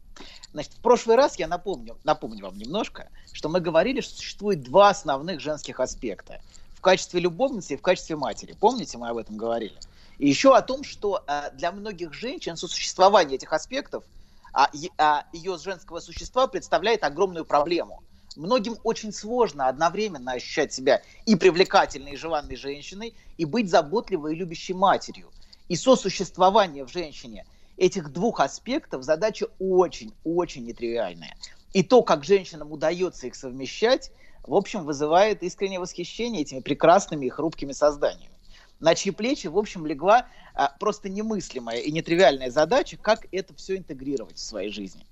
Значит, 0.51 0.73
в 0.73 0.81
прошлый 0.81 1.15
раз 1.15 1.39
я 1.39 1.47
напомню, 1.47 1.97
напомню 2.03 2.45
вам 2.45 2.57
немножко, 2.57 3.09
что 3.31 3.47
мы 3.47 3.61
говорили, 3.61 4.01
что 4.01 4.15
существует 4.15 4.63
два 4.63 4.89
основных 4.89 5.39
женских 5.39 5.79
аспекта. 5.79 6.41
В 6.73 6.81
качестве 6.81 7.21
любовницы 7.21 7.73
и 7.73 7.77
в 7.77 7.81
качестве 7.81 8.17
матери. 8.17 8.53
Помните, 8.59 8.97
мы 8.97 9.07
об 9.07 9.17
этом 9.17 9.37
говорили? 9.37 9.77
И 10.17 10.27
еще 10.27 10.55
о 10.55 10.61
том, 10.61 10.83
что 10.83 11.23
э, 11.25 11.51
для 11.53 11.71
многих 11.71 12.13
женщин 12.13 12.57
сосуществование 12.57 13.35
этих 13.35 13.53
аспектов 13.53 14.03
а, 14.51 14.69
а 14.97 15.25
ее 15.33 15.57
женского 15.57 15.99
существа 15.99 16.47
представляет 16.47 17.03
огромную 17.03 17.45
проблему. 17.45 18.03
Многим 18.35 18.77
очень 18.83 19.13
сложно 19.13 19.67
одновременно 19.67 20.33
ощущать 20.33 20.73
себя 20.73 21.01
и 21.25 21.35
привлекательной, 21.35 22.13
и 22.13 22.17
желанной 22.17 22.55
женщиной, 22.55 23.15
и 23.37 23.45
быть 23.45 23.69
заботливой 23.69 24.33
и 24.33 24.35
любящей 24.35 24.73
матерью. 24.73 25.31
И 25.69 25.75
сосуществование 25.75 26.85
в 26.85 26.91
женщине 26.91 27.45
этих 27.77 28.11
двух 28.11 28.39
аспектов 28.39 29.03
задача 29.03 29.47
очень-очень 29.59 30.65
нетривиальная. 30.65 31.35
И 31.73 31.83
то, 31.83 32.03
как 32.03 32.23
женщинам 32.23 32.71
удается 32.71 33.27
их 33.27 33.35
совмещать, 33.35 34.11
в 34.43 34.53
общем, 34.53 34.85
вызывает 34.85 35.41
искреннее 35.41 35.79
восхищение 35.79 36.43
этими 36.43 36.59
прекрасными 36.59 37.25
и 37.25 37.29
хрупкими 37.29 37.71
созданиями. 37.71 38.35
На 38.79 38.93
чьи 38.93 39.11
плечи, 39.11 39.47
в 39.47 39.57
общем, 39.57 39.85
легла 39.85 40.27
а, 40.53 40.75
просто 40.79 41.09
немыслимая 41.09 41.77
и 41.77 41.91
нетривиальная 41.91 42.51
задача, 42.51 42.97
как 42.97 43.25
это 43.31 43.53
все 43.55 43.77
интегрировать 43.77 44.35
в 44.37 44.41
своей 44.41 44.69
жизни. 44.69 45.05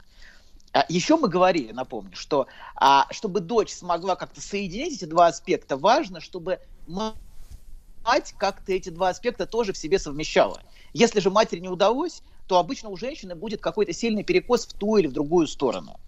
А, 0.74 0.86
Еще 0.90 1.18
мы 1.18 1.30
говорили, 1.30 1.72
напомню, 1.72 2.16
что 2.16 2.48
а, 2.76 3.08
чтобы 3.12 3.40
дочь 3.40 3.72
смогла 3.72 4.16
как-то 4.16 4.42
соединить 4.42 4.96
эти 4.96 5.06
два 5.06 5.28
аспекта, 5.28 5.78
важно, 5.78 6.20
чтобы 6.20 6.60
ма- 6.88 7.16
мать 8.04 8.34
как-то 8.38 8.74
эти 8.74 8.90
два 8.90 9.10
аспекта 9.10 9.46
тоже 9.46 9.74
в 9.74 9.78
себе 9.78 10.00
совмещала. 10.00 10.62
Если 10.94 11.20
же 11.20 11.30
матери 11.30 11.60
не 11.60 11.70
удалось, 11.70 12.24
то 12.48 12.58
обычно 12.58 12.90
у 12.90 12.98
женщины 12.98 13.36
будет 13.36 13.62
какой-то 13.62 13.94
сильный 13.94 14.24
перекос 14.24 14.66
в 14.68 14.74
ту 14.74 14.98
или 14.98 15.08
в 15.08 15.14
другую 15.14 15.48
сторону. 15.48 16.00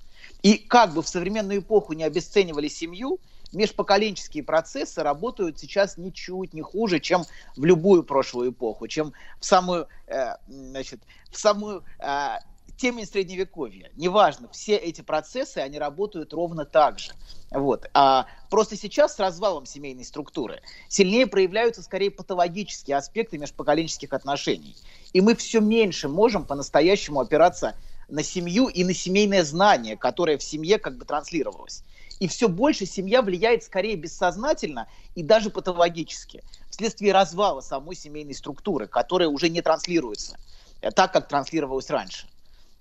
И 0.42 0.58
как 0.58 0.94
бы 0.94 1.02
в 1.04 1.08
современную 1.08 1.60
эпоху 1.62 1.94
не 1.94 2.04
обесценивали 2.04 2.68
семью, 2.68 3.20
межпоколенческие 3.52 4.44
процессы 4.44 5.04
работают 5.04 5.60
сейчас 5.60 5.98
ничуть 5.98 6.54
не 6.54 6.62
хуже, 6.62 7.00
чем 7.00 7.24
в 7.56 7.64
любую 7.64 8.04
прошлую 8.04 8.52
эпоху, 8.52 8.88
чем 8.88 9.14
в 9.40 9.46
самую, 9.46 9.88
э, 10.08 10.36
значит, 10.48 11.02
в 11.30 11.38
самую 11.38 11.84
э, 12.00 12.38
темень 12.78 13.06
средневековья. 13.06 13.92
Неважно, 13.96 14.50
все 14.50 14.76
эти 14.76 15.02
процессы, 15.02 15.60
они 15.60 15.80
работают 15.80 16.34
ровно 16.34 16.66
так 16.66 17.00
же. 17.00 17.12
Вот. 17.52 17.90
А 17.94 18.28
просто 18.50 18.76
сейчас 18.76 19.16
с 19.16 19.20
развалом 19.20 19.66
семейной 19.66 20.06
структуры 20.06 20.62
сильнее 20.90 21.28
проявляются 21.28 21.82
скорее 21.82 22.12
патологические 22.12 22.98
аспекты 22.98 23.38
межпоколенческих 23.38 24.14
отношений. 24.14 24.76
И 25.14 25.22
мы 25.22 25.36
все 25.36 25.62
меньше 25.62 26.10
можем 26.10 26.46
по-настоящему 26.46 27.20
опираться 27.20 27.76
на 28.08 28.24
семью 28.24 28.68
и 28.68 28.84
на 28.84 28.94
семейное 28.94 29.44
знание, 29.44 29.98
которое 29.98 30.38
в 30.38 30.44
семье 30.44 30.78
как 30.78 30.98
бы 30.98 31.06
транслировалось. 31.06 31.84
И 32.20 32.28
все 32.28 32.48
больше 32.48 32.86
семья 32.86 33.22
влияет 33.22 33.64
скорее 33.64 33.96
бессознательно 33.96 34.88
и 35.16 35.24
даже 35.24 35.50
патологически, 35.50 36.44
вследствие 36.70 37.14
развала 37.14 37.62
самой 37.62 37.96
семейной 37.96 38.36
структуры, 38.36 38.88
которая 38.88 39.28
уже 39.28 39.50
не 39.50 39.62
транслируется 39.62 40.38
э, 40.82 40.92
так, 40.92 41.12
как 41.12 41.28
транслировалась 41.28 41.90
раньше. 41.90 42.28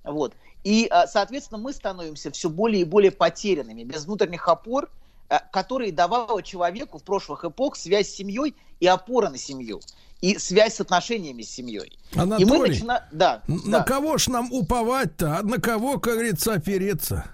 Вот. 0.04 0.34
И, 0.62 0.88
э, 0.90 1.06
соответственно, 1.06 1.58
мы 1.58 1.72
становимся 1.72 2.30
все 2.30 2.48
более 2.48 2.82
и 2.82 2.84
более 2.84 3.10
потерянными, 3.10 3.84
без 3.84 4.04
внутренних 4.04 4.48
опор, 4.48 4.90
э, 5.28 5.38
которые 5.52 5.92
давала 5.92 6.42
человеку 6.42 6.98
в 6.98 7.02
прошлых 7.02 7.44
эпох 7.44 7.76
связь 7.76 8.08
с 8.08 8.14
семьей 8.14 8.54
и 8.80 8.86
опора 8.86 9.30
на 9.30 9.38
семью, 9.38 9.80
и 10.20 10.38
связь 10.38 10.74
с 10.76 10.80
отношениями 10.80 11.42
с 11.42 11.50
семьей. 11.50 11.98
И 12.12 12.16
мы 12.16 12.22
Анатолий, 12.22 12.70
начинаем... 12.70 13.02
Да, 13.12 13.42
На 13.46 13.78
да. 13.78 13.84
кого 13.84 14.18
ж 14.18 14.28
нам 14.28 14.52
уповать-то? 14.52 15.38
А 15.38 15.42
На 15.42 15.60
кого, 15.60 15.98
как 15.98 16.14
говорится, 16.14 16.54
опереться? 16.54 17.24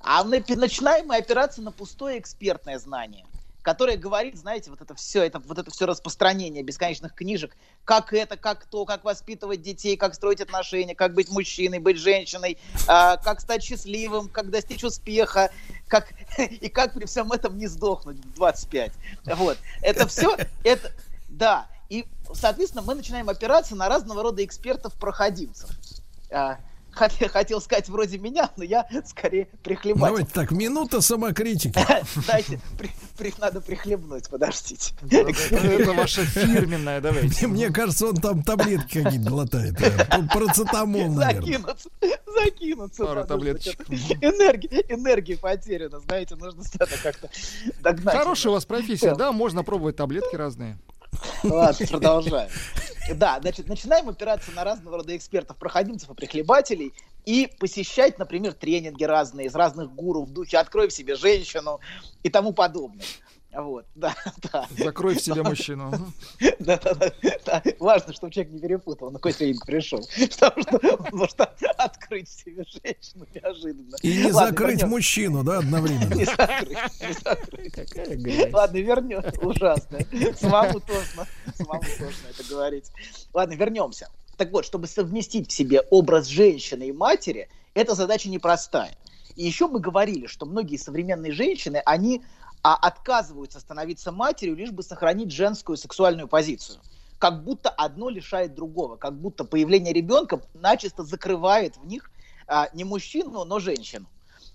А 0.00 0.24
мы 0.24 0.44
начинаем 0.48 1.06
мы 1.06 1.16
опираться 1.16 1.62
на 1.62 1.70
пустое 1.70 2.18
экспертное 2.18 2.78
знание, 2.78 3.24
которое 3.62 3.96
говорит, 3.96 4.36
знаете, 4.36 4.70
вот 4.70 4.80
это 4.80 4.94
все, 4.94 5.22
это, 5.22 5.38
вот 5.38 5.58
это 5.58 5.70
все 5.70 5.86
распространение 5.86 6.62
бесконечных 6.62 7.14
книжек, 7.14 7.56
как 7.84 8.12
это, 8.12 8.36
как 8.36 8.66
то, 8.66 8.84
как 8.84 9.04
воспитывать 9.04 9.62
детей, 9.62 9.96
как 9.96 10.14
строить 10.14 10.40
отношения, 10.40 10.94
как 10.94 11.14
быть 11.14 11.30
мужчиной, 11.30 11.78
быть 11.78 11.96
женщиной, 11.96 12.58
а, 12.88 13.16
как 13.16 13.40
стать 13.40 13.62
счастливым, 13.62 14.28
как 14.28 14.50
достичь 14.50 14.82
успеха, 14.84 15.50
как, 15.88 16.12
и 16.38 16.68
как 16.68 16.94
при 16.94 17.06
всем 17.06 17.30
этом 17.32 17.56
не 17.56 17.68
сдохнуть 17.68 18.18
в 18.18 18.34
25. 18.34 18.92
Вот. 19.36 19.58
Это 19.80 20.06
все, 20.08 20.36
это, 20.64 20.92
да. 21.28 21.66
И, 21.88 22.06
соответственно, 22.32 22.82
мы 22.82 22.94
начинаем 22.94 23.28
опираться 23.28 23.76
на 23.76 23.88
разного 23.88 24.22
рода 24.22 24.44
экспертов-проходимцев. 24.44 25.70
Хот- 26.94 27.28
хотел 27.28 27.60
сказать 27.60 27.88
вроде 27.88 28.18
меня, 28.18 28.50
но 28.56 28.64
я 28.64 28.86
скорее 29.06 29.48
прихлебатель. 29.62 30.00
Давайте 30.06 30.30
так, 30.32 30.50
минута 30.50 31.00
самокритики. 31.00 31.72
Дайте, 32.26 32.60
при- 32.78 32.90
при- 33.16 33.34
надо 33.38 33.60
прихлебнуть, 33.60 34.28
подождите. 34.28 34.92
Это 35.10 35.92
ваша 35.92 36.24
фирменная, 36.24 37.00
давайте. 37.00 37.46
Мне 37.46 37.70
кажется, 37.70 38.06
он 38.08 38.16
там 38.16 38.42
таблетки 38.42 39.02
какие-то 39.02 39.30
глотает. 39.30 39.78
наверное. 39.80 41.42
Закинуться, 41.42 41.88
закинуться. 42.34 43.04
Пару 43.04 43.24
таблеточек. 43.24 43.74
что-то 43.74 43.94
Энергия, 43.94 44.84
энергия 44.88 45.36
потеряна, 45.36 46.00
знаете, 46.00 46.36
нужно 46.36 46.62
как-то 47.02 47.30
догнать. 47.80 48.16
Хорошая 48.16 48.50
у 48.50 48.54
вас 48.54 48.64
профессия, 48.66 49.14
да? 49.14 49.32
Можно 49.32 49.62
пробовать 49.64 49.96
таблетки 49.96 50.36
разные. 50.36 50.78
Ладно, 51.42 51.86
продолжаем. 51.86 52.50
Да, 53.14 53.38
значит, 53.40 53.68
начинаем 53.68 54.08
опираться 54.08 54.50
на 54.52 54.64
разного 54.64 54.98
рода 54.98 55.16
экспертов, 55.16 55.56
проходимцев 55.56 56.10
и 56.10 56.14
прихлебателей 56.14 56.92
и 57.24 57.50
посещать, 57.58 58.18
например, 58.18 58.52
тренинги 58.52 59.04
разные 59.04 59.46
из 59.46 59.54
разных 59.54 59.92
гуру 59.92 60.24
в 60.24 60.30
духе 60.30 60.58
«Открой 60.58 60.88
в 60.88 60.92
себе 60.92 61.16
женщину» 61.16 61.80
и 62.22 62.30
тому 62.30 62.52
подобное. 62.52 63.04
Вот, 63.54 63.84
да, 63.94 64.14
да. 64.52 64.66
Закрой 64.78 65.14
в 65.14 65.20
себе 65.20 65.42
мужчину. 65.42 65.92
Да, 66.58 66.78
да, 66.78 67.12
да. 67.44 67.62
Важно, 67.80 68.12
чтобы 68.12 68.32
человек 68.32 68.52
не 68.52 68.60
перепутал, 68.60 69.10
на 69.10 69.18
какой 69.18 69.32
тренинг 69.32 69.66
пришел. 69.66 70.00
Потому 70.40 70.62
что 70.62 70.78
он 70.96 71.18
может 71.18 71.40
открыть 71.40 72.28
в 72.28 72.32
себе 72.32 72.64
женщину 72.64 73.26
неожиданно. 73.34 73.96
И 74.02 74.24
не 74.24 74.30
закрыть 74.30 74.82
мужчину, 74.84 75.42
да, 75.42 75.58
одновременно. 75.58 76.14
Не 76.14 76.24
закрыть, 76.24 76.78
не 77.00 77.12
закрыть. 77.12 78.52
Ладно, 78.52 78.78
вернем. 78.78 79.22
Ужасно. 79.42 79.98
Самому 80.36 80.80
тошно. 80.80 81.26
Самому 81.56 81.82
тошно 81.82 82.28
это 82.30 82.48
говорить. 82.48 82.90
Ладно, 83.34 83.54
вернемся. 83.54 84.08
Так 84.36 84.52
вот, 84.52 84.64
чтобы 84.64 84.86
совместить 84.86 85.50
в 85.50 85.52
себе 85.52 85.80
образ 85.90 86.26
женщины 86.26 86.88
и 86.88 86.92
матери, 86.92 87.48
эта 87.74 87.94
задача 87.94 88.28
непростая. 88.28 88.96
И 89.36 89.44
еще 89.44 89.66
мы 89.66 89.80
говорили, 89.80 90.26
что 90.26 90.46
многие 90.46 90.76
современные 90.76 91.32
женщины, 91.32 91.82
они 91.84 92.22
а, 92.62 92.74
отказываются 92.74 93.60
становиться 93.60 94.12
матерью, 94.12 94.56
лишь 94.56 94.70
бы 94.70 94.82
сохранить 94.82 95.32
женскую 95.32 95.76
сексуальную 95.76 96.28
позицию. 96.28 96.80
Как 97.18 97.44
будто 97.44 97.70
одно 97.70 98.08
лишает 98.08 98.54
другого, 98.54 98.96
как 98.96 99.20
будто 99.20 99.44
появление 99.44 99.92
ребенка 99.92 100.42
начисто 100.54 101.04
закрывает 101.04 101.76
в 101.76 101.86
них 101.86 102.10
а, 102.46 102.68
не 102.72 102.84
мужчину, 102.84 103.44
но 103.44 103.58
женщину. 103.58 104.08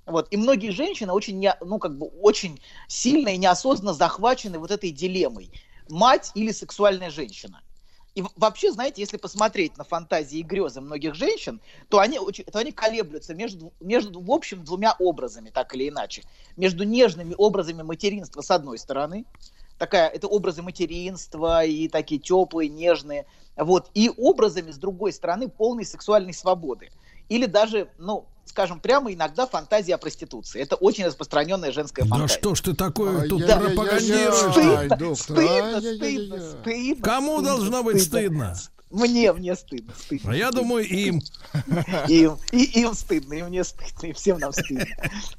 Вот. 0.05 0.27
И 0.31 0.37
многие 0.37 0.71
женщины 0.71 1.11
очень, 1.11 1.37
не- 1.37 1.57
ну, 1.61 1.79
как 1.79 1.97
бы, 1.97 2.07
очень 2.07 2.61
сильно 2.87 3.29
и 3.29 3.37
неосознанно 3.37 3.93
захвачены 3.93 4.57
вот 4.59 4.71
этой 4.71 4.91
дилеммой. 4.91 5.51
Мать 5.89 6.31
или 6.33 6.51
сексуальная 6.51 7.09
женщина. 7.09 7.61
И 8.17 8.23
вообще, 8.35 8.71
знаете, 8.71 8.99
если 9.03 9.17
посмотреть 9.17 9.77
на 9.77 9.83
фантазии 9.83 10.39
и 10.39 10.41
грезы 10.41 10.81
многих 10.81 11.13
женщин, 11.13 11.61
то 11.87 11.99
они, 11.99 12.17
то 12.17 12.57
они 12.57 12.71
колеблются 12.71 13.35
между, 13.35 13.71
между, 13.79 14.19
в 14.21 14.31
общем, 14.31 14.63
двумя 14.63 14.95
образами, 14.97 15.51
так 15.51 15.75
или 15.75 15.89
иначе. 15.89 16.23
Между 16.55 16.83
нежными 16.83 17.35
образами 17.37 17.83
материнства 17.83 18.41
с 18.41 18.49
одной 18.49 18.79
стороны, 18.79 19.25
такая, 19.77 20.09
это 20.09 20.27
образы 20.27 20.63
материнства 20.63 21.63
и 21.63 21.87
такие 21.89 22.19
теплые, 22.19 22.69
нежные, 22.69 23.27
вот, 23.55 23.91
и 23.93 24.09
образами, 24.17 24.71
с 24.71 24.77
другой 24.77 25.13
стороны, 25.13 25.47
полной 25.47 25.85
сексуальной 25.85 26.33
свободы. 26.33 26.89
Или 27.29 27.45
даже, 27.45 27.89
ну, 27.97 28.27
скажем 28.45 28.79
прямо, 28.79 29.13
иногда 29.13 29.45
фантазия 29.45 29.95
о 29.95 29.97
проституции. 29.97 30.61
Это 30.61 30.75
очень 30.75 31.05
распространенная 31.05 31.71
женская 31.71 32.03
Да 32.03 32.09
фантазия. 32.09 32.39
что 32.39 32.55
ж 32.55 32.61
ты 32.61 32.73
такое 32.73 33.27
тут 33.27 33.41
Ай-яй-яй-яй. 33.41 33.75
пропагандируешь? 33.75 34.51
Стыдно, 34.51 35.15
стыдно, 35.15 35.81
стыдно, 35.81 36.51
стыдно. 36.61 37.03
Кому 37.03 37.33
стыдно, 37.35 37.49
должно 37.49 37.83
быть 37.83 38.03
стыдно? 38.03 38.55
Мне, 38.89 39.33
мне 39.33 39.55
стыдно, 39.55 39.93
стыдно. 39.97 40.31
А 40.31 40.35
я 40.35 40.51
думаю, 40.51 40.87
им. 40.87 41.21
Им, 42.07 42.37
и 42.53 42.63
им 42.81 42.93
стыдно, 42.93 43.33
и 43.33 43.41
мне 43.43 43.63
стыдно, 43.65 44.07
и 44.07 44.13
всем 44.13 44.39
нам 44.39 44.53
стыдно. 44.53 44.85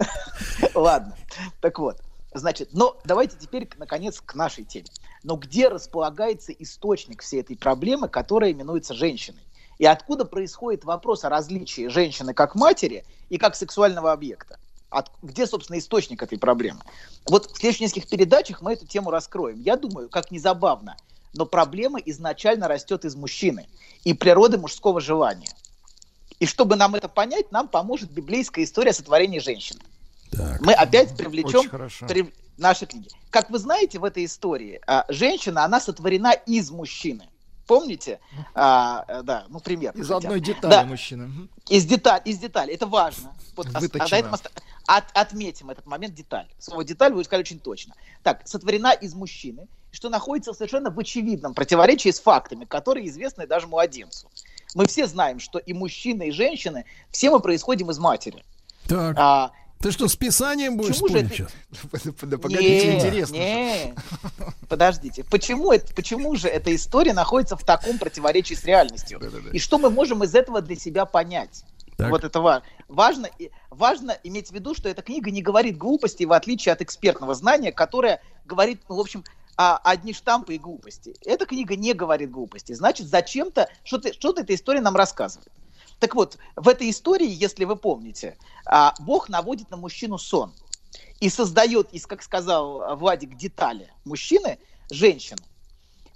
Ладно, 0.74 1.16
так 1.60 1.78
вот. 1.78 1.98
Значит, 2.34 2.68
но 2.72 3.00
давайте 3.04 3.36
теперь, 3.40 3.66
наконец, 3.78 4.20
к 4.20 4.34
нашей 4.34 4.64
теме. 4.64 4.86
Но 5.22 5.36
где 5.36 5.68
располагается 5.68 6.52
источник 6.52 7.22
всей 7.22 7.40
этой 7.40 7.56
проблемы, 7.56 8.08
которая 8.08 8.52
именуется 8.52 8.92
женщиной? 8.92 9.40
И 9.78 9.86
откуда 9.86 10.24
происходит 10.24 10.84
вопрос 10.84 11.24
о 11.24 11.28
различии 11.28 11.88
женщины 11.88 12.34
как 12.34 12.54
матери 12.54 13.04
и 13.28 13.38
как 13.38 13.54
сексуального 13.54 14.12
объекта? 14.12 14.58
От, 14.90 15.10
где, 15.22 15.46
собственно, 15.46 15.78
источник 15.78 16.22
этой 16.22 16.38
проблемы? 16.38 16.80
Вот 17.26 17.46
в 17.50 17.56
следующих 17.56 17.82
нескольких 17.82 18.08
передачах 18.08 18.62
мы 18.62 18.72
эту 18.72 18.86
тему 18.86 19.10
раскроем. 19.10 19.60
Я 19.60 19.76
думаю, 19.76 20.08
как 20.08 20.30
ни 20.30 20.38
забавно, 20.38 20.96
но 21.34 21.46
проблема 21.46 21.98
изначально 22.00 22.68
растет 22.68 23.04
из 23.04 23.14
мужчины 23.14 23.68
и 24.04 24.14
природы 24.14 24.58
мужского 24.58 25.00
желания. 25.00 25.50
И 26.40 26.46
чтобы 26.46 26.76
нам 26.76 26.94
это 26.94 27.08
понять, 27.08 27.52
нам 27.52 27.68
поможет 27.68 28.10
библейская 28.10 28.64
история 28.64 28.92
сотворения 28.92 29.40
женщины. 29.40 29.80
Мы 30.60 30.72
опять 30.72 31.16
привлечем 31.16 31.68
при- 32.06 32.32
наши 32.56 32.86
книги. 32.86 33.08
Как 33.30 33.50
вы 33.50 33.58
знаете, 33.58 33.98
в 33.98 34.04
этой 34.04 34.24
истории 34.24 34.80
а, 34.86 35.04
женщина, 35.08 35.64
она 35.64 35.80
сотворена 35.80 36.32
из 36.32 36.70
мужчины. 36.70 37.28
Помните? 37.68 38.18
А, 38.54 39.04
э, 39.06 39.22
да, 39.22 39.44
ну 39.50 39.60
пример. 39.60 39.92
Из 39.94 40.06
хотя 40.08 40.16
одной 40.16 40.40
детали 40.40 40.70
Да. 40.70 40.84
мужчины. 40.84 41.26
Мгм. 41.26 41.50
Из 41.68 41.84
деталей, 41.84 42.22
из 42.24 42.38
деталей. 42.38 42.74
Это 42.74 42.86
важно. 42.86 43.34
Вот, 43.56 43.66
ос- 43.66 43.72
а 43.74 43.80
Выточено. 43.80 44.32
оста- 44.32 44.50
от- 44.86 45.14
отметим 45.14 45.68
этот 45.68 45.84
момент 45.84 46.14
деталь. 46.14 46.46
Слово 46.58 46.82
деталь 46.82 47.12
вы 47.12 47.22
сказали 47.24 47.42
очень 47.42 47.60
точно. 47.60 47.94
Так, 48.22 48.40
сотворена 48.48 48.92
из 48.92 49.12
мужчины, 49.14 49.68
что 49.92 50.08
находится 50.08 50.54
совершенно 50.54 50.90
в 50.90 50.98
очевидном 50.98 51.52
противоречии 51.52 52.08
с 52.10 52.20
фактами, 52.20 52.64
которые 52.64 53.06
известны 53.08 53.46
даже 53.46 53.66
младенцу. 53.66 54.30
Мы 54.74 54.86
все 54.86 55.06
знаем, 55.06 55.38
что 55.38 55.58
и 55.58 55.74
мужчины, 55.74 56.28
и 56.28 56.30
женщины, 56.30 56.86
все 57.10 57.30
мы 57.30 57.40
происходим 57.40 57.90
из 57.90 57.98
матери. 57.98 58.44
Так. 58.86 59.14
А, 59.18 59.50
Ты 59.80 59.92
что, 59.92 60.08
с 60.08 60.16
писанием 60.16 60.76
будешь 60.76 60.98
Почему 60.98 61.08
же 61.08 61.14
спорить 61.28 61.40
это- 61.40 61.50
сейчас? 61.92 62.14
Да 62.22 62.38
погодите, 62.38 62.88
Не, 62.88 62.96
интересно. 62.96 63.36
же. 63.36 63.40
не. 63.40 63.94
Подождите, 64.68 65.24
почему, 65.24 65.70
это, 65.72 65.94
почему 65.94 66.34
же 66.36 66.48
эта 66.48 66.74
история 66.74 67.12
находится 67.12 67.56
в 67.56 67.64
таком 67.64 67.98
противоречии 67.98 68.54
с 68.54 68.64
реальностью? 68.64 69.20
И 69.52 69.58
что 69.60 69.78
мы 69.78 69.90
можем 69.90 70.24
из 70.24 70.34
этого 70.34 70.60
для 70.60 70.74
себя 70.76 71.04
понять? 71.04 71.64
Так. 71.96 72.10
Вот 72.10 72.24
это 72.24 72.40
ва- 72.40 72.62
важно. 72.88 73.28
Важно 73.70 74.16
иметь 74.24 74.48
в 74.48 74.52
виду, 74.52 74.74
что 74.74 74.88
эта 74.88 75.02
книга 75.02 75.30
не 75.30 75.42
говорит 75.42 75.76
глупости, 75.76 76.24
в 76.24 76.32
отличие 76.32 76.72
от 76.72 76.82
экспертного 76.82 77.34
знания, 77.34 77.72
которое 77.72 78.20
говорит, 78.46 78.82
ну, 78.88 78.96
в 78.96 79.00
общем, 79.00 79.24
а, 79.56 79.78
одни 79.82 80.12
штампы 80.12 80.54
и 80.54 80.58
глупости. 80.58 81.14
Эта 81.24 81.44
книга 81.46 81.74
не 81.76 81.92
говорит 81.94 82.30
глупости. 82.30 82.72
Значит, 82.72 83.08
зачем-то, 83.08 83.68
что-то, 83.84 84.12
что-то 84.12 84.42
эта 84.42 84.54
история 84.54 84.80
нам 84.80 84.94
рассказывает. 84.96 85.50
Так 85.98 86.14
вот, 86.14 86.38
в 86.56 86.68
этой 86.68 86.90
истории, 86.90 87.28
если 87.28 87.64
вы 87.64 87.76
помните, 87.76 88.36
а, 88.64 88.94
Бог 89.00 89.28
наводит 89.28 89.70
на 89.70 89.76
мужчину 89.76 90.18
сон 90.18 90.52
и 91.20 91.28
создает 91.28 91.92
из, 91.92 92.06
как 92.06 92.22
сказал 92.22 92.82
а, 92.82 92.94
Владик, 92.94 93.36
детали 93.36 93.92
мужчины, 94.04 94.58
женщину. 94.90 95.42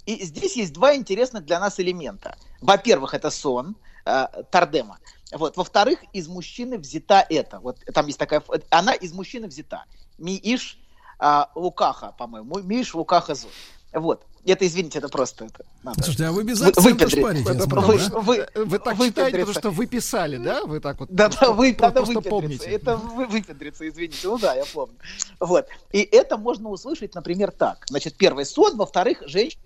И 0.05 0.23
здесь 0.25 0.55
есть 0.55 0.73
два 0.73 0.95
интересных 0.95 1.45
для 1.45 1.59
нас 1.59 1.79
элемента. 1.79 2.37
Во-первых, 2.59 3.13
это 3.13 3.29
сон 3.29 3.77
э, 4.05 4.27
Тардема. 4.51 4.99
Вот. 5.31 5.55
Во-вторых, 5.55 6.03
из 6.11 6.27
мужчины 6.27 6.77
взята 6.77 7.25
это. 7.29 7.61
Вот 7.61 7.79
там 7.93 8.07
есть 8.07 8.19
такая... 8.19 8.41
ф- 8.41 8.65
Она 8.69 8.93
из 8.93 9.13
мужчины 9.13 9.47
взята. 9.47 9.85
Мииш 10.17 10.77
а, 11.19 11.49
Лукаха, 11.55 12.11
по-моему. 12.17 12.59
Мииш 12.59 12.93
Лукаха 12.95 13.33
Зо. 13.33 13.47
Вот. 13.93 14.25
Это, 14.45 14.65
извините, 14.67 14.97
это 14.99 15.07
просто... 15.07 15.45
Это, 15.45 15.63
надо. 15.83 16.03
Слушайте, 16.03 16.25
а 16.25 16.31
вы 16.31 16.43
без 16.43 16.59
Вы- 16.59 16.69
акцента 16.69 17.09
шпарите, 17.09 17.53
смотрю, 17.53 17.81
вы- 17.81 17.97
да? 17.97 18.19
вы- 18.19 18.47
Вы 18.65 18.79
так 18.79 18.97
выпендриться. 18.97 19.05
читаете, 19.07 19.37
потому 19.39 19.53
что 19.53 19.69
вы 19.71 19.85
писали, 19.85 20.37
да? 20.37 20.65
Вы 20.65 20.79
так 20.79 20.99
вот 20.99 21.09
Да, 21.09 21.29
да, 21.29 21.37
просто- 21.37 21.53
вы, 21.53 21.77
надо 21.79 22.01
просто 22.03 22.21
помните. 22.21 22.65
Это 22.69 22.97
вы 22.97 23.25
выпендриться, 23.27 23.87
извините. 23.87 24.27
Ну 24.27 24.37
да, 24.37 24.55
я 24.55 24.65
помню. 24.65 24.95
Вот. 25.39 25.67
И 25.91 25.99
это 26.01 26.37
можно 26.37 26.69
услышать, 26.69 27.15
например, 27.15 27.51
так. 27.51 27.85
Значит, 27.87 28.15
первый 28.15 28.45
сон, 28.45 28.75
во-вторых, 28.75 29.23
женщина 29.27 29.61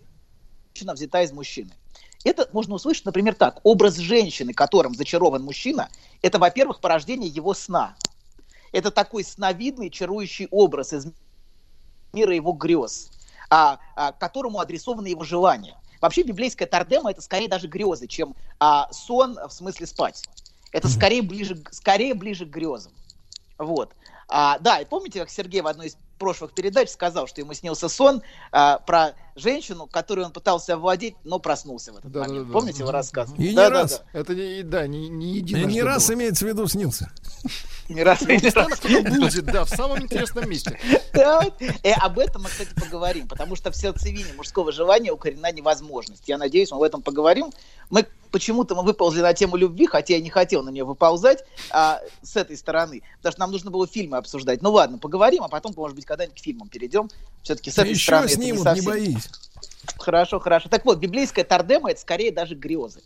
взята 0.93 1.21
из 1.23 1.31
мужчины. 1.31 1.71
Это 2.23 2.49
можно 2.51 2.75
услышать, 2.75 3.05
например, 3.05 3.33
так. 3.33 3.59
Образ 3.63 3.95
женщины, 3.95 4.53
которым 4.53 4.93
зачарован 4.93 5.43
мужчина, 5.43 5.89
это, 6.21 6.37
во-первых, 6.37 6.81
порождение 6.81 7.29
его 7.29 7.53
сна. 7.53 7.95
Это 8.73 8.91
такой 8.91 9.23
сновидный, 9.23 9.89
чарующий 9.89 10.47
образ 10.51 10.93
из 10.93 11.07
мира 12.13 12.35
его 12.35 12.51
грез, 12.51 13.09
а, 13.49 13.79
а, 13.95 14.11
которому 14.11 14.59
адресованы 14.59 15.07
его 15.07 15.23
желания. 15.23 15.75
Вообще 16.01 16.23
библейская 16.23 16.65
тардема 16.65 17.11
это 17.11 17.21
скорее 17.21 17.47
даже 17.47 17.67
грезы, 17.67 18.07
чем 18.07 18.35
а, 18.59 18.91
сон 18.91 19.37
в 19.47 19.51
смысле 19.51 19.87
спать. 19.87 20.23
Это 20.71 20.87
скорее 20.89 21.21
ближе, 21.21 21.63
скорее 21.71 22.13
ближе 22.13 22.45
к 22.45 22.49
грезам. 22.49 22.91
Вот. 23.57 23.93
А, 24.27 24.59
да, 24.59 24.79
и 24.79 24.85
помните, 24.85 25.19
как 25.19 25.29
Сергей 25.29 25.61
в 25.61 25.67
одной 25.67 25.87
из 25.87 25.97
прошлых 26.17 26.51
передач 26.53 26.89
сказал, 26.89 27.27
что 27.27 27.41
ему 27.41 27.53
снился 27.53 27.89
сон 27.89 28.21
а, 28.51 28.79
про 28.79 29.13
женщину, 29.35 29.87
которую 29.87 30.25
он 30.25 30.31
пытался 30.31 30.73
овладеть, 30.73 31.15
но 31.23 31.37
проснулся 31.39 31.93
в 31.93 31.97
этот 31.97 32.11
Да, 32.11 32.21
момент. 32.21 32.39
да, 32.39 32.43
да. 32.47 32.53
Помните 32.53 32.79
его 32.79 32.91
рассказ? 32.91 33.29
И 33.37 33.49
не 33.49 33.53
Да, 33.53 33.69
да, 33.69 33.81
раз. 33.83 34.01
да. 34.13 34.19
Это 34.19 34.33
не, 34.35 34.63
да, 34.63 34.87
не, 34.87 35.09
не 35.09 35.33
И 35.33 35.37
единожды 35.37 35.71
не 35.71 35.81
раз 35.83 36.07
было. 36.07 36.15
имеется 36.15 36.45
в 36.45 36.47
виду 36.47 36.67
снился. 36.67 37.11
Не 37.89 38.03
раз, 38.03 38.21
не 38.21 38.49
раз. 38.49 38.79
Будет, 38.81 39.45
да, 39.45 39.63
в 39.63 39.69
самом 39.69 40.01
интересном 40.01 40.49
месте. 40.49 40.77
Да, 41.13 41.41
вот. 41.41 41.53
Э, 41.61 41.93
об 41.93 42.19
этом 42.19 42.41
мы, 42.43 42.49
кстати, 42.49 42.73
поговорим, 42.73 43.27
потому 43.27 43.55
что 43.55 43.71
в 43.71 43.75
сердцевине 43.77 44.33
мужского 44.35 44.71
желания 44.73 45.11
укоренена 45.11 45.51
невозможность. 45.53 46.23
Я 46.27 46.37
надеюсь, 46.37 46.71
мы 46.71 46.77
об 46.77 46.83
этом 46.83 47.01
поговорим. 47.01 47.51
Мы 47.89 48.05
почему-то 48.31 48.75
мы 48.75 48.83
выползли 48.83 49.21
на 49.21 49.33
тему 49.33 49.55
любви, 49.55 49.85
хотя 49.85 50.15
я 50.15 50.19
не 50.21 50.29
хотел 50.29 50.63
на 50.63 50.69
нее 50.69 50.83
выползать 50.83 51.45
а, 51.71 52.01
с 52.21 52.35
этой 52.35 52.57
стороны, 52.57 53.01
потому 53.17 53.31
что 53.31 53.39
нам 53.39 53.51
нужно 53.51 53.71
было 53.71 53.87
фильмы 53.87 54.17
обсуждать. 54.17 54.61
Ну 54.61 54.71
ладно, 54.71 54.97
поговорим, 54.97 55.43
а 55.43 55.47
потом, 55.47 55.73
может 55.77 55.95
быть, 55.95 56.05
когда-нибудь 56.07 56.39
к 56.39 56.43
фильмам 56.43 56.69
перейдем. 56.69 57.09
Все-таки 57.43 57.69
с 57.69 57.77
этой 57.77 57.91
Еще 57.91 58.03
стороны 58.05 58.25
это 58.25 58.33
снимут, 58.35 58.57
не 58.59 58.63
совсем- 58.63 58.85
боись. 58.85 59.29
Хорошо, 59.97 60.39
хорошо. 60.39 60.69
Так 60.69 60.85
вот, 60.85 60.97
библейская 60.97 61.43
тардема 61.43 61.91
это 61.91 62.01
скорее 62.01 62.31
даже 62.31 62.55
грезы. 62.55 63.01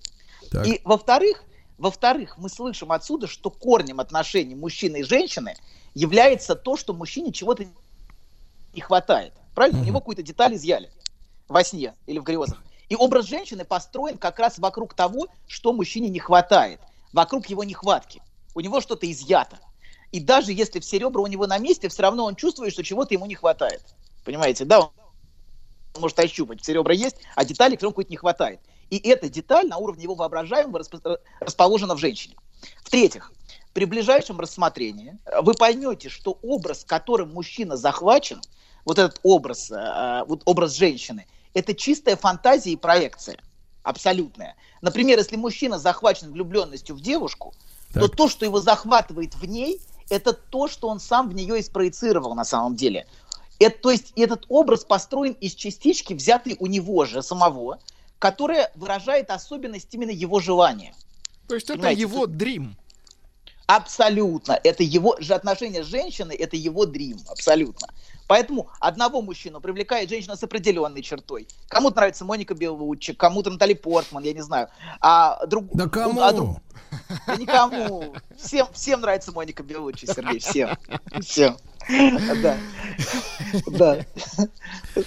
Так. 0.49 0.65
И 0.67 0.81
во-вторых, 0.83 1.43
во-вторых, 1.77 2.37
мы 2.37 2.49
слышим 2.49 2.91
отсюда, 2.91 3.27
что 3.27 3.49
корнем 3.49 3.99
отношений 3.99 4.55
мужчины 4.55 4.97
и 5.01 5.03
женщины 5.03 5.55
является 5.93 6.55
то, 6.55 6.77
что 6.77 6.93
мужчине 6.93 7.31
чего-то 7.31 7.65
не 8.73 8.81
хватает. 8.81 9.33
Правильно? 9.53 9.81
У 9.81 9.83
него 9.83 9.99
какую-то 9.99 10.23
деталь 10.23 10.55
изъяли 10.55 10.89
во 11.47 11.63
сне 11.63 11.93
или 12.07 12.19
в 12.19 12.23
грезах. 12.23 12.61
И 12.89 12.95
образ 12.95 13.25
женщины 13.25 13.65
построен 13.65 14.17
как 14.17 14.39
раз 14.39 14.59
вокруг 14.59 14.93
того, 14.93 15.27
что 15.47 15.73
мужчине 15.73 16.09
не 16.09 16.19
хватает, 16.19 16.79
вокруг 17.13 17.47
его 17.47 17.63
нехватки. 17.63 18.21
У 18.53 18.59
него 18.59 18.81
что-то 18.81 19.09
изъято. 19.09 19.59
И 20.11 20.19
даже 20.19 20.51
если 20.51 20.79
все 20.79 20.99
ребра 20.99 21.21
у 21.21 21.27
него 21.27 21.47
на 21.47 21.57
месте, 21.57 21.89
все 21.89 22.03
равно 22.03 22.25
он 22.25 22.35
чувствует, 22.35 22.73
что 22.73 22.83
чего-то 22.83 23.13
ему 23.13 23.25
не 23.25 23.35
хватает. 23.35 23.81
Понимаете, 24.25 24.65
да? 24.65 24.81
Он 24.81 24.91
может 25.99 26.19
ощупать, 26.19 26.61
все 26.61 26.73
ребра 26.73 26.93
есть, 26.93 27.17
а 27.35 27.45
деталей 27.45 27.77
все 27.77 27.85
равно 27.85 27.93
какой-то 27.93 28.11
не 28.11 28.17
хватает. 28.17 28.59
И 28.89 28.97
эта 28.97 29.29
деталь 29.29 29.67
на 29.67 29.77
уровне 29.77 30.03
его 30.03 30.15
воображаемого 30.15 30.83
расположена 31.39 31.95
в 31.95 31.97
женщине. 31.97 32.35
В-третьих, 32.83 33.31
при 33.73 33.85
ближайшем 33.85 34.39
рассмотрении 34.39 35.17
э, 35.25 35.41
вы 35.41 35.53
поймете, 35.53 36.09
что 36.09 36.37
образ, 36.41 36.83
которым 36.85 37.33
мужчина 37.33 37.77
захвачен, 37.77 38.41
вот 38.83 38.99
этот 38.99 39.19
образ, 39.23 39.71
э, 39.71 40.23
вот 40.27 40.41
образ 40.45 40.73
женщины, 40.73 41.25
это 41.53 41.73
чистая 41.73 42.17
фантазия 42.17 42.71
и 42.71 42.75
проекция. 42.75 43.37
Абсолютная. 43.83 44.55
Например, 44.81 45.17
если 45.17 45.37
мужчина 45.37 45.79
захвачен 45.79 46.31
влюбленностью 46.31 46.95
в 46.95 47.01
девушку, 47.01 47.53
то 47.93 48.07
то, 48.07 48.27
что 48.27 48.45
его 48.45 48.59
захватывает 48.59 49.35
в 49.35 49.45
ней, 49.45 49.79
это 50.11 50.33
то, 50.33 50.67
что 50.67 50.89
он 50.89 50.99
сам 50.99 51.29
в 51.29 51.33
нее 51.33 51.59
и 51.59 51.63
спроецировал 51.63 52.35
на 52.35 52.43
самом 52.43 52.75
деле. 52.75 53.07
Это, 53.59 53.77
то 53.79 53.91
есть 53.91 54.11
этот 54.15 54.45
образ 54.49 54.83
построен 54.83 55.33
из 55.33 55.55
частички, 55.55 56.13
взятой 56.13 56.57
у 56.59 56.67
него 56.67 57.05
же 57.05 57.23
самого, 57.23 57.79
которая 58.19 58.71
выражает 58.75 59.31
особенность 59.31 59.87
именно 59.93 60.11
его 60.11 60.39
желания. 60.39 60.93
То 61.47 61.55
есть 61.55 61.69
это 61.69 61.79
Понимаете, 61.79 62.01
его 62.01 62.27
дрим. 62.27 62.75
Абсолютно. 63.67 64.59
Это 64.63 64.83
его 64.83 65.15
же 65.19 65.33
отношение 65.33 65.83
с 65.83 65.87
женщиной, 65.87 66.35
это 66.35 66.57
его 66.57 66.85
дрим. 66.85 67.19
Абсолютно. 67.29 67.87
Поэтому 68.31 68.69
одного 68.79 69.21
мужчину 69.21 69.59
привлекает 69.59 70.09
женщина 70.09 70.37
с 70.37 70.43
определенной 70.43 71.01
чертой. 71.01 71.49
Кому-то 71.67 71.97
нравится 71.97 72.23
Моника 72.23 72.53
Белуччи, 72.53 73.11
кому-то 73.11 73.49
Натали 73.49 73.73
Портман, 73.73 74.23
я 74.23 74.31
не 74.31 74.39
знаю. 74.39 74.69
А 75.01 75.45
друг... 75.47 75.65
Да 75.73 75.89
кому? 75.89 76.21
а 76.21 76.31
друг- 76.31 76.61
Да 77.27 77.35
никому. 77.35 78.15
Всем, 78.37 78.67
всем 78.71 79.01
нравится 79.01 79.33
Моника 79.33 79.63
Белуччи, 79.63 80.05
Сергей, 80.05 80.39
всем. 80.39 80.77
Всем. 81.19 81.57
Да. 82.41 82.57
Да. 83.67 84.05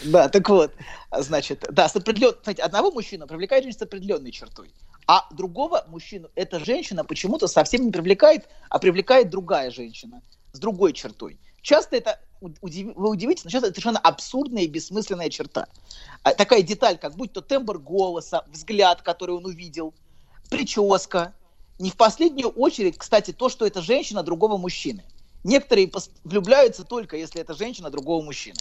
Да, 0.05 0.29
так 0.29 0.47
вот, 0.51 0.73
значит, 1.11 1.65
да, 1.71 1.89
с 1.89 1.97
определен... 1.97 2.35
Одного 2.63 2.91
мужчину 2.91 3.27
привлекает 3.27 3.65
женщина 3.65 3.87
с 3.87 3.89
определенной 3.89 4.33
чертой, 4.33 4.71
а 5.07 5.27
другого 5.33 5.87
мужчину 5.89 6.29
эта 6.35 6.63
женщина 6.63 7.05
почему-то 7.05 7.47
совсем 7.47 7.87
не 7.87 7.91
привлекает, 7.91 8.51
а 8.69 8.79
привлекает 8.79 9.31
другая 9.31 9.71
женщина 9.71 10.21
с 10.53 10.59
другой 10.59 10.93
чертой. 10.93 11.39
Часто 11.63 11.97
это, 11.97 12.21
удив- 12.61 12.95
вы 12.95 13.11
удивитесь, 13.11 13.45
но 13.45 13.51
часто 13.51 13.69
это 13.69 13.75
совершенно 13.75 13.99
абсурдная 13.99 14.63
и 14.63 14.67
бессмысленная 14.69 15.31
черта. 15.31 15.67
А, 16.23 16.35
Такая 16.35 16.63
деталь, 16.63 16.99
как 16.99 17.15
будь 17.15 17.33
то 17.33 17.41
тембр 17.41 17.79
голоса, 17.79 18.45
взгляд, 18.49 19.03
который 19.03 19.35
он 19.35 19.45
увидел, 19.47 19.95
прическа. 20.51 21.35
Не 21.79 21.91
в 21.91 21.97
последнюю 21.97 22.51
очередь, 22.51 22.99
кстати, 22.99 23.33
то, 23.33 23.49
что 23.49 23.67
это 23.67 23.83
женщина 23.83 24.23
другого 24.23 24.57
мужчины. 24.57 25.05
Некоторые 25.43 25.91
влюбляются 26.25 26.85
только, 26.85 27.17
если 27.17 27.41
это 27.41 27.55
женщина 27.55 27.91
другого 27.91 28.23
мужчины. 28.23 28.59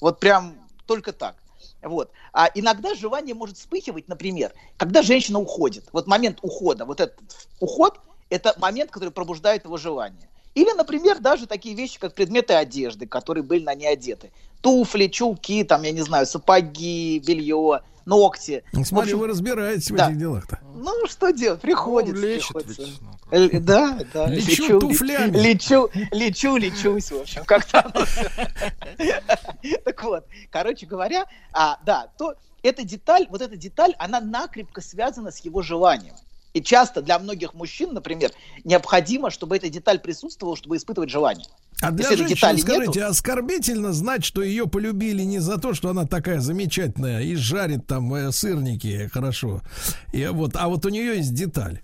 Вот 0.00 0.20
прям 0.20 0.56
только 0.86 1.12
так. 1.12 1.36
Вот. 1.82 2.10
А 2.32 2.50
иногда 2.54 2.94
желание 2.94 3.34
может 3.34 3.56
вспыхивать, 3.56 4.08
например, 4.08 4.52
когда 4.76 5.02
женщина 5.02 5.38
уходит. 5.38 5.88
Вот 5.92 6.06
момент 6.06 6.38
ухода, 6.42 6.84
вот 6.84 7.00
этот 7.00 7.18
уход, 7.60 8.00
это 8.30 8.54
момент, 8.58 8.90
который 8.90 9.10
пробуждает 9.10 9.64
его 9.64 9.76
желание. 9.76 10.28
Или, 10.58 10.72
например, 10.72 11.20
даже 11.20 11.46
такие 11.46 11.76
вещи, 11.76 12.00
как 12.00 12.14
предметы 12.14 12.52
одежды, 12.52 13.06
которые 13.06 13.44
были 13.44 13.62
на 13.62 13.76
ней 13.76 13.86
одеты. 13.86 14.32
Туфли, 14.60 15.06
чулки, 15.06 15.62
там, 15.62 15.82
я 15.84 15.92
не 15.92 16.00
знаю, 16.00 16.26
сапоги, 16.26 17.22
белье, 17.24 17.82
ногти. 18.06 18.64
Ну, 18.72 18.82
В 18.82 18.86
Смотри, 18.88 19.12
общем, 19.12 19.20
вы 19.20 19.28
разбираетесь 19.28 19.88
в 19.88 19.94
да. 19.94 20.08
этих 20.08 20.18
делах-то. 20.18 20.58
ну, 20.74 21.06
что 21.06 21.30
делать? 21.30 21.60
Приходится. 21.60 22.20
Ну, 22.20 22.26
лечит 22.26 22.48
приходится. 22.48 22.82
ведь, 22.82 23.00
ну, 23.00 23.10
Л- 23.30 23.50
Да, 23.60 23.98
да. 24.12 24.26
Лечу 24.26 24.80
туфлями. 24.80 25.36
Лечу, 25.38 25.90
лечу, 26.10 26.56
лечусь, 26.56 27.12
в 27.12 27.20
общем, 27.20 27.44
как-то. 27.44 27.88
Так 29.84 30.02
вот, 30.02 30.24
короче 30.50 30.86
говоря, 30.86 31.26
а, 31.52 31.78
да, 31.86 32.08
то 32.18 32.34
эта 32.64 32.82
деталь, 32.82 33.28
вот 33.30 33.42
эта 33.42 33.56
деталь, 33.56 33.94
она 34.00 34.20
накрепко 34.20 34.80
связана 34.80 35.30
с 35.30 35.38
его 35.38 35.62
желанием. 35.62 36.14
И 36.54 36.62
часто 36.62 37.02
для 37.02 37.18
многих 37.18 37.54
мужчин, 37.54 37.92
например, 37.92 38.32
необходимо, 38.64 39.30
чтобы 39.30 39.56
эта 39.56 39.68
деталь 39.68 39.98
присутствовала, 39.98 40.56
чтобы 40.56 40.76
испытывать 40.76 41.10
желание. 41.10 41.46
А 41.80 41.92
для 41.92 42.04
Если 42.08 42.26
женщины, 42.26 42.58
скажите, 42.58 43.00
нету- 43.00 43.06
оскорбительно 43.06 43.92
знать, 43.92 44.24
что 44.24 44.42
ее 44.42 44.66
полюбили 44.66 45.22
не 45.22 45.38
за 45.38 45.58
то, 45.58 45.74
что 45.74 45.90
она 45.90 46.06
такая 46.06 46.40
замечательная 46.40 47.20
и 47.20 47.36
жарит 47.36 47.86
там 47.86 48.12
э, 48.14 48.32
сырники 48.32 49.08
хорошо, 49.12 49.60
и 50.12 50.26
вот, 50.26 50.52
а 50.54 50.68
вот 50.68 50.84
у 50.86 50.88
нее 50.88 51.16
есть 51.18 51.34
деталь. 51.34 51.80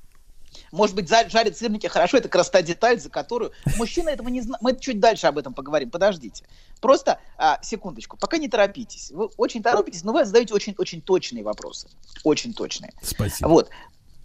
Может 0.73 0.97
быть, 0.97 1.09
жарит 1.09 1.57
сырники 1.57 1.87
хорошо, 1.87 2.17
это 2.17 2.29
как 2.29 2.37
раз 2.41 2.51
та 2.51 2.61
деталь, 2.61 2.99
за 2.99 3.09
которую 3.09 3.53
мужчина 3.77 4.09
этого 4.09 4.29
не 4.29 4.41
знает. 4.41 4.61
Мы 4.61 4.77
чуть 4.77 4.99
дальше 4.99 5.29
об 5.29 5.39
этом 5.39 5.55
поговорим, 5.55 5.91
подождите. 5.91 6.45
Просто, 6.81 7.21
а, 7.39 7.61
секундочку, 7.63 8.17
пока 8.17 8.39
не 8.39 8.49
торопитесь. 8.49 9.13
Вы 9.13 9.27
очень 9.37 9.63
торопитесь, 9.63 10.03
но 10.03 10.13
вы 10.13 10.25
задаете 10.25 10.53
очень-очень 10.53 11.01
точные 11.01 11.45
вопросы. 11.45 11.89
Очень 12.25 12.55
точные. 12.55 12.93
Спасибо. 13.03 13.47
Вот, 13.47 13.71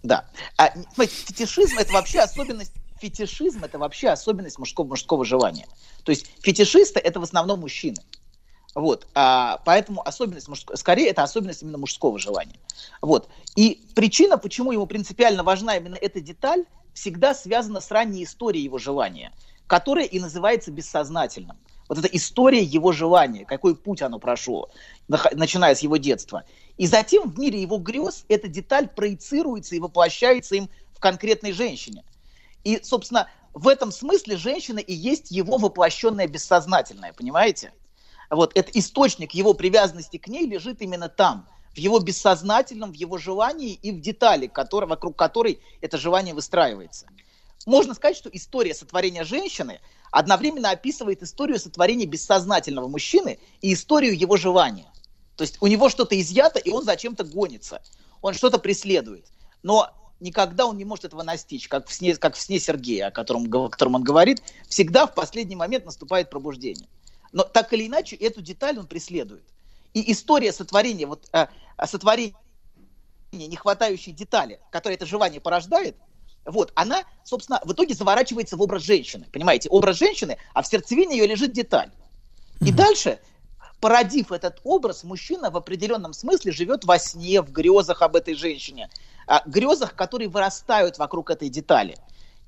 да. 0.03 0.25
А, 0.57 0.71
фетишизм 0.97 1.77
это 1.77 1.91
вообще 1.93 2.19
особенность, 2.19 2.73
фетишизм 2.99 3.63
это 3.63 3.77
вообще 3.77 4.09
особенность 4.09 4.59
мужского, 4.59 4.87
мужского 4.87 5.25
желания. 5.25 5.67
То 6.03 6.11
есть 6.11 6.27
фетишисты 6.41 6.99
это 6.99 7.19
в 7.19 7.23
основном 7.23 7.61
мужчины. 7.61 7.97
Вот, 8.75 9.07
а, 9.15 9.61
поэтому 9.65 10.07
особенность 10.07 10.47
мужского, 10.47 10.75
скорее 10.75 11.09
это 11.09 11.23
особенность 11.23 11.63
именно 11.63 11.79
мужского 11.79 12.19
желания. 12.19 12.59
Вот. 13.01 13.27
И 13.55 13.81
причина, 13.95 14.37
почему 14.37 14.71
ему 14.71 14.85
принципиально 14.85 15.43
важна 15.43 15.75
именно 15.75 15.95
эта 15.95 16.21
деталь, 16.21 16.65
всегда 16.93 17.33
связана 17.33 17.81
с 17.81 17.89
ранней 17.91 18.23
историей 18.23 18.63
его 18.63 18.77
желания, 18.77 19.33
которая 19.67 20.05
и 20.05 20.19
называется 20.19 20.71
бессознательным. 20.71 21.57
Вот 21.87 21.97
эта 21.97 22.07
история 22.07 22.61
его 22.61 22.91
желания, 22.91 23.45
какой 23.45 23.75
путь 23.75 24.03
оно 24.03 24.19
прошло, 24.19 24.69
начиная 25.07 25.73
с 25.73 25.79
его 25.79 25.97
детства. 25.97 26.43
И 26.79 26.87
затем 26.87 27.29
в 27.29 27.37
мире 27.37 27.61
его 27.61 27.77
грез 27.77 28.23
эта 28.29 28.47
деталь 28.47 28.87
проецируется 28.87 29.75
и 29.75 29.79
воплощается 29.79 30.55
им 30.55 30.69
в 30.93 31.01
конкретной 31.01 31.51
женщине. 31.51 32.05
И, 32.63 32.79
собственно, 32.81 33.29
в 33.53 33.67
этом 33.67 33.91
смысле 33.91 34.37
женщина 34.37 34.79
и 34.79 34.93
есть 34.93 35.29
его 35.29 35.57
воплощенное 35.57 36.25
бессознательное, 36.25 37.11
понимаете? 37.11 37.73
Вот 38.29 38.53
этот 38.55 38.77
источник 38.77 39.33
его 39.33 39.53
привязанности 39.53 40.15
к 40.15 40.29
ней 40.29 40.47
лежит 40.47 40.81
именно 40.81 41.09
там, 41.09 41.49
в 41.73 41.77
его 41.77 41.99
бессознательном, 41.99 42.93
в 42.93 42.95
его 42.95 43.17
желании 43.17 43.73
и 43.73 43.91
в 43.91 43.99
детали, 43.99 44.47
который, 44.47 44.87
вокруг 44.87 45.17
которой 45.17 45.59
это 45.81 45.97
желание 45.97 46.33
выстраивается. 46.33 47.07
Можно 47.65 47.93
сказать, 47.93 48.15
что 48.15 48.29
история 48.29 48.73
сотворения 48.73 49.25
женщины 49.25 49.81
одновременно 50.11 50.71
описывает 50.71 51.23
историю 51.23 51.59
сотворения 51.59 52.05
бессознательного 52.05 52.87
мужчины 52.87 53.37
и 53.59 53.73
историю 53.73 54.17
его 54.17 54.37
желания. 54.37 54.85
То 55.39 55.43
есть 55.43 55.55
у 55.61 55.67
него 55.67 55.87
что-то 55.87 56.19
изъято, 56.19 56.59
и 56.59 56.69
он 56.69 56.83
зачем-то 56.83 57.23
гонится. 57.23 57.81
Он 58.21 58.33
что-то 58.33 58.59
преследует. 58.59 59.25
Но 59.63 59.89
никогда 60.19 60.65
он 60.65 60.75
не 60.75 60.83
может 60.83 61.05
этого 61.05 61.23
настичь, 61.23 61.69
как 61.69 61.87
в 61.87 61.93
сне, 61.93 62.13
как 62.17 62.35
в 62.35 62.41
сне 62.41 62.59
Сергея, 62.59 63.07
о 63.07 63.11
котором, 63.11 63.45
о 63.55 63.69
котором 63.69 63.95
он 63.95 64.03
говорит. 64.03 64.43
Всегда 64.67 65.07
в 65.07 65.15
последний 65.15 65.55
момент 65.55 65.85
наступает 65.85 66.29
пробуждение. 66.29 66.89
Но 67.31 67.43
так 67.43 67.71
или 67.71 67.87
иначе, 67.87 68.17
эту 68.17 68.41
деталь 68.41 68.77
он 68.77 68.85
преследует. 68.85 69.45
И 69.93 70.11
история 70.11 70.51
сотворения, 70.51 71.05
вот, 71.05 71.25
э, 71.31 71.47
э, 71.77 71.87
сотворения 71.87 72.35
нехватающей 73.31 74.11
детали, 74.11 74.59
которая 74.71 74.97
это 74.97 75.05
желание 75.05 75.39
порождает, 75.39 75.95
вот, 76.43 76.73
она, 76.75 77.05
собственно, 77.23 77.61
в 77.63 77.71
итоге 77.71 77.93
заворачивается 77.93 78.57
в 78.57 78.61
образ 78.61 78.83
женщины, 78.83 79.25
понимаете, 79.31 79.69
образ 79.69 79.99
женщины, 79.99 80.37
а 80.53 80.63
в 80.63 80.67
сердцевине 80.67 81.17
ее 81.17 81.27
лежит 81.27 81.53
деталь. 81.53 81.91
И 82.59 82.73
дальше, 82.73 83.19
породив 83.79 84.31
этот 84.31 84.59
образ, 84.63 85.03
мужчина 85.03 85.49
в 85.49 85.57
определенном 85.57 86.13
смысле 86.13 86.51
живет 86.51 86.85
во 86.85 86.99
сне, 86.99 87.41
в 87.41 87.51
грезах 87.51 88.01
об 88.01 88.15
этой 88.15 88.35
женщине, 88.35 88.89
а, 89.27 89.41
грезах, 89.45 89.95
которые 89.95 90.29
вырастают 90.29 90.97
вокруг 90.97 91.29
этой 91.29 91.49
детали. 91.49 91.97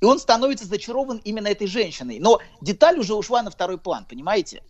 И 0.01 0.05
он 0.05 0.19
становится 0.19 0.65
зачарован 0.65 1.21
именно 1.23 1.47
этой 1.47 1.67
женщиной. 1.67 2.19
Но 2.19 2.39
деталь 2.59 2.99
уже 2.99 3.13
ушла 3.13 3.43
на 3.43 3.51
второй 3.51 3.77
план, 3.77 4.05
понимаете? 4.09 4.63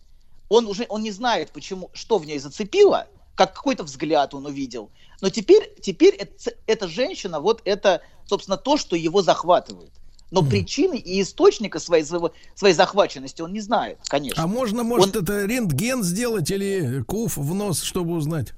Он 0.48 0.66
уже 0.66 0.86
он 0.88 1.02
не 1.02 1.10
знает, 1.10 1.50
почему, 1.52 1.90
что 1.94 2.18
в 2.18 2.26
ней 2.26 2.38
зацепило, 2.38 3.06
как 3.34 3.54
какой-то 3.54 3.84
взгляд 3.84 4.34
он 4.34 4.44
увидел. 4.44 4.90
Но 5.22 5.30
теперь, 5.30 5.74
теперь 5.80 6.14
это, 6.14 6.52
эта 6.66 6.88
женщина, 6.88 7.40
вот 7.40 7.62
это, 7.64 8.02
собственно, 8.26 8.58
то, 8.58 8.76
что 8.76 8.94
его 8.94 9.22
захватывает. 9.22 9.92
Но 10.32 10.42
причины 10.42 10.96
и 10.96 11.20
источника 11.20 11.78
своей, 11.78 12.04
своего, 12.04 12.32
своей 12.54 12.74
захваченности 12.74 13.42
он 13.42 13.52
не 13.52 13.60
знает, 13.60 13.98
конечно. 14.08 14.42
А 14.42 14.46
можно, 14.46 14.82
может, 14.82 15.14
Он- 15.14 15.22
это 15.22 15.44
рентген 15.44 16.02
сделать 16.02 16.50
или 16.50 17.02
куф 17.02 17.36
в 17.36 17.54
нос, 17.54 17.82
чтобы 17.82 18.14
узнать? 18.14 18.54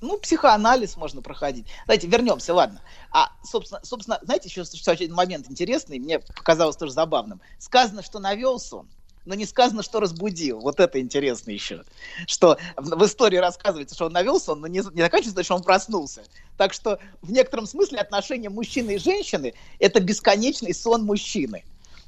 ну, 0.00 0.18
психоанализ 0.18 0.96
можно 0.96 1.22
проходить. 1.22 1.66
Давайте 1.86 2.08
вернемся, 2.08 2.52
ладно. 2.52 2.80
А, 3.12 3.30
собственно, 3.44 3.80
собственно 3.84 4.18
знаете, 4.22 4.48
еще 4.48 4.64
что 4.64 4.90
один 4.90 5.14
момент 5.14 5.48
интересный, 5.48 6.00
мне 6.00 6.18
показалось 6.18 6.74
тоже 6.76 6.90
забавным. 6.90 7.40
Сказано, 7.60 8.02
что 8.02 8.18
навел 8.18 8.58
сон, 8.58 8.88
но 9.24 9.34
не 9.34 9.46
сказано, 9.46 9.82
что 9.82 10.00
разбудил. 10.00 10.60
Вот 10.60 10.80
это 10.80 11.00
интересно 11.00 11.50
еще. 11.50 11.84
Что 12.26 12.58
в, 12.76 13.04
истории 13.04 13.36
рассказывается, 13.36 13.94
что 13.94 14.06
он 14.06 14.12
навел 14.12 14.40
сон, 14.40 14.60
но 14.60 14.66
не, 14.66 14.78
не 14.92 15.02
заканчивается, 15.02 15.42
что 15.42 15.54
он 15.54 15.62
проснулся. 15.62 16.24
Так 16.56 16.72
что 16.72 16.98
в 17.20 17.30
некотором 17.30 17.66
смысле 17.66 17.98
отношения 18.00 18.48
мужчины 18.48 18.92
и 18.92 18.98
женщины– 18.98 19.54
это 19.78 20.00
бесконечный 20.00 20.74
сон 20.74 21.04
мужчины. 21.04 21.64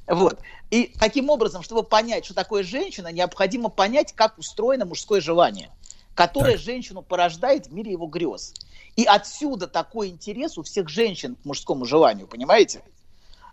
Вот. 0.07 0.39
И 0.69 0.93
таким 0.99 1.29
образом, 1.29 1.63
чтобы 1.63 1.83
понять, 1.83 2.25
что 2.25 2.33
такое 2.33 2.63
женщина, 2.63 3.11
необходимо 3.11 3.69
понять, 3.69 4.13
как 4.13 4.37
устроено 4.37 4.85
мужское 4.85 5.21
желание, 5.21 5.71
которое 6.13 6.57
женщину 6.57 7.01
порождает 7.01 7.67
в 7.67 7.73
мире 7.73 7.91
его 7.91 8.07
грез. 8.07 8.53
И 8.95 9.05
отсюда 9.05 9.67
такой 9.67 10.09
интерес 10.09 10.57
у 10.57 10.63
всех 10.63 10.89
женщин 10.89 11.35
к 11.35 11.45
мужскому 11.45 11.85
желанию, 11.85 12.27
понимаете? 12.27 12.83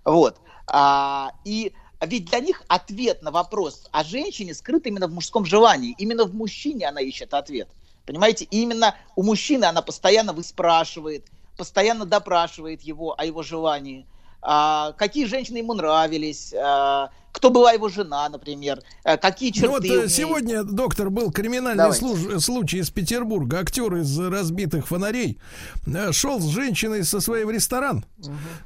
Вот. 0.05 0.39
А, 0.67 1.33
и 1.45 1.73
ведь 2.07 2.27
для 2.27 2.41
них 2.41 2.63
ответ 2.69 3.23
на 3.23 3.31
вопрос 3.31 3.89
о 3.93 4.03
женщине 4.03 4.55
скрыт 4.55 4.87
именно 4.87 5.07
в 5.07 5.13
мужском 5.13 5.45
желании. 5.45 5.95
Именно 5.99 6.25
в 6.25 6.35
мужчине 6.35 6.89
она 6.89 7.01
ищет 7.01 7.33
ответ. 7.33 7.69
Понимаете? 8.07 8.45
И 8.47 8.63
именно 8.63 8.97
у 9.15 9.23
мужчины 9.23 9.67
она 9.67 9.83
постоянно 9.83 10.33
выспрашивает, 10.33 11.29
постоянно 11.57 12.05
допрашивает 12.05 12.83
его 12.83 13.19
о 13.19 13.25
его 13.25 13.43
желании. 13.43 14.07
А, 14.43 14.93
какие 14.99 15.27
женщины 15.27 15.59
ему 15.59 15.73
нравились, 15.75 16.53
а, 16.53 17.11
кто 17.31 17.51
была 17.51 17.73
его 17.73 17.89
жена, 17.89 18.29
например, 18.29 18.83
а, 19.05 19.17
какие 19.17 19.51
черты 19.53 19.67
Ну 19.67 19.73
вот 19.73 19.85
э, 19.85 20.09
сегодня, 20.09 20.65
доктор, 20.65 21.11
был 21.11 21.31
криминальный 21.31 21.93
служ- 21.95 22.41
случай 22.41 22.79
из 22.79 22.91
Петербурга. 22.91 23.61
Актер 23.61 23.95
из 23.97 24.19
разбитых 24.19 24.89
фонарей 24.89 25.39
э, 25.87 26.13
шел 26.13 26.41
с 26.41 26.47
женщиной 26.49 27.05
со 27.05 27.21
своей 27.21 27.45
в 27.45 27.51
ресторан. 27.51 28.05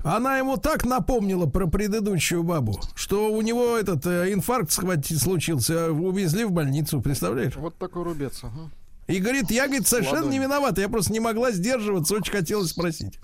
Она 0.03 0.39
ему 0.39 0.57
так 0.57 0.85
напомнила 0.85 1.47
про 1.47 1.67
предыдущую 1.67 2.43
бабу, 2.43 2.81
что 2.95 3.31
у 3.33 3.43
него 3.43 3.77
этот 3.77 4.07
э, 4.07 4.33
инфаркт 4.33 4.73
схватил, 4.73 5.19
случился, 5.19 5.93
увезли 5.93 6.45
в 6.45 6.53
больницу, 6.53 7.01
представляешь? 7.01 7.55
Вот 7.57 7.77
такой 7.79 8.03
рубец. 8.03 8.41
ага. 8.43 8.71
И 9.07 9.19
говорит, 9.19 9.53
я, 9.53 9.67
говорит, 9.67 9.87
совершенно 9.87 10.17
Ладонь. 10.17 10.33
не 10.33 10.39
виноват, 10.41 10.79
я 10.79 10.89
просто 10.89 11.13
не 11.13 11.21
могла 11.21 11.53
сдерживаться, 11.53 12.15
очень 12.17 12.33
хотелось 12.33 12.71
спросить. 12.71 13.21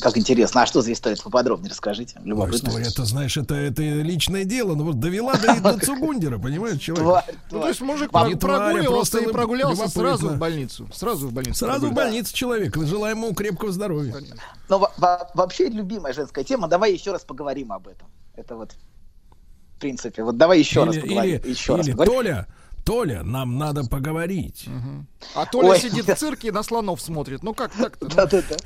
Как 0.00 0.16
интересно. 0.18 0.62
А 0.62 0.66
что 0.66 0.82
за 0.82 0.92
история? 0.92 1.16
Поподробнее 1.22 1.70
расскажите. 1.70 2.16
Ой, 2.20 2.26
Любопытно. 2.28 2.68
история, 2.68 2.86
это, 2.86 3.04
знаешь, 3.04 3.36
это, 3.36 3.54
это 3.54 3.82
личное 3.82 4.44
дело, 4.44 4.74
но 4.74 4.84
вот 4.84 4.98
довела 4.98 5.34
до, 5.34 5.60
до 5.60 5.78
Цугундера, 5.78 6.38
понимаешь, 6.38 6.80
человек. 6.80 7.04
Тварь, 7.04 7.24
Ну, 7.52 7.60
то 7.60 7.68
есть 7.68 7.80
мужик 7.80 8.10
тварь, 8.10 8.34
а 8.34 8.36
прогуливался 8.36 8.88
просто 8.88 9.18
и 9.18 9.32
прогулялся 9.32 9.74
любопытно. 9.82 10.02
сразу 10.02 10.28
в 10.30 10.38
больницу. 10.38 10.88
Сразу 10.92 11.28
в 11.28 11.32
больницу. 11.32 11.58
Сразу 11.58 11.86
в 11.88 11.92
больницу 11.94 12.34
человек. 12.34 12.76
Желаем 12.76 13.18
ему 13.18 13.34
крепкого 13.34 13.70
здоровья. 13.72 14.14
Но 14.68 14.78
во- 14.78 15.30
вообще 15.34 15.68
любимая 15.68 16.12
женская 16.12 16.44
тема. 16.44 16.66
Давай 16.68 16.92
еще 16.92 17.12
раз 17.12 17.24
поговорим 17.24 17.72
об 17.72 17.86
этом. 17.88 18.08
Это 18.34 18.56
вот, 18.56 18.72
в 19.76 19.80
принципе, 19.80 20.24
вот 20.24 20.36
давай 20.36 20.58
еще 20.58 20.84
раз 20.84 20.94
Или, 20.96 21.02
поговорим. 21.02 21.40
или, 21.40 21.48
еще 21.50 21.76
раз 21.76 21.86
или 21.86 21.92
поговорим. 21.94 22.14
Толя, 22.16 22.46
Толя, 22.88 23.22
нам 23.22 23.58
надо 23.58 23.84
поговорить. 23.84 24.66
А 25.34 25.44
Толя 25.44 25.68
Ой. 25.72 25.78
сидит 25.78 26.06
в 26.08 26.14
цирке 26.14 26.48
и 26.48 26.50
на 26.50 26.62
слонов 26.62 27.02
смотрит. 27.02 27.42
Ну 27.42 27.52
как 27.52 27.70
так-то? 27.72 28.06
Ну, 28.06 28.14
Да-да-да. 28.14 28.56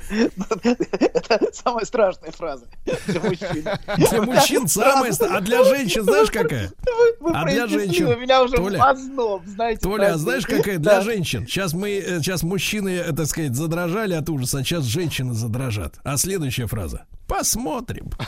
Это 1.01 1.39
самая 1.53 1.83
страшная 1.83 2.31
фраза 2.31 2.65
для 3.05 3.19
мужчин. 3.19 3.67
Для 3.97 4.21
мужчин 4.21 4.67
самое, 4.69 5.11
ст- 5.11 5.23
а 5.23 5.41
для 5.41 5.65
женщин 5.65 6.03
знаешь 6.03 6.31
какая? 6.31 6.71
Вы 7.19 7.31
А 7.33 7.43
для 7.43 7.67
женщин, 7.67 8.07
у 8.07 8.15
меня 8.15 8.41
уже 8.43 8.55
Толя, 8.55 8.79
в 8.79 8.83
озноб, 8.91 9.41
знаете. 9.45 9.81
Толя, 9.81 10.13
а 10.13 10.17
знаешь, 10.17 10.45
какая 10.45 10.77
для 10.77 10.95
Да. 10.95 11.01
женщин? 11.01 11.45
Сейчас 11.45 11.73
мы, 11.73 12.01
сейчас 12.21 12.43
мужчины, 12.43 12.91
э, 12.99 13.11
так 13.11 13.25
сказать, 13.25 13.53
задрожали 13.55 14.13
от 14.13 14.29
ужаса, 14.29 14.59
а 14.59 14.63
сейчас 14.63 14.85
женщины 14.85 15.33
задрожат. 15.33 15.95
А 16.05 16.15
следующая 16.15 16.67
фраза. 16.67 17.03
Посмотрим. 17.27 18.09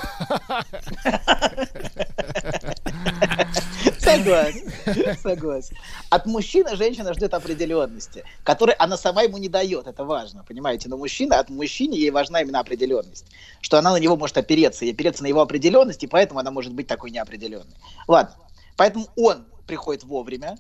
Согласен. 4.06 5.18
Согласен. 5.22 5.78
От 6.10 6.26
мужчины 6.26 6.76
женщина 6.76 7.14
ждет 7.14 7.34
определенности, 7.34 8.24
которой 8.44 8.76
она 8.76 8.98
сама 8.98 9.24
ему 9.24 9.38
не 9.38 9.50
дает. 9.50 9.88
Это 9.88 10.04
важно, 10.06 10.44
понимаете? 10.48 10.90
Но 10.90 10.98
мужчина, 10.98 11.40
от 11.40 11.50
мужчины 11.50 11.94
ей 11.94 12.12
важна 12.12 12.42
именно 12.42 12.60
определенность. 12.60 13.26
Что 13.62 13.78
она 13.78 13.92
на 13.92 13.98
него 13.98 14.16
может 14.16 14.38
опереться, 14.38 14.86
и 14.86 14.92
опереться 14.92 15.24
на 15.24 15.28
его 15.28 15.42
определенность, 15.42 16.04
и 16.04 16.08
поэтому 16.08 16.40
она 16.40 16.52
может 16.52 16.74
быть 16.74 16.88
такой 16.88 17.12
неопределенной. 17.12 17.76
Ладно. 18.08 18.36
Поэтому 18.78 19.08
он 19.16 19.46
приходит 19.68 20.04
вовремя, 20.04 20.58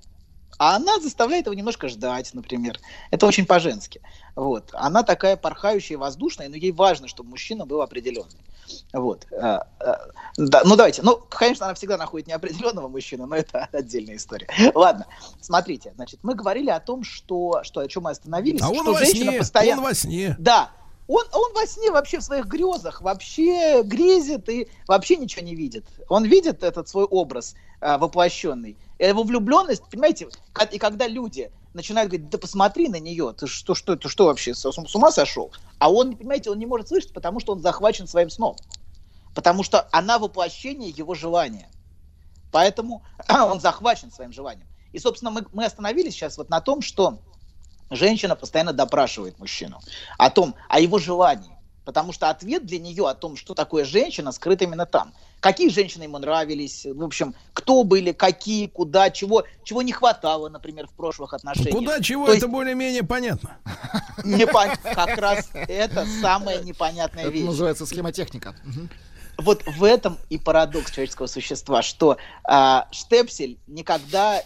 а 0.58 0.76
она 0.76 1.00
заставляет 1.00 1.46
его 1.46 1.54
немножко 1.54 1.88
ждать, 1.90 2.34
например. 2.34 2.80
Это 3.12 3.26
очень 3.26 3.46
по-женски. 3.46 4.02
Вот. 4.36 4.70
Она 4.74 5.04
такая 5.04 5.38
порхающая, 5.38 5.98
воздушная, 5.98 6.50
но 6.50 6.56
ей 6.56 6.72
важно, 6.72 7.08
чтобы 7.08 7.30
мужчина 7.30 7.66
был 7.66 7.82
определенный. 7.82 8.40
Вот. 8.94 9.28
А, 9.32 9.68
а, 9.80 10.10
да, 10.38 10.62
ну 10.66 10.76
давайте. 10.76 11.02
Ну, 11.04 11.18
конечно, 11.30 11.66
она 11.66 11.76
всегда 11.76 11.98
находит 11.98 12.28
неопределенного 12.28 12.88
мужчину, 12.88 13.26
но 13.26 13.36
это 13.36 13.70
отдельная 13.72 14.16
история. 14.16 14.48
Ладно, 14.74 15.06
смотрите, 15.42 15.94
значит, 15.96 16.20
мы 16.24 16.36
говорили 16.36 16.70
о 16.70 16.80
том, 16.80 17.04
что, 17.04 17.62
что 17.64 17.82
о 17.82 17.88
чем 17.88 18.04
мы 18.04 18.12
остановились, 18.12 18.62
А 18.62 18.70
он 18.70 18.82
что 18.82 18.94
во 18.94 19.00
женщина 19.00 19.32
сне, 19.32 19.40
постоянно... 19.40 19.82
он 19.82 19.88
во 19.88 19.94
сне. 19.94 20.36
Да, 20.40 20.72
он, 21.08 21.24
он 21.34 21.54
во 21.54 21.68
сне 21.68 21.92
вообще 21.92 22.20
в 22.20 22.24
своих 22.24 22.46
грезах 22.48 23.02
вообще 23.02 23.84
грезит 23.84 24.50
и 24.50 24.68
вообще 24.88 25.18
ничего 25.18 25.46
не 25.46 25.56
видит. 25.56 25.86
Он 26.10 26.26
видит 26.26 26.64
этот 26.64 26.90
свой 26.90 27.06
образ 27.06 27.56
а, 27.80 27.98
воплощенный. 27.98 28.78
Его 28.98 29.24
влюбленность, 29.24 29.84
понимаете, 29.90 30.30
и 30.72 30.78
когда 30.78 31.08
люди 31.08 31.52
начинают 31.74 32.10
говорить, 32.10 32.30
да 32.30 32.38
посмотри 32.38 32.88
на 32.88 33.00
нее, 33.00 33.34
ты 33.38 33.48
что, 33.48 33.76
что, 33.76 33.96
ты 33.98 34.08
что 34.08 34.26
вообще, 34.26 34.54
с, 34.54 34.72
с 34.72 34.96
ума 34.96 35.12
сошел? 35.12 35.52
А 35.80 35.92
он, 35.92 36.16
понимаете, 36.16 36.50
он 36.50 36.60
не 36.60 36.66
может 36.66 36.88
слышать, 36.88 37.14
потому 37.14 37.40
что 37.40 37.52
он 37.52 37.62
захвачен 37.62 38.08
своим 38.08 38.30
сном. 38.30 38.56
Потому 39.34 39.64
что 39.64 39.88
она 39.92 40.18
воплощение 40.18 40.90
его 40.90 41.14
желания. 41.14 41.70
Поэтому 42.52 43.04
он 43.30 43.60
захвачен 43.60 44.12
своим 44.12 44.32
желанием. 44.32 44.68
И, 44.94 45.00
собственно, 45.00 45.30
мы, 45.32 45.46
мы 45.52 45.66
остановились 45.66 46.14
сейчас 46.14 46.38
вот 46.38 46.50
на 46.50 46.62
том, 46.62 46.82
что 46.82 47.20
женщина 47.90 48.38
постоянно 48.38 48.72
допрашивает 48.72 49.38
мужчину 49.40 49.82
о 50.18 50.30
том, 50.30 50.56
о 50.70 50.80
его 50.80 50.98
желании. 51.00 51.52
Потому 51.84 52.14
что 52.14 52.30
ответ 52.30 52.66
для 52.66 52.80
нее 52.80 53.08
о 53.08 53.14
том, 53.14 53.36
что 53.36 53.54
такое 53.54 53.84
женщина, 53.84 54.32
скрыт 54.32 54.62
именно 54.62 54.86
там. 54.86 55.14
Какие 55.46 55.70
женщины 55.70 56.02
ему 56.04 56.18
нравились, 56.18 56.88
в 56.88 57.04
общем, 57.04 57.36
кто 57.54 57.84
были, 57.84 58.14
какие, 58.14 58.66
куда, 58.66 59.12
чего, 59.12 59.44
чего 59.64 59.84
не 59.84 59.92
хватало, 59.92 60.50
например, 60.50 60.88
в 60.88 60.94
прошлых 60.94 61.36
отношениях. 61.36 61.72
куда 61.76 62.02
чего, 62.02 62.26
То 62.26 62.32
это 62.32 62.46
есть 62.46 62.52
более-менее 62.52 63.04
понятно. 63.04 63.56
непон- 64.24 64.76
Как 64.96 65.16
раз 65.20 65.48
это 65.54 66.08
самая 66.20 66.64
непонятная 66.64 67.26
Это 67.26 67.32
вещь. 67.32 67.46
называется 67.46 67.86
схемотехника. 67.86 68.56
Вот 69.38 69.62
в 69.68 69.84
этом 69.84 70.18
и 70.30 70.40
парадокс 70.40 70.90
человеческого 70.92 71.28
существа, 71.28 71.84
что 71.84 72.18
а, 72.44 72.88
штепсель 72.92 73.60
никогда 73.68 74.42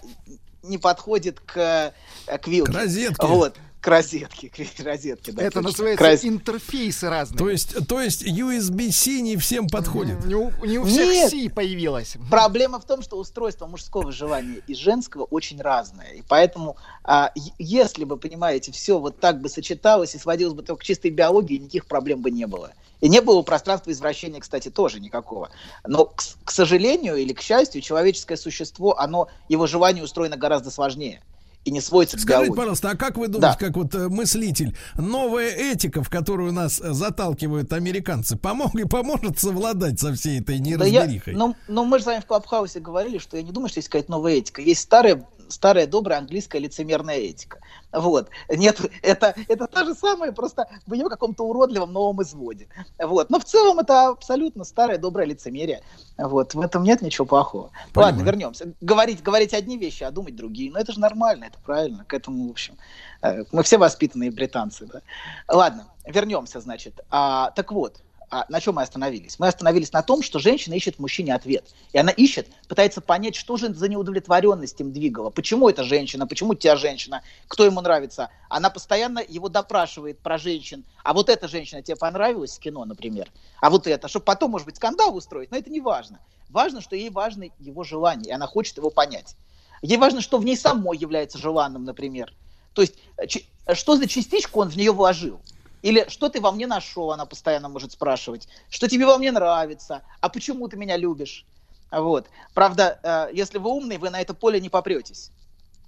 не 0.64 0.78
подходит 0.78 1.40
к, 1.40 1.94
э, 2.28 2.38
к 2.38 2.46
вилке. 2.50 2.74
К 2.74 2.76
розетке. 2.76 3.26
Вот, 3.26 3.56
к 3.82 3.88
розетке, 3.88 4.50
к 4.50 4.58
розетке, 4.84 5.32
да, 5.32 5.44
Это 5.44 5.62
точно. 5.62 5.70
называется 5.70 6.04
К 6.04 6.08
роз- 6.08 6.28
интерфейсы 6.28 7.10
разные. 7.10 7.38
То 7.38 7.50
есть, 7.50 7.88
то 7.88 8.02
есть 8.02 8.24
USB-C 8.24 9.22
не 9.22 9.38
всем 9.38 9.68
подходит. 9.68 10.26
Не 10.26 10.36
у, 10.36 10.52
не 10.66 10.80
у 10.80 10.84
всех 10.86 11.08
Нет. 11.08 11.30
Си 11.32 11.50
появилась. 11.50 12.18
Проблема 12.30 12.80
в 12.80 12.86
том, 12.86 13.02
что 13.02 13.18
устройство 13.18 13.68
мужского 13.68 14.12
желания 14.12 14.62
и 14.68 14.76
женского 14.76 15.24
очень 15.24 15.62
разное. 15.62 16.12
И 16.12 16.24
поэтому, 16.28 16.76
а, 17.04 17.32
если 17.58 18.04
бы, 18.04 18.18
понимаете, 18.18 18.72
все 18.72 19.00
вот 19.00 19.20
так 19.20 19.42
бы 19.42 19.50
сочеталось 19.50 20.16
и 20.16 20.20
сводилось 20.20 20.54
бы 20.54 20.64
только 20.64 20.82
к 20.82 20.86
чистой 20.86 21.12
биологии, 21.12 21.58
никаких 21.58 21.86
проблем 21.86 22.22
бы 22.22 22.32
не 22.32 22.48
было. 22.48 22.72
И 23.02 23.08
не 23.08 23.22
было 23.22 23.42
пространства 23.44 23.92
извращения, 23.92 24.42
кстати, 24.42 24.70
тоже 24.70 25.00
никакого. 25.00 25.50
Но, 25.88 26.06
к, 26.06 26.22
к 26.44 26.52
сожалению 26.52 27.16
или 27.16 27.32
к 27.32 27.40
счастью, 27.42 27.82
человеческое 27.82 28.36
существо, 28.36 29.00
оно, 29.00 29.30
его 29.48 29.68
желание 29.68 30.04
устроено 30.04 30.36
гораздо 30.36 30.70
сложнее. 30.70 31.22
И 31.70 31.72
не 31.72 31.82
сводится 31.82 32.18
к 32.18 32.22
Скажите, 32.22 32.46
биологии. 32.48 32.58
пожалуйста, 32.58 32.90
а 32.92 32.96
как 32.96 33.18
вы 33.18 33.28
думаете, 33.28 33.58
Да. 33.60 33.66
как 33.68 33.78
вот 33.78 33.96
э, 33.96 34.10
мыслитель, 34.10 34.76
новая 34.98 35.50
этика, 35.50 36.04
в 36.04 36.10
которую 36.10 36.52
нас 36.52 36.82
э, 36.82 36.92
заталкивают 36.94 37.72
американцы, 37.74 38.36
помог 38.38 38.76
и 38.76 38.86
поможет 38.86 39.40
совладать 39.40 40.00
со 40.00 40.14
всей 40.14 40.40
этой 40.42 40.58
Да 40.60 40.86
я, 40.86 41.02
неразберихой? 41.04 41.34
ну, 41.36 41.56
ну, 41.68 41.86
мы 41.86 42.00
же 42.00 42.04
с 42.04 42.08
вами 42.08 42.22
в 42.22 42.26
Клабхаусе 42.26 42.80
говорили, 42.80 43.18
что 43.20 43.38
я 43.38 43.44
не 43.44 43.52
думаю, 43.52 43.70
что 43.70 43.78
есть 43.80 43.88
какая-то 43.90 44.12
новая 44.12 44.34
этика. 44.34 44.62
Есть 44.62 44.82
старая, 44.82 45.24
старая 45.50 45.88
добрая 45.88 46.20
английская 46.20 46.60
лицемерная 46.60 47.18
этика. 47.18 47.60
Вот. 47.92 48.30
Нет, 48.50 48.80
это, 49.02 49.34
это 49.48 49.68
та 49.68 49.86
же 49.86 49.96
самая, 49.96 50.32
просто 50.32 50.68
в 50.86 50.94
ее 50.94 51.10
каком-то 51.10 51.44
уродливом 51.44 51.92
новом 51.92 52.22
изводе. 52.22 52.68
Вот. 52.98 53.30
Но 53.30 53.40
в 53.40 53.46
целом 53.46 53.80
это 53.80 54.10
абсолютно 54.10 54.64
старое 54.64 54.98
доброе 54.98 55.26
лицемерие. 55.26 55.82
Вот. 56.18 56.54
В 56.54 56.62
этом 56.62 56.84
нет 56.84 57.02
ничего 57.02 57.26
плохого. 57.26 57.72
Ладно, 57.96 58.22
вернемся. 58.22 58.74
Говорить, 58.82 59.24
говорить 59.24 59.54
одни 59.54 59.78
вещи, 59.78 60.04
а 60.04 60.12
думать 60.12 60.36
другие. 60.36 60.72
Но 60.72 60.80
это 60.80 60.94
же 60.94 61.00
нормально, 61.00 61.46
это 61.46 61.60
правильно. 61.60 62.06
К 62.06 62.14
этому, 62.14 62.48
в 62.48 62.52
общем, 62.52 62.78
э, 63.22 63.44
мы 63.52 63.64
все 63.64 63.78
воспитанные 63.78 64.32
британцы. 64.32 64.86
Да? 64.86 65.02
Ладно, 65.48 65.88
вернемся, 66.06 66.60
значит. 66.60 67.00
А, 67.10 67.52
так 67.52 67.72
вот, 67.72 68.02
а 68.30 68.46
на 68.50 68.62
чем 68.62 68.76
мы 68.76 68.84
остановились? 68.84 69.40
Мы 69.40 69.48
остановились 69.48 69.92
на 69.92 70.04
том, 70.04 70.22
что 70.22 70.40
женщина 70.40 70.74
ищет 70.74 70.96
в 70.96 71.00
мужчине 71.00 71.34
ответ. 71.34 71.66
И 71.94 71.98
она 71.98 72.12
ищет, 72.12 72.48
пытается 72.68 73.02
понять, 73.02 73.36
что 73.36 73.58
же 73.58 73.74
за 73.74 73.88
неудовлетворенность 73.88 74.80
им 74.80 74.92
двигала. 74.92 75.30
Почему 75.30 75.70
эта 75.70 75.84
женщина, 75.84 76.28
почему 76.28 76.54
тебя 76.54 76.76
женщина, 76.76 77.24
кто 77.48 77.66
ему 77.66 77.82
нравится. 77.82 78.30
Она 78.50 78.70
постоянно 78.70 79.20
его 79.28 79.50
допрашивает 79.50 80.20
про 80.20 80.38
женщин. 80.38 80.86
А 81.04 81.14
вот 81.14 81.30
эта 81.30 81.48
женщина 81.48 81.82
тебе 81.82 81.96
понравилась 81.96 82.58
в 82.58 82.60
кино, 82.60 82.86
например. 82.86 83.32
А 83.62 83.70
вот 83.70 83.88
это, 83.88 84.08
чтобы 84.08 84.26
потом, 84.26 84.52
может 84.52 84.66
быть, 84.66 84.76
скандал 84.76 85.16
устроить. 85.16 85.52
Но 85.52 85.58
это 85.58 85.70
не 85.70 85.82
важно. 85.82 86.20
Важно, 86.50 86.82
что 86.82 86.96
ей 86.96 87.10
важно 87.10 87.46
его 87.60 87.84
желание, 87.84 88.30
и 88.30 88.34
она 88.34 88.48
хочет 88.48 88.78
его 88.78 88.90
понять. 88.90 89.36
Ей 89.82 89.98
важно, 89.98 90.22
что 90.22 90.38
в 90.38 90.46
ней 90.46 90.58
самой 90.58 90.98
является 90.98 91.38
желанным, 91.38 91.84
например. 91.86 92.34
То 92.74 92.82
есть, 92.82 92.96
э, 93.18 93.28
чи- 93.28 93.46
что 93.74 93.96
за 93.96 94.08
частичку 94.08 94.62
он 94.62 94.70
в 94.70 94.76
нее 94.76 94.92
вложил? 94.92 95.40
Или 95.82 96.06
что 96.10 96.30
ты 96.30 96.42
во 96.42 96.52
мне 96.52 96.68
нашел, 96.68 97.12
она 97.12 97.26
постоянно 97.26 97.70
может 97.70 97.92
спрашивать. 97.92 98.48
Что 98.70 98.88
тебе 98.88 99.06
во 99.06 99.18
мне 99.18 99.32
нравится? 99.32 100.04
А 100.20 100.30
почему 100.30 100.68
ты 100.68 100.78
меня 100.78 100.98
любишь? 100.98 101.46
Вот. 101.92 102.28
Правда, 102.54 103.00
э, 103.02 103.36
если 103.36 103.58
вы 103.58 103.72
умный, 103.72 103.98
вы 103.98 104.10
на 104.10 104.22
это 104.22 104.34
поле 104.34 104.60
не 104.60 104.70
попретесь. 104.70 105.32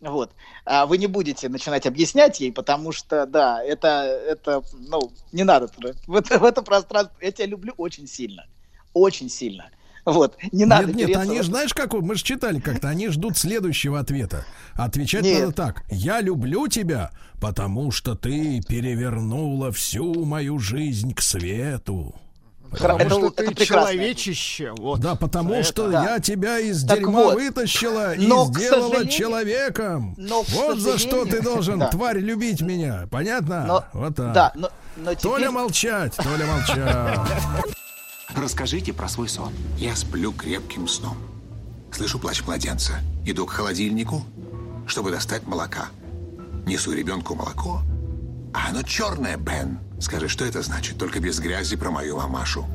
Вот. 0.01 0.31
А 0.65 0.87
вы 0.87 0.97
не 0.97 1.07
будете 1.07 1.47
начинать 1.47 1.85
объяснять 1.85 2.39
ей, 2.39 2.51
потому 2.51 2.91
что, 2.91 3.27
да, 3.27 3.63
это, 3.63 3.87
это 4.27 4.63
ну, 4.73 5.11
не 5.31 5.43
надо. 5.43 5.69
В 6.07 6.15
это, 6.15 6.39
в 6.39 6.43
это 6.43 6.63
пространство 6.63 7.15
я 7.21 7.31
тебя 7.31 7.45
люблю 7.45 7.73
очень 7.77 8.07
сильно. 8.07 8.45
Очень 8.93 9.29
сильно. 9.29 9.69
Вот. 10.05 10.37
Не 10.51 10.65
надо 10.65 10.87
нет, 10.93 11.09
нет, 11.09 11.17
они 11.17 11.31
в 11.31 11.33
же, 11.33 11.39
это. 11.39 11.47
знаешь, 11.49 11.73
как 11.73 11.93
мы 11.93 12.15
же 12.15 12.23
читали 12.23 12.59
как-то, 12.59 12.89
они 12.89 13.09
ждут 13.09 13.37
следующего 13.37 13.99
ответа. 13.99 14.45
Отвечать 14.73 15.23
Нет. 15.23 15.41
надо 15.41 15.51
так. 15.53 15.83
Я 15.89 16.21
люблю 16.21 16.67
тебя, 16.67 17.11
потому 17.39 17.91
что 17.91 18.15
ты 18.15 18.61
перевернула 18.67 19.71
всю 19.71 20.25
мою 20.25 20.57
жизнь 20.59 21.13
к 21.13 21.21
свету. 21.21 22.15
Потому 22.71 22.99
Это- 22.99 23.09
что 23.09 23.27
это 23.27 23.35
ты 23.35 23.43
прекрасно. 23.53 23.91
человечище. 23.91 24.73
Вот. 24.77 25.01
Да, 25.01 25.15
потому 25.15 25.55
Это- 25.55 25.63
что 25.67 25.91
да. 25.91 26.03
я 26.13 26.19
тебя 26.21 26.57
из 26.57 26.85
Так 26.85 26.99
дерьма 26.99 27.23
вот. 27.25 27.33
вытащила 27.35 28.15
и 28.15 28.25
Но, 28.25 28.45
сделала 28.45 29.05
человеком. 29.07 30.15
но, 30.17 30.41
вот 30.43 30.79
за 30.79 30.97
что 30.97 31.25
ты 31.25 31.41
должен, 31.41 31.79
Да. 31.79 31.89
тварь, 31.89 32.19
любить 32.19 32.61
меня. 32.61 33.07
Понятно? 33.11 33.65
Но- 33.65 33.85
вот 33.91 34.15
так. 34.15 34.33
Да, 34.33 34.51
но, 34.55 34.69
но 34.95 35.13
теперь... 35.13 35.31
Толя 35.31 35.51
молчать, 35.51 36.15
Толя 36.15 36.45
молчать. 36.45 37.19
Расскажите 38.35 38.93
про 38.93 39.07
свой 39.07 39.29
сон. 39.29 39.53
Я 39.77 39.95
сплю 39.95 40.31
крепким 40.31 40.87
сном. 40.87 41.17
Слышу 41.91 42.19
плач 42.19 42.41
младенца. 42.45 42.93
Иду 43.25 43.45
к 43.45 43.51
холодильнику, 43.51 44.23
чтобы 44.87 45.11
достать 45.11 45.45
молока. 45.45 45.89
Несу 46.65 46.93
ребенку 46.93 47.35
молоко. 47.35 47.81
А 48.53 48.69
оно 48.69 48.83
черное, 48.83 49.37
Бен. 49.37 49.79
Скажи, 49.99 50.27
что 50.27 50.45
это 50.45 50.61
значит? 50.61 50.97
Только 50.97 51.19
без 51.19 51.39
грязи 51.39 51.75
про 51.75 51.91
мою 51.91 52.17
мамашу. 52.17 52.65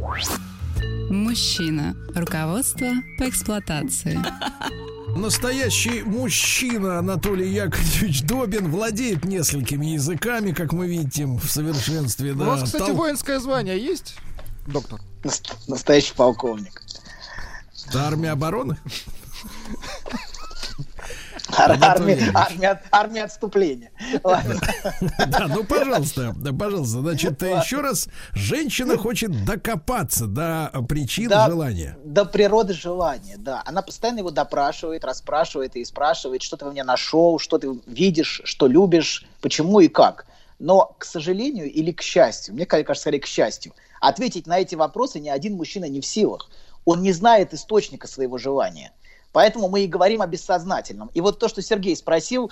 Мужчина. 1.10 1.96
Руководство 2.14 2.88
по 3.18 3.28
эксплуатации. 3.28 4.18
Настоящий 5.16 6.02
мужчина 6.02 6.98
Анатолий 6.98 7.50
Яковлевич 7.50 8.22
Добин 8.22 8.70
владеет 8.70 9.24
несколькими 9.24 9.86
языками, 9.86 10.52
как 10.52 10.72
мы 10.72 10.86
видим, 10.88 11.38
в 11.38 11.50
совершенстве. 11.50 12.32
У 12.32 12.36
Да, 12.36 12.44
вас, 12.44 12.64
кстати, 12.64 12.90
Тол- 12.90 12.96
воинское 12.96 13.40
звание 13.40 13.78
есть, 13.82 14.16
доктор? 14.66 15.00
Наст- 15.26 15.54
Настоящий 15.66 16.14
полковник. 16.14 16.82
Это 17.88 18.06
армия 18.06 18.30
обороны? 18.30 18.76
Ар- 21.56 21.78
Армия, 21.80 22.14
Ильич. 22.14 22.30
армия, 22.34 22.82
армия 22.90 23.24
отступления. 23.24 23.90
Да, 25.28 25.46
ну 25.48 25.62
пожалуйста, 25.64 26.34
да, 26.36 26.52
пожалуйста. 26.52 27.00
Значит, 27.00 27.40
еще 27.42 27.80
раз, 27.80 28.08
женщина 28.32 28.96
хочет 28.96 29.44
докопаться 29.44 30.26
до 30.26 30.72
причин 30.88 31.30
желания. 31.30 31.96
До 32.04 32.24
природы 32.24 32.72
желания, 32.74 33.36
да. 33.38 33.62
Она 33.64 33.82
постоянно 33.82 34.18
его 34.20 34.30
допрашивает, 34.30 35.04
расспрашивает 35.04 35.76
и 35.76 35.84
спрашивает, 35.84 36.42
что 36.42 36.56
ты 36.56 36.64
во 36.64 36.72
мне 36.72 36.82
нашел, 36.84 37.38
что 37.38 37.58
ты 37.58 37.68
видишь, 37.86 38.40
что 38.44 38.66
любишь, 38.66 39.24
почему 39.40 39.78
и 39.80 39.88
как. 39.88 40.26
Но, 40.58 40.94
к 40.98 41.04
сожалению 41.04 41.70
или 41.70 41.92
к 41.92 42.02
счастью, 42.02 42.54
мне 42.54 42.66
кажется, 42.66 42.94
скорее 42.94 43.20
к 43.20 43.26
счастью, 43.26 43.72
ответить 44.00 44.46
на 44.46 44.58
эти 44.58 44.74
вопросы 44.74 45.20
ни 45.20 45.28
один 45.28 45.56
мужчина 45.56 45.86
не 45.86 46.00
в 46.00 46.06
силах. 46.06 46.50
Он 46.84 47.02
не 47.02 47.12
знает 47.12 47.52
источника 47.54 48.06
своего 48.06 48.38
желания. 48.38 48.92
Поэтому 49.32 49.68
мы 49.68 49.82
и 49.82 49.86
говорим 49.86 50.22
о 50.22 50.26
бессознательном. 50.26 51.10
И 51.12 51.20
вот 51.20 51.38
то, 51.38 51.48
что 51.48 51.60
Сергей 51.60 51.94
спросил, 51.94 52.50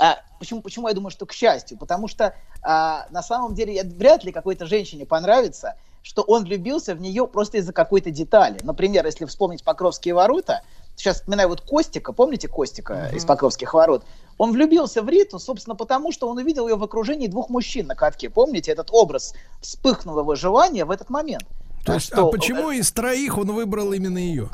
а, 0.00 0.16
почему, 0.38 0.62
почему 0.62 0.88
я 0.88 0.94
думаю, 0.94 1.10
что 1.10 1.26
к 1.26 1.32
счастью? 1.32 1.76
Потому 1.76 2.08
что 2.08 2.34
а, 2.62 3.06
на 3.10 3.22
самом 3.22 3.54
деле 3.54 3.82
вряд 3.82 4.24
ли 4.24 4.32
какой-то 4.32 4.64
женщине 4.64 5.04
понравится, 5.04 5.74
что 6.02 6.22
он 6.22 6.44
влюбился 6.44 6.94
в 6.94 7.00
нее 7.02 7.26
просто 7.26 7.58
из-за 7.58 7.74
какой-то 7.74 8.10
детали. 8.10 8.58
Например, 8.62 9.04
если 9.04 9.26
вспомнить 9.26 9.62
Покровские 9.62 10.14
ворота, 10.14 10.62
сейчас 10.96 11.16
вспоминаю 11.16 11.50
вот 11.50 11.60
Костика, 11.60 12.14
помните 12.14 12.48
Костика 12.48 13.10
из 13.12 13.26
Покровских 13.26 13.74
ворот? 13.74 14.02
Он 14.38 14.52
влюбился 14.52 15.02
в 15.02 15.08
Риту, 15.08 15.38
собственно, 15.38 15.74
потому 15.74 16.12
что 16.12 16.28
он 16.28 16.38
увидел 16.38 16.68
ее 16.68 16.76
в 16.76 16.82
окружении 16.84 17.26
двух 17.26 17.50
мужчин 17.50 17.88
на 17.88 17.96
катке. 17.96 18.30
Помните, 18.30 18.70
этот 18.70 18.88
образ 18.92 19.34
вспыхнул 19.60 20.18
его 20.20 20.36
желание 20.36 20.84
в 20.84 20.90
этот 20.92 21.10
момент. 21.10 21.44
То 21.84 21.94
есть, 21.94 22.06
Что- 22.06 22.28
а 22.28 22.30
почему 22.30 22.70
из 22.70 22.90
троих 22.92 23.36
он 23.36 23.52
выбрал 23.52 23.92
именно 23.92 24.18
ее? 24.18 24.48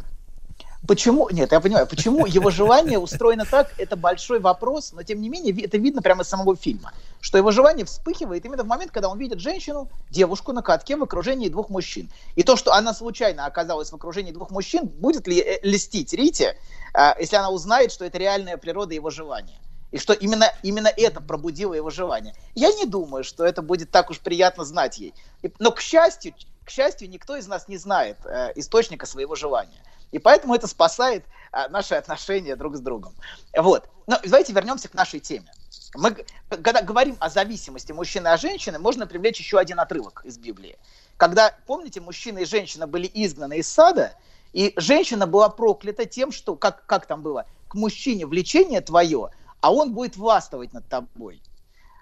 Почему? 0.87 1.31
Нет, 1.31 1.53
я 1.53 1.61
понимаю, 1.61 1.87
почему 1.87 2.27
его 2.27 2.51
желание 2.51 2.99
устроено 2.99 3.47
так, 3.51 3.73
это 3.79 3.97
большой 3.97 4.39
вопрос, 4.39 4.93
но 4.93 5.03
тем 5.03 5.23
не 5.23 5.31
менее 5.31 5.65
это 5.65 5.79
видно 5.79 6.03
прямо 6.03 6.23
из 6.23 6.29
самого 6.29 6.57
фильма, 6.57 6.93
что 7.23 7.39
его 7.39 7.53
желание 7.53 7.87
вспыхивает 7.87 8.45
именно 8.45 8.65
в 8.65 8.67
момент, 8.67 8.91
когда 8.91 9.09
он 9.09 9.19
видит 9.19 9.41
женщину, 9.41 9.89
девушку 10.11 10.53
на 10.53 10.61
катке 10.61 10.97
в 10.97 11.03
окружении 11.03 11.49
двух 11.49 11.71
мужчин. 11.71 12.11
И 12.37 12.43
то, 12.43 12.57
что 12.57 12.75
она 12.75 12.93
случайно 12.93 13.47
оказалась 13.47 13.91
в 13.91 13.95
окружении 13.95 14.33
двух 14.33 14.51
мужчин, 14.51 14.87
будет 14.87 15.27
ли 15.27 15.41
э, 15.41 15.59
льстить 15.63 16.13
Рите, 16.13 16.59
а, 16.93 17.17
если 17.19 17.37
она 17.37 17.49
узнает, 17.51 17.91
что 17.91 18.05
это 18.05 18.19
реальная 18.19 18.59
природа 18.59 18.93
его 18.93 19.09
желания? 19.09 19.59
И 19.95 19.99
что 19.99 20.13
именно, 20.13 20.53
именно 20.65 20.89
это 20.89 21.21
пробудило 21.21 21.73
его 21.73 21.89
желание. 21.89 22.35
Я 22.57 22.73
не 22.73 22.85
думаю, 22.85 23.23
что 23.23 23.45
это 23.45 23.63
будет 23.63 23.93
так 23.93 24.11
уж 24.11 24.19
приятно 24.19 24.65
знать 24.65 24.99
ей. 24.99 25.15
Но, 25.61 25.71
к 25.71 25.81
счастью, 25.81 26.35
к 26.65 26.71
счастью, 26.71 27.09
никто 27.09 27.37
из 27.37 27.47
нас 27.47 27.69
не 27.69 27.77
знает 27.77 28.17
э, 28.25 28.51
источника 28.57 29.07
своего 29.07 29.37
желания. 29.37 29.81
И 30.11 30.19
поэтому 30.19 30.57
это 30.57 30.67
спасает 30.67 31.25
а, 31.53 31.69
наши 31.69 31.95
отношения 31.95 32.57
друг 32.57 32.75
с 32.75 32.81
другом. 32.81 33.15
Вот. 33.57 33.89
Но 34.09 34.19
давайте 34.25 34.53
вернемся 34.53 34.89
к 34.89 34.95
нашей 34.95 35.21
теме. 35.21 35.53
Мы, 35.95 36.27
когда 36.49 36.83
говорим 36.83 37.17
о 37.21 37.31
зависимости 37.31 37.93
мужчины 37.93 38.27
от 38.27 38.41
женщины, 38.41 38.81
можно 38.81 39.07
привлечь 39.07 39.39
еще 39.39 39.61
один 39.61 39.79
отрывок 39.79 40.23
из 40.25 40.39
Библии. 40.39 40.77
Когда, 41.17 41.55
помните, 41.69 42.01
мужчина 42.01 42.41
и 42.41 42.47
женщина 42.47 42.89
были 42.89 43.09
изгнаны 43.15 43.59
из 43.59 43.69
сада, 43.69 44.17
и 44.53 44.73
женщина 44.77 45.29
была 45.29 45.51
проклята 45.51 46.05
тем, 46.05 46.33
что, 46.33 46.57
как, 46.57 46.85
как 46.87 47.07
там 47.07 47.23
было, 47.23 47.47
к 47.69 47.75
мужчине 47.75 48.27
влечение 48.27 48.81
твое, 48.81 49.31
а 49.65 49.73
он 49.73 49.95
будет 49.95 50.19
властвовать 50.19 50.75
над 50.75 50.87
тобой. 50.91 51.41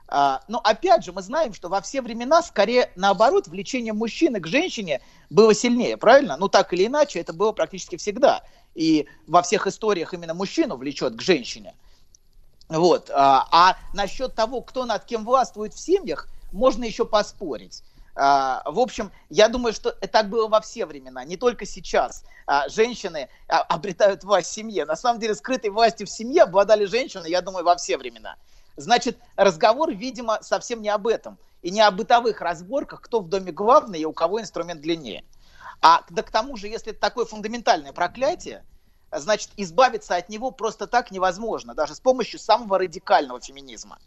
А, 0.09 0.41
но 0.49 0.59
опять 0.59 1.05
же, 1.05 1.13
мы 1.13 1.23
знаем, 1.23 1.55
что 1.55 1.69
во 1.69 1.81
все 1.81 2.03
времена, 2.03 2.43
скорее 2.43 2.91
наоборот, 2.97 3.47
влечение 3.47 3.93
мужчины 3.93 4.41
к 4.41 4.49
женщине 4.49 5.01
было 5.31 5.55
сильнее, 5.55 5.97
правильно? 5.97 6.37
Ну 6.37 6.49
так 6.49 6.73
или 6.73 6.87
иначе, 6.87 7.21
это 7.21 7.33
было 7.33 7.53
практически 7.53 7.95
всегда. 7.95 8.43
И 8.75 9.07
во 9.29 9.43
всех 9.43 9.69
историях 9.69 10.13
именно 10.13 10.35
мужчину 10.35 10.77
влечет 10.77 11.15
к 11.15 11.23
женщине. 11.23 11.77
Вот. 12.69 13.11
А, 13.11 13.47
а 13.53 13.77
насчет 13.95 14.35
того, 14.35 14.61
кто 14.63 14.85
над 14.85 15.05
кем 15.05 15.25
властвует 15.25 15.73
в 15.73 15.79
семьях, 15.79 16.29
можно 16.51 16.83
еще 16.83 17.05
поспорить. 17.05 17.85
А, 18.15 18.63
в 18.67 18.79
общем, 18.79 19.11
я 19.31 19.49
думаю, 19.49 19.73
что 19.73 19.93
так 19.93 20.29
было 20.29 20.49
во 20.49 20.61
все 20.61 20.85
времена, 20.85 21.25
не 21.25 21.37
только 21.37 21.65
сейчас. 21.65 22.25
А, 22.47 22.69
женщины 22.69 23.29
а, 23.49 23.61
обретают 23.63 24.25
власть 24.25 24.51
в 24.51 24.53
семье. 24.53 24.85
На 24.85 24.97
самом 24.97 25.21
деле, 25.21 25.35
скрытой 25.35 25.71
властью 25.71 26.07
в 26.07 26.11
семье 26.11 26.43
обладали 26.43 26.85
женщины, 26.85 27.27
я 27.27 27.41
думаю, 27.41 27.65
во 27.65 27.77
все 27.77 27.97
времена. 27.97 28.37
Значит, 28.77 29.19
разговор, 29.37 29.91
видимо, 29.93 30.39
совсем 30.43 30.83
не 30.83 30.89
об 30.89 31.07
этом. 31.07 31.39
И 31.63 31.71
не 31.71 31.81
о 31.81 31.91
бытовых 31.91 32.41
разборках, 32.41 33.01
кто 33.01 33.21
в 33.21 33.29
доме 33.29 33.53
главный 33.53 34.01
и 34.01 34.05
у 34.05 34.13
кого 34.13 34.41
инструмент 34.41 34.81
длиннее. 34.81 35.25
А 35.81 36.03
да 36.11 36.23
к 36.23 36.31
тому 36.31 36.57
же, 36.57 36.69
если 36.69 36.93
это 36.93 37.01
такое 37.01 37.25
фундаментальное 37.25 37.93
проклятие, 37.93 38.65
значит, 39.13 39.51
избавиться 39.57 40.17
от 40.17 40.29
него 40.29 40.51
просто 40.51 40.87
так 40.87 41.11
невозможно, 41.11 41.75
даже 41.75 41.95
с 41.95 42.01
помощью 42.01 42.41
самого 42.41 42.79
радикального 42.79 43.41
феминизма. 43.41 43.99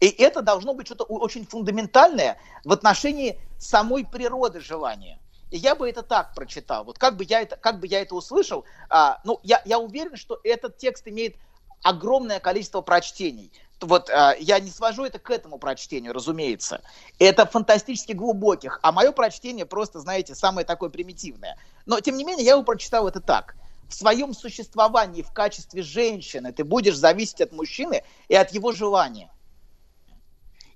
И 0.00 0.08
это 0.08 0.42
должно 0.42 0.74
быть 0.74 0.86
что-то 0.86 1.04
очень 1.04 1.46
фундаментальное 1.46 2.38
в 2.64 2.72
отношении 2.72 3.40
самой 3.58 4.04
природы 4.06 4.60
желания. 4.60 5.18
И 5.50 5.56
я 5.56 5.74
бы 5.74 5.88
это 5.88 6.02
так 6.02 6.34
прочитал. 6.34 6.84
Вот 6.84 6.98
как 6.98 7.16
бы 7.16 7.24
я 7.24 7.40
это, 7.40 7.56
как 7.56 7.80
бы 7.80 7.86
я 7.86 8.00
это 8.00 8.14
услышал, 8.14 8.64
а, 8.90 9.20
ну, 9.24 9.40
я, 9.42 9.62
я 9.64 9.78
уверен, 9.78 10.16
что 10.16 10.38
этот 10.44 10.76
текст 10.76 11.08
имеет 11.08 11.36
огромное 11.82 12.38
количество 12.38 12.80
прочтений. 12.80 13.50
Вот 13.80 14.10
а, 14.10 14.34
я 14.38 14.60
не 14.60 14.70
свожу 14.70 15.04
это 15.04 15.18
к 15.18 15.30
этому 15.30 15.58
прочтению, 15.58 16.12
разумеется. 16.12 16.82
Это 17.18 17.46
фантастически 17.46 18.12
глубоких, 18.12 18.78
а 18.82 18.92
мое 18.92 19.10
прочтение 19.10 19.66
просто, 19.66 20.00
знаете, 20.00 20.34
самое 20.34 20.66
такое 20.66 20.90
примитивное. 20.90 21.56
Но, 21.86 21.98
тем 22.00 22.16
не 22.16 22.24
менее, 22.24 22.44
я 22.44 22.52
его 22.52 22.62
прочитал 22.62 23.08
это 23.08 23.20
так. 23.20 23.56
В 23.88 23.94
своем 23.94 24.34
существовании 24.34 25.22
в 25.22 25.32
качестве 25.32 25.82
женщины 25.82 26.52
ты 26.52 26.62
будешь 26.62 26.96
зависеть 26.96 27.40
от 27.40 27.52
мужчины 27.52 28.04
и 28.28 28.34
от 28.34 28.52
его 28.52 28.72
желания. 28.72 29.30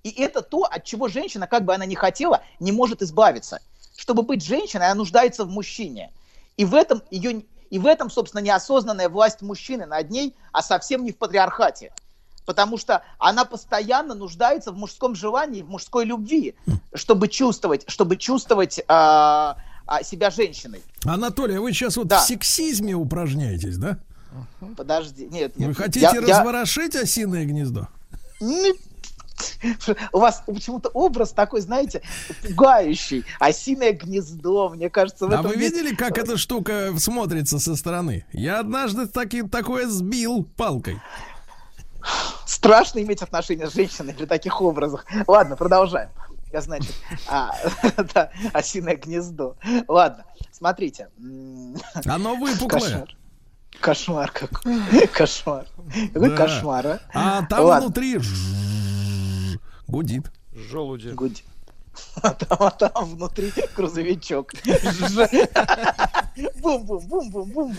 И 0.02 0.10
это 0.10 0.42
то, 0.42 0.64
от 0.64 0.84
чего 0.84 1.08
женщина, 1.08 1.46
как 1.46 1.64
бы 1.64 1.74
она 1.74 1.86
ни 1.86 1.94
хотела, 1.94 2.42
не 2.58 2.72
может 2.72 3.02
избавиться. 3.02 3.60
Чтобы 3.96 4.22
быть 4.22 4.44
женщиной, 4.44 4.86
она 4.86 4.94
нуждается 4.96 5.44
в 5.44 5.50
мужчине. 5.50 6.10
И 6.56 6.64
в 6.64 6.74
этом 6.74 7.02
ее 7.10 7.44
и 7.70 7.78
в 7.78 7.86
этом, 7.86 8.10
собственно, 8.10 8.42
неосознанная 8.42 9.08
власть 9.08 9.40
мужчины 9.40 9.86
над 9.86 10.10
ней, 10.10 10.34
а 10.52 10.60
совсем 10.60 11.04
не 11.04 11.12
в 11.12 11.16
патриархате. 11.16 11.90
Потому 12.44 12.76
что 12.76 13.02
она 13.18 13.46
постоянно 13.46 14.14
нуждается 14.14 14.72
в 14.72 14.76
мужском 14.76 15.14
желании, 15.14 15.62
в 15.62 15.70
мужской 15.70 16.04
любви, 16.04 16.54
чтобы 16.92 17.28
чувствовать, 17.28 17.84
чтобы 17.88 18.16
чувствовать 18.18 18.80
а, 18.88 19.56
а, 19.86 20.02
себя 20.02 20.28
женщиной. 20.30 20.82
Анатолий, 21.06 21.56
а 21.56 21.60
вы 21.62 21.72
сейчас 21.72 21.96
вот 21.96 22.08
Да. 22.08 22.18
в 22.20 22.26
сексизме 22.26 22.92
упражняетесь, 22.94 23.78
да? 23.78 23.98
Подожди, 24.76 25.26
нет, 25.26 25.56
нет. 25.58 25.68
Вы 25.68 25.74
хотите 25.74 26.00
я- 26.00 26.10
я- 26.12 26.20
разворошить 26.20 26.94
осиное 26.94 27.46
гнездо? 27.46 27.88
Не- 28.40 28.74
У 30.12 30.18
вас 30.18 30.42
почему-то 30.46 30.88
образ 30.90 31.32
такой, 31.32 31.60
знаете, 31.60 32.02
пугающий. 32.42 33.24
Осиное 33.38 33.92
гнездо, 33.92 34.68
мне 34.70 34.90
кажется, 34.90 35.26
в 35.26 35.32
А 35.32 35.42
вы 35.42 35.56
видели, 35.56 35.94
как 35.94 36.18
эта 36.18 36.36
штука 36.36 36.92
смотрится 36.98 37.58
со 37.58 37.76
стороны? 37.76 38.24
Я 38.32 38.60
однажды 38.60 39.06
таки, 39.06 39.42
такое 39.42 39.86
сбил 39.88 40.44
палкой. 40.56 41.00
Страшно 42.46 43.00
иметь 43.00 43.22
отношения 43.22 43.68
с 43.68 43.74
женщиной 43.74 44.14
при 44.14 44.26
таких 44.26 44.60
образах. 44.60 45.06
Ладно, 45.26 45.56
продолжаем. 45.56 46.10
Я, 46.52 46.60
значит, 46.60 46.94
а, 47.28 47.50
да, 48.14 48.30
осиное 48.52 48.96
гнездо. 48.96 49.56
Ладно, 49.88 50.24
смотрите. 50.50 51.08
Оно 52.04 52.34
выпуклое. 52.36 52.80
Кошмар. 52.80 53.16
Кошмар 53.80 54.30
какой. 54.32 55.06
Кошмар. 55.08 55.66
Какой 56.12 56.28
Да. 56.30 56.36
кошмар, 56.36 56.86
а? 56.86 57.00
А 57.14 57.46
там 57.46 57.64
Ладно. 57.64 57.86
внутри 57.86 58.18
гудит. 59.92 60.32
Желуди. 60.54 61.10
Гудит. 61.10 61.44
А 62.22 62.30
там, 62.30 62.58
а 62.58 62.70
там 62.70 63.04
внутри 63.04 63.52
грузовичок. 63.76 64.54
Бум-бум-бум-бум-бум-бум. 66.62 67.76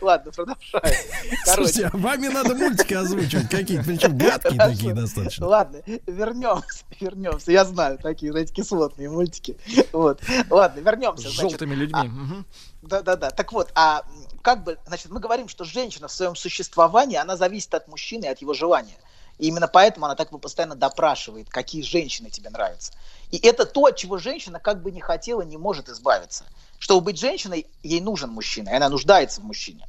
Ладно, 0.00 0.32
продолжаем. 0.32 0.96
Слушайте, 1.44 1.90
а 1.92 1.96
вами 1.98 2.28
надо 2.28 2.54
мультики 2.54 2.94
озвучивать 2.94 3.50
какие-то, 3.50 3.84
причем 3.84 4.16
гадкие 4.18 4.58
такие 4.58 4.94
достаточно. 4.94 5.46
Ладно, 5.46 5.82
вернемся, 6.06 6.84
вернемся. 6.98 7.52
Я 7.52 7.66
знаю 7.66 7.98
такие, 7.98 8.32
знаете, 8.32 8.54
кислотные 8.54 9.10
мультики. 9.10 9.58
Вот. 9.92 10.22
Ладно, 10.48 10.80
вернемся. 10.80 11.28
С 11.28 11.32
желтыми 11.32 11.74
людьми. 11.74 12.10
А. 12.10 12.44
Да-да-да. 12.80 13.30
Так 13.30 13.52
вот, 13.52 13.70
а 13.74 14.04
как 14.40 14.64
бы, 14.64 14.78
значит, 14.86 15.10
мы 15.10 15.20
говорим, 15.20 15.48
что 15.48 15.64
женщина 15.64 16.08
в 16.08 16.12
своем 16.12 16.36
существовании, 16.36 17.16
она 17.16 17.36
зависит 17.36 17.74
от 17.74 17.88
мужчины 17.88 18.24
и 18.24 18.28
от 18.28 18.38
его 18.40 18.54
желания. 18.54 18.96
И 19.38 19.48
именно 19.48 19.68
поэтому 19.68 20.06
она 20.06 20.14
так 20.14 20.30
бы 20.30 20.38
постоянно 20.38 20.74
допрашивает, 20.76 21.48
какие 21.48 21.82
женщины 21.82 22.30
тебе 22.30 22.50
нравятся. 22.50 22.92
И 23.30 23.38
это 23.38 23.66
то, 23.66 23.86
от 23.86 23.96
чего 23.96 24.18
женщина 24.18 24.60
как 24.60 24.82
бы 24.82 24.90
не 24.92 25.00
хотела, 25.00 25.42
не 25.42 25.56
может 25.56 25.88
избавиться. 25.88 26.44
Чтобы 26.78 27.06
быть 27.06 27.18
женщиной, 27.18 27.66
ей 27.82 28.00
нужен 28.00 28.30
мужчина, 28.30 28.68
и 28.70 28.74
она 28.74 28.88
нуждается 28.88 29.40
в 29.40 29.44
мужчине. 29.44 29.86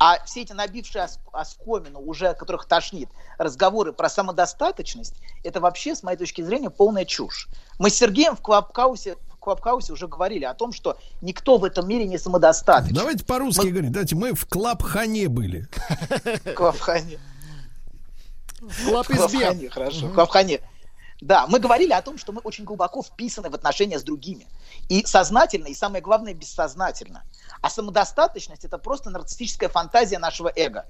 А 0.00 0.24
все 0.24 0.42
эти 0.42 0.52
набившие 0.52 1.04
ос- 1.04 1.18
оскомину, 1.32 2.00
уже 2.00 2.28
от 2.28 2.38
которых 2.38 2.66
тошнит, 2.66 3.08
разговоры 3.36 3.92
про 3.92 4.08
самодостаточность, 4.08 5.14
это 5.42 5.60
вообще, 5.60 5.94
с 5.94 6.02
моей 6.02 6.16
точки 6.16 6.40
зрения, 6.42 6.70
полная 6.70 7.04
чушь. 7.04 7.48
Мы 7.78 7.90
с 7.90 7.94
Сергеем 7.94 8.36
в 8.36 8.40
Клабхаусе, 8.40 9.16
в 9.32 9.36
Клабхаусе 9.38 9.92
уже 9.92 10.06
говорили 10.06 10.44
о 10.44 10.54
том, 10.54 10.72
что 10.72 10.98
никто 11.20 11.58
в 11.58 11.64
этом 11.64 11.88
мире 11.88 12.06
не 12.06 12.18
самодостаточен. 12.18 12.94
Давайте 12.94 13.24
по-русски 13.24 13.66
говорить. 13.66 13.90
Давайте 13.92 14.14
мы 14.14 14.34
в 14.34 14.46
клабхане 14.46 15.28
были. 15.28 15.68
Клабхане. 16.54 17.18
Клабхане, 18.60 19.70
хорошо. 19.70 20.08
Клабхане. 20.08 20.60
Да, 21.20 21.46
мы 21.48 21.58
говорили 21.58 21.92
о 21.92 22.02
том, 22.02 22.16
что 22.16 22.32
мы 22.32 22.40
очень 22.44 22.64
глубоко 22.64 23.02
вписаны 23.02 23.50
в 23.50 23.54
отношения 23.54 23.98
с 23.98 24.04
другими. 24.04 24.46
И 24.88 25.04
сознательно, 25.04 25.66
и 25.66 25.74
самое 25.74 26.02
главное, 26.02 26.32
бессознательно. 26.32 27.24
А 27.60 27.70
самодостаточность 27.70 28.64
это 28.64 28.78
просто 28.78 29.10
нарциссическая 29.10 29.68
фантазия 29.68 30.18
нашего 30.20 30.52
эго, 30.54 30.86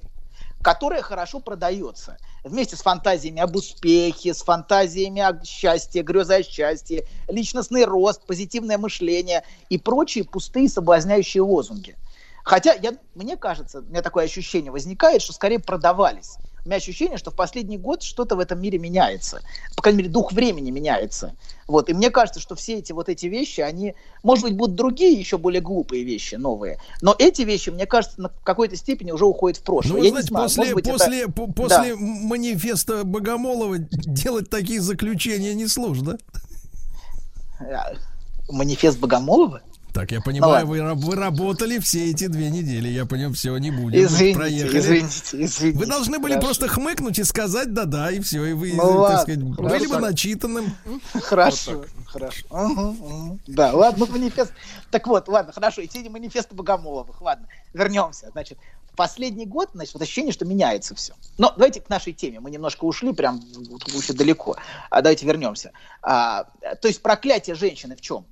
которая 0.60 1.00
хорошо 1.00 1.40
продается. 1.40 2.18
Вместе 2.44 2.76
с 2.76 2.82
фантазиями 2.82 3.40
об 3.40 3.56
успехе, 3.56 4.34
с 4.34 4.42
фантазиями 4.42 5.22
о 5.22 5.42
счастье, 5.44 6.02
грезой 6.02 6.40
о 6.40 6.42
счастье, 6.42 7.06
личностный 7.28 7.86
рост, 7.86 8.26
позитивное 8.26 8.76
мышление 8.76 9.44
и 9.70 9.78
прочие 9.78 10.24
пустые 10.24 10.68
соблазняющие 10.68 11.42
лозунги. 11.42 11.96
Хотя 12.44 12.74
я, 12.74 12.92
мне 13.14 13.36
кажется, 13.36 13.80
у 13.80 13.82
меня 13.82 14.02
такое 14.02 14.24
ощущение 14.24 14.72
возникает, 14.72 15.22
что 15.22 15.32
скорее 15.32 15.58
продавались. 15.58 16.36
У 16.68 16.70
меня 16.70 16.76
ощущение, 16.76 17.16
что 17.16 17.30
в 17.30 17.34
последний 17.34 17.78
год 17.78 18.02
что-то 18.02 18.36
в 18.36 18.40
этом 18.40 18.60
мире 18.60 18.78
меняется. 18.78 19.40
По 19.74 19.80
крайней 19.80 20.00
мере, 20.00 20.10
дух 20.10 20.32
времени 20.34 20.70
меняется. 20.70 21.34
Вот. 21.66 21.88
И 21.88 21.94
мне 21.94 22.10
кажется, 22.10 22.40
что 22.40 22.54
все 22.56 22.74
эти 22.76 22.92
вот 22.92 23.08
эти 23.08 23.24
вещи, 23.24 23.62
они, 23.62 23.94
может 24.22 24.44
быть, 24.44 24.52
будут 24.54 24.76
другие, 24.76 25.18
еще 25.18 25.38
более 25.38 25.62
глупые 25.62 26.04
вещи, 26.04 26.34
новые. 26.34 26.78
Но 27.00 27.16
эти 27.18 27.40
вещи, 27.40 27.70
мне 27.70 27.86
кажется, 27.86 28.20
на 28.20 28.28
какой-то 28.44 28.76
степени 28.76 29.12
уже 29.12 29.24
уходят 29.24 29.56
в 29.56 29.62
прошлое. 29.62 29.94
Ну, 29.94 30.00
вы 30.00 30.08
знаете, 30.10 30.28
знаю, 30.28 30.44
после, 30.44 30.74
быть, 30.74 30.86
это- 30.86 30.98
после, 30.98 31.28
по- 31.28 31.46
после 31.50 31.94
Да. 31.94 31.96
манифеста 31.96 33.02
Богомолова 33.04 33.78
делать 33.78 34.50
такие 34.50 34.82
заключения 34.82 35.54
несложно. 35.54 36.18
Манифест 38.50 38.98
Богомолова? 38.98 39.62
Так, 39.98 40.12
я 40.12 40.20
понимаю, 40.20 40.64
Ну, 40.64 40.70
вы, 40.70 40.94
вы 40.94 41.16
работали 41.16 41.80
все 41.80 42.12
эти 42.12 42.28
две 42.28 42.50
недели. 42.50 42.86
Я 42.86 43.04
понял, 43.04 43.32
все, 43.32 43.56
не 43.58 43.72
будем. 43.72 44.04
Извините, 44.04 44.38
проехали. 44.38 44.78
извините, 44.78 45.20
извините. 45.32 45.76
Вы 45.76 45.86
должны 45.86 46.20
были 46.20 46.34
Хорошо. 46.34 46.46
просто 46.46 46.68
хмыкнуть 46.68 47.18
и 47.18 47.24
сказать 47.24 47.74
да-да, 47.74 48.12
и 48.12 48.20
все. 48.20 48.44
И 48.44 48.52
вы, 48.52 48.74
Ну 48.74 48.78
так 48.78 48.96
ладно, 48.96 49.18
сказать, 49.18 49.42
были 49.42 49.66
хорошо. 49.66 49.88
бы 49.88 49.98
начитанным. 49.98 50.72
Хорошо, 51.20 51.84
хорошо. 52.06 52.46
Ага, 52.50 52.94
ага. 53.02 53.38
Да, 53.48 53.72
ладно, 53.74 54.06
ну, 54.06 54.12
манифест. 54.12 54.52
Так 54.92 55.08
вот, 55.08 55.26
ладно, 55.26 55.52
хорошо, 55.52 55.82
и 55.82 55.88
тени 55.88 56.08
манифеста 56.08 56.54
Богомоловых. 56.54 57.20
Ладно, 57.20 57.48
вернемся. 57.74 58.28
Значит, 58.30 58.56
в 58.92 58.94
последний 58.94 59.46
год, 59.46 59.70
значит, 59.74 59.94
вот 59.94 60.02
ощущение, 60.04 60.32
что 60.32 60.44
меняется 60.44 60.94
все. 60.94 61.14
Но 61.38 61.52
давайте 61.56 61.80
к 61.80 61.88
нашей 61.88 62.12
теме. 62.12 62.38
Мы 62.38 62.52
немножко 62.52 62.84
ушли, 62.84 63.12
прям 63.12 63.42
вот 63.68 63.92
очень 63.92 64.14
далеко. 64.14 64.56
А 64.90 65.02
давайте 65.02 65.26
вернемся. 65.26 65.72
А, 66.02 66.44
то 66.80 66.86
есть 66.86 67.02
проклятие 67.02 67.56
женщины 67.56 67.96
в 67.96 68.00
чем? 68.00 68.24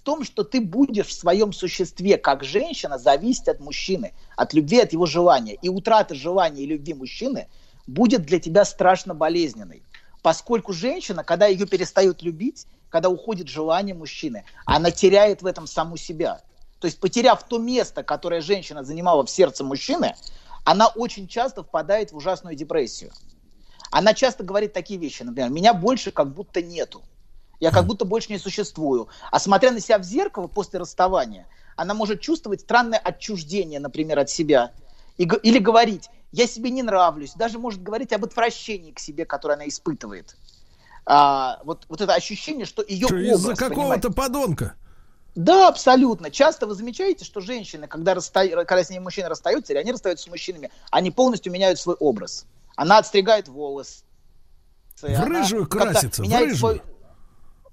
В 0.00 0.02
том, 0.02 0.24
что 0.24 0.44
ты 0.44 0.62
будешь 0.62 1.08
в 1.08 1.12
своем 1.12 1.52
существе 1.52 2.16
как 2.16 2.42
женщина 2.42 2.96
зависеть 2.96 3.48
от 3.48 3.60
мужчины, 3.60 4.14
от 4.34 4.54
любви, 4.54 4.80
от 4.80 4.94
его 4.94 5.04
желания. 5.04 5.58
И 5.60 5.68
утрата 5.68 6.14
желания 6.14 6.62
и 6.62 6.66
любви 6.66 6.94
мужчины 6.94 7.48
будет 7.86 8.22
для 8.22 8.40
тебя 8.40 8.64
страшно 8.64 9.14
болезненной. 9.14 9.82
Поскольку 10.22 10.72
женщина, 10.72 11.22
когда 11.22 11.48
ее 11.48 11.66
перестают 11.66 12.22
любить, 12.22 12.66
когда 12.88 13.10
уходит 13.10 13.48
желание 13.48 13.94
мужчины, 13.94 14.46
она 14.64 14.90
теряет 14.90 15.42
в 15.42 15.46
этом 15.46 15.66
саму 15.66 15.98
себя. 15.98 16.40
То 16.78 16.86
есть, 16.86 16.98
потеряв 16.98 17.42
то 17.46 17.58
место, 17.58 18.02
которое 18.02 18.40
женщина 18.40 18.82
занимала 18.82 19.26
в 19.26 19.28
сердце 19.28 19.64
мужчины, 19.64 20.14
она 20.64 20.86
очень 20.86 21.28
часто 21.28 21.62
впадает 21.62 22.12
в 22.12 22.16
ужасную 22.16 22.56
депрессию. 22.56 23.12
Она 23.90 24.14
часто 24.14 24.44
говорит 24.44 24.72
такие 24.72 24.98
вещи, 24.98 25.24
например, 25.24 25.50
меня 25.50 25.74
больше 25.74 26.10
как 26.10 26.32
будто 26.32 26.62
нету. 26.62 27.02
Я 27.60 27.70
как 27.70 27.86
будто 27.86 28.06
больше 28.06 28.32
не 28.32 28.38
существую. 28.38 29.08
А 29.30 29.38
смотря 29.38 29.70
на 29.70 29.80
себя 29.80 29.98
в 29.98 30.02
зеркало 30.02 30.46
после 30.48 30.80
расставания, 30.80 31.46
она 31.76 31.92
может 31.94 32.20
чувствовать 32.20 32.62
странное 32.62 32.98
отчуждение, 32.98 33.80
например, 33.80 34.18
от 34.18 34.30
себя. 34.30 34.72
И 35.18 35.24
или 35.42 35.58
говорить, 35.58 36.08
я 36.32 36.46
себе 36.46 36.70
не 36.70 36.82
нравлюсь. 36.82 37.34
Даже 37.34 37.58
может 37.58 37.82
говорить 37.82 38.12
об 38.14 38.24
отвращении 38.24 38.92
к 38.92 38.98
себе, 38.98 39.26
которое 39.26 39.54
она 39.54 39.68
испытывает. 39.68 40.36
А, 41.04 41.60
вот, 41.64 41.84
вот 41.88 42.00
это 42.00 42.14
ощущение, 42.14 42.64
что 42.64 42.82
ее 42.82 43.06
Что, 43.06 43.16
образ, 43.16 43.38
из-за 43.40 43.54
какого-то 43.56 44.10
подонка. 44.10 44.74
Да, 45.34 45.68
абсолютно. 45.68 46.30
Часто 46.30 46.66
вы 46.66 46.74
замечаете, 46.74 47.24
что 47.24 47.40
женщины, 47.40 47.86
когда, 47.86 48.14
расста- 48.14 48.64
когда 48.64 48.82
с 48.82 48.90
ней 48.90 48.98
мужчины 48.98 49.28
расстаются, 49.28 49.72
или 49.72 49.80
они 49.80 49.92
расстаются 49.92 50.24
с 50.24 50.28
мужчинами, 50.28 50.70
они 50.90 51.10
полностью 51.10 51.52
меняют 51.52 51.78
свой 51.78 51.96
образ. 51.96 52.46
Она 52.74 52.98
отстригает 52.98 53.48
волосы. 53.48 54.04
В 55.00 55.04
рыжую 55.24 55.66
как-то 55.66 55.90
красится, 55.92 56.22
в 56.22 56.26
рыжую. 56.32 56.56
свой- 56.56 56.82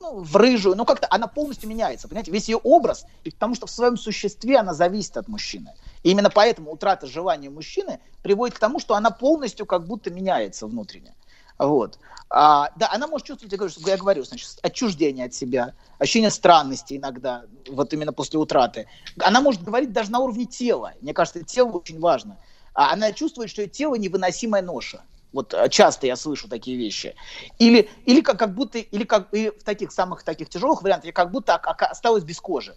ну, 0.07 0.23
в 0.23 0.35
рыжую, 0.35 0.75
ну 0.75 0.85
как-то 0.85 1.07
она 1.09 1.27
полностью 1.27 1.69
меняется, 1.69 2.07
понимаете, 2.07 2.31
весь 2.31 2.47
ее 2.49 2.57
образ, 2.57 3.05
потому 3.23 3.55
что 3.55 3.67
в 3.67 3.71
своем 3.71 3.97
существе 3.97 4.57
она 4.57 4.73
зависит 4.73 5.17
от 5.17 5.27
мужчины. 5.27 5.73
И 6.03 6.11
именно 6.11 6.29
поэтому 6.29 6.71
утрата 6.71 7.07
желания 7.07 7.49
мужчины 7.49 7.99
приводит 8.23 8.55
к 8.55 8.59
тому, 8.59 8.79
что 8.79 8.95
она 8.95 9.11
полностью 9.11 9.65
как 9.65 9.85
будто 9.85 10.09
меняется 10.09 10.67
внутренне. 10.67 11.13
Вот. 11.57 11.97
А, 12.29 12.69
да, 12.75 12.89
она 12.91 13.07
может 13.07 13.27
чувствовать, 13.27 13.51
я 13.51 13.57
говорю, 13.57 13.73
я 13.85 13.97
говорю, 13.97 14.23
значит, 14.23 14.59
отчуждение 14.61 15.25
от 15.25 15.33
себя, 15.33 15.73
ощущение 15.97 16.29
странности 16.29 16.97
иногда, 16.97 17.45
вот 17.69 17.93
именно 17.93 18.13
после 18.13 18.39
утраты. 18.39 18.87
Она 19.19 19.41
может 19.41 19.63
говорить 19.63 19.91
даже 19.91 20.11
на 20.11 20.19
уровне 20.19 20.45
тела. 20.45 20.93
Мне 21.01 21.13
кажется, 21.13 21.43
тело 21.43 21.71
очень 21.71 21.99
важно. 21.99 22.37
А 22.73 22.93
она 22.93 23.11
чувствует, 23.11 23.49
что 23.49 23.61
ее 23.61 23.69
тело 23.69 23.95
невыносимая 23.95 24.61
ноша. 24.61 25.01
Вот 25.37 25.53
а, 25.53 25.69
часто 25.69 26.07
я 26.07 26.15
слышу 26.15 26.49
такие 26.49 26.77
вещи. 26.77 27.13
Или, 27.59 27.91
или 28.05 28.21
как, 28.21 28.39
как 28.39 28.55
будто, 28.55 28.79
или 28.79 29.03
как 29.03 29.31
и 29.35 29.51
в 29.51 29.63
таких 29.63 29.91
самых 29.91 30.23
таких 30.23 30.49
тяжелых 30.49 30.81
вариантах, 30.81 31.13
как 31.13 31.29
будто 31.29 31.53
осталась 31.53 32.23
без 32.23 32.41
кожи. 32.41 32.75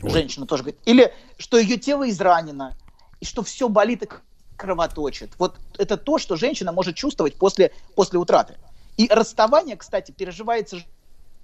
Женщина 0.00 0.46
тоже 0.46 0.62
говорит. 0.62 0.80
Или 0.84 1.12
что 1.38 1.58
ее 1.58 1.76
тело 1.76 2.08
изранено, 2.08 2.76
и 3.18 3.24
что 3.24 3.42
все 3.42 3.68
болит 3.68 4.04
и 4.04 4.08
кровоточит. 4.54 5.32
Вот 5.38 5.58
это 5.76 5.96
то, 5.96 6.18
что 6.18 6.36
женщина 6.36 6.70
может 6.70 6.94
чувствовать 6.94 7.36
после, 7.36 7.72
после 7.96 8.20
утраты. 8.20 8.58
И 8.96 9.08
расставание, 9.08 9.74
кстати, 9.74 10.12
переживается 10.12 10.78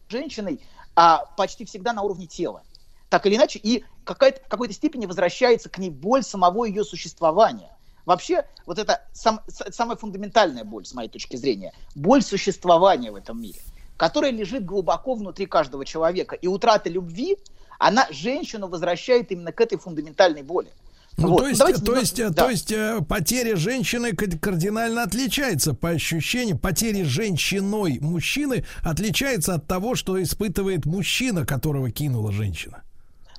женщиной 0.08 0.64
а, 0.94 1.24
почти 1.36 1.64
всегда 1.64 1.92
на 1.92 2.02
уровне 2.02 2.28
тела. 2.28 2.62
Так 3.08 3.26
или 3.26 3.34
иначе, 3.34 3.58
и 3.60 3.84
какая-то, 4.04 4.40
в 4.44 4.48
какой-то 4.48 4.72
степени 4.72 5.06
возвращается 5.06 5.68
к 5.68 5.78
ней 5.78 5.90
боль 5.90 6.22
самого 6.22 6.64
ее 6.64 6.84
существования. 6.84 7.71
Вообще, 8.04 8.44
вот 8.66 8.78
это 8.78 9.02
сам, 9.12 9.40
самая 9.48 9.96
фундаментальная 9.96 10.64
боль, 10.64 10.84
с 10.84 10.94
моей 10.94 11.08
точки 11.08 11.36
зрения, 11.36 11.72
боль 11.94 12.22
существования 12.22 13.12
в 13.12 13.16
этом 13.16 13.40
мире, 13.40 13.60
которая 13.96 14.32
лежит 14.32 14.64
глубоко 14.64 15.14
внутри 15.14 15.46
каждого 15.46 15.84
человека. 15.84 16.34
И 16.34 16.46
утрата 16.46 16.90
любви, 16.90 17.38
она 17.78 18.06
женщину 18.10 18.68
возвращает 18.68 19.30
именно 19.30 19.52
к 19.52 19.60
этой 19.60 19.78
фундаментальной 19.78 20.42
боли. 20.42 20.72
Ну, 21.18 21.28
Вот. 21.28 21.40
то 21.40 21.46
есть, 21.46 21.58
Давайте 21.58 21.82
то 21.82 21.96
есть, 21.96 22.18
э, 22.18 22.30
да. 22.30 22.44
то 22.44 22.50
есть 22.50 22.72
э, 22.72 23.00
потеря 23.06 23.56
женщины 23.56 24.14
кардинально 24.14 25.02
отличается 25.02 25.74
по 25.74 25.90
ощущениям. 25.90 26.58
Потеря 26.58 27.04
женщиной 27.04 27.98
мужчины 28.00 28.64
отличается 28.82 29.54
от 29.54 29.66
того, 29.66 29.94
что 29.94 30.20
испытывает 30.22 30.86
мужчина, 30.86 31.44
которого 31.44 31.90
кинула 31.90 32.32
женщина. 32.32 32.82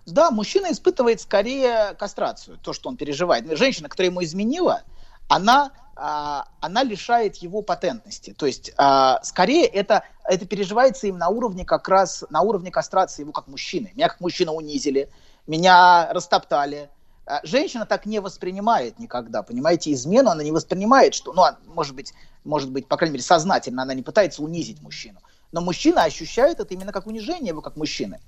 Да, 0.05 0.31
мужчина 0.31 0.71
испытывает 0.71 1.21
скорее 1.21 1.95
кастрацию, 1.97 2.57
то, 2.57 2.73
что 2.73 2.89
он 2.89 2.97
переживает. 2.97 3.45
Женщина, 3.57 3.87
которая 3.87 4.09
ему 4.09 4.23
изменила, 4.23 4.83
она, 5.29 5.71
а, 5.95 6.45
она 6.59 6.83
лишает 6.83 7.37
его 7.37 7.61
патентности. 7.61 8.33
То 8.33 8.45
есть, 8.45 8.73
а, 8.77 9.23
скорее, 9.23 9.65
это, 9.65 10.03
это 10.25 10.45
переживается 10.45 11.07
им 11.07 11.17
на 11.17 11.29
уровне 11.29 11.63
как 11.63 11.87
раз, 11.87 12.25
на 12.29 12.41
уровне 12.41 12.69
кастрации 12.69 13.21
его 13.21 13.31
как 13.31 13.47
мужчины. 13.47 13.91
Меня 13.95 14.09
как 14.09 14.19
мужчина 14.19 14.51
унизили, 14.51 15.09
меня 15.47 16.11
растоптали. 16.11 16.89
А, 17.25 17.39
Женщина 17.43 17.85
так 17.85 18.05
не 18.05 18.19
воспринимает 18.19 18.99
никогда, 18.99 19.41
понимаете, 19.41 19.93
измену 19.93 20.31
она 20.31 20.43
не 20.43 20.51
воспринимает, 20.51 21.13
что, 21.13 21.31
ну, 21.31 21.43
а, 21.43 21.57
может 21.65 21.95
быть, 21.95 22.13
может 22.43 22.71
быть, 22.71 22.87
по 22.89 22.97
крайней 22.97 23.13
мере, 23.13 23.23
сознательно 23.23 23.83
она 23.83 23.93
не 23.93 24.03
пытается 24.03 24.43
унизить 24.43 24.81
мужчину. 24.81 25.21
Но 25.53 25.61
мужчина 25.61 26.03
ощущает 26.03 26.59
это 26.59 26.73
именно 26.73 26.91
как 26.91 27.07
унижение 27.07 27.49
его 27.49 27.61
как 27.61 27.77
мужчины. 27.77 28.19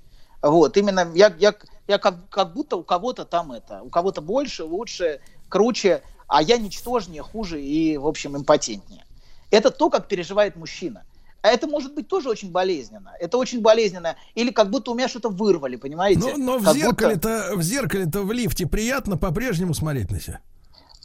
Вот, 0.42 0.76
именно 0.76 1.10
я, 1.14 1.34
я, 1.38 1.54
я 1.88 1.98
как, 1.98 2.28
как 2.28 2.52
будто 2.52 2.76
у 2.76 2.82
кого-то 2.82 3.24
там 3.24 3.52
это, 3.52 3.82
у 3.82 3.88
кого-то 3.88 4.20
больше, 4.20 4.64
лучше, 4.64 5.20
круче, 5.48 6.02
а 6.28 6.42
я 6.42 6.58
ничтожнее, 6.58 7.22
хуже 7.22 7.62
и, 7.62 7.96
в 7.96 8.06
общем, 8.06 8.36
импотентнее. 8.36 9.04
Это 9.50 9.70
то, 9.70 9.90
как 9.90 10.08
переживает 10.08 10.56
мужчина. 10.56 11.04
А 11.42 11.48
это 11.48 11.68
может 11.68 11.94
быть 11.94 12.08
тоже 12.08 12.28
очень 12.28 12.50
болезненно. 12.50 13.12
Это 13.20 13.38
очень 13.38 13.60
болезненно. 13.60 14.16
Или 14.34 14.50
как 14.50 14.68
будто 14.70 14.90
у 14.90 14.94
меня 14.94 15.06
что-то 15.06 15.28
вырвали, 15.28 15.76
понимаете? 15.76 16.18
Но, 16.18 16.36
но 16.36 16.58
в 16.58 16.64
Как 16.64 16.74
будто- 16.74 16.86
зеркале-то, 16.88 17.52
в 17.54 17.62
зеркале-то 17.62 18.22
в 18.22 18.32
лифте 18.32 18.66
приятно 18.66 19.16
по-прежнему 19.16 19.72
смотреть 19.72 20.10
на 20.10 20.20
себя. 20.20 20.40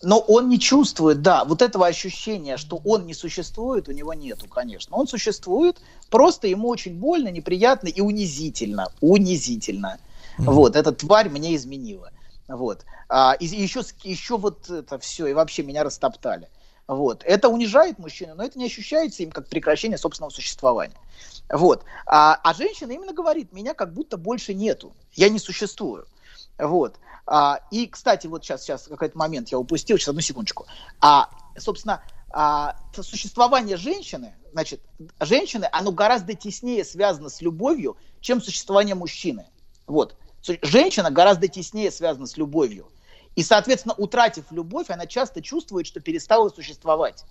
Но 0.04 0.20
он 0.20 0.50
не 0.50 0.60
чувствует, 0.60 1.22
да, 1.22 1.46
вот 1.46 1.62
этого 1.62 1.86
ощущения, 1.86 2.58
что 2.58 2.82
он 2.84 3.06
не 3.06 3.14
существует, 3.14 3.88
у 3.88 3.92
него 3.92 4.14
нету, 4.14 4.48
конечно. 4.48 4.98
Он 4.98 5.08
существует, 5.08 5.78
просто 6.10 6.48
ему 6.48 6.70
очень 6.70 6.96
больно, 6.98 7.30
неприятно 7.30 7.88
и 7.88 8.02
унизительно. 8.02 8.88
Унизительно. 9.00 10.00
Вот, 10.38 10.76
эта 10.76 10.92
тварь 10.92 11.30
мне 11.30 11.56
изменила. 11.56 12.12
Вот. 12.48 12.86
А, 13.10 13.34
и 13.34 13.46
еще, 13.46 13.82
еще 14.04 14.38
вот 14.38 14.70
это 14.70 14.98
все, 14.98 15.28
и 15.28 15.34
вообще 15.34 15.64
меня 15.64 15.84
растоптали. 15.84 16.50
Вот. 16.88 17.24
Это 17.24 17.48
унижает 17.50 18.00
мужчину, 18.00 18.36
но 18.36 18.44
это 18.44 18.58
не 18.58 18.66
ощущается 18.66 19.24
им 19.24 19.32
как 19.32 19.48
прекращение 19.48 19.98
собственного 19.98 20.32
существования. 20.32 20.98
Вот. 21.50 21.84
А, 22.06 22.40
а 22.44 22.54
женщина 22.54 22.92
именно 22.92 23.14
говорит, 23.14 23.54
меня 23.54 23.74
как 23.74 23.94
будто 23.94 24.18
больше 24.18 24.54
нету, 24.54 24.94
я 25.14 25.30
не 25.30 25.40
существую. 25.40 26.06
Вот. 26.58 26.96
А, 27.34 27.62
и, 27.72 27.88
кстати, 27.88 28.28
вот 28.28 28.44
сейчас, 28.44 28.64
сейчас 28.64 28.90
какой-то 28.90 29.18
момент 29.18 29.48
я 29.54 29.58
упустил, 29.58 29.98
сейчас 29.98 30.10
одну 30.10 30.20
секундочку. 30.20 30.68
А, 31.00 31.30
собственно, 31.58 32.04
а, 32.30 32.76
существование 32.94 33.78
женщины, 33.78 34.36
значит, 34.52 34.82
женщины, 35.22 35.70
оно 35.72 35.94
гораздо 35.94 36.34
теснее 36.34 36.84
связано 36.84 37.30
с 37.30 37.40
любовью, 37.40 37.96
чем 38.20 38.42
существование 38.42 38.96
мужчины. 38.96 39.48
Вот. 39.88 40.18
Женщина 40.62 41.10
гораздо 41.10 41.48
теснее 41.48 41.90
связана 41.90 42.28
с 42.28 42.36
любовью. 42.36 42.92
И, 43.38 43.44
соответственно, 43.44 43.96
утратив 43.98 44.52
любовь, 44.52 44.90
она 44.90 45.06
часто 45.06 45.42
чувствует, 45.42 45.88
что 45.88 46.02
перестала 46.02 46.50
существовать. 46.50 47.24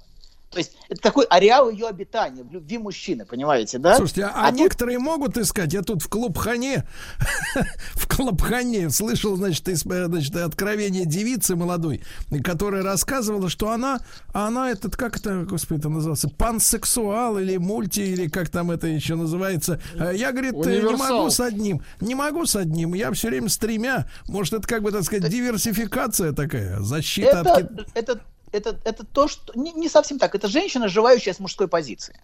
То 0.50 0.58
есть 0.58 0.72
это 0.88 1.00
такой 1.00 1.26
ареал 1.26 1.70
ее 1.70 1.86
обитания 1.86 2.42
в 2.42 2.50
любви 2.52 2.76
мужчины, 2.76 3.24
понимаете, 3.24 3.78
да? 3.78 3.96
Слушайте, 3.96 4.24
а, 4.24 4.46
А 4.46 4.50
тут- 4.50 4.58
некоторые 4.58 4.98
могут 4.98 5.38
искать. 5.38 5.72
Я 5.72 5.82
тут 5.82 6.02
в 6.02 6.08
клубхане, 6.08 6.88
в 7.94 8.08
клубхане 8.08 8.90
слышал, 8.90 9.36
значит, 9.36 9.68
из, 9.68 9.82
значит, 9.82 10.34
откровение 10.34 11.04
девицы 11.06 11.54
молодой, 11.54 12.02
которая 12.42 12.82
рассказывала, 12.82 13.48
что 13.48 13.70
она, 13.70 14.00
она 14.32 14.70
этот, 14.72 14.96
как 14.96 15.16
это, 15.18 15.44
господи, 15.48 15.78
это 15.78 15.88
называется, 15.88 16.28
пансексуал 16.28 17.38
или 17.38 17.56
мульти, 17.56 18.00
или 18.00 18.28
как 18.28 18.48
там 18.48 18.72
это 18.72 18.88
еще 18.88 19.14
называется. 19.14 19.80
Я, 19.94 20.32
говорит, 20.32 20.54
э, 20.54 20.56
не 20.56 20.78
Универсал. 20.80 21.18
могу 21.18 21.30
с 21.30 21.38
одним, 21.38 21.82
не 22.00 22.16
могу 22.16 22.44
с 22.44 22.56
одним, 22.56 22.94
я 22.94 23.12
все 23.12 23.28
время 23.28 23.48
с 23.48 23.56
тремя. 23.56 24.08
Может, 24.26 24.54
это 24.54 24.66
как 24.66 24.82
бы, 24.82 24.90
так 24.90 25.04
сказать, 25.04 25.30
диверсификация 25.30 26.32
такая, 26.32 26.80
защита 26.80 27.40
от... 27.40 27.46
это, 27.46 27.62
ки- 27.84 27.84
это, 27.94 28.20
это, 28.52 28.78
это 28.84 29.04
то, 29.04 29.28
что... 29.28 29.52
Не, 29.58 29.72
не 29.72 29.88
совсем 29.88 30.18
так. 30.18 30.34
Это 30.34 30.48
женщина, 30.48 30.88
желающая 30.88 31.32
с 31.32 31.40
мужской 31.40 31.68
позиции. 31.68 32.18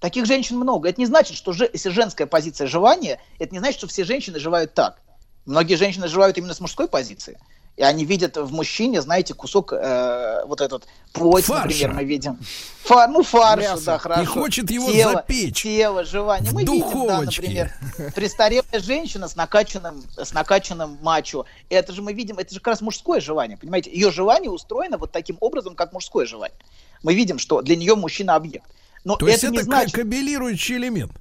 Таких 0.00 0.26
женщин 0.26 0.56
много. 0.56 0.88
Это 0.88 1.00
не 1.00 1.06
значит, 1.06 1.36
что 1.36 1.52
же, 1.52 1.68
если 1.72 1.90
женская 1.90 2.26
позиция 2.26 2.66
желания, 2.66 3.20
это 3.38 3.52
не 3.52 3.58
значит, 3.58 3.78
что 3.78 3.86
все 3.86 4.04
женщины 4.04 4.38
желают 4.38 4.74
так. 4.74 5.00
Многие 5.46 5.74
женщины 5.74 6.08
желают 6.08 6.38
именно 6.38 6.54
с 6.54 6.60
мужской 6.60 6.88
позиции. 6.88 7.38
И 7.76 7.82
они 7.82 8.04
видят 8.04 8.36
в 8.36 8.52
мужчине, 8.52 9.00
знаете, 9.00 9.32
кусок 9.32 9.72
э, 9.72 10.44
вот 10.44 10.60
этот 10.60 10.86
плоть, 11.12 11.44
Фарша. 11.44 11.64
например, 11.64 11.92
мы 11.94 12.04
видим. 12.04 12.38
Фа- 12.84 13.08
ну, 13.08 13.22
фарш, 13.22 13.64
да, 13.84 13.98
хорошо. 13.98 14.22
И 14.22 14.26
хочет 14.26 14.70
его 14.70 14.92
тело, 14.92 15.12
запечь. 15.12 15.62
Тело, 15.62 16.04
желание. 16.04 16.50
В 16.50 16.54
мы 16.54 16.60
видим, 16.62 16.80
да, 16.80 16.84
духовочке. 16.84 17.42
например, 17.42 17.72
престарелая 18.14 18.80
женщина 18.80 19.26
с 19.26 19.36
накачанным, 19.36 20.04
с 20.18 20.34
накачанным 20.34 20.98
мачо. 21.00 21.46
Это 21.70 21.94
же 21.94 22.02
мы 22.02 22.12
видим, 22.12 22.38
это 22.38 22.52
же 22.52 22.60
как 22.60 22.68
раз 22.74 22.82
мужское 22.82 23.20
желание, 23.20 23.56
понимаете? 23.56 23.90
Ее 23.90 24.10
желание 24.10 24.50
устроено 24.50 24.98
вот 24.98 25.10
таким 25.10 25.38
образом, 25.40 25.74
как 25.74 25.92
мужское 25.94 26.26
желание. 26.26 26.58
Мы 27.02 27.14
видим, 27.14 27.38
что 27.38 27.62
для 27.62 27.76
нее 27.76 27.94
мужчина 27.94 28.34
объект. 28.34 28.66
Но 29.04 29.16
То 29.16 29.26
это 29.26 29.32
есть 29.32 29.50
не 29.50 29.56
это 29.56 29.64
значит, 29.64 29.94
кабелирующий 29.94 30.76
элемент. 30.76 31.12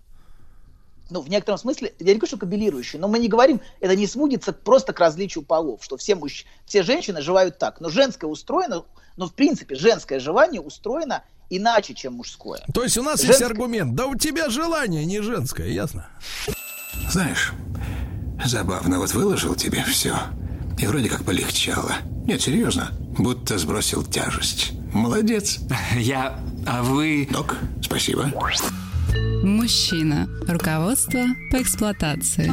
Ну, 1.12 1.22
в 1.22 1.30
некотором 1.30 1.60
смысле, 1.60 1.94
я 2.00 2.06
не 2.08 2.14
говорю, 2.14 2.28
что 2.28 2.38
кабелирующий, 2.38 2.98
но 2.98 3.08
мы 3.08 3.20
не 3.20 3.28
говорим, 3.28 3.60
это 3.82 3.96
не 3.96 4.08
сводится 4.08 4.54
просто 4.54 4.94
к 4.94 5.00
различию 5.00 5.44
полов, 5.44 5.84
что 5.84 5.98
все, 5.98 6.16
мужч... 6.16 6.46
все 6.66 6.84
женщины 6.84 7.22
желают 7.22 7.60
так. 7.60 7.82
Но 7.82 7.90
женское 7.90 8.28
устроено, 8.28 8.86
ну, 9.18 9.28
в 9.28 9.34
принципе, 9.34 9.76
женское 9.76 10.20
желание 10.20 10.62
устроено 10.62 11.24
иначе, 11.50 11.94
чем 11.94 12.14
мужское. 12.14 12.64
То 12.74 12.84
есть 12.84 12.98
у 12.98 13.04
нас 13.04 13.20
есть 13.20 13.40
Женское- 13.40 13.46
аргумент. 13.48 13.94
Да 13.94 14.08
у 14.08 14.16
тебя 14.16 14.50
желание 14.50 15.06
не 15.06 15.22
женское, 15.22 15.68
ясно? 15.68 16.08
Знаешь, 17.10 17.52
забавно, 18.44 19.00
вот 19.00 19.14
выложил 19.14 19.56
тебе 19.56 19.84
все. 19.84 20.16
И 20.80 20.88
вроде 20.88 21.10
как 21.10 21.26
полегчало. 21.26 21.98
Нет, 22.26 22.42
серьезно, 22.42 22.92
будто 23.18 23.58
сбросил 23.58 24.04
тяжесть. 24.04 24.72
Молодец. 24.94 25.60
Я... 25.96 26.40
А 26.66 26.84
вы... 26.84 27.28
Док, 27.30 27.58
спасибо. 27.82 28.32
Мужчина. 29.44 30.28
Руководство 30.48 31.20
по 31.52 31.62
эксплуатации. 31.62 32.52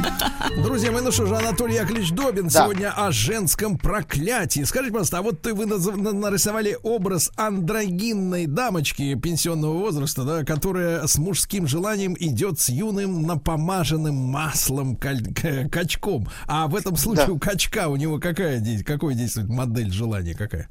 Друзья 0.63 0.91
мои, 0.91 1.03
ну 1.03 1.13
что 1.13 1.27
же, 1.27 1.37
Анатолий 1.37 1.75
Яковлевич 1.75 2.13
Добин 2.13 2.49
Да. 2.49 2.65
сегодня 2.65 2.93
о 2.93 3.13
женском 3.13 3.77
проклятии. 3.79 4.63
Скажите, 4.65 4.93
пожалуйста, 4.93 5.19
а 5.19 5.23
вот 5.23 5.43
ты, 5.43 5.53
вы 5.55 5.67
нарисовали 5.67 6.79
образ 6.83 7.31
андрогинной 7.37 8.47
дамочки 8.47 9.15
пенсионного 9.17 9.75
возраста, 9.79 10.25
да, 10.25 10.45
которая 10.45 11.07
с 11.07 11.19
мужским 11.19 11.67
желанием 11.67 12.17
идет 12.19 12.59
с 12.59 12.71
юным 12.71 13.23
напомаженным 13.23 14.15
маслом 14.15 14.97
качком. 14.97 16.27
А 16.47 16.67
в 16.69 16.75
этом 16.75 16.97
случае 16.97 17.27
Да. 17.27 17.33
у 17.33 17.39
качка 17.39 17.89
у 17.89 17.97
него 17.97 18.19
какая, 18.19 18.63
какой 18.83 19.15
действует 19.15 19.49
модель 19.49 19.93
желания 19.93 20.35
какая? 20.35 20.69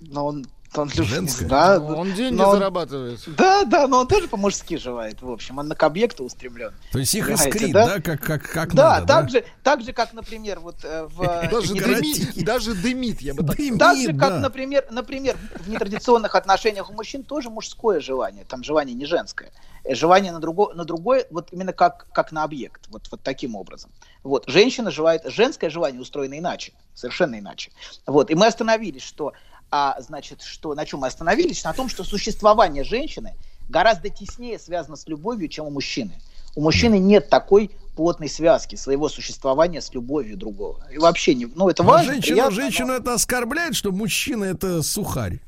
Но 0.00 0.26
он 0.26 0.46
Он 0.76 0.88
любит, 0.88 1.04
Женское? 1.06 1.46
да, 1.48 1.78
Ну, 1.78 1.96
Он 1.98 2.12
деньги 2.14 2.34
но 2.36 2.48
он- 2.50 2.56
зарабатывает. 2.58 3.20
Да, 3.36 3.64
да, 3.64 3.86
но 3.86 4.00
он 4.00 4.06
тоже 4.08 4.28
по-мужски 4.28 4.76
желает, 4.76 5.22
в 5.22 5.30
общем. 5.30 5.58
Он 5.58 5.70
к 5.70 5.82
объекту 5.82 6.24
устремлен. 6.24 6.72
То 6.92 6.98
есть 6.98 7.14
их 7.14 7.26
Понимаете, 7.26 7.50
искрит, 7.50 7.72
да? 7.72 7.86
да, 7.86 8.00
как, 8.00 8.20
как, 8.20 8.42
как 8.50 8.74
да, 8.74 8.90
надо, 9.00 9.06
так 9.06 9.30
же, 9.30 9.44
так 9.62 9.82
же, 9.82 9.92
как, 9.92 10.12
например, 10.12 10.60
вот 10.60 10.76
э, 10.84 11.06
в 11.06 11.18
Даже 11.50 11.74
дымит, 11.74 12.44
даже 12.44 12.74
дымит, 12.74 13.20
я 13.20 13.34
бы 13.34 13.44
так 13.44 13.54
сказал. 13.56 13.78
Так 13.78 13.96
же, 13.98 14.12
как, 14.14 14.40
например, 14.40 14.84
например, 14.90 15.36
в 15.60 15.68
нетрадиционных 15.68 16.34
отношениях 16.34 16.90
у 16.90 16.92
мужчин 16.92 17.22
тоже 17.22 17.50
мужское 17.50 18.00
желание, 18.00 18.44
там 18.44 18.64
желание 18.64 18.94
не 18.94 19.06
женское. 19.06 19.50
Э, 19.84 19.94
Желание 19.94 20.32
на 20.32 20.40
другое, 20.40 20.74
на 20.74 20.84
другое 20.84 21.26
вот 21.30 21.48
именно 21.52 21.72
как, 21.72 22.06
как 22.12 22.32
на 22.32 22.42
объект, 22.42 22.86
вот, 22.88 23.06
вот 23.10 23.20
таким 23.22 23.54
образом. 23.54 23.90
Вот, 24.22 24.44
женщина 24.46 24.90
желает, 24.90 25.22
женское 25.26 25.68
желание 25.68 26.00
устроено 26.00 26.38
иначе, 26.38 26.72
совершенно 26.94 27.38
иначе. 27.38 27.70
Вот, 28.06 28.30
и 28.30 28.34
мы 28.34 28.46
остановились, 28.46 29.02
что, 29.02 29.34
а, 29.76 30.00
значит, 30.00 30.40
что, 30.40 30.72
на 30.76 30.86
чем 30.86 31.00
мы 31.00 31.08
остановились? 31.08 31.64
На 31.64 31.72
том, 31.72 31.88
что 31.88 32.04
существование 32.04 32.84
женщины 32.84 33.34
гораздо 33.68 34.08
теснее 34.08 34.56
связано 34.60 34.94
с 34.94 35.08
любовью, 35.08 35.48
чем 35.48 35.66
у 35.66 35.70
мужчины. 35.70 36.12
У 36.54 36.60
мужчины 36.60 37.00
нет 37.00 37.28
такой 37.28 37.72
плотной 37.96 38.28
связки 38.28 38.76
своего 38.76 39.08
существования 39.08 39.80
с 39.80 39.92
любовью 39.92 40.36
другого. 40.36 40.86
И 40.92 40.98
вообще 40.98 41.34
не, 41.34 41.46
ну 41.46 41.68
это 41.68 41.82
Но 41.82 41.88
важно. 41.90 42.12
женщина, 42.12 42.34
приятно, 42.36 42.54
но- 42.54 42.62
женщину 42.62 42.92
это 42.92 43.14
оскорбляет, 43.14 43.74
что 43.74 43.90
мужчина 43.90 44.44
это 44.44 44.80
сухарь. 44.82 45.40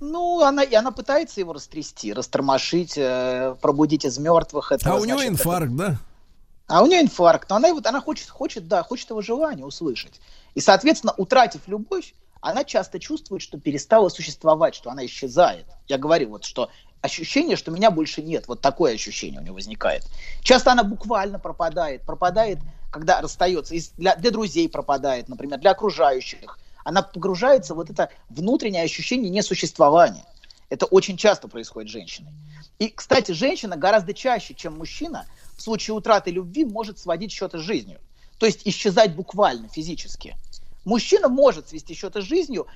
Ну, 0.00 0.40
она, 0.40 0.62
и 0.62 0.74
она 0.74 0.90
пытается 0.90 1.38
его 1.40 1.52
растрясти, 1.52 2.14
растормошить, 2.14 2.94
э, 2.96 3.56
пробудить 3.60 4.06
из 4.06 4.16
мертвых. 4.16 4.72
этого, 4.72 4.96
А 4.96 4.98
у 4.98 5.04
него 5.04 5.18
значит, 5.18 5.32
инфаркт, 5.32 5.76
да? 5.76 5.98
А 6.66 6.82
у 6.82 6.86
нее 6.86 7.02
инфаркт, 7.02 7.50
но 7.50 7.56
она, 7.56 7.68
его, 7.68 7.82
она 7.84 8.00
хочет, 8.00 8.30
хочет, 8.30 8.68
да, 8.68 8.82
хочет 8.82 9.10
его 9.10 9.20
желания 9.20 9.66
услышать. 9.66 10.18
И, 10.54 10.60
соответственно, 10.60 11.12
утратив 11.18 11.60
любовь, 11.66 12.14
она 12.40 12.64
часто 12.64 12.98
чувствует, 12.98 13.42
что 13.42 13.58
перестала 13.58 14.08
существовать, 14.08 14.74
что 14.74 14.90
она 14.90 15.04
исчезает. 15.04 15.66
Я 15.88 15.98
говорю, 15.98 16.30
вот 16.30 16.44
что 16.44 16.70
ощущение, 17.02 17.56
что 17.56 17.70
меня 17.70 17.90
больше 17.90 18.22
нет, 18.22 18.48
вот 18.48 18.60
такое 18.60 18.94
ощущение 18.94 19.40
у 19.40 19.42
нее 19.42 19.52
возникает. 19.52 20.06
Часто 20.42 20.72
она 20.72 20.84
буквально 20.84 21.38
пропадает, 21.38 22.02
пропадает, 22.02 22.58
когда 22.90 23.20
расстается, 23.20 23.74
для, 23.96 24.16
для 24.16 24.30
друзей 24.30 24.68
пропадает, 24.68 25.28
например, 25.28 25.58
для 25.60 25.70
окружающих. 25.70 26.58
Она 26.84 27.02
погружается 27.02 27.74
в 27.74 27.76
вот 27.76 27.90
это 27.90 28.10
внутреннее 28.28 28.82
ощущение 28.82 29.30
несуществования. 29.30 30.24
Это 30.70 30.86
очень 30.86 31.16
часто 31.16 31.48
происходит 31.48 31.90
с 31.90 31.92
женщиной. 31.92 32.32
И, 32.78 32.88
кстати, 32.88 33.32
женщина 33.32 33.76
гораздо 33.76 34.14
чаще, 34.14 34.54
чем 34.54 34.78
мужчина, 34.78 35.26
в 35.56 35.62
случае 35.62 35.94
утраты 35.94 36.30
любви 36.30 36.64
может 36.64 36.98
сводить 36.98 37.32
счеты 37.32 37.58
с 37.58 37.62
жизнью. 37.62 38.00
То 38.38 38.46
есть 38.46 38.62
исчезать 38.64 39.14
буквально, 39.14 39.68
физически. 39.68 40.36
Мужчина 40.84 41.28
может 41.28 41.68
свести 41.68 41.94
счеты 41.94 42.22
с 42.22 42.24
жизнью 42.24 42.66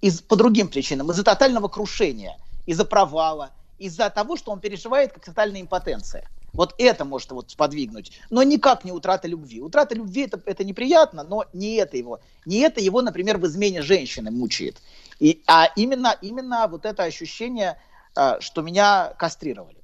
из, 0.00 0.20
по 0.20 0.36
другим 0.36 0.68
причинам. 0.68 1.10
Из-за 1.10 1.24
тотального 1.24 1.68
крушения, 1.68 2.38
из-за 2.66 2.84
провала, 2.84 3.50
из-за 3.78 4.08
того, 4.10 4.36
что 4.36 4.52
он 4.52 4.60
переживает 4.60 5.12
как 5.12 5.24
тотальная 5.24 5.60
импотенция. 5.60 6.28
Вот 6.52 6.74
это 6.78 7.04
может 7.04 7.30
его 7.30 7.42
сподвигнуть. 7.46 8.12
Но 8.30 8.42
никак 8.42 8.84
не 8.84 8.92
утрата 8.92 9.26
любви. 9.26 9.60
Утрата 9.60 9.94
любви 9.94 10.22
это, 10.22 10.40
это 10.44 10.64
неприятно, 10.64 11.24
но 11.24 11.46
не 11.52 11.76
это 11.76 11.96
его. 11.96 12.20
Не 12.44 12.58
это 12.58 12.80
его, 12.80 13.00
например, 13.00 13.38
в 13.38 13.46
измене 13.46 13.82
женщины 13.82 14.30
мучает. 14.30 14.76
И, 15.18 15.42
а 15.46 15.68
именно, 15.76 16.16
именно 16.20 16.66
вот 16.68 16.84
это 16.84 17.04
ощущение, 17.04 17.78
а, 18.14 18.40
что 18.40 18.62
меня 18.62 19.14
кастрировали. 19.18 19.78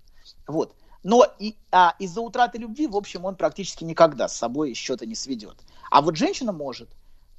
Вот. 0.46 0.74
Но 1.02 1.26
и, 1.38 1.56
а, 1.70 1.94
из-за 1.98 2.20
утраты 2.20 2.58
любви, 2.58 2.86
в 2.86 2.96
общем, 2.96 3.24
он 3.24 3.36
практически 3.36 3.84
никогда 3.84 4.28
с 4.28 4.36
собой 4.36 4.74
счета 4.74 5.06
не 5.06 5.14
сведет. 5.14 5.56
А 5.90 6.02
вот 6.02 6.16
женщина 6.16 6.52
может. 6.52 6.90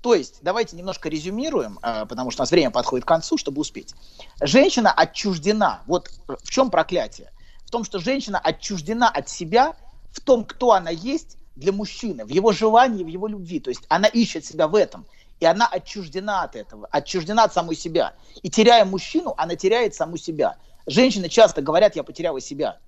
То 0.01 0.15
есть, 0.15 0.39
давайте 0.41 0.77
немножко 0.77 1.09
резюмируем, 1.09 1.77
а, 1.81 2.05
потому 2.05 2.31
что 2.31 2.41
у 2.41 2.43
нас 2.43 2.51
время 2.51 2.71
подходит 2.71 3.05
к 3.05 3.07
концу, 3.07 3.37
чтобы 3.37 3.61
успеть. 3.61 3.93
Женщина 4.41 4.91
отчуждена. 4.91 5.81
Вот 5.87 6.09
в 6.27 6.49
чем 6.49 6.71
проклятие? 6.71 7.31
В 7.65 7.71
том, 7.71 7.83
что 7.83 7.99
женщина 7.99 8.39
отчуждена 8.39 9.09
от 9.09 9.27
себя, 9.27 9.75
в 10.11 10.21
том, 10.21 10.45
кто 10.45 10.71
она 10.71 10.89
есть 10.89 11.37
для 11.55 11.73
мужчины, 11.73 12.25
в 12.25 12.29
его 12.29 12.53
желании, 12.53 13.03
в 13.03 13.07
его 13.07 13.27
любви. 13.27 13.59
То 13.59 13.69
есть 13.69 13.81
она 13.89 14.07
ищет 14.07 14.45
себя 14.45 14.67
в 14.67 14.75
этом. 14.75 15.05
И 15.41 15.45
она 15.45 15.67
отчуждена 15.67 16.43
от 16.43 16.55
этого, 16.55 16.87
отчуждена 16.91 17.43
от 17.43 17.53
самой 17.53 17.75
себя. 17.75 18.13
И 18.41 18.49
теряя 18.49 18.85
мужчину, 18.85 19.33
она 19.37 19.55
теряет 19.55 19.95
саму 19.95 20.17
себя. 20.17 20.57
Женщины 20.85 21.29
часто 21.29 21.61
говорят, 21.61 21.95
я 21.95 22.03
потеряла 22.03 22.41
себя 22.41 22.79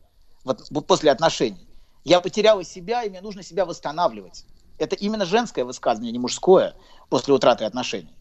вот 0.44 0.68
после 0.88 1.12
отношений. 1.12 1.68
Я 2.04 2.20
потеряла 2.20 2.64
себя, 2.64 3.04
и 3.04 3.10
мне 3.10 3.22
нужно 3.22 3.44
себя 3.44 3.66
восстанавливать. 3.66 4.46
Это 4.78 4.96
именно 4.96 5.26
женское 5.26 5.64
высказывание, 5.64 6.12
не 6.12 6.20
мужское, 6.20 6.76
после 7.10 7.34
утраты 7.34 7.66
отношений. 7.66 8.16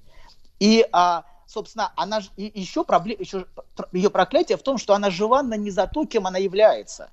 И, 0.59 0.87
а, 0.93 1.25
собственно, 1.47 1.93
она 1.97 2.21
и 2.37 2.51
еще, 2.55 2.85
пробле, 2.85 3.17
еще 3.19 3.47
ее 3.93 4.11
проклятие 4.11 4.59
в 4.59 4.63
том, 4.63 4.79
что 4.79 4.95
она 4.95 5.11
желанна 5.11 5.55
не 5.55 5.71
за 5.71 5.87
то, 5.87 6.05
кем 6.05 6.27
она 6.27 6.39
является, 6.39 7.11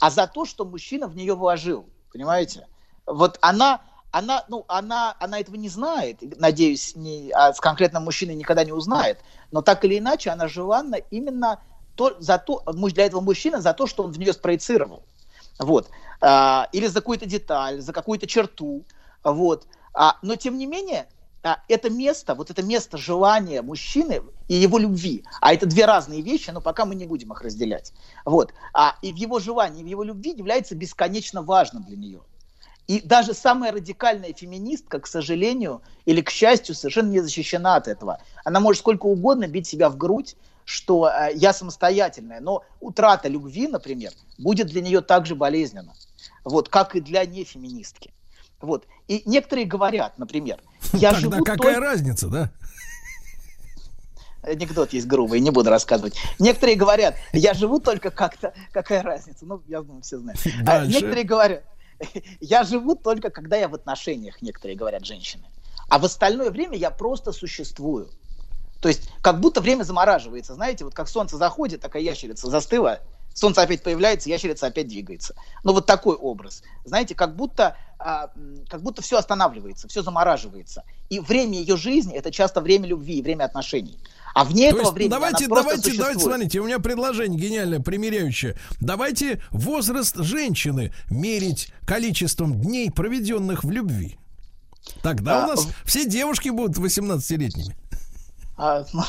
а 0.00 0.10
за 0.10 0.26
то, 0.26 0.44
что 0.44 0.64
мужчина 0.64 1.06
в 1.06 1.14
нее 1.14 1.34
вложил. 1.34 1.88
Понимаете? 2.12 2.66
Вот 3.06 3.38
она, 3.42 3.82
она, 4.10 4.44
ну, 4.48 4.64
она, 4.66 5.14
она 5.20 5.38
этого 5.38 5.56
не 5.56 5.68
знает, 5.68 6.18
надеюсь, 6.38 6.96
не, 6.96 7.30
а 7.32 7.52
с 7.52 7.60
конкретным 7.60 8.04
мужчиной 8.04 8.34
никогда 8.34 8.64
не 8.64 8.72
узнает, 8.72 9.18
но 9.52 9.62
так 9.62 9.84
или 9.84 9.98
иначе 9.98 10.30
она 10.30 10.48
желанна 10.48 10.96
именно 11.10 11.60
то, 11.96 12.16
за 12.18 12.38
то, 12.38 12.62
для 12.66 13.06
этого 13.06 13.20
мужчины 13.20 13.60
за 13.60 13.74
то, 13.74 13.86
что 13.86 14.04
он 14.04 14.12
в 14.12 14.18
нее 14.18 14.32
спроецировал. 14.32 15.04
Вот. 15.60 15.90
А, 16.20 16.68
или 16.72 16.86
за 16.86 16.94
какую-то 16.94 17.26
деталь, 17.26 17.80
за 17.80 17.92
какую-то 17.92 18.26
черту. 18.26 18.84
Вот. 19.22 19.66
А, 19.94 20.16
но 20.22 20.36
тем 20.36 20.56
не 20.58 20.66
менее, 20.66 21.06
а, 21.42 21.58
это 21.68 21.90
место, 21.90 22.34
вот 22.34 22.50
это 22.50 22.62
место 22.62 22.96
желания 22.96 23.62
мужчины 23.62 24.22
и 24.48 24.54
его 24.54 24.78
любви, 24.78 25.24
а 25.40 25.52
это 25.54 25.66
две 25.66 25.84
разные 25.84 26.22
вещи, 26.22 26.50
но 26.50 26.60
пока 26.60 26.84
мы 26.84 26.94
не 26.94 27.06
будем 27.06 27.32
их 27.32 27.42
разделять. 27.42 27.92
Вот. 28.24 28.52
А, 28.72 28.96
и 29.02 29.12
в 29.12 29.16
его 29.16 29.38
желании, 29.38 29.82
в 29.82 29.86
его 29.86 30.02
любви 30.02 30.32
является 30.32 30.74
бесконечно 30.74 31.42
важным 31.42 31.84
для 31.84 31.96
нее. 31.96 32.20
И 32.86 33.00
даже 33.00 33.34
самая 33.34 33.70
радикальная 33.70 34.32
феминистка, 34.32 34.98
к 34.98 35.06
сожалению 35.06 35.82
или 36.06 36.22
к 36.22 36.30
счастью, 36.30 36.74
совершенно 36.74 37.10
не 37.10 37.20
защищена 37.20 37.76
от 37.76 37.86
этого. 37.86 38.20
Она 38.44 38.58
может 38.58 38.80
сколько 38.80 39.06
угодно 39.06 39.46
бить 39.46 39.68
себя 39.68 39.90
в 39.90 39.96
грудь, 39.96 40.36
что 40.70 41.08
э, 41.08 41.32
я 41.34 41.52
самостоятельная, 41.52 42.40
но 42.40 42.62
утрата 42.80 43.26
любви, 43.28 43.66
например, 43.66 44.12
будет 44.38 44.68
для 44.68 44.80
нее 44.80 45.00
так 45.00 45.26
же 45.26 45.34
болезненно, 45.34 45.94
вот, 46.44 46.68
как 46.68 46.94
и 46.94 47.00
для 47.00 47.24
нефеминистки. 47.24 48.14
Вот. 48.60 48.86
И 49.08 49.22
некоторые 49.26 49.66
говорят, 49.66 50.16
например, 50.18 50.60
я 50.92 51.10
Тогда 51.10 51.20
живу 51.20 51.44
какая 51.44 51.74
только- 51.74 51.80
разница, 51.80 52.28
да? 52.28 52.50
Анекдот 54.42 54.92
есть 54.92 55.06
грубый, 55.06 55.40
не 55.40 55.50
буду 55.50 55.70
рассказывать. 55.70 56.16
Некоторые 56.38 56.76
говорят, 56.76 57.16
я 57.32 57.52
живу 57.52 57.80
только 57.80 58.10
как-то, 58.10 58.54
какая 58.72 59.02
разница? 59.02 59.44
Ну, 59.44 59.60
я 59.66 59.82
думаю, 59.82 60.02
все 60.02 60.18
знают. 60.18 60.40
А 60.66 60.86
некоторые 60.86 61.24
говорят, 61.24 61.64
я 62.40 62.62
живу 62.62 62.94
только 62.94 63.30
когда 63.30 63.56
я 63.56 63.68
в 63.68 63.74
отношениях, 63.74 64.40
некоторые 64.40 64.76
говорят 64.76 65.04
женщины. 65.04 65.42
А 65.88 65.98
в 65.98 66.04
остальное 66.04 66.50
время 66.50 66.76
я 66.78 66.92
просто 66.92 67.32
существую. 67.32 68.08
То 68.80 68.88
есть 68.88 69.10
как 69.20 69.40
будто 69.40 69.60
время 69.60 69.82
замораживается. 69.84 70.54
Знаете, 70.54 70.84
вот 70.84 70.94
как 70.94 71.08
солнце 71.08 71.36
заходит, 71.36 71.80
такая 71.80 72.02
ящерица 72.02 72.48
застыла, 72.48 73.00
солнце 73.34 73.62
опять 73.62 73.82
появляется, 73.82 74.28
ящерица 74.28 74.66
опять 74.66 74.88
двигается. 74.88 75.34
Ну 75.64 75.72
вот 75.72 75.86
такой 75.86 76.16
образ. 76.16 76.62
Знаете, 76.84 77.14
как 77.14 77.36
будто, 77.36 77.76
а, 77.98 78.30
как 78.68 78.82
будто 78.82 79.02
все 79.02 79.18
останавливается, 79.18 79.86
все 79.88 80.02
замораживается. 80.02 80.84
И 81.10 81.20
время 81.20 81.58
ее 81.58 81.76
жизни 81.76 82.14
это 82.14 82.30
часто 82.30 82.60
время 82.60 82.86
любви 82.86 83.18
и 83.18 83.22
время 83.22 83.44
отношений. 83.44 83.98
А 84.34 84.44
вне 84.44 84.70
То 84.70 84.76
этого 84.76 84.80
есть, 84.80 84.92
времени 84.92 85.10
давайте, 85.10 85.48
давайте, 85.48 85.62
давайте, 85.62 85.90
существует. 85.90 86.20
смотрите, 86.20 86.60
у 86.60 86.64
меня 86.64 86.78
предложение 86.78 87.38
гениальное, 87.38 87.80
примеряющее. 87.80 88.56
Давайте 88.80 89.42
возраст 89.50 90.16
женщины 90.16 90.94
мерить 91.10 91.72
количеством 91.86 92.60
дней, 92.60 92.90
проведенных 92.90 93.64
в 93.64 93.70
любви. 93.70 94.16
Тогда 95.02 95.42
А, 95.42 95.44
у 95.44 95.48
нас 95.48 95.68
все 95.84 96.06
девушки 96.06 96.48
будут 96.48 96.78
18-летними. 96.78 97.76
А, 98.62 98.84
ну, 98.92 99.02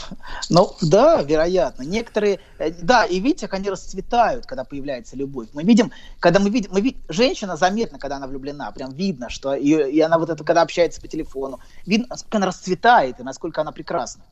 ну, 0.49 0.75
да, 0.81 1.21
вероятно. 1.23 1.83
Некоторые, 1.83 2.39
э, 2.57 2.71
да, 2.71 3.03
и 3.03 3.19
видите, 3.19 3.47
как 3.49 3.59
они 3.59 3.69
расцветают, 3.69 4.45
когда 4.45 4.63
появляется 4.63 5.17
любовь. 5.17 5.49
Мы 5.51 5.63
видим, 5.63 5.91
когда 6.19 6.39
мы 6.39 6.49
видим, 6.49 6.69
мы 6.71 6.79
видим, 6.79 7.01
женщина 7.09 7.57
заметна, 7.57 7.99
когда 7.99 8.15
она 8.15 8.27
влюблена, 8.27 8.71
прям 8.71 8.91
видно, 8.93 9.29
что 9.29 9.53
ее, 9.53 9.91
и 9.91 9.99
она 9.99 10.19
вот 10.19 10.29
это, 10.29 10.45
когда 10.45 10.61
общается 10.61 11.01
по 11.01 11.09
телефону, 11.09 11.59
видно, 11.85 12.07
насколько 12.09 12.37
она 12.37 12.47
расцветает 12.47 13.19
и 13.19 13.23
насколько 13.23 13.59
она 13.59 13.73
прекрасна. 13.73 14.23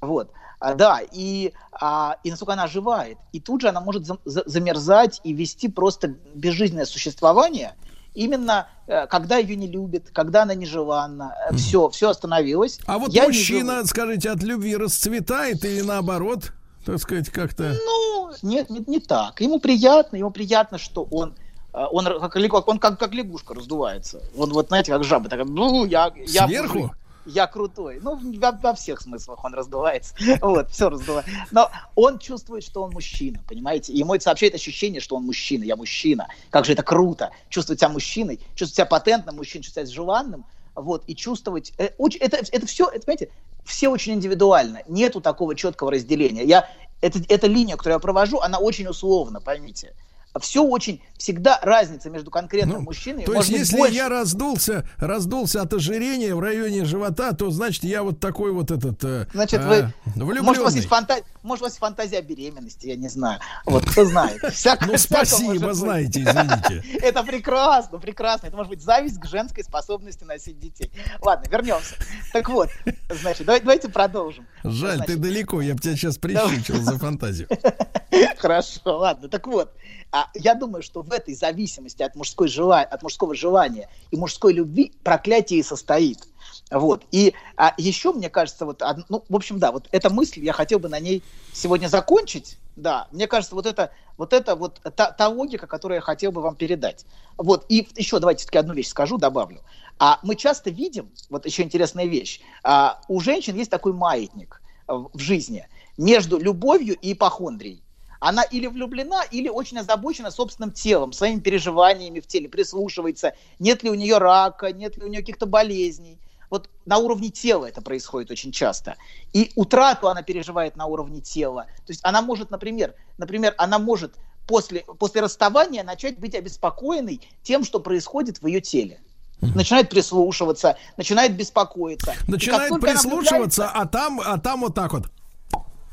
Вот, 0.00 0.32
А, 0.58 0.74
да, 0.74 1.00
и, 1.12 1.52
а, 1.72 2.16
и 2.24 2.30
насколько 2.30 2.54
она 2.54 2.64
оживает. 2.64 3.18
И 3.32 3.40
тут 3.40 3.60
же 3.60 3.68
она 3.68 3.80
может 3.82 4.04
зам- 4.06 4.20
за- 4.24 4.44
замерзать 4.46 5.20
и 5.22 5.34
вести 5.34 5.68
просто 5.68 6.08
безжизненное 6.34 6.86
существование, 6.86 7.74
именно 8.14 8.68
э, 8.86 9.06
когда 9.06 9.38
ее 9.38 9.56
не 9.56 9.68
любят, 9.68 10.10
когда 10.12 10.42
она 10.42 10.54
нежеланна, 10.54 11.34
все, 11.52 11.88
все 11.90 12.10
остановилось. 12.10 12.78
А 12.86 12.98
вот 12.98 13.12
Я 13.12 13.22
не 13.22 13.28
мужчина, 13.28 13.76
живу. 13.76 13.86
скажите, 13.86 14.30
от 14.30 14.42
любви 14.42 14.76
расцветает 14.76 15.64
или 15.64 15.80
наоборот, 15.80 16.52
так 16.84 16.98
сказать, 16.98 17.30
как-то... 17.30 17.74
Ну, 17.84 18.30
нет, 18.42 18.70
нет, 18.70 18.88
не 18.88 19.00
так. 19.00 19.40
Ему 19.40 19.60
приятно, 19.60 20.16
ему 20.16 20.30
приятно, 20.30 20.78
что 20.78 21.06
он 21.10 21.34
э, 21.72 21.84
он, 21.90 22.04
как, 22.04 22.68
он 22.68 22.78
как, 22.78 22.98
как 22.98 23.12
лягушка 23.14 23.54
раздувается. 23.54 24.20
Он 24.36 24.50
вот, 24.52 24.68
знаете, 24.68 24.92
как 24.92 25.04
жаба. 25.04 25.28
Такая, 25.28 25.46
ну, 25.46 25.84
я, 25.84 26.12
я 26.26 26.46
Сверху? 26.46 26.78
мужик. 26.78 26.96
Я 27.26 27.46
крутой. 27.46 28.00
Ну, 28.02 28.16
во, 28.38 28.52
во 28.52 28.74
всех 28.74 29.00
смыслах 29.00 29.44
он 29.44 29.54
раздувается. 29.54 30.14
Вот, 30.40 30.70
все 30.70 30.88
раздувает. 30.88 31.26
Но 31.50 31.70
он 31.94 32.18
чувствует, 32.18 32.64
что 32.64 32.82
он 32.82 32.92
мужчина, 32.92 33.42
понимаете? 33.48 33.92
Ему 33.92 34.14
это 34.14 34.24
сообщает 34.24 34.54
ощущение, 34.54 35.00
что 35.00 35.16
он 35.16 35.24
мужчина, 35.24 35.64
я 35.64 35.76
мужчина. 35.76 36.28
Как 36.50 36.64
же 36.64 36.72
это 36.72 36.82
круто. 36.82 37.30
Чувствовать 37.48 37.80
себя 37.80 37.88
мужчиной, 37.88 38.38
чувствовать 38.54 38.74
себя 38.74 38.86
патентным 38.86 39.36
мужчиной, 39.36 39.64
чувствовать 39.64 39.88
себя 39.88 39.96
желанным. 39.96 40.44
Вот, 40.74 41.04
и 41.06 41.14
чувствовать... 41.14 41.72
э, 41.78 41.90
Это, 42.20 42.38
это 42.50 42.66
все, 42.66 42.88
это, 42.88 43.04
понимаете, 43.04 43.30
все 43.64 43.88
очень 43.88 44.14
индивидуально. 44.14 44.82
Нету 44.88 45.20
такого 45.20 45.54
четкого 45.54 45.92
разделения. 45.92 46.44
Я, 46.44 46.68
это, 47.00 47.20
эта 47.28 47.46
линия, 47.46 47.76
которую 47.76 47.96
я 47.96 48.00
провожу, 48.00 48.38
она 48.40 48.58
очень 48.58 48.86
условна, 48.86 49.40
поймите. 49.40 49.94
Все 50.40 50.62
очень, 50.64 51.02
всегда 51.18 51.58
разница 51.62 52.08
между 52.08 52.30
конкретным 52.30 52.84
мужчиной. 52.84 53.24
Ну, 53.26 53.32
То 53.32 53.38
есть, 53.38 53.50
если 53.50 53.76
больше. 53.76 53.94
я 53.94 54.08
раздулся, 54.08 54.88
раздулся 54.96 55.60
от 55.60 55.72
ожирения 55.74 56.34
в 56.34 56.40
районе 56.40 56.84
живота, 56.86 57.32
то 57.34 57.50
значит 57.50 57.84
я 57.84 58.02
вот 58.02 58.18
такой 58.18 58.50
вот 58.52 58.70
этот 58.70 59.04
э, 59.04 59.26
Значит, 59.34 59.60
э, 59.60 59.90
вы... 60.16 60.24
Может, 60.42 60.62
у 60.62 60.64
вас 60.64 60.74
есть 60.74 60.88
влюбленный. 60.88 60.88
фанта- 60.88 61.24
может, 61.42 61.62
у 61.62 61.64
вас 61.66 61.72
есть 61.72 61.80
фантазия 61.80 62.22
беременности, 62.22 62.86
я 62.86 62.96
не 62.96 63.08
знаю. 63.08 63.40
Вот, 63.66 63.84
кто 63.84 64.06
знает. 64.06 64.40
Всяко- 64.52 64.86
Ну, 64.86 64.96
спасибо, 64.96 65.74
знаете, 65.74 66.22
извините. 66.22 66.82
Это 67.02 67.22
прекрасно, 67.24 67.98
прекрасно. 67.98 68.46
Это 68.46 68.56
может 68.56 68.70
быть 68.70 68.82
зависть 68.82 69.20
к 69.20 69.26
женской 69.26 69.62
способности 69.64 70.24
носить 70.24 70.58
детей. 70.58 70.90
Ладно, 71.20 71.46
вернемся. 71.50 71.94
Так 72.32 72.48
вот, 72.48 72.70
значит, 73.10 73.46
давай- 73.46 73.60
давайте 73.60 73.88
продолжим. 73.90 74.46
Жаль, 74.64 75.04
ты 75.04 75.16
далеко, 75.16 75.60
я 75.60 75.74
бы 75.74 75.80
тебя 75.80 75.94
сейчас 75.94 76.16
прищучил 76.16 76.76
за 76.82 76.98
фантазию. 76.98 77.48
Хорошо, 78.38 78.98
ладно. 78.98 79.28
Так 79.28 79.46
вот, 79.46 79.72
а, 80.12 80.28
я 80.34 80.54
думаю, 80.54 80.82
что 80.82 81.02
в 81.02 81.10
этой 81.10 81.34
зависимости 81.34 82.02
от, 82.02 82.14
мужской 82.14 82.46
жела- 82.48 82.82
от 82.82 83.02
мужского 83.02 83.34
желания 83.34 83.88
и 84.10 84.16
мужской 84.16 84.52
любви 84.52 84.92
проклятие 85.02 85.60
и 85.60 85.62
состоит. 85.62 86.28
Вот. 86.70 87.04
И 87.10 87.32
а, 87.56 87.74
еще, 87.78 88.12
мне 88.12 88.28
кажется, 88.28 88.66
вот, 88.66 88.82
ну, 89.08 89.24
в 89.26 89.34
общем, 89.34 89.58
да, 89.58 89.72
вот 89.72 89.88
эта 89.90 90.10
мысль, 90.10 90.44
я 90.44 90.52
хотел 90.52 90.78
бы 90.78 90.90
на 90.90 91.00
ней 91.00 91.22
сегодня 91.52 91.88
закончить. 91.88 92.58
Да, 92.76 93.08
мне 93.10 93.26
кажется, 93.26 93.54
вот 93.54 93.66
это 93.66 93.90
вот, 94.16 94.32
это 94.32 94.54
вот 94.54 94.80
та, 94.94 95.10
та 95.12 95.28
логика, 95.28 95.66
которую 95.66 95.96
я 95.96 96.00
хотел 96.00 96.30
бы 96.30 96.42
вам 96.42 96.56
передать. 96.56 97.06
Вот. 97.38 97.64
И 97.68 97.88
еще 97.96 98.18
давайте 98.18 98.40
все-таки 98.40 98.58
одну 98.58 98.74
вещь 98.74 98.88
скажу, 98.88 99.16
добавлю. 99.18 99.62
А 99.98 100.18
мы 100.22 100.36
часто 100.36 100.70
видим, 100.70 101.10
вот 101.30 101.46
еще 101.46 101.62
интересная 101.62 102.06
вещь, 102.06 102.40
а, 102.62 103.00
у 103.08 103.20
женщин 103.20 103.56
есть 103.56 103.70
такой 103.70 103.92
маятник 103.92 104.60
в 104.88 105.18
жизни 105.18 105.66
между 105.96 106.38
любовью 106.38 106.96
и 107.00 107.12
ипохондрией 107.12 107.81
она 108.22 108.44
или 108.44 108.68
влюблена, 108.68 109.24
или 109.24 109.48
очень 109.48 109.78
озабочена 109.78 110.30
собственным 110.30 110.70
телом, 110.70 111.12
своими 111.12 111.40
переживаниями 111.40 112.20
в 112.20 112.26
теле, 112.28 112.48
прислушивается, 112.48 113.34
нет 113.58 113.82
ли 113.82 113.90
у 113.90 113.94
нее 113.94 114.18
рака, 114.18 114.72
нет 114.72 114.96
ли 114.96 115.04
у 115.04 115.08
нее 115.08 115.20
каких-то 115.20 115.46
болезней. 115.46 116.18
Вот 116.48 116.68
на 116.86 116.98
уровне 116.98 117.30
тела 117.30 117.66
это 117.66 117.82
происходит 117.82 118.30
очень 118.30 118.52
часто. 118.52 118.96
И 119.32 119.50
утрату 119.56 120.08
она 120.08 120.22
переживает 120.22 120.76
на 120.76 120.86
уровне 120.86 121.20
тела. 121.20 121.66
То 121.84 121.90
есть 121.90 122.00
она 122.04 122.22
может, 122.22 122.52
например, 122.52 122.94
например 123.18 123.54
она 123.58 123.80
может 123.80 124.14
после, 124.46 124.84
после 125.00 125.20
расставания 125.20 125.82
начать 125.82 126.20
быть 126.20 126.36
обеспокоенной 126.36 127.20
тем, 127.42 127.64
что 127.64 127.80
происходит 127.80 128.40
в 128.40 128.46
ее 128.46 128.60
теле. 128.60 129.00
Начинает 129.40 129.90
прислушиваться, 129.90 130.76
начинает 130.96 131.36
беспокоиться. 131.36 132.14
Начинает 132.28 132.80
прислушиваться, 132.80 133.68
а 133.68 133.84
там, 133.86 134.20
а 134.24 134.38
там 134.38 134.60
вот 134.60 134.76
так 134.76 134.92
вот 134.92 135.10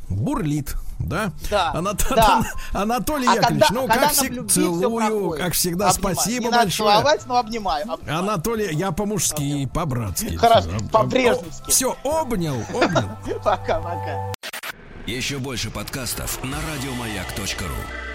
бурлит, 0.10 0.76
да? 1.00 1.32
Да, 1.50 1.72
Анат- 1.76 2.06
да. 2.16 2.42
Анатолий 2.74 3.28
А 3.28 3.36
Яковлевич, 3.36 3.66
когда- 3.68 3.82
ну 3.82 3.88
когда 3.88 4.08
как 4.10 4.22
любви 4.30 4.48
всё 4.50 4.80
целую, 4.80 5.30
как 5.38 5.54
всегда, 5.54 5.90
Обнимаю. 5.90 6.16
спасибо 6.16 6.46
Не 6.46 6.52
большое. 6.52 6.90
целовать, 6.92 7.22
но 7.28 7.38
обнимаю. 7.38 7.92
обнимаю. 7.92 8.20
Анатолий, 8.20 8.70
я 8.74 8.92
по-мужски, 8.92 9.68
по-братски. 9.74 10.36
Хорошо, 10.36 10.70
по-брежневски. 10.92 11.70
Все, 11.72 11.96
обнял, 12.04 12.58
обнял. 12.74 13.10
Пока-пока. 13.44 14.34
Еще 15.08 15.40
больше 15.40 15.72
подкастов 15.72 16.44
на 16.44 16.58
радиомаяк.ру. 16.72 18.09